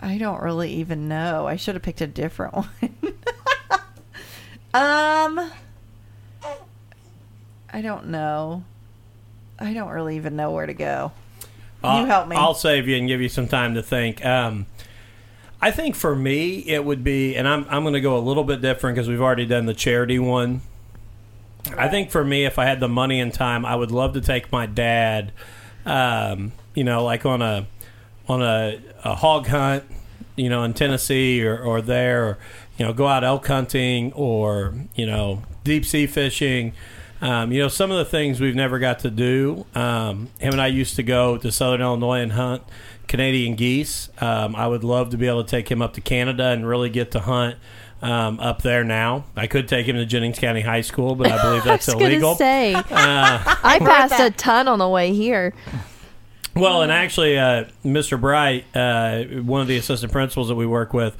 I 0.00 0.18
don't 0.18 0.42
really 0.42 0.72
even 0.74 1.08
know. 1.08 1.46
I 1.46 1.56
should 1.56 1.74
have 1.74 1.82
picked 1.82 2.00
a 2.00 2.06
different 2.06 2.54
one. 2.80 2.87
Um, 4.74 5.50
I 7.72 7.82
don't 7.82 8.08
know. 8.08 8.64
I 9.58 9.72
don't 9.74 9.88
really 9.88 10.16
even 10.16 10.36
know 10.36 10.52
where 10.52 10.66
to 10.66 10.74
go. 10.74 11.12
I'll, 11.82 12.06
help 12.06 12.28
me. 12.28 12.36
I'll 12.36 12.54
save 12.54 12.88
you 12.88 12.96
and 12.96 13.06
give 13.06 13.20
you 13.20 13.28
some 13.28 13.46
time 13.46 13.74
to 13.74 13.82
think. 13.82 14.24
Um, 14.24 14.66
I 15.60 15.70
think 15.70 15.94
for 15.94 16.14
me, 16.14 16.58
it 16.66 16.84
would 16.84 17.02
be, 17.02 17.34
and 17.36 17.46
I'm 17.46 17.66
I'm 17.68 17.82
going 17.82 17.94
to 17.94 18.00
go 18.00 18.16
a 18.16 18.20
little 18.20 18.44
bit 18.44 18.60
different 18.60 18.96
because 18.96 19.08
we've 19.08 19.20
already 19.20 19.46
done 19.46 19.66
the 19.66 19.74
charity 19.74 20.18
one. 20.18 20.62
I 21.76 21.88
think 21.88 22.10
for 22.10 22.24
me, 22.24 22.44
if 22.44 22.58
I 22.58 22.64
had 22.64 22.80
the 22.80 22.88
money 22.88 23.20
and 23.20 23.34
time, 23.34 23.66
I 23.66 23.74
would 23.74 23.90
love 23.90 24.14
to 24.14 24.20
take 24.20 24.50
my 24.52 24.66
dad, 24.66 25.32
um, 25.84 26.52
you 26.74 26.84
know, 26.84 27.04
like 27.04 27.26
on 27.26 27.42
a 27.42 27.66
on 28.28 28.42
a, 28.42 28.80
a 29.04 29.14
hog 29.16 29.48
hunt, 29.48 29.84
you 30.36 30.48
know, 30.48 30.62
in 30.62 30.74
Tennessee 30.74 31.44
or, 31.44 31.58
or 31.58 31.82
there, 31.82 32.24
or 32.24 32.38
you 32.78 32.86
know, 32.86 32.92
go 32.92 33.06
out 33.06 33.24
elk 33.24 33.46
hunting 33.46 34.12
or 34.14 34.74
you 34.94 35.06
know, 35.06 35.42
deep 35.64 35.84
sea 35.84 36.06
fishing. 36.06 36.72
Um, 37.20 37.50
you 37.50 37.60
know, 37.60 37.68
some 37.68 37.90
of 37.90 37.98
the 37.98 38.04
things 38.04 38.40
we've 38.40 38.54
never 38.54 38.78
got 38.78 39.00
to 39.00 39.10
do. 39.10 39.66
Um, 39.74 40.28
him 40.38 40.52
and 40.52 40.60
I 40.60 40.68
used 40.68 40.94
to 40.96 41.02
go 41.02 41.36
to 41.36 41.50
Southern 41.50 41.80
Illinois 41.80 42.20
and 42.20 42.32
hunt 42.32 42.62
Canadian 43.08 43.56
geese. 43.56 44.08
Um, 44.20 44.54
I 44.54 44.68
would 44.68 44.84
love 44.84 45.10
to 45.10 45.16
be 45.16 45.26
able 45.26 45.42
to 45.42 45.50
take 45.50 45.68
him 45.68 45.82
up 45.82 45.94
to 45.94 46.00
Canada 46.00 46.46
and 46.48 46.66
really 46.66 46.90
get 46.90 47.10
to 47.12 47.20
hunt 47.20 47.56
um, 48.02 48.38
up 48.38 48.62
there 48.62 48.84
now. 48.84 49.24
I 49.34 49.48
could 49.48 49.66
take 49.66 49.86
him 49.86 49.96
to 49.96 50.06
Jennings 50.06 50.38
County 50.38 50.60
High 50.60 50.82
School, 50.82 51.16
but 51.16 51.32
I 51.32 51.42
believe 51.42 51.64
that's 51.64 51.88
I 51.88 51.94
was 51.96 52.04
illegal. 52.04 52.36
say 52.36 52.74
Uh, 52.74 52.82
I 52.90 53.78
passed 53.80 54.20
a 54.20 54.30
ton 54.30 54.68
on 54.68 54.78
the 54.78 54.88
way 54.88 55.12
here. 55.12 55.54
Well, 56.54 56.82
and 56.82 56.90
actually, 56.90 57.38
uh, 57.38 57.66
Mr. 57.84 58.20
Bright, 58.20 58.64
uh, 58.74 59.22
one 59.42 59.60
of 59.60 59.68
the 59.68 59.76
assistant 59.76 60.10
principals 60.10 60.48
that 60.48 60.56
we 60.56 60.66
work 60.66 60.92
with, 60.92 61.16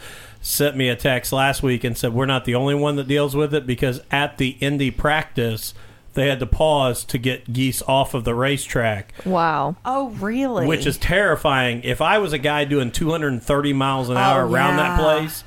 sent 0.48 0.76
me 0.76 0.88
a 0.88 0.96
text 0.96 1.32
last 1.32 1.62
week 1.62 1.84
and 1.84 1.96
said 1.96 2.14
we're 2.14 2.26
not 2.26 2.44
the 2.44 2.54
only 2.54 2.74
one 2.74 2.96
that 2.96 3.06
deals 3.06 3.36
with 3.36 3.52
it 3.54 3.66
because 3.66 4.00
at 4.10 4.38
the 4.38 4.56
Indy 4.60 4.90
practice, 4.90 5.74
they 6.14 6.28
had 6.28 6.40
to 6.40 6.46
pause 6.46 7.04
to 7.04 7.18
get 7.18 7.52
geese 7.52 7.82
off 7.82 8.14
of 8.14 8.24
the 8.24 8.34
racetrack, 8.34 9.12
Wow. 9.24 9.76
Oh, 9.84 10.08
really? 10.10 10.66
which 10.66 10.86
is 10.86 10.96
terrifying. 10.96 11.82
If 11.84 12.00
I 12.00 12.18
was 12.18 12.32
a 12.32 12.38
guy 12.38 12.64
doing 12.64 12.90
230 12.90 13.72
miles 13.74 14.08
an 14.08 14.16
oh, 14.16 14.20
hour 14.20 14.42
Oh, 14.42 14.50
around 14.50 14.78
that 14.78 14.98
place, 14.98 15.44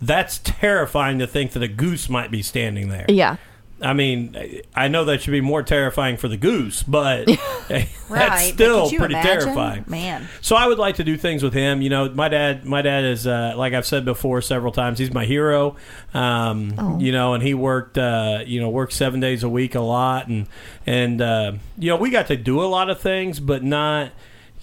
that's 0.00 0.38
terrifying 0.38 1.18
to 1.18 1.26
think 1.26 1.52
that 1.52 1.62
a 1.62 1.68
goose 1.68 2.08
might 2.08 2.30
be 2.30 2.42
standing 2.42 2.88
there. 2.88 3.04
Yeah. 3.08 3.36
I 3.82 3.92
mean, 3.94 4.62
I 4.74 4.88
know 4.88 5.06
that 5.06 5.22
should 5.22 5.30
be 5.30 5.40
more 5.40 5.62
terrifying 5.62 6.16
for 6.16 6.28
the 6.28 6.36
goose, 6.36 6.82
but 6.82 7.26
right. 7.70 7.88
that's 8.08 8.48
still 8.48 8.90
you 8.90 8.98
pretty 8.98 9.14
imagine? 9.14 9.40
terrifying. 9.40 9.84
man. 9.86 10.28
So 10.40 10.56
I 10.56 10.66
would 10.66 10.78
like 10.78 10.96
to 10.96 11.04
do 11.04 11.16
things 11.16 11.42
with 11.42 11.54
him. 11.54 11.80
You 11.80 11.88
know, 11.90 12.10
my 12.10 12.28
dad, 12.28 12.64
my 12.64 12.82
dad 12.82 13.04
is 13.04 13.26
uh, 13.26 13.54
like 13.56 13.72
I've 13.72 13.86
said 13.86 14.04
before 14.04 14.42
several 14.42 14.72
times. 14.72 14.98
He's 14.98 15.12
my 15.12 15.24
hero. 15.24 15.76
Um, 16.14 16.74
Oh. 16.78 16.98
You 16.98 17.12
know, 17.12 17.34
and 17.34 17.42
he 17.42 17.54
worked, 17.54 17.96
uh, 17.98 18.42
you 18.46 18.60
know, 18.60 18.68
worked 18.68 18.92
seven 18.92 19.20
days 19.20 19.42
a 19.42 19.48
week 19.48 19.74
a 19.74 19.80
lot, 19.80 20.28
and 20.28 20.46
and 20.86 21.20
uh, 21.20 21.52
you 21.78 21.88
know 21.88 21.96
we 21.96 22.10
got 22.10 22.26
to 22.28 22.36
do 22.36 22.62
a 22.62 22.66
lot 22.66 22.90
of 22.90 23.00
things, 23.00 23.40
but 23.40 23.62
not, 23.62 24.12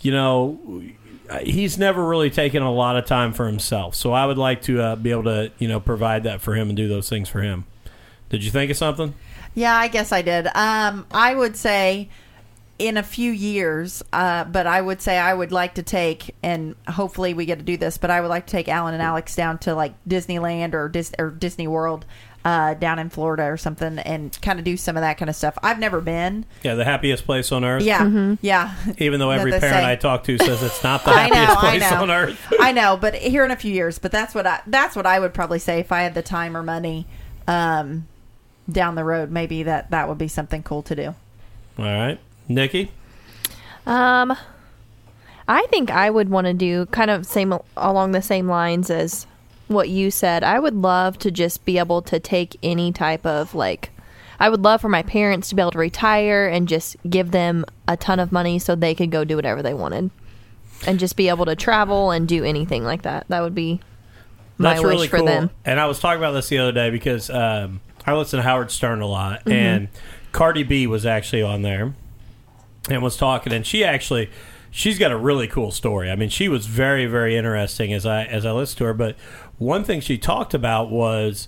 you 0.01 0.11
know. 0.11 0.84
He's 1.43 1.78
never 1.78 2.07
really 2.07 2.30
taken 2.30 2.63
a 2.63 2.72
lot 2.72 2.95
of 2.95 3.05
time 3.05 3.34
for 3.34 3.47
himself, 3.47 3.95
so 3.95 4.13
I 4.13 4.26
would 4.26 4.38
like 4.38 4.61
to 4.61 4.82
uh, 4.82 4.95
be 4.95 5.11
able 5.11 5.26
to, 5.26 5.51
you 5.57 5.68
know, 5.68 5.82
provide 5.82 6.24
that 6.24 6.39
for 6.39 6.55
him 6.55 6.70
and 6.70 6.78
do 6.78 6.88
those 6.88 7.09
things 7.09 7.28
for 7.28 7.41
him. 7.41 7.65
Did 8.30 8.43
you 8.43 8.51
think 8.51 8.71
of 8.71 8.78
something? 8.78 9.13
Yeah, 9.53 9.75
I 9.75 9.88
guess 9.88 10.11
I 10.11 10.21
did. 10.21 10.47
Um, 10.53 11.05
I 11.11 11.34
would 11.34 11.55
say 11.55 12.09
in 12.78 12.97
a 12.97 13.03
few 13.03 13.32
years, 13.32 14.03
uh, 14.13 14.43
but 14.43 14.67
I 14.67 14.82
would 14.82 15.01
say 15.01 15.17
I 15.17 15.34
would 15.34 15.51
like 15.51 15.75
to 15.75 15.84
take, 15.84 16.36
and 16.43 16.75
hopefully 16.88 17.34
we 17.34 17.45
get 17.45 17.57
to 17.57 17.65
do 17.65 17.75
this, 17.75 17.97
but 17.97 18.11
I 18.11 18.21
would 18.21 18.28
like 18.28 18.45
to 18.47 18.51
take 18.51 18.69
Alan 18.69 18.93
and 18.93 19.01
Alex 19.01 19.36
down 19.36 19.57
to 19.59 19.73
like 19.73 19.93
Disneyland 20.07 20.73
or, 20.73 20.89
Dis- 20.89 21.13
or 21.17 21.32
Disney 21.32 21.67
World 21.67 22.05
uh, 22.45 22.75
down 22.75 22.99
in 22.99 23.09
Florida 23.09 23.43
or 23.45 23.57
something 23.57 23.97
and 23.99 24.39
kind 24.41 24.59
of 24.59 24.63
do 24.63 24.78
some 24.78 24.95
of 24.95 25.01
that 25.01 25.17
kind 25.17 25.28
of 25.28 25.36
stuff. 25.36 25.57
I've 25.63 25.80
never 25.80 26.01
been. 26.01 26.45
Yeah, 26.63 26.75
the 26.75 26.86
happiest 26.86 27.25
place 27.25 27.51
on 27.51 27.65
earth. 27.65 27.84
Yeah, 27.84 28.36
yeah. 28.41 28.75
Even 28.99 29.19
though 29.19 29.32
every 29.32 29.51
parent 29.51 29.73
say. 29.73 29.91
I 29.91 29.95
talk 29.95 30.23
to 30.25 30.38
says 30.38 30.61
it's 30.61 30.84
not 30.84 31.03
the 31.03 31.11
I 31.13 31.30
know, 31.30 31.36
happiest 31.36 31.59
place 31.59 31.91
on 31.91 32.11
earth. 32.11 32.53
I 32.59 32.73
know, 32.73 32.95
but 32.95 33.15
here 33.15 33.43
in 33.43 33.51
a 33.51 33.55
few 33.55 33.73
years. 33.73 33.97
But 33.97 34.11
that's 34.11 34.36
what 34.36 34.45
I 34.45 34.61
that's 34.67 34.95
what 34.95 35.05
I 35.05 35.19
would 35.19 35.34
probably 35.34 35.59
say 35.59 35.80
if 35.80 35.91
I 35.91 36.03
had 36.03 36.13
the 36.13 36.21
time 36.21 36.55
or 36.55 36.61
money 36.61 37.07
um, 37.47 38.07
down 38.70 38.95
the 38.95 39.03
road. 39.03 39.32
Maybe 39.32 39.63
that 39.63 39.91
that 39.91 40.09
would 40.09 40.18
be 40.18 40.28
something 40.28 40.63
cool 40.63 40.82
to 40.84 40.95
do. 40.95 41.15
All 41.78 41.86
right, 41.86 42.20
Nikki. 42.47 42.91
Um, 43.86 44.36
I 45.47 45.65
think 45.70 45.91
I 45.91 46.09
would 46.09 46.30
want 46.30 46.45
to 46.47 46.53
do 46.53 46.88
kind 46.88 47.09
of 47.09 47.26
same 47.26 47.57
along 47.78 48.11
the 48.11 48.22
same 48.22 48.47
lines 48.47 48.89
as 48.89 49.26
what 49.68 49.89
you 49.89 50.11
said. 50.11 50.43
I 50.43 50.59
would 50.59 50.76
love 50.76 51.18
to 51.20 51.32
just 51.32 51.65
be 51.65 51.78
able 51.78 52.01
to 52.03 52.20
take 52.20 52.57
any 52.61 52.91
type 52.91 53.26
of 53.26 53.55
like. 53.55 53.91
I 54.39 54.49
would 54.49 54.63
love 54.63 54.82
for 54.82 54.89
my 54.89 55.01
parents 55.01 55.49
to 55.49 55.55
be 55.55 55.61
able 55.61 55.72
to 55.72 55.80
retire 55.80 56.47
and 56.47 56.68
just 56.68 56.95
give 57.09 57.32
them 57.32 57.65
a 57.88 57.97
ton 57.97 58.20
of 58.20 58.32
money 58.32 58.59
so 58.59 58.76
they 58.76 58.93
could 58.93 59.09
go 59.09 59.24
do 59.24 59.36
whatever 59.36 59.63
they 59.63 59.74
wanted, 59.74 60.11
and 60.86 60.99
just 60.99 61.15
be 61.15 61.30
able 61.30 61.45
to 61.45 61.55
travel 61.55 62.11
and 62.11 62.28
do 62.28 62.43
anything 62.43 62.84
like 62.84 63.01
that. 63.01 63.26
That 63.30 63.41
would 63.41 63.55
be 63.55 63.80
my 64.59 64.74
That's 64.74 64.84
wish 64.84 64.91
really 64.91 65.07
for 65.07 65.18
cool. 65.18 65.26
them. 65.26 65.49
And 65.65 65.80
I 65.80 65.88
was 65.88 65.99
talking 65.99 66.20
about 66.20 66.34
this 66.34 66.49
the 66.49 66.59
other 66.59 66.72
day 66.72 66.91
because 66.91 67.32
um, 67.32 67.82
I 68.08 68.16
listen 68.16 68.38
to 68.38 68.43
Howard 68.43 68.72
Stern 68.72 69.01
a 69.01 69.08
lot, 69.08 69.41
Mm-hmm. 69.41 69.51
and 69.51 69.88
Cardi 70.32 70.64
B 70.64 70.88
was 70.88 71.05
actually 71.05 71.41
on 71.43 71.62
there 71.62 71.93
and 72.89 73.01
was 73.03 73.18
talking, 73.18 73.51
and 73.53 73.66
she 73.66 73.84
actually 73.84 74.30
she's 74.72 74.97
got 74.99 75.12
a 75.12 75.18
really 75.18 75.47
cool 75.47 75.72
story. 75.72 76.10
I 76.12 76.16
mean, 76.16 76.30
she 76.30 76.47
was 76.47 76.66
very 76.68 77.05
very 77.05 77.36
interesting 77.36 77.91
as 77.93 78.05
I 78.05 78.24
as 78.26 78.45
I 78.45 78.51
listened 78.51 78.78
to 78.80 78.84
her. 78.86 78.93
But 78.93 79.16
one 79.58 79.84
thing 79.84 79.99
she 80.01 80.18
talked 80.18 80.53
about 80.53 80.89
was 80.89 81.47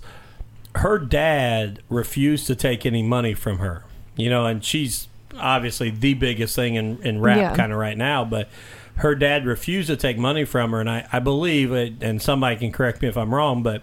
her 0.76 0.98
dad 0.98 1.82
refused 1.88 2.46
to 2.48 2.54
take 2.54 2.84
any 2.86 3.02
money 3.02 3.34
from 3.34 3.58
her. 3.58 3.84
You 4.16 4.28
know, 4.30 4.46
and 4.46 4.62
she's 4.64 5.08
obviously 5.38 5.90
the 5.90 6.14
biggest 6.14 6.54
thing 6.56 6.74
in, 6.74 7.00
in 7.02 7.20
rap 7.20 7.38
Yeah. 7.38 7.56
kind 7.56 7.72
of 7.72 7.78
right 7.78 7.96
now, 7.96 8.24
but 8.24 8.48
her 8.96 9.14
dad 9.14 9.46
refused 9.46 9.86
to 9.88 9.96
take 9.96 10.18
money 10.18 10.44
from 10.44 10.72
her, 10.72 10.80
and 10.80 10.90
I, 10.90 11.06
I 11.10 11.20
believe, 11.20 11.72
it, 11.72 11.94
and 12.02 12.20
somebody 12.20 12.56
can 12.56 12.70
correct 12.72 13.00
me 13.00 13.08
if 13.08 13.16
I'm 13.16 13.32
wrong, 13.34 13.62
but 13.62 13.82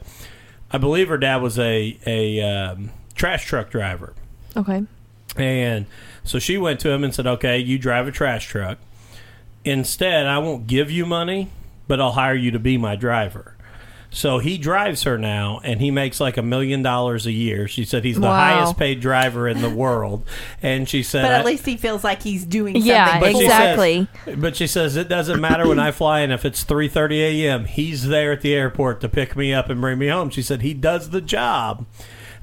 I 0.72 0.78
believe 0.78 1.08
her 1.10 1.18
dad 1.18 1.38
was 1.42 1.58
a 1.60 1.98
a 2.06 2.42
um, 2.42 2.90
trash 3.16 3.46
truck 3.46 3.70
driver, 3.70 4.14
Okay. 4.56 4.84
and 5.36 5.86
so 6.24 6.40
she 6.40 6.58
went 6.58 6.80
to 6.82 6.90
him 6.92 7.04
and 7.04 7.14
said, 7.14 7.26
"Okay, 7.28 7.58
you 7.60 7.78
drive 7.78 8.08
a 8.08 8.12
trash 8.12 8.46
truck. 8.48 8.78
Instead, 9.66 10.26
I 10.28 10.38
won't 10.40 10.68
give 10.68 10.90
you 10.92 11.06
money, 11.06 11.50
but 11.88 12.00
I'll 12.00 12.14
hire 12.14 12.36
you 12.36 12.52
to 12.52 12.60
be 12.60 12.78
my 12.78 12.96
driver." 12.96 13.56
So 14.18 14.40
he 14.40 14.58
drives 14.58 15.04
her 15.04 15.16
now, 15.16 15.62
and 15.64 15.80
he 15.80 15.92
makes 15.92 16.20
like 16.20 16.38
a 16.38 16.42
million 16.42 16.82
dollars 16.82 17.28
a 17.28 17.32
year. 17.32 17.68
She 17.68 17.86
said 17.86 18.04
he's 18.04 18.16
the 18.16 18.24
Wow. 18.24 18.56
highest 18.56 18.76
paid 18.76 19.00
driver 19.00 19.48
in 19.48 19.62
the 19.62 19.70
world, 19.70 20.26
and 20.60 20.90
she 20.90 21.04
said, 21.04 21.22
But 21.22 21.34
at 21.34 21.46
least 21.46 21.68
he 21.68 21.78
feels 21.78 22.04
like 22.04 22.24
he's 22.24 22.44
doing 22.44 22.74
something. 22.74 22.90
Yeah, 22.90 23.20
but 23.20 23.34
cool. 23.34 23.42
she 23.42 23.46
exactly. 23.46 24.08
says- 24.26 24.36
but 24.38 24.56
she 24.56 24.66
says 24.66 24.96
it 24.96 25.08
doesn't 25.08 25.40
matter 25.40 25.68
when 25.68 25.78
I 25.78 25.92
fly 25.92 26.22
in 26.22 26.32
if 26.32 26.46
it's 26.46 26.64
3:30 26.64 27.44
a.m. 27.46 27.66
He's 27.66 28.08
there 28.08 28.32
at 28.32 28.42
the 28.42 28.56
airport 28.56 29.02
to 29.02 29.08
pick 29.08 29.36
me 29.36 29.54
up 29.54 29.70
and 29.70 29.80
bring 29.80 30.00
me 30.00 30.08
home. 30.08 30.32
She 30.32 30.42
said 30.42 30.64
he 30.64 30.74
does 30.74 31.12
the 31.12 31.22
job. 31.22 31.86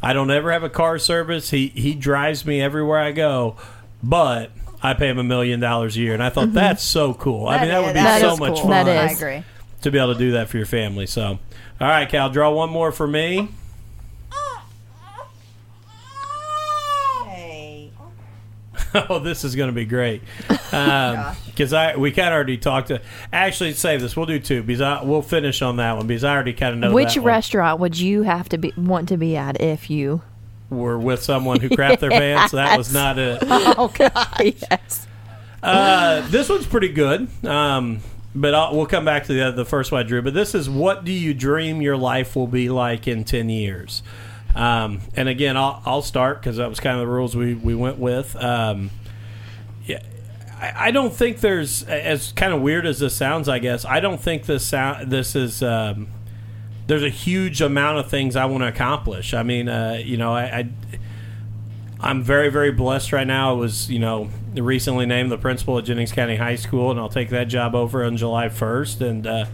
I 0.00 0.12
don't 0.12 0.30
ever 0.30 0.52
have 0.52 0.62
a 0.62 0.70
car 0.70 1.00
service. 1.00 1.50
He 1.50 1.72
he 1.74 1.96
drives 1.96 2.46
me 2.46 2.62
everywhere 2.62 3.00
I 3.00 3.10
go, 3.10 3.56
but 4.00 4.52
I 4.80 4.94
pay 4.94 5.08
him 5.08 5.18
a 5.18 5.24
million 5.24 5.58
dollars 5.58 5.96
a 5.96 6.00
year, 6.00 6.14
and 6.14 6.22
I 6.22 6.30
thought 6.30 6.44
mm-hmm. 6.46 6.54
that's 6.54 6.84
so 6.84 7.14
cool. 7.14 7.48
I 7.48 7.58
mean, 7.58 7.70
that 7.70 7.82
would 7.82 7.94
be 7.94 8.00
That 8.00 8.20
so 8.20 8.36
much 8.36 8.60
cool. 8.60 8.68
fun 8.68 8.86
That 8.86 9.10
I 9.10 9.10
agree. 9.10 9.44
To 9.84 9.90
be 9.90 9.98
able 9.98 10.12
to 10.12 10.18
do 10.18 10.32
that 10.32 10.48
for 10.48 10.56
your 10.56 10.66
family. 10.66 11.06
So, 11.06 11.22
all 11.24 11.38
right, 11.88 12.08
Cal, 12.08 12.28
draw 12.30 12.50
one 12.50 12.70
more 12.70 12.92
for 12.92 13.06
me. 13.06 13.48
Hey. 17.26 17.90
Oh, 19.08 19.18
this 19.18 19.42
is 19.42 19.56
going 19.56 19.68
to 19.68 19.74
be 19.74 19.84
great. 19.86 20.22
Because 20.70 21.72
I 21.72 21.94
we 21.94 22.10
kind 22.10 22.28
of 22.28 22.34
already 22.34 22.58
talked 22.58 22.88
to. 22.88 23.00
Actually, 23.32 23.74
save 23.74 24.00
this. 24.00 24.16
We'll 24.16 24.26
do 24.26 24.40
two 24.40 24.64
because 24.64 24.80
I, 24.80 25.04
we'll 25.04 25.22
finish 25.22 25.62
on 25.62 25.76
that 25.76 25.96
one 25.96 26.08
because 26.08 26.24
I 26.24 26.34
already 26.34 26.52
kind 26.52 26.74
of 26.74 26.80
know 26.80 26.92
Which 26.92 27.14
that 27.14 27.20
one. 27.20 27.26
restaurant 27.28 27.78
would 27.78 27.96
you 27.96 28.22
have 28.24 28.48
to 28.48 28.58
be 28.58 28.72
want 28.76 29.08
to 29.10 29.16
be 29.16 29.36
at 29.36 29.60
if 29.60 29.88
you? 29.88 30.22
were 30.70 30.98
with 30.98 31.22
someone 31.22 31.60
who 31.60 31.68
crapped 31.68 32.00
their 32.00 32.10
pants. 32.10 32.50
That 32.52 32.76
was 32.76 32.92
not 32.92 33.18
it. 33.18 33.38
Oh 33.48 33.92
God, 33.94 34.40
yes. 34.42 35.06
Uh, 35.62 36.26
this 36.30 36.48
one's 36.48 36.66
pretty 36.66 36.88
good. 36.88 37.28
Um, 37.46 38.00
but 38.34 38.54
I'll, 38.54 38.74
we'll 38.74 38.86
come 38.86 39.04
back 39.04 39.24
to 39.24 39.32
the 39.32 39.52
the 39.52 39.64
first 39.64 39.92
one 39.92 40.00
I 40.00 40.02
drew. 40.02 40.22
But 40.22 40.34
this 40.34 40.54
is 40.54 40.68
what 40.68 41.04
do 41.04 41.12
you 41.12 41.34
dream 41.34 41.80
your 41.80 41.96
life 41.96 42.34
will 42.34 42.46
be 42.46 42.68
like 42.68 43.06
in 43.06 43.24
ten 43.24 43.48
years? 43.48 44.02
Um, 44.54 45.00
and 45.16 45.28
again, 45.28 45.56
I'll, 45.56 45.82
I'll 45.84 46.02
start 46.02 46.40
because 46.40 46.58
that 46.58 46.68
was 46.68 46.78
kind 46.78 46.94
of 46.94 47.00
the 47.00 47.12
rules 47.12 47.34
we, 47.34 47.54
we 47.54 47.74
went 47.74 47.98
with. 47.98 48.36
Um, 48.36 48.90
yeah, 49.84 50.00
I, 50.60 50.88
I 50.88 50.90
don't 50.90 51.12
think 51.12 51.40
there's 51.40 51.82
as 51.84 52.32
kind 52.32 52.52
of 52.52 52.60
weird 52.60 52.86
as 52.86 53.00
this 53.00 53.16
sounds. 53.16 53.48
I 53.48 53.58
guess 53.58 53.84
I 53.84 54.00
don't 54.00 54.20
think 54.20 54.46
this 54.46 54.64
sound 54.64 55.10
this 55.10 55.34
is. 55.34 55.62
Um, 55.62 56.08
there's 56.86 57.02
a 57.02 57.08
huge 57.08 57.62
amount 57.62 57.98
of 57.98 58.10
things 58.10 58.36
I 58.36 58.44
want 58.44 58.62
to 58.62 58.68
accomplish. 58.68 59.32
I 59.32 59.42
mean, 59.42 59.70
uh, 59.70 60.02
you 60.04 60.18
know, 60.18 60.34
I, 60.34 60.42
I 60.44 60.68
I'm 62.04 62.22
very, 62.22 62.50
very 62.50 62.70
blessed 62.70 63.12
right 63.12 63.26
now. 63.26 63.50
I 63.50 63.54
was, 63.54 63.90
you 63.90 63.98
know, 63.98 64.28
recently 64.54 65.06
named 65.06 65.32
the 65.32 65.38
principal 65.38 65.78
at 65.78 65.84
Jennings 65.84 66.12
County 66.12 66.36
High 66.36 66.56
School, 66.56 66.90
and 66.90 67.00
I'll 67.00 67.08
take 67.08 67.30
that 67.30 67.44
job 67.44 67.74
over 67.74 68.04
on 68.04 68.18
July 68.18 68.48
1st. 68.48 69.00
And 69.00 69.26
uh, 69.26 69.46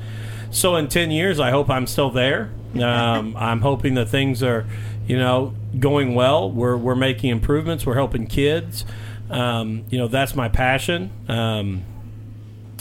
so 0.51 0.75
in 0.75 0.89
10 0.89 1.13
years, 1.13 1.39
I 1.39 1.51
hope 1.51 1.71
I'm 1.71 1.87
still 1.87 2.11
there. 2.11 2.51
Um, 2.75 3.37
I'm 3.39 3.61
hoping 3.61 3.95
that 3.95 4.09
things 4.09 4.43
are, 4.43 4.67
you 5.07 5.17
know, 5.17 5.55
going 5.79 6.17
well. 6.17 6.51
We're, 6.51 6.77
we're 6.77 6.97
making 6.97 7.31
improvements. 7.31 7.87
We're 7.87 7.95
helping 7.95 8.27
kids. 8.27 8.85
Um, 9.31 9.85
you 9.89 9.99
know, 9.99 10.09
that's 10.09 10.35
my 10.35 10.49
passion. 10.49 11.13
Um, 11.29 11.85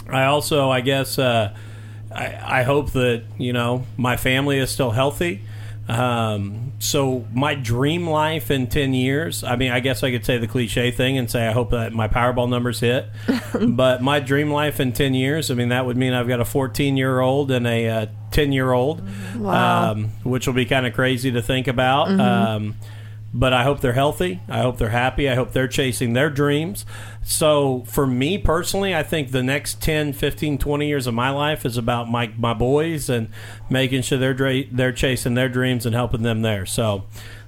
I 0.09 0.25
also, 0.25 0.71
I 0.71 0.81
guess, 0.81 1.19
uh, 1.19 1.55
I, 2.11 2.61
I 2.61 2.63
hope 2.63 2.93
that 2.93 3.23
you 3.37 3.53
know 3.53 3.85
my 3.97 4.17
family 4.17 4.57
is 4.57 4.71
still 4.71 4.89
healthy. 4.89 5.43
Um, 5.89 6.73
so 6.79 7.25
my 7.33 7.55
dream 7.55 8.07
life 8.07 8.51
in 8.51 8.67
ten 8.67 8.93
years. 8.93 9.43
I 9.43 9.55
mean, 9.55 9.71
I 9.71 9.79
guess 9.79 10.03
I 10.03 10.11
could 10.11 10.23
say 10.23 10.37
the 10.37 10.47
cliche 10.47 10.91
thing 10.91 11.17
and 11.17 11.29
say 11.29 11.47
I 11.47 11.51
hope 11.51 11.71
that 11.71 11.93
my 11.93 12.07
Powerball 12.07 12.47
numbers 12.49 12.79
hit. 12.79 13.07
but 13.69 14.01
my 14.01 14.19
dream 14.19 14.51
life 14.51 14.79
in 14.79 14.93
ten 14.93 15.13
years. 15.13 15.49
I 15.49 15.55
mean, 15.55 15.69
that 15.69 15.85
would 15.85 15.97
mean 15.97 16.13
I've 16.13 16.27
got 16.27 16.39
a 16.39 16.45
fourteen 16.45 16.95
year 16.95 17.19
old 17.19 17.49
and 17.51 17.65
a 17.67 17.89
uh, 17.89 18.05
ten 18.31 18.51
year 18.51 18.71
old, 18.71 19.01
Wow. 19.35 19.91
um, 19.91 20.09
which 20.23 20.45
will 20.47 20.53
be 20.53 20.65
kind 20.65 20.85
of 20.85 20.93
crazy 20.93 21.31
to 21.31 21.41
think 21.41 21.67
about. 21.67 22.09
Um, 22.19 22.75
but 23.33 23.53
I 23.53 23.63
hope 23.63 23.81
they're 23.81 23.93
healthy. 23.93 24.41
I 24.47 24.61
hope 24.61 24.77
they're 24.77 24.89
happy. 24.89 25.29
I 25.29 25.35
hope 25.35 25.51
they're 25.51 25.67
chasing 25.67 26.13
their 26.13 26.29
dreams. 26.29 26.85
So 27.23 27.83
for 27.87 28.07
me 28.07 28.37
personally, 28.37 28.95
I 28.95 29.03
think 29.03 29.31
the 29.31 29.43
next 29.43 29.81
10, 29.81 30.13
15, 30.13 30.57
20 30.57 30.87
years 30.87 31.07
of 31.07 31.13
my 31.13 31.29
life 31.29 31.65
is 31.65 31.77
about 31.77 32.09
my, 32.09 32.31
my 32.37 32.53
boys 32.53 33.09
and 33.09 33.29
making 33.69 34.01
sure 34.01 34.17
they're 34.17 34.63
they're 34.71 34.91
chasing 34.91 35.35
their 35.35 35.49
dreams 35.49 35.85
and 35.85 35.93
helping 35.93 36.23
them 36.23 36.41
there. 36.41 36.65
So 36.65 37.03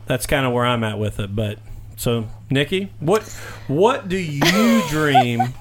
that's 0.06 0.26
kind 0.26 0.46
of 0.46 0.54
where 0.54 0.66
I'm 0.66 0.84
at 0.84 1.00
with 1.00 1.20
it. 1.20 1.36
But 1.36 1.58
so 1.96 2.28
Nikki, 2.50 2.92
what 3.00 3.24
what 3.68 4.08
do 4.08 4.18
you 4.18 4.88
dream 4.90 5.54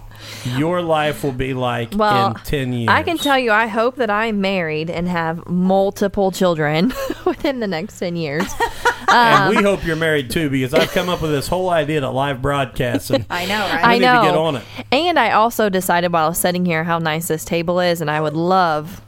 your 0.57 0.83
life 0.83 1.23
will 1.23 1.33
be 1.33 1.55
like 1.55 1.93
Well, 1.95 2.29
in 2.29 2.35
10 2.45 2.73
years? 2.73 2.89
I 2.89 3.03
can 3.03 3.19
tell 3.19 3.39
you, 3.39 3.53
I 3.53 3.67
hope 3.67 3.97
that 3.97 4.11
I'm 4.11 4.41
married 4.41 4.91
and 4.91 5.09
have 5.09 5.47
multiple 5.47 6.31
children 6.31 6.93
within 7.25 7.61
the 7.61 7.67
next 7.67 7.99
ten 7.99 8.17
years. 8.17 8.51
and 9.09 9.51
we 9.51 9.59
um, 9.59 9.65
hope 9.65 9.85
you're 9.85 9.97
married 9.97 10.31
too 10.31 10.51
because 10.51 10.75
I've 10.75 10.91
come 10.93 11.09
up 11.09 11.23
with 11.23 11.31
this 11.31 11.49
whole 11.49 11.71
idea 11.71 12.01
to 12.01 12.11
live 12.11 12.41
broadcast 12.43 13.11
and 13.11 13.27
I 13.31 13.47
know, 13.47 13.61
right? 13.61 13.85
I 13.85 13.95
need 13.95 14.01
to 14.01 14.15
know. 14.15 14.23
get 14.23 14.37
on 14.37 14.57
it. 14.57 14.65
And 14.93 15.19
I 15.19 15.33
also 15.33 15.69
decided 15.69 16.13
while 16.13 16.27
I 16.27 16.29
was 16.29 16.39
sitting 16.39 16.65
here 16.65 16.85
how 16.85 16.99
nice 16.99 17.29
this 17.29 17.45
table 17.45 17.81
is, 17.81 18.01
and 18.01 18.11
I 18.11 18.21
would 18.21 18.35
love 18.35 19.01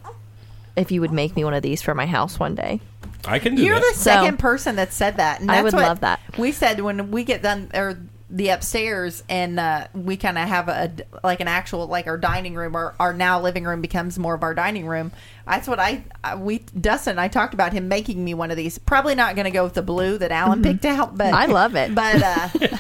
if 0.77 0.91
you 0.91 1.01
would 1.01 1.13
make 1.13 1.37
me 1.37 1.45
one 1.45 1.55
of 1.55 1.63
these 1.63 1.83
for 1.83 1.95
my 1.95 2.07
house 2.07 2.39
one 2.39 2.55
day. 2.55 2.81
I 3.25 3.39
can 3.39 3.55
do 3.55 3.63
You're 3.63 3.77
that. 3.77 3.93
the 3.95 4.01
second 4.01 4.39
person 4.39 4.77
that 4.77 4.93
said 4.93 5.17
that. 5.19 5.41
And 5.41 5.51
I 5.51 5.63
would 5.63 5.73
what 5.73 5.83
love 5.83 6.01
that. 6.01 6.21
We 6.39 6.51
said 6.51 6.81
when 6.81 7.11
we 7.11 7.25
get 7.25 7.43
done 7.43 7.71
or 7.73 7.99
the 8.35 8.49
upstairs 8.49 9.23
and 9.29 9.61
uh, 9.61 9.87
we 9.93 10.17
kind 10.17 10.39
of 10.39 10.49
have 10.49 10.67
a 10.69 10.91
like 11.23 11.41
an 11.41 11.49
actual 11.49 11.87
like 11.87 12.07
our 12.07 12.17
dining 12.17 12.55
room 12.55 12.75
or 12.75 12.95
our 12.99 13.13
now 13.13 13.39
living 13.39 13.65
room 13.65 13.83
becomes 13.83 14.19
more 14.19 14.35
of 14.35 14.43
our 14.43 14.55
dining 14.55 14.87
room. 14.87 15.13
That's 15.47 15.69
what 15.69 15.79
I, 15.79 16.03
I 16.25 16.35
we 16.37 16.61
Dustin 16.81 17.13
and 17.13 17.21
I 17.21 17.29
talked 17.29 17.53
about 17.53 17.75
him 17.75 17.89
making 17.89 18.25
me 18.25 18.33
one 18.33 18.51
of 18.51 18.57
these. 18.57 18.79
Probably 18.79 19.15
not 19.15 19.37
going 19.37 19.45
to 19.45 19.51
go 19.51 19.65
with 19.65 19.75
the 19.75 19.83
blue 19.83 20.17
that 20.17 20.33
Alan 20.33 20.63
picked 20.63 20.87
out, 20.87 21.17
but 21.17 21.27
Mm-hmm. 21.27 21.35
I 21.35 21.47
love 21.47 21.77
it. 21.77 21.95
But 21.95 22.23
uh, 22.23 22.49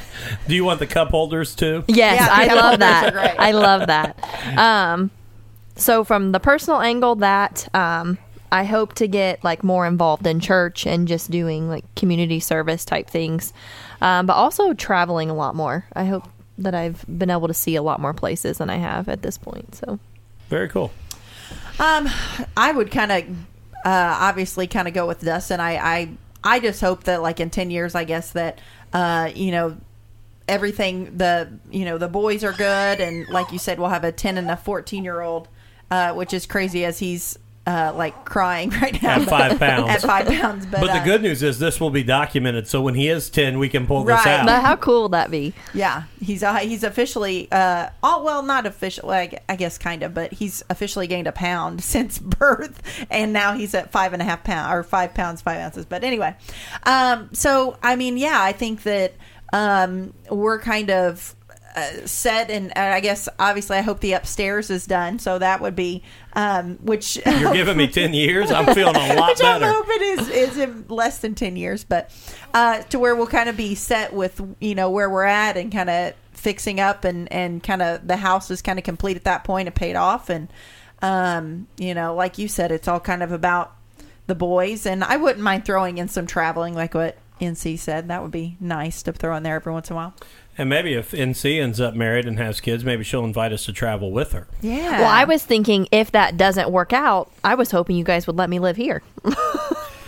Do 0.48 0.54
you 0.54 0.64
want 0.64 0.78
the 0.78 0.86
cup 0.86 1.10
holders 1.10 1.54
too? 1.54 1.84
Yes, 1.86 2.20
Yeah, 2.20 2.28
I 2.30 2.54
love 2.54 2.78
that. 2.80 3.14
I 3.38 3.52
love 3.52 3.86
that. 3.88 4.58
Um, 4.58 5.10
so 5.76 6.02
from 6.02 6.32
the 6.32 6.40
personal 6.40 6.80
angle, 6.80 7.16
that 7.16 7.68
um, 7.74 8.16
I 8.50 8.64
hope 8.64 8.94
to 8.94 9.06
get 9.08 9.42
like 9.44 9.62
more 9.64 9.86
involved 9.86 10.26
in 10.26 10.40
church 10.40 10.86
and 10.86 11.08
just 11.08 11.30
doing 11.30 11.68
like 11.68 11.84
community 11.94 12.40
service 12.40 12.84
type 12.84 13.08
things, 13.08 13.52
um, 14.02 14.26
but 14.26 14.34
also 14.34 14.74
traveling 14.74 15.30
a 15.30 15.34
lot 15.34 15.54
more. 15.54 15.86
I 15.94 16.04
hope 16.04 16.28
that 16.58 16.74
I've 16.74 17.02
been 17.06 17.30
able 17.30 17.48
to 17.48 17.54
see 17.54 17.76
a 17.76 17.82
lot 17.82 17.98
more 17.98 18.12
places 18.12 18.58
than 18.58 18.68
I 18.68 18.76
have 18.76 19.08
at 19.08 19.22
this 19.22 19.38
point. 19.38 19.74
So 19.74 19.98
Very 20.48 20.68
cool. 20.68 20.92
Um, 21.78 22.08
I 22.56 22.72
would 22.72 22.90
kind 22.90 23.10
of, 23.10 23.24
uh, 23.86 24.18
obviously, 24.20 24.66
kind 24.66 24.86
of 24.86 24.92
go 24.92 25.06
with 25.06 25.22
Dustin. 25.22 25.60
I, 25.60 25.76
I, 25.76 26.08
I 26.44 26.60
just 26.60 26.80
hope 26.80 27.04
that, 27.04 27.22
like 27.22 27.40
in 27.40 27.48
ten 27.48 27.70
years, 27.70 27.94
I 27.94 28.04
guess 28.04 28.32
that, 28.32 28.60
uh, 28.92 29.30
you 29.34 29.50
know, 29.50 29.76
everything 30.46 31.16
the, 31.16 31.48
you 31.70 31.84
know, 31.84 31.98
the 31.98 32.08
boys 32.08 32.44
are 32.44 32.52
good, 32.52 33.00
and 33.00 33.26
like 33.28 33.50
you 33.52 33.58
said, 33.58 33.78
we'll 33.78 33.88
have 33.88 34.04
a 34.04 34.12
ten 34.12 34.36
and 34.36 34.50
a 34.50 34.56
fourteen 34.56 35.04
year 35.04 35.22
old, 35.22 35.48
uh, 35.90 36.12
which 36.12 36.34
is 36.34 36.46
crazy 36.46 36.84
as 36.84 36.98
he's. 36.98 37.38
Uh, 37.64 37.92
like 37.94 38.24
crying 38.24 38.70
right 38.82 39.00
now 39.00 39.20
At 39.20 39.28
five 39.28 39.56
pounds. 39.60 39.88
At 39.88 40.00
five 40.02 40.26
pounds, 40.26 40.66
but, 40.66 40.80
But 40.80 40.88
the 40.88 40.98
uh, 41.00 41.04
good 41.04 41.22
news 41.22 41.44
is 41.44 41.60
this 41.60 41.80
will 41.80 41.90
be 41.90 42.02
documented, 42.02 42.66
so 42.66 42.82
when 42.82 42.96
he 42.96 43.06
is 43.08 43.30
ten, 43.30 43.60
we 43.60 43.68
can 43.68 43.86
pull 43.86 44.02
this 44.02 44.16
Right. 44.16 44.40
out. 44.40 44.46
but 44.46 44.62
how 44.62 44.74
cool 44.74 45.02
would 45.04 45.12
that 45.12 45.30
be? 45.30 45.54
Yeah, 45.72 46.02
he's 46.20 46.42
uh, 46.42 46.56
he's 46.56 46.82
officially 46.82 47.46
uh 47.52 47.90
oh 48.02 48.24
well 48.24 48.42
not 48.42 48.66
official 48.66 49.08
like 49.08 49.44
I 49.48 49.54
guess 49.54 49.78
kind 49.78 50.02
of 50.02 50.12
but 50.12 50.32
he's 50.32 50.64
officially 50.70 51.06
gained 51.06 51.28
a 51.28 51.32
pound 51.32 51.84
since 51.84 52.18
birth 52.18 52.82
and 53.10 53.32
now 53.32 53.52
he's 53.54 53.74
at 53.74 53.92
five 53.92 54.12
and 54.12 54.20
a 54.20 54.24
half 54.24 54.42
pound 54.42 54.74
or 54.74 54.82
five 54.82 55.14
pounds 55.14 55.40
five 55.40 55.58
ounces 55.60 55.84
but 55.86 56.02
anyway 56.02 56.34
um 56.82 57.28
so 57.32 57.76
I 57.80 57.94
mean 57.94 58.16
yeah 58.16 58.42
I 58.42 58.50
think 58.50 58.82
that 58.82 59.12
um 59.52 60.12
we're 60.30 60.58
kind 60.58 60.90
of 60.90 61.36
uh, 61.74 62.06
set 62.06 62.50
and 62.50 62.70
uh, 62.76 62.80
I 62.80 63.00
guess 63.00 63.28
obviously 63.38 63.78
I 63.78 63.80
hope 63.80 64.00
the 64.00 64.12
upstairs 64.12 64.70
is 64.70 64.86
done 64.86 65.18
so 65.18 65.38
that 65.38 65.60
would 65.60 65.74
be 65.74 66.02
um 66.34 66.76
which 66.82 67.18
You're 67.26 67.52
giving 67.54 67.76
me 67.76 67.88
ten 67.88 68.14
years. 68.14 68.50
I'm 68.50 68.74
feeling 68.74 68.96
a 68.96 69.14
lot 69.14 69.28
which 69.38 69.42
I 69.42 69.58
hope 69.58 69.86
it 69.88 70.02
is 70.02 70.28
is 70.28 70.58
in 70.58 70.84
less 70.88 71.18
than 71.18 71.34
ten 71.34 71.56
years, 71.56 71.84
but 71.84 72.10
uh, 72.54 72.82
to 72.84 72.98
where 72.98 73.14
we'll 73.14 73.26
kind 73.26 73.48
of 73.48 73.56
be 73.56 73.74
set 73.74 74.12
with 74.12 74.40
you 74.60 74.74
know 74.74 74.90
where 74.90 75.08
we're 75.08 75.24
at 75.24 75.56
and 75.56 75.72
kind 75.72 75.90
of 75.90 76.14
fixing 76.32 76.80
up 76.80 77.04
and 77.04 77.32
and 77.32 77.62
kind 77.62 77.82
of 77.82 78.06
the 78.06 78.16
house 78.16 78.50
is 78.50 78.62
kind 78.62 78.78
of 78.78 78.84
complete 78.84 79.16
at 79.16 79.24
that 79.24 79.44
point 79.44 79.68
and 79.68 79.74
paid 79.74 79.96
off 79.96 80.28
and 80.28 80.48
um, 81.00 81.66
you 81.78 81.94
know 81.94 82.14
like 82.14 82.38
you 82.38 82.48
said 82.48 82.72
it's 82.72 82.88
all 82.88 83.00
kind 83.00 83.22
of 83.22 83.32
about 83.32 83.74
the 84.26 84.34
boys 84.34 84.86
and 84.86 85.02
I 85.04 85.16
wouldn't 85.16 85.42
mind 85.42 85.64
throwing 85.64 85.98
in 85.98 86.08
some 86.08 86.26
traveling 86.26 86.74
like 86.74 86.94
what 86.94 87.16
NC 87.40 87.78
said 87.78 88.08
that 88.08 88.22
would 88.22 88.30
be 88.30 88.56
nice 88.60 89.02
to 89.04 89.12
throw 89.12 89.36
in 89.36 89.42
there 89.42 89.56
every 89.56 89.72
once 89.72 89.90
in 89.90 89.94
a 89.94 89.96
while. 89.96 90.14
And 90.58 90.68
maybe 90.68 90.92
if 90.92 91.12
NC 91.12 91.60
ends 91.60 91.80
up 91.80 91.94
married 91.94 92.26
and 92.26 92.38
has 92.38 92.60
kids, 92.60 92.84
maybe 92.84 93.04
she'll 93.04 93.24
invite 93.24 93.52
us 93.52 93.64
to 93.66 93.72
travel 93.72 94.12
with 94.12 94.32
her. 94.32 94.46
Yeah. 94.60 95.00
Well, 95.00 95.08
I 95.08 95.24
was 95.24 95.44
thinking 95.44 95.88
if 95.90 96.12
that 96.12 96.36
doesn't 96.36 96.70
work 96.70 96.92
out, 96.92 97.30
I 97.42 97.54
was 97.54 97.70
hoping 97.70 97.96
you 97.96 98.04
guys 98.04 98.26
would 98.26 98.36
let 98.36 98.50
me 98.50 98.58
live 98.58 98.76
here. 98.76 99.02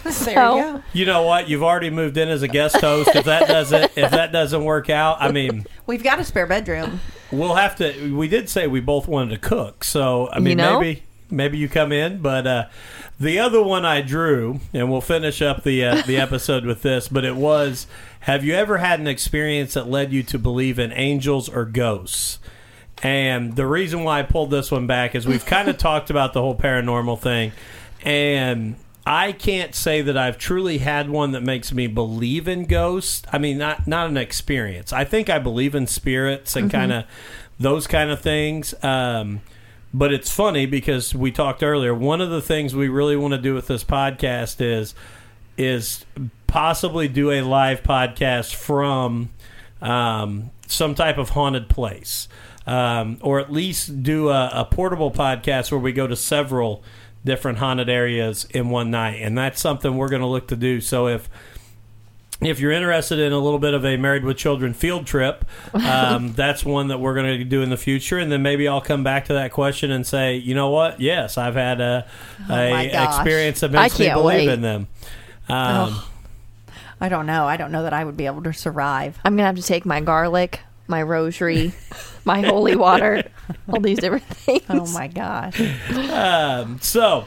there 0.04 0.12
so- 0.12 0.30
you 0.56 0.62
go. 0.62 0.82
You 0.92 1.06
know 1.06 1.22
what? 1.22 1.48
You've 1.48 1.62
already 1.62 1.90
moved 1.90 2.16
in 2.18 2.28
as 2.28 2.42
a 2.42 2.48
guest 2.48 2.76
host. 2.76 3.10
If 3.14 3.24
that 3.24 3.48
doesn't, 3.48 3.92
if 3.96 4.10
that 4.10 4.32
doesn't 4.32 4.64
work 4.64 4.90
out, 4.90 5.16
I 5.20 5.32
mean, 5.32 5.64
We've 5.86 6.02
got 6.02 6.18
a 6.20 6.24
spare 6.24 6.46
bedroom. 6.46 7.00
we'll 7.32 7.54
have 7.54 7.76
to. 7.76 8.14
We 8.14 8.28
did 8.28 8.48
say 8.48 8.66
we 8.66 8.80
both 8.80 9.08
wanted 9.08 9.30
to 9.30 9.48
cook, 9.48 9.82
so 9.82 10.28
I 10.30 10.40
mean, 10.40 10.58
know? 10.58 10.78
maybe 10.78 11.02
maybe 11.30 11.58
you 11.58 11.68
come 11.68 11.90
in. 11.92 12.20
But 12.20 12.46
uh, 12.46 12.66
the 13.18 13.38
other 13.38 13.62
one 13.62 13.84
I 13.84 14.02
drew, 14.02 14.60
and 14.72 14.90
we'll 14.90 15.00
finish 15.00 15.40
up 15.42 15.62
the 15.64 15.84
uh, 15.84 16.02
the 16.02 16.16
episode 16.18 16.64
with 16.64 16.82
this. 16.82 17.08
But 17.08 17.24
it 17.24 17.36
was: 17.36 17.86
Have 18.24 18.42
you 18.42 18.54
ever 18.54 18.78
had 18.78 19.00
an 19.00 19.06
experience 19.06 19.74
that 19.74 19.86
led 19.86 20.10
you 20.10 20.22
to 20.22 20.38
believe 20.38 20.78
in 20.78 20.92
angels 20.92 21.46
or 21.46 21.66
ghosts? 21.66 22.38
And 23.02 23.54
the 23.54 23.66
reason 23.66 24.02
why 24.02 24.20
I 24.20 24.22
pulled 24.22 24.50
this 24.50 24.70
one 24.70 24.86
back 24.86 25.14
is 25.14 25.26
we've 25.26 25.44
kind 25.44 25.68
of 25.68 25.76
talked 25.78 26.08
about 26.08 26.32
the 26.32 26.40
whole 26.40 26.56
paranormal 26.56 27.20
thing, 27.20 27.52
and 28.02 28.76
I 29.06 29.32
can't 29.32 29.74
say 29.74 30.00
that 30.00 30.16
I've 30.16 30.38
truly 30.38 30.78
had 30.78 31.10
one 31.10 31.32
that 31.32 31.42
makes 31.42 31.70
me 31.70 31.86
believe 31.86 32.48
in 32.48 32.64
ghosts. 32.64 33.26
I 33.30 33.36
mean, 33.36 33.58
not 33.58 33.86
not 33.86 34.08
an 34.08 34.16
experience. 34.16 34.90
I 34.90 35.04
think 35.04 35.28
I 35.28 35.38
believe 35.38 35.74
in 35.74 35.86
spirits 35.86 36.56
and 36.56 36.70
kind 36.70 36.92
of 36.94 37.04
those 37.60 37.86
kind 37.86 38.10
of 38.10 38.22
things. 38.22 38.72
Um, 38.82 39.42
but 39.92 40.14
it's 40.14 40.32
funny 40.32 40.64
because 40.64 41.14
we 41.14 41.30
talked 41.30 41.62
earlier. 41.62 41.94
One 41.94 42.22
of 42.22 42.30
the 42.30 42.40
things 42.40 42.74
we 42.74 42.88
really 42.88 43.16
want 43.16 43.32
to 43.32 43.38
do 43.38 43.52
with 43.52 43.66
this 43.66 43.84
podcast 43.84 44.62
is 44.62 44.94
is 45.56 46.04
possibly 46.46 47.08
do 47.08 47.30
a 47.30 47.42
live 47.42 47.82
podcast 47.82 48.54
from 48.54 49.30
um, 49.80 50.50
some 50.66 50.94
type 50.94 51.18
of 51.18 51.30
haunted 51.30 51.68
place, 51.68 52.28
um, 52.66 53.18
or 53.20 53.40
at 53.40 53.52
least 53.52 54.02
do 54.02 54.28
a, 54.28 54.50
a 54.52 54.64
portable 54.64 55.10
podcast 55.10 55.70
where 55.70 55.80
we 55.80 55.92
go 55.92 56.06
to 56.06 56.16
several 56.16 56.82
different 57.24 57.58
haunted 57.58 57.88
areas 57.88 58.46
in 58.50 58.70
one 58.70 58.90
night, 58.90 59.20
and 59.20 59.36
that's 59.36 59.60
something 59.60 59.96
we're 59.96 60.08
going 60.08 60.22
to 60.22 60.28
look 60.28 60.48
to 60.48 60.56
do. 60.56 60.80
So 60.80 61.08
if 61.08 61.28
if 62.40 62.60
you're 62.60 62.72
interested 62.72 63.18
in 63.18 63.32
a 63.32 63.38
little 63.38 63.58
bit 63.58 63.74
of 63.74 63.84
a 63.84 63.96
married 63.96 64.24
with 64.24 64.36
children 64.36 64.74
field 64.74 65.06
trip, 65.06 65.44
um, 65.72 66.32
that's 66.36 66.64
one 66.64 66.88
that 66.88 66.98
we're 66.98 67.14
going 67.14 67.38
to 67.38 67.44
do 67.44 67.62
in 67.62 67.70
the 67.70 67.76
future, 67.76 68.18
and 68.18 68.30
then 68.30 68.42
maybe 68.42 68.68
I'll 68.68 68.80
come 68.80 69.04
back 69.04 69.26
to 69.26 69.34
that 69.34 69.52
question 69.52 69.90
and 69.90 70.06
say, 70.06 70.36
you 70.36 70.54
know 70.54 70.70
what? 70.70 71.00
Yes, 71.00 71.38
I've 71.38 71.54
had 71.54 71.80
a, 71.80 72.06
my 72.48 72.82
a 72.82 72.92
gosh. 72.92 73.16
experience 73.16 73.60
that 73.60 73.74
I 73.74 73.82
makes 73.84 73.98
me 73.98 74.06
can't 74.06 74.20
believe 74.20 74.48
wait. 74.48 74.48
in 74.48 74.60
them. 74.62 74.88
Um, 75.48 76.00
I 77.00 77.08
don't 77.08 77.26
know. 77.26 77.46
I 77.46 77.56
don't 77.56 77.72
know 77.72 77.82
that 77.82 77.92
I 77.92 78.04
would 78.04 78.16
be 78.16 78.26
able 78.26 78.42
to 78.44 78.52
survive. 78.52 79.18
I'm 79.24 79.34
gonna 79.36 79.46
have 79.46 79.56
to 79.56 79.62
take 79.62 79.84
my 79.84 80.00
garlic, 80.00 80.60
my 80.86 81.02
rosary, 81.02 81.72
my 82.24 82.40
holy 82.40 82.76
water, 82.76 83.24
all 83.68 83.80
these 83.80 83.98
different 83.98 84.24
things. 84.28 84.62
Oh 84.68 84.86
my 84.92 85.08
gosh. 85.08 85.60
Um, 86.10 86.78
so, 86.80 87.26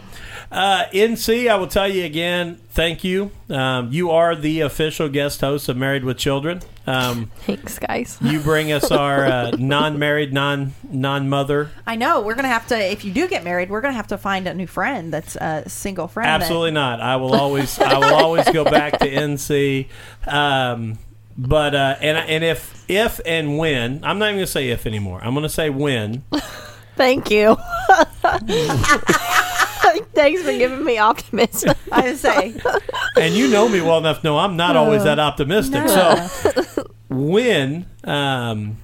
uh, 0.51 0.85
NC, 0.93 1.49
I 1.49 1.55
will 1.55 1.67
tell 1.67 1.87
you 1.87 2.05
again, 2.05 2.59
thank 2.69 3.03
you. 3.03 3.31
Um, 3.49 3.91
you 3.91 4.11
are 4.11 4.35
the 4.35 4.61
official 4.61 5.09
guest 5.09 5.41
host 5.41 5.67
of 5.69 5.77
Married 5.77 6.03
with 6.03 6.17
Children. 6.17 6.61
Um, 6.85 7.29
Thanks, 7.41 7.79
guys. 7.79 8.17
you 8.21 8.39
bring 8.39 8.71
us 8.71 8.91
our 8.91 9.25
uh, 9.25 9.51
non-married, 9.51 10.31
non 10.33 10.73
non-mother. 10.89 11.69
I 11.85 11.97
know. 11.97 12.21
We're 12.21 12.35
gonna 12.35 12.47
have 12.47 12.65
to. 12.67 12.77
If 12.77 13.03
you 13.03 13.11
do 13.11 13.27
get 13.27 13.43
married, 13.43 13.69
we're 13.69 13.81
gonna 13.81 13.93
have 13.93 14.07
to 14.07 14.17
find 14.17 14.47
a 14.47 14.53
new 14.53 14.67
friend 14.67 15.11
that's 15.13 15.35
a 15.35 15.67
single 15.67 16.07
friend. 16.07 16.27
that- 16.29 16.41
Absolutely 16.41 16.71
not. 16.71 17.01
I 17.01 17.17
will 17.17 17.35
always, 17.41 17.77
I 17.79 17.97
will 17.97 18.15
always 18.15 18.49
go 18.51 18.63
back 18.63 18.99
to 18.99 19.09
NC. 19.09 19.87
Um, 20.25 20.97
but 21.37 21.75
uh, 21.75 21.95
and 22.01 22.17
and 22.17 22.43
if 22.43 22.85
if 22.89 23.19
and 23.25 23.57
when, 23.57 24.03
I'm 24.05 24.17
not 24.17 24.27
even 24.27 24.37
going 24.37 24.45
to 24.45 24.51
say 24.51 24.69
if 24.69 24.85
anymore. 24.87 25.19
I'm 25.21 25.33
going 25.33 25.43
to 25.43 25.49
say 25.49 25.69
when. 25.69 26.23
Thank 26.95 27.29
you. 27.29 27.57
Thanks 30.17 30.41
for 30.41 30.51
giving 30.51 30.83
me 30.83 30.97
optimism. 30.97 31.75
I 31.91 32.01
would 32.09 32.17
say. 32.17 32.59
and 33.17 33.35
you 33.35 33.49
know 33.49 33.69
me 33.69 33.81
well 33.81 33.99
enough 33.99 34.21
to 34.21 34.23
know 34.23 34.39
I'm 34.39 34.57
not 34.57 34.75
always 34.75 35.03
that 35.03 35.19
optimistic. 35.19 35.87
So 35.87 36.83
when 37.07 37.85
um, 38.03 38.77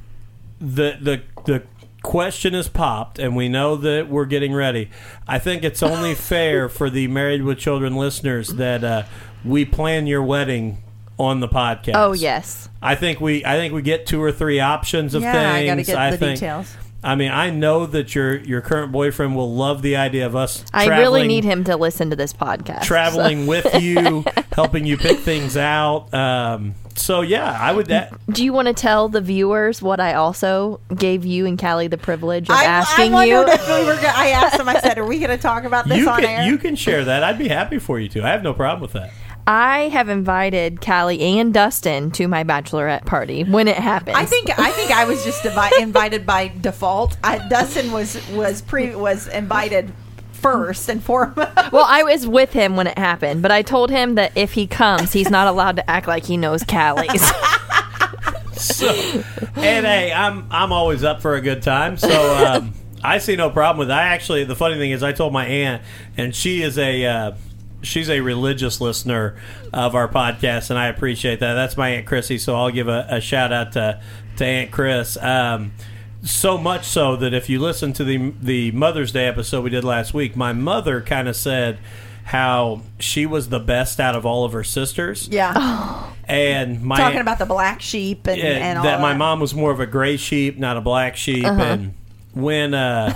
the 0.62 0.96
the 1.02 1.24
the 1.46 1.64
question 2.04 2.54
is 2.54 2.68
popped 2.68 3.18
and 3.18 3.36
we 3.36 3.50
know 3.50 3.76
that 3.78 4.10
we're 4.10 4.26
getting 4.26 4.54
ready, 4.54 4.92
I 5.28 5.40
think 5.40 5.64
it's 5.64 5.82
only 5.82 6.14
fair 6.14 6.70
for 6.70 6.92
the 6.92 7.08
Married 7.08 7.42
with 7.42 7.58
Children 7.58 7.96
listeners 7.96 8.50
that 8.50 8.84
uh, 8.84 9.04
we 9.44 9.66
plan 9.66 10.06
your 10.06 10.22
wedding 10.22 10.84
on 11.18 11.40
the 11.40 11.48
podcast. 11.48 11.96
Oh 11.96 12.14
yes. 12.14 12.70
I 12.80 12.94
think 12.94 13.20
we 13.20 13.44
I 13.44 13.56
think 13.56 13.74
we 13.74 13.82
get 13.82 14.06
two 14.06 14.22
or 14.22 14.32
three 14.32 14.60
options 14.60 15.16
of 15.16 15.24
yeah, 15.24 15.32
things. 15.32 15.48
I 15.48 15.66
gotta 15.66 15.84
get 15.84 16.12
the 16.12 16.18
think, 16.18 16.40
details. 16.40 16.78
I 17.04 17.16
mean, 17.16 17.32
I 17.32 17.50
know 17.50 17.86
that 17.86 18.16
your 18.16 18.38
your 18.38 18.62
current 18.62 18.92
boyfriend 18.92 19.36
will 19.36 19.54
love 19.54 19.82
the 19.82 19.98
idea 19.98 20.26
of 20.26 20.36
us. 20.36 20.64
I 20.74 20.88
really 21.00 21.28
need 21.28 21.44
him 21.44 21.66
to 21.66 21.76
listen 21.76 22.10
to 22.12 22.16
this 22.16 22.32
podcast. 22.34 22.84
traveling 22.84 23.46
with 23.46 23.82
you, 23.82 24.24
helping 24.54 24.86
you 24.86 24.98
pick 24.98 25.20
things 25.20 25.58
out. 25.58 26.14
Um, 26.14 26.76
so 26.96 27.22
yeah, 27.22 27.58
I 27.60 27.74
would. 27.74 27.88
That, 27.88 28.14
Do 28.30 28.44
you 28.46 28.54
want 28.54 28.68
to 28.70 28.74
tell 28.74 29.10
the 29.10 29.20
viewers 29.20 29.82
what 29.82 30.00
I 30.00 30.14
also 30.14 30.80
gave 30.96 31.26
you 31.26 31.46
and 31.46 31.60
Callie 31.60 31.88
the 31.88 31.98
privilege 31.98 32.50
of 32.50 32.56
I, 32.56 32.64
asking 32.66 33.14
I 33.14 33.26
you? 33.26 33.36
wondered 33.36 33.56
if 33.56 33.68
we 33.68 33.86
were. 33.86 33.96
Gonna, 33.96 34.14
I 34.16 34.30
asked 34.30 34.60
him. 34.60 34.70
I 34.70 34.80
said, 34.80 34.98
"Are 34.98 35.06
we 35.06 35.18
going 35.20 35.32
to 35.32 35.38
talk 35.38 35.66
about 35.66 35.88
this 35.88 35.98
you 35.98 36.10
on 36.10 36.22
can 36.22 36.30
air?" 36.30 36.48
you 36.48 36.58
can 36.58 36.76
share 36.76 37.04
that. 37.06 37.24
I'd 37.24 37.38
be 37.38 37.50
happy 37.50 37.80
for 37.80 38.00
you 38.00 38.08
to. 38.10 38.24
I 38.24 38.30
have 38.30 38.44
no 38.44 38.54
problem 38.54 38.82
with 38.82 38.94
that. 38.94 39.12
I 39.46 39.90
have 39.90 40.08
invited 40.08 40.80
Callie 40.80 41.22
and 41.22 41.54
Dustin 41.54 42.12
to 42.12 42.28
my 42.28 42.44
bachelorette 42.44 43.06
party 43.06 43.44
when 43.44 43.68
it 43.68 43.78
happens. 43.78 44.16
I 44.16 44.26
think 44.26 44.58
I 44.58 44.72
think 44.72 44.92
I 44.92 45.06
was 45.06 45.24
just 45.24 45.44
invi- 45.44 45.82
invited 45.82 46.26
by 46.26 46.48
default. 46.48 47.18
I, 47.24 47.46
Dustin 47.50 47.92
was 47.92 48.26
was 48.32 48.62
pre 48.62 48.96
was 48.96 49.28
invited 49.28 49.92
first 50.32 50.90
and 50.90 51.04
foremost. 51.04 51.50
Well, 51.74 51.86
I 51.88 52.04
was 52.04 52.28
with 52.28 52.54
him 52.54 52.76
when 52.76 52.86
it 52.86 52.98
happened, 52.98 53.42
but 53.42 53.52
I 53.52 53.64
told 53.64 53.90
him 53.90 54.16
that 54.16 54.32
if 54.36 54.54
he 54.54 54.68
comes, 54.68 55.12
he's 55.12 55.30
not 55.30 55.48
allowed 55.48 55.78
to 55.78 55.90
act 55.90 56.08
like 56.08 56.26
he 56.26 56.38
knows 56.38 56.64
Callie's. 56.64 57.32
So, 58.56 58.88
and 59.56 59.86
hey, 59.86 60.14
I'm 60.14 60.48
I'm 60.50 60.72
always 60.72 61.04
up 61.04 61.22
for 61.22 61.36
a 61.36 61.42
good 61.42 61.62
time. 61.62 61.98
So 61.98 62.36
um, 62.36 62.74
I 63.04 63.18
see 63.18 63.36
no 63.36 63.50
problem 63.50 63.80
with. 63.80 63.90
It. 63.90 63.94
I 63.94 64.04
actually, 64.04 64.46
the 64.46 64.56
funny 64.56 64.76
thing 64.76 64.92
is, 64.92 65.04
I 65.04 65.12
told 65.12 65.34
my 65.34 65.46
aunt, 65.46 65.82
and 66.16 66.34
she 66.34 66.62
is 66.62 66.78
a. 66.78 67.06
Uh, 67.06 67.32
She's 67.84 68.10
a 68.10 68.22
religious 68.22 68.82
listener 68.82 69.36
of 69.72 69.94
our 69.96 70.08
podcast, 70.08 70.70
and 70.70 70.80
I 70.80 70.88
appreciate 70.88 71.40
that. 71.42 71.54
That's 71.54 71.78
my 71.78 71.90
aunt 71.90 72.06
Chrissy, 72.08 72.38
so 72.38 72.56
I'll 72.56 72.72
give 72.72 72.88
a, 72.88 73.06
a 73.10 73.22
shout 73.22 73.52
out 73.54 73.74
to 73.74 74.02
to 74.38 74.46
Aunt 74.46 74.72
Chris. 74.72 75.18
Um, 75.18 75.74
so 76.24 76.58
much 76.58 76.86
so 76.86 77.16
that 77.18 77.34
if 77.34 77.50
you 77.50 77.60
listen 77.60 77.94
to 77.94 78.04
the 78.04 78.34
the 78.42 78.72
Mother's 78.72 79.12
Day 79.12 79.28
episode 79.28 79.64
we 79.64 79.70
did 79.70 79.84
last 79.84 80.14
week, 80.14 80.36
my 80.36 80.54
mother 80.54 81.02
kind 81.02 81.28
of 81.28 81.36
said 81.36 81.80
how 82.26 82.82
she 83.00 83.26
was 83.26 83.50
the 83.50 83.60
best 83.60 84.00
out 84.00 84.16
of 84.16 84.26
all 84.26 84.46
of 84.46 84.54
her 84.54 84.64
sisters, 84.64 85.28
yeah, 85.30 86.10
and 86.24 86.82
my 86.82 86.96
talking 86.96 87.20
about 87.20 87.38
the 87.38 87.46
black 87.46 87.82
sheep 87.82 88.26
and, 88.28 88.38
yeah, 88.38 88.46
and 88.46 88.78
all 88.78 88.86
that 88.86 89.02
my 89.02 89.14
mom 89.14 89.42
was 89.42 89.54
more 89.54 89.72
of 89.72 89.82
a 89.82 89.86
gray 89.86 90.16
sheep, 90.16 90.58
not 90.58 90.78
a 90.78 90.82
black 90.82 91.18
sheep, 91.18 91.44
and 91.44 91.94
when 92.34 92.74
uh, 92.74 93.14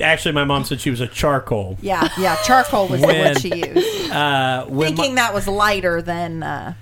actually 0.00 0.32
my 0.32 0.44
mom 0.44 0.64
said 0.64 0.80
she 0.80 0.90
was 0.90 1.00
a 1.00 1.06
charcoal. 1.08 1.76
Yeah, 1.82 2.08
yeah, 2.18 2.36
charcoal 2.42 2.88
was 2.88 3.00
the 3.00 3.06
When- 3.06 3.24
one 3.24 3.36
she 3.40 3.54
used, 3.54 4.10
Uh, 4.10 4.64
when 4.66 4.94
thinking 4.94 5.14
my, 5.14 5.22
that 5.22 5.34
was 5.34 5.46
lighter 5.48 6.00
than. 6.02 6.42
Uh, 6.42 6.74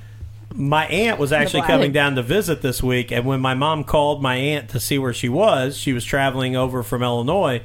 my 0.54 0.84
aunt 0.86 1.18
was 1.18 1.32
actually 1.32 1.60
black. 1.60 1.70
coming 1.70 1.92
down 1.92 2.14
to 2.16 2.22
visit 2.22 2.60
this 2.60 2.82
week, 2.82 3.10
and 3.10 3.24
when 3.24 3.40
my 3.40 3.54
mom 3.54 3.84
called 3.84 4.22
my 4.22 4.36
aunt 4.36 4.68
to 4.70 4.78
see 4.80 4.98
where 4.98 5.14
she 5.14 5.28
was, 5.30 5.78
she 5.78 5.94
was 5.94 6.04
traveling 6.04 6.56
over 6.56 6.82
from 6.82 7.02
Illinois. 7.02 7.62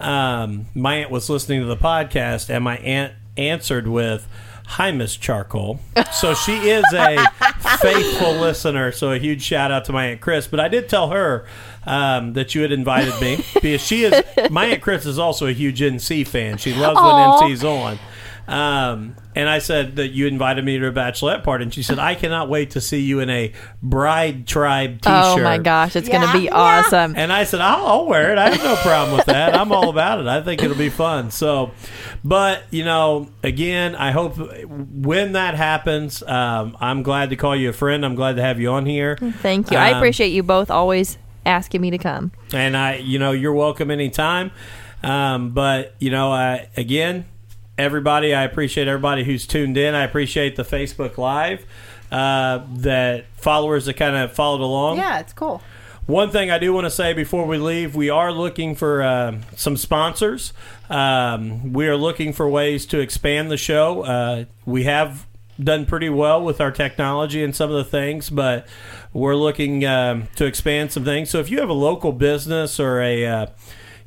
Um, 0.00 0.66
my 0.74 0.94
aunt 0.96 1.10
was 1.10 1.28
listening 1.28 1.60
to 1.60 1.66
the 1.66 1.76
podcast, 1.76 2.48
and 2.48 2.62
my 2.62 2.76
aunt 2.78 3.14
answered 3.36 3.88
with. 3.88 4.26
Hi, 4.72 4.90
Miss 4.92 5.16
Charcoal. 5.16 5.80
So 6.12 6.34
she 6.34 6.52
is 6.68 6.84
a 6.92 7.16
faithful 7.80 8.34
listener. 8.34 8.92
So 8.92 9.12
a 9.12 9.18
huge 9.18 9.40
shout 9.40 9.70
out 9.70 9.86
to 9.86 9.94
my 9.94 10.08
aunt 10.08 10.20
Chris. 10.20 10.46
But 10.46 10.60
I 10.60 10.68
did 10.68 10.90
tell 10.90 11.08
her 11.08 11.46
um, 11.88 12.34
that 12.34 12.54
you 12.54 12.60
had 12.62 12.70
invited 12.70 13.18
me 13.20 13.42
because 13.54 13.80
she 13.80 14.04
is. 14.04 14.22
My 14.50 14.66
aunt 14.66 14.82
Chris 14.82 15.06
is 15.06 15.18
also 15.18 15.46
a 15.46 15.52
huge 15.52 15.80
NC 15.80 16.26
fan. 16.26 16.58
She 16.58 16.74
loves 16.74 16.98
Aw. 17.00 17.40
when 17.40 17.50
NC's 17.50 17.64
on. 17.64 17.98
Um, 18.46 19.14
and 19.34 19.46
I 19.48 19.58
said 19.58 19.96
that 19.96 20.08
you 20.08 20.26
invited 20.26 20.64
me 20.64 20.78
to 20.78 20.86
a 20.86 20.92
bachelorette 20.92 21.44
party, 21.44 21.64
and 21.64 21.72
she 21.74 21.82
said, 21.82 21.98
"I 21.98 22.14
cannot 22.14 22.48
wait 22.48 22.70
to 22.70 22.80
see 22.80 23.00
you 23.00 23.20
in 23.20 23.28
a 23.28 23.52
bride 23.82 24.46
tribe 24.46 25.02
T-shirt." 25.02 25.40
oh 25.40 25.42
my 25.42 25.58
gosh, 25.58 25.96
it's 25.96 26.08
going 26.08 26.26
to 26.26 26.32
be 26.32 26.46
yeah. 26.46 26.54
awesome. 26.54 27.14
And 27.14 27.30
I 27.30 27.44
said, 27.44 27.60
I'll, 27.60 27.86
I'll 27.86 28.06
wear 28.06 28.32
it. 28.32 28.38
I 28.38 28.50
have 28.50 28.64
no 28.64 28.74
problem 28.76 29.16
with 29.18 29.26
that. 29.26 29.54
I'm 29.54 29.70
all 29.70 29.90
about 29.90 30.20
it. 30.20 30.26
I 30.26 30.40
think 30.42 30.62
it'll 30.62 30.78
be 30.78 30.88
fun. 30.88 31.30
So, 31.30 31.72
but, 32.24 32.62
you 32.70 32.84
know, 32.84 33.28
again, 33.42 33.94
I 33.94 34.12
hope 34.12 34.38
when 34.66 35.32
that 35.32 35.54
happens, 35.54 36.22
um, 36.22 36.74
I'm 36.80 37.02
glad 37.02 37.28
to 37.30 37.36
call 37.36 37.54
you 37.54 37.68
a 37.68 37.74
friend. 37.74 38.04
I'm 38.06 38.14
glad 38.14 38.36
to 38.36 38.42
have 38.42 38.58
you 38.58 38.70
on 38.70 38.86
here. 38.86 39.18
Thank 39.42 39.70
you. 39.70 39.76
I 39.76 39.90
Um, 39.92 39.98
appreciate 39.98 40.28
you 40.28 40.42
both 40.42 40.70
always 40.70 41.18
asking 41.48 41.80
me 41.80 41.90
to 41.90 41.98
come. 41.98 42.30
And 42.52 42.76
I, 42.76 42.96
you 42.96 43.18
know, 43.18 43.32
you're 43.32 43.54
welcome 43.54 43.90
anytime. 43.90 44.52
Um, 45.02 45.50
but, 45.50 45.94
you 45.98 46.10
know, 46.10 46.30
I, 46.30 46.68
again, 46.76 47.24
everybody, 47.76 48.34
I 48.34 48.44
appreciate 48.44 48.86
everybody 48.86 49.24
who's 49.24 49.46
tuned 49.46 49.76
in. 49.76 49.94
I 49.94 50.04
appreciate 50.04 50.56
the 50.56 50.64
Facebook 50.64 51.16
Live 51.18 51.64
uh, 52.12 52.60
that 52.76 53.24
followers 53.36 53.86
that 53.86 53.94
kind 53.94 54.14
of 54.16 54.32
followed 54.32 54.60
along. 54.60 54.98
yeah, 54.98 55.18
it's 55.20 55.32
cool. 55.32 55.62
One 56.06 56.30
thing 56.30 56.50
I 56.50 56.58
do 56.58 56.72
want 56.72 56.86
to 56.86 56.90
say 56.90 57.12
before 57.12 57.46
we 57.46 57.58
leave, 57.58 57.94
we 57.94 58.08
are 58.08 58.32
looking 58.32 58.74
for 58.74 59.02
uh, 59.02 59.36
some 59.56 59.76
sponsors. 59.76 60.54
Um, 60.88 61.74
we 61.74 61.86
are 61.86 61.96
looking 61.96 62.32
for 62.32 62.48
ways 62.48 62.86
to 62.86 62.98
expand 62.98 63.50
the 63.50 63.58
show. 63.58 64.04
Uh, 64.04 64.44
we 64.64 64.84
have 64.84 65.26
done 65.62 65.84
pretty 65.84 66.08
well 66.08 66.42
with 66.42 66.62
our 66.62 66.70
technology 66.70 67.44
and 67.44 67.54
some 67.54 67.70
of 67.70 67.76
the 67.76 67.84
things, 67.84 68.30
but 68.30 68.66
we're 69.12 69.36
looking 69.36 69.84
um, 69.84 70.28
to 70.36 70.44
expand 70.44 70.92
some 70.92 71.04
things. 71.04 71.30
So 71.30 71.38
if 71.38 71.50
you 71.50 71.60
have 71.60 71.68
a 71.68 71.74
local 71.74 72.12
business 72.12 72.78
or 72.78 73.00
a 73.00 73.26
uh, 73.26 73.46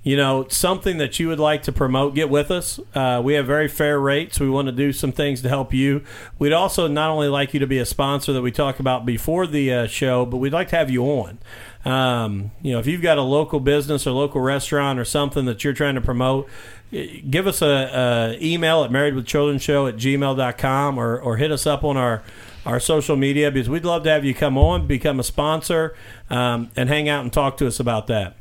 you 0.04 0.18
know 0.18 0.48
something 0.50 0.98
that 0.98 1.20
you 1.20 1.28
would 1.28 1.40
like 1.40 1.64
to 1.64 1.72
promote 1.72 2.16
get 2.16 2.30
with 2.30 2.50
us. 2.50 2.80
Uh, 2.96 3.22
we 3.24 3.34
have 3.36 3.46
very 3.46 3.68
fair 3.68 4.00
rates. 4.00 4.40
We 4.40 4.50
want 4.50 4.68
to 4.68 4.72
do 4.72 4.92
some 4.92 5.12
things 5.12 5.42
to 5.44 5.50
help 5.50 5.74
you. 5.74 6.04
We'd 6.40 6.54
also 6.54 6.88
not 6.88 7.10
only 7.12 7.28
like 7.28 7.54
you 7.54 7.60
to 7.60 7.68
be 7.68 7.78
a 7.78 7.86
sponsor 7.86 8.34
that 8.34 8.42
we 8.42 8.52
talk 8.52 8.80
about 8.80 9.06
before 9.06 9.46
the 9.46 9.74
uh, 9.74 9.88
show 9.88 10.26
but 10.26 10.38
we'd 10.38 10.54
like 10.54 10.70
to 10.70 10.76
have 10.76 10.90
you 10.90 11.04
on. 11.06 11.38
Um, 11.86 12.52
you 12.62 12.74
know 12.74 12.80
if 12.80 12.88
you've 12.88 13.02
got 13.02 13.18
a 13.18 13.24
local 13.24 13.60
business 13.60 14.08
or 14.08 14.12
local 14.12 14.42
restaurant 14.42 15.00
or 15.00 15.06
something 15.06 15.46
that 15.46 15.64
you're 15.64 15.74
trying 15.74 15.96
to 15.96 16.02
promote 16.02 16.48
give 16.92 17.48
us 17.48 17.62
a, 17.62 17.66
a 17.66 18.38
email 18.42 18.84
at 18.84 18.92
marriedwithchildrenshow 18.92 19.90
at 19.90 19.96
gmail.com 19.96 20.98
or, 20.98 21.20
or 21.20 21.38
hit 21.38 21.52
us 21.52 21.66
up 21.66 21.84
on 21.84 21.96
our 21.96 22.22
our 22.66 22.80
social 22.80 23.16
media 23.16 23.52
because 23.52 23.70
we'd 23.70 23.86
love 23.86 24.04
to 24.04 24.10
have 24.10 24.24
you 24.24 24.34
come 24.34 24.58
on 24.58 24.88
become 24.88 25.20
a 25.20 25.24
sponsor 25.24 25.96
um, 26.30 26.70
and 26.76 26.90
hang 26.90 27.10
out 27.10 27.24
and 27.24 27.34
talk 27.34 27.58
to 27.58 27.68
us 27.68 27.80
about 27.80 28.08
that 28.08 28.36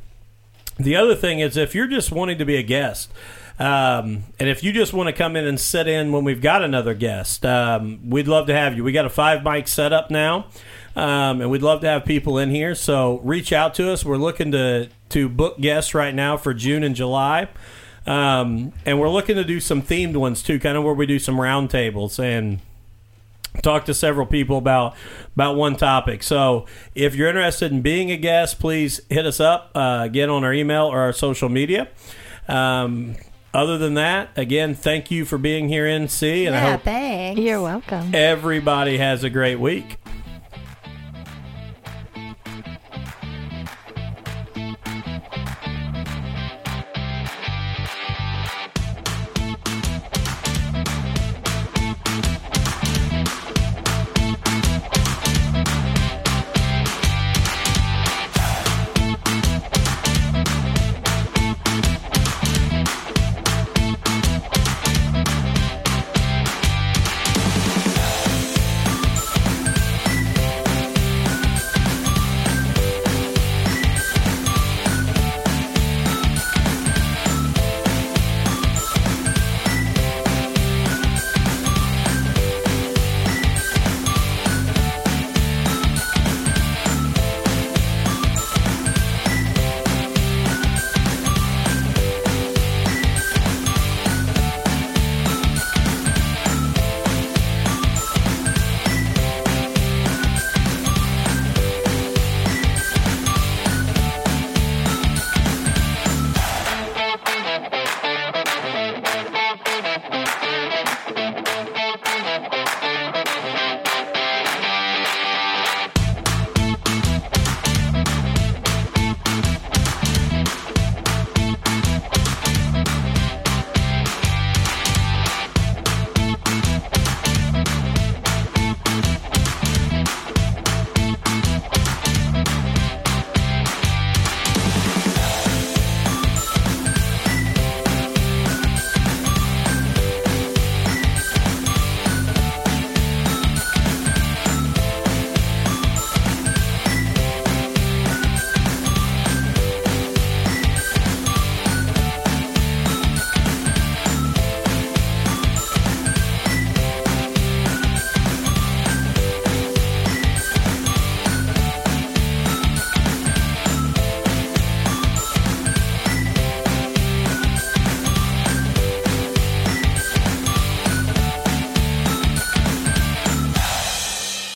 the 0.78 0.96
other 0.96 1.14
thing 1.14 1.40
is, 1.40 1.58
if 1.58 1.74
you're 1.74 1.86
just 1.86 2.10
wanting 2.10 2.38
to 2.38 2.44
be 2.46 2.56
a 2.56 2.62
guest, 2.62 3.12
Um, 3.58 4.24
and 4.38 4.48
if 4.48 4.64
you 4.64 4.72
just 4.72 4.94
want 4.94 5.08
to 5.08 5.12
come 5.12 5.36
in 5.36 5.46
and 5.46 5.60
sit 5.60 5.86
in 5.86 6.12
when 6.12 6.24
we've 6.24 6.40
got 6.40 6.64
another 6.64 6.94
guest, 6.94 7.44
um, 7.44 8.08
we'd 8.08 8.26
love 8.26 8.46
to 8.46 8.54
have 8.54 8.74
you. 8.74 8.82
We 8.82 8.92
got 8.92 9.04
a 9.04 9.10
five 9.10 9.44
mic 9.44 9.68
setup 9.68 10.10
now, 10.10 10.46
um, 10.96 11.42
and 11.42 11.50
we'd 11.50 11.60
love 11.60 11.82
to 11.82 11.86
have 11.86 12.06
people 12.06 12.38
in 12.38 12.48
here. 12.48 12.74
So 12.74 13.20
reach 13.22 13.52
out 13.52 13.74
to 13.74 13.92
us. 13.92 14.02
We're 14.02 14.16
looking 14.16 14.52
to 14.52 14.88
to 15.10 15.28
book 15.28 15.60
guests 15.60 15.94
right 15.94 16.14
now 16.14 16.38
for 16.38 16.54
June 16.54 16.82
and 16.82 16.96
July. 16.96 17.48
Um, 18.06 18.72
and 18.86 18.98
we're 18.98 19.10
looking 19.10 19.36
to 19.36 19.44
do 19.44 19.60
some 19.60 19.82
themed 19.82 20.16
ones 20.16 20.42
too, 20.42 20.58
kind 20.58 20.78
of 20.78 20.84
where 20.84 20.94
we 20.94 21.04
do 21.04 21.18
some 21.18 21.36
roundtables 21.36 22.18
and 22.18 22.60
talk 23.62 23.84
to 23.86 23.94
several 23.94 24.26
people 24.26 24.58
about 24.58 24.94
about 25.34 25.56
one 25.56 25.76
topic. 25.76 26.22
So 26.22 26.66
if 26.94 27.14
you're 27.14 27.28
interested 27.28 27.72
in 27.72 27.82
being 27.82 28.10
a 28.10 28.16
guest, 28.16 28.58
please 28.58 29.00
hit 29.08 29.26
us 29.26 29.40
up. 29.40 29.70
Uh, 29.74 30.08
get 30.08 30.28
on 30.28 30.44
our 30.44 30.52
email 30.52 30.86
or 30.86 31.00
our 31.00 31.12
social 31.12 31.48
media. 31.48 31.88
Um, 32.48 33.16
other 33.52 33.78
than 33.78 33.94
that, 33.94 34.30
again, 34.36 34.74
thank 34.74 35.10
you 35.10 35.24
for 35.24 35.36
being 35.36 35.68
here, 35.68 35.84
NC, 35.84 36.46
and 36.46 36.54
I 36.54 36.60
hope 36.60 36.82
thanks. 36.82 37.40
You're 37.40 37.60
welcome. 37.60 38.14
everybody 38.14 38.98
has 38.98 39.24
a 39.24 39.30
great 39.30 39.58
week. 39.58 39.96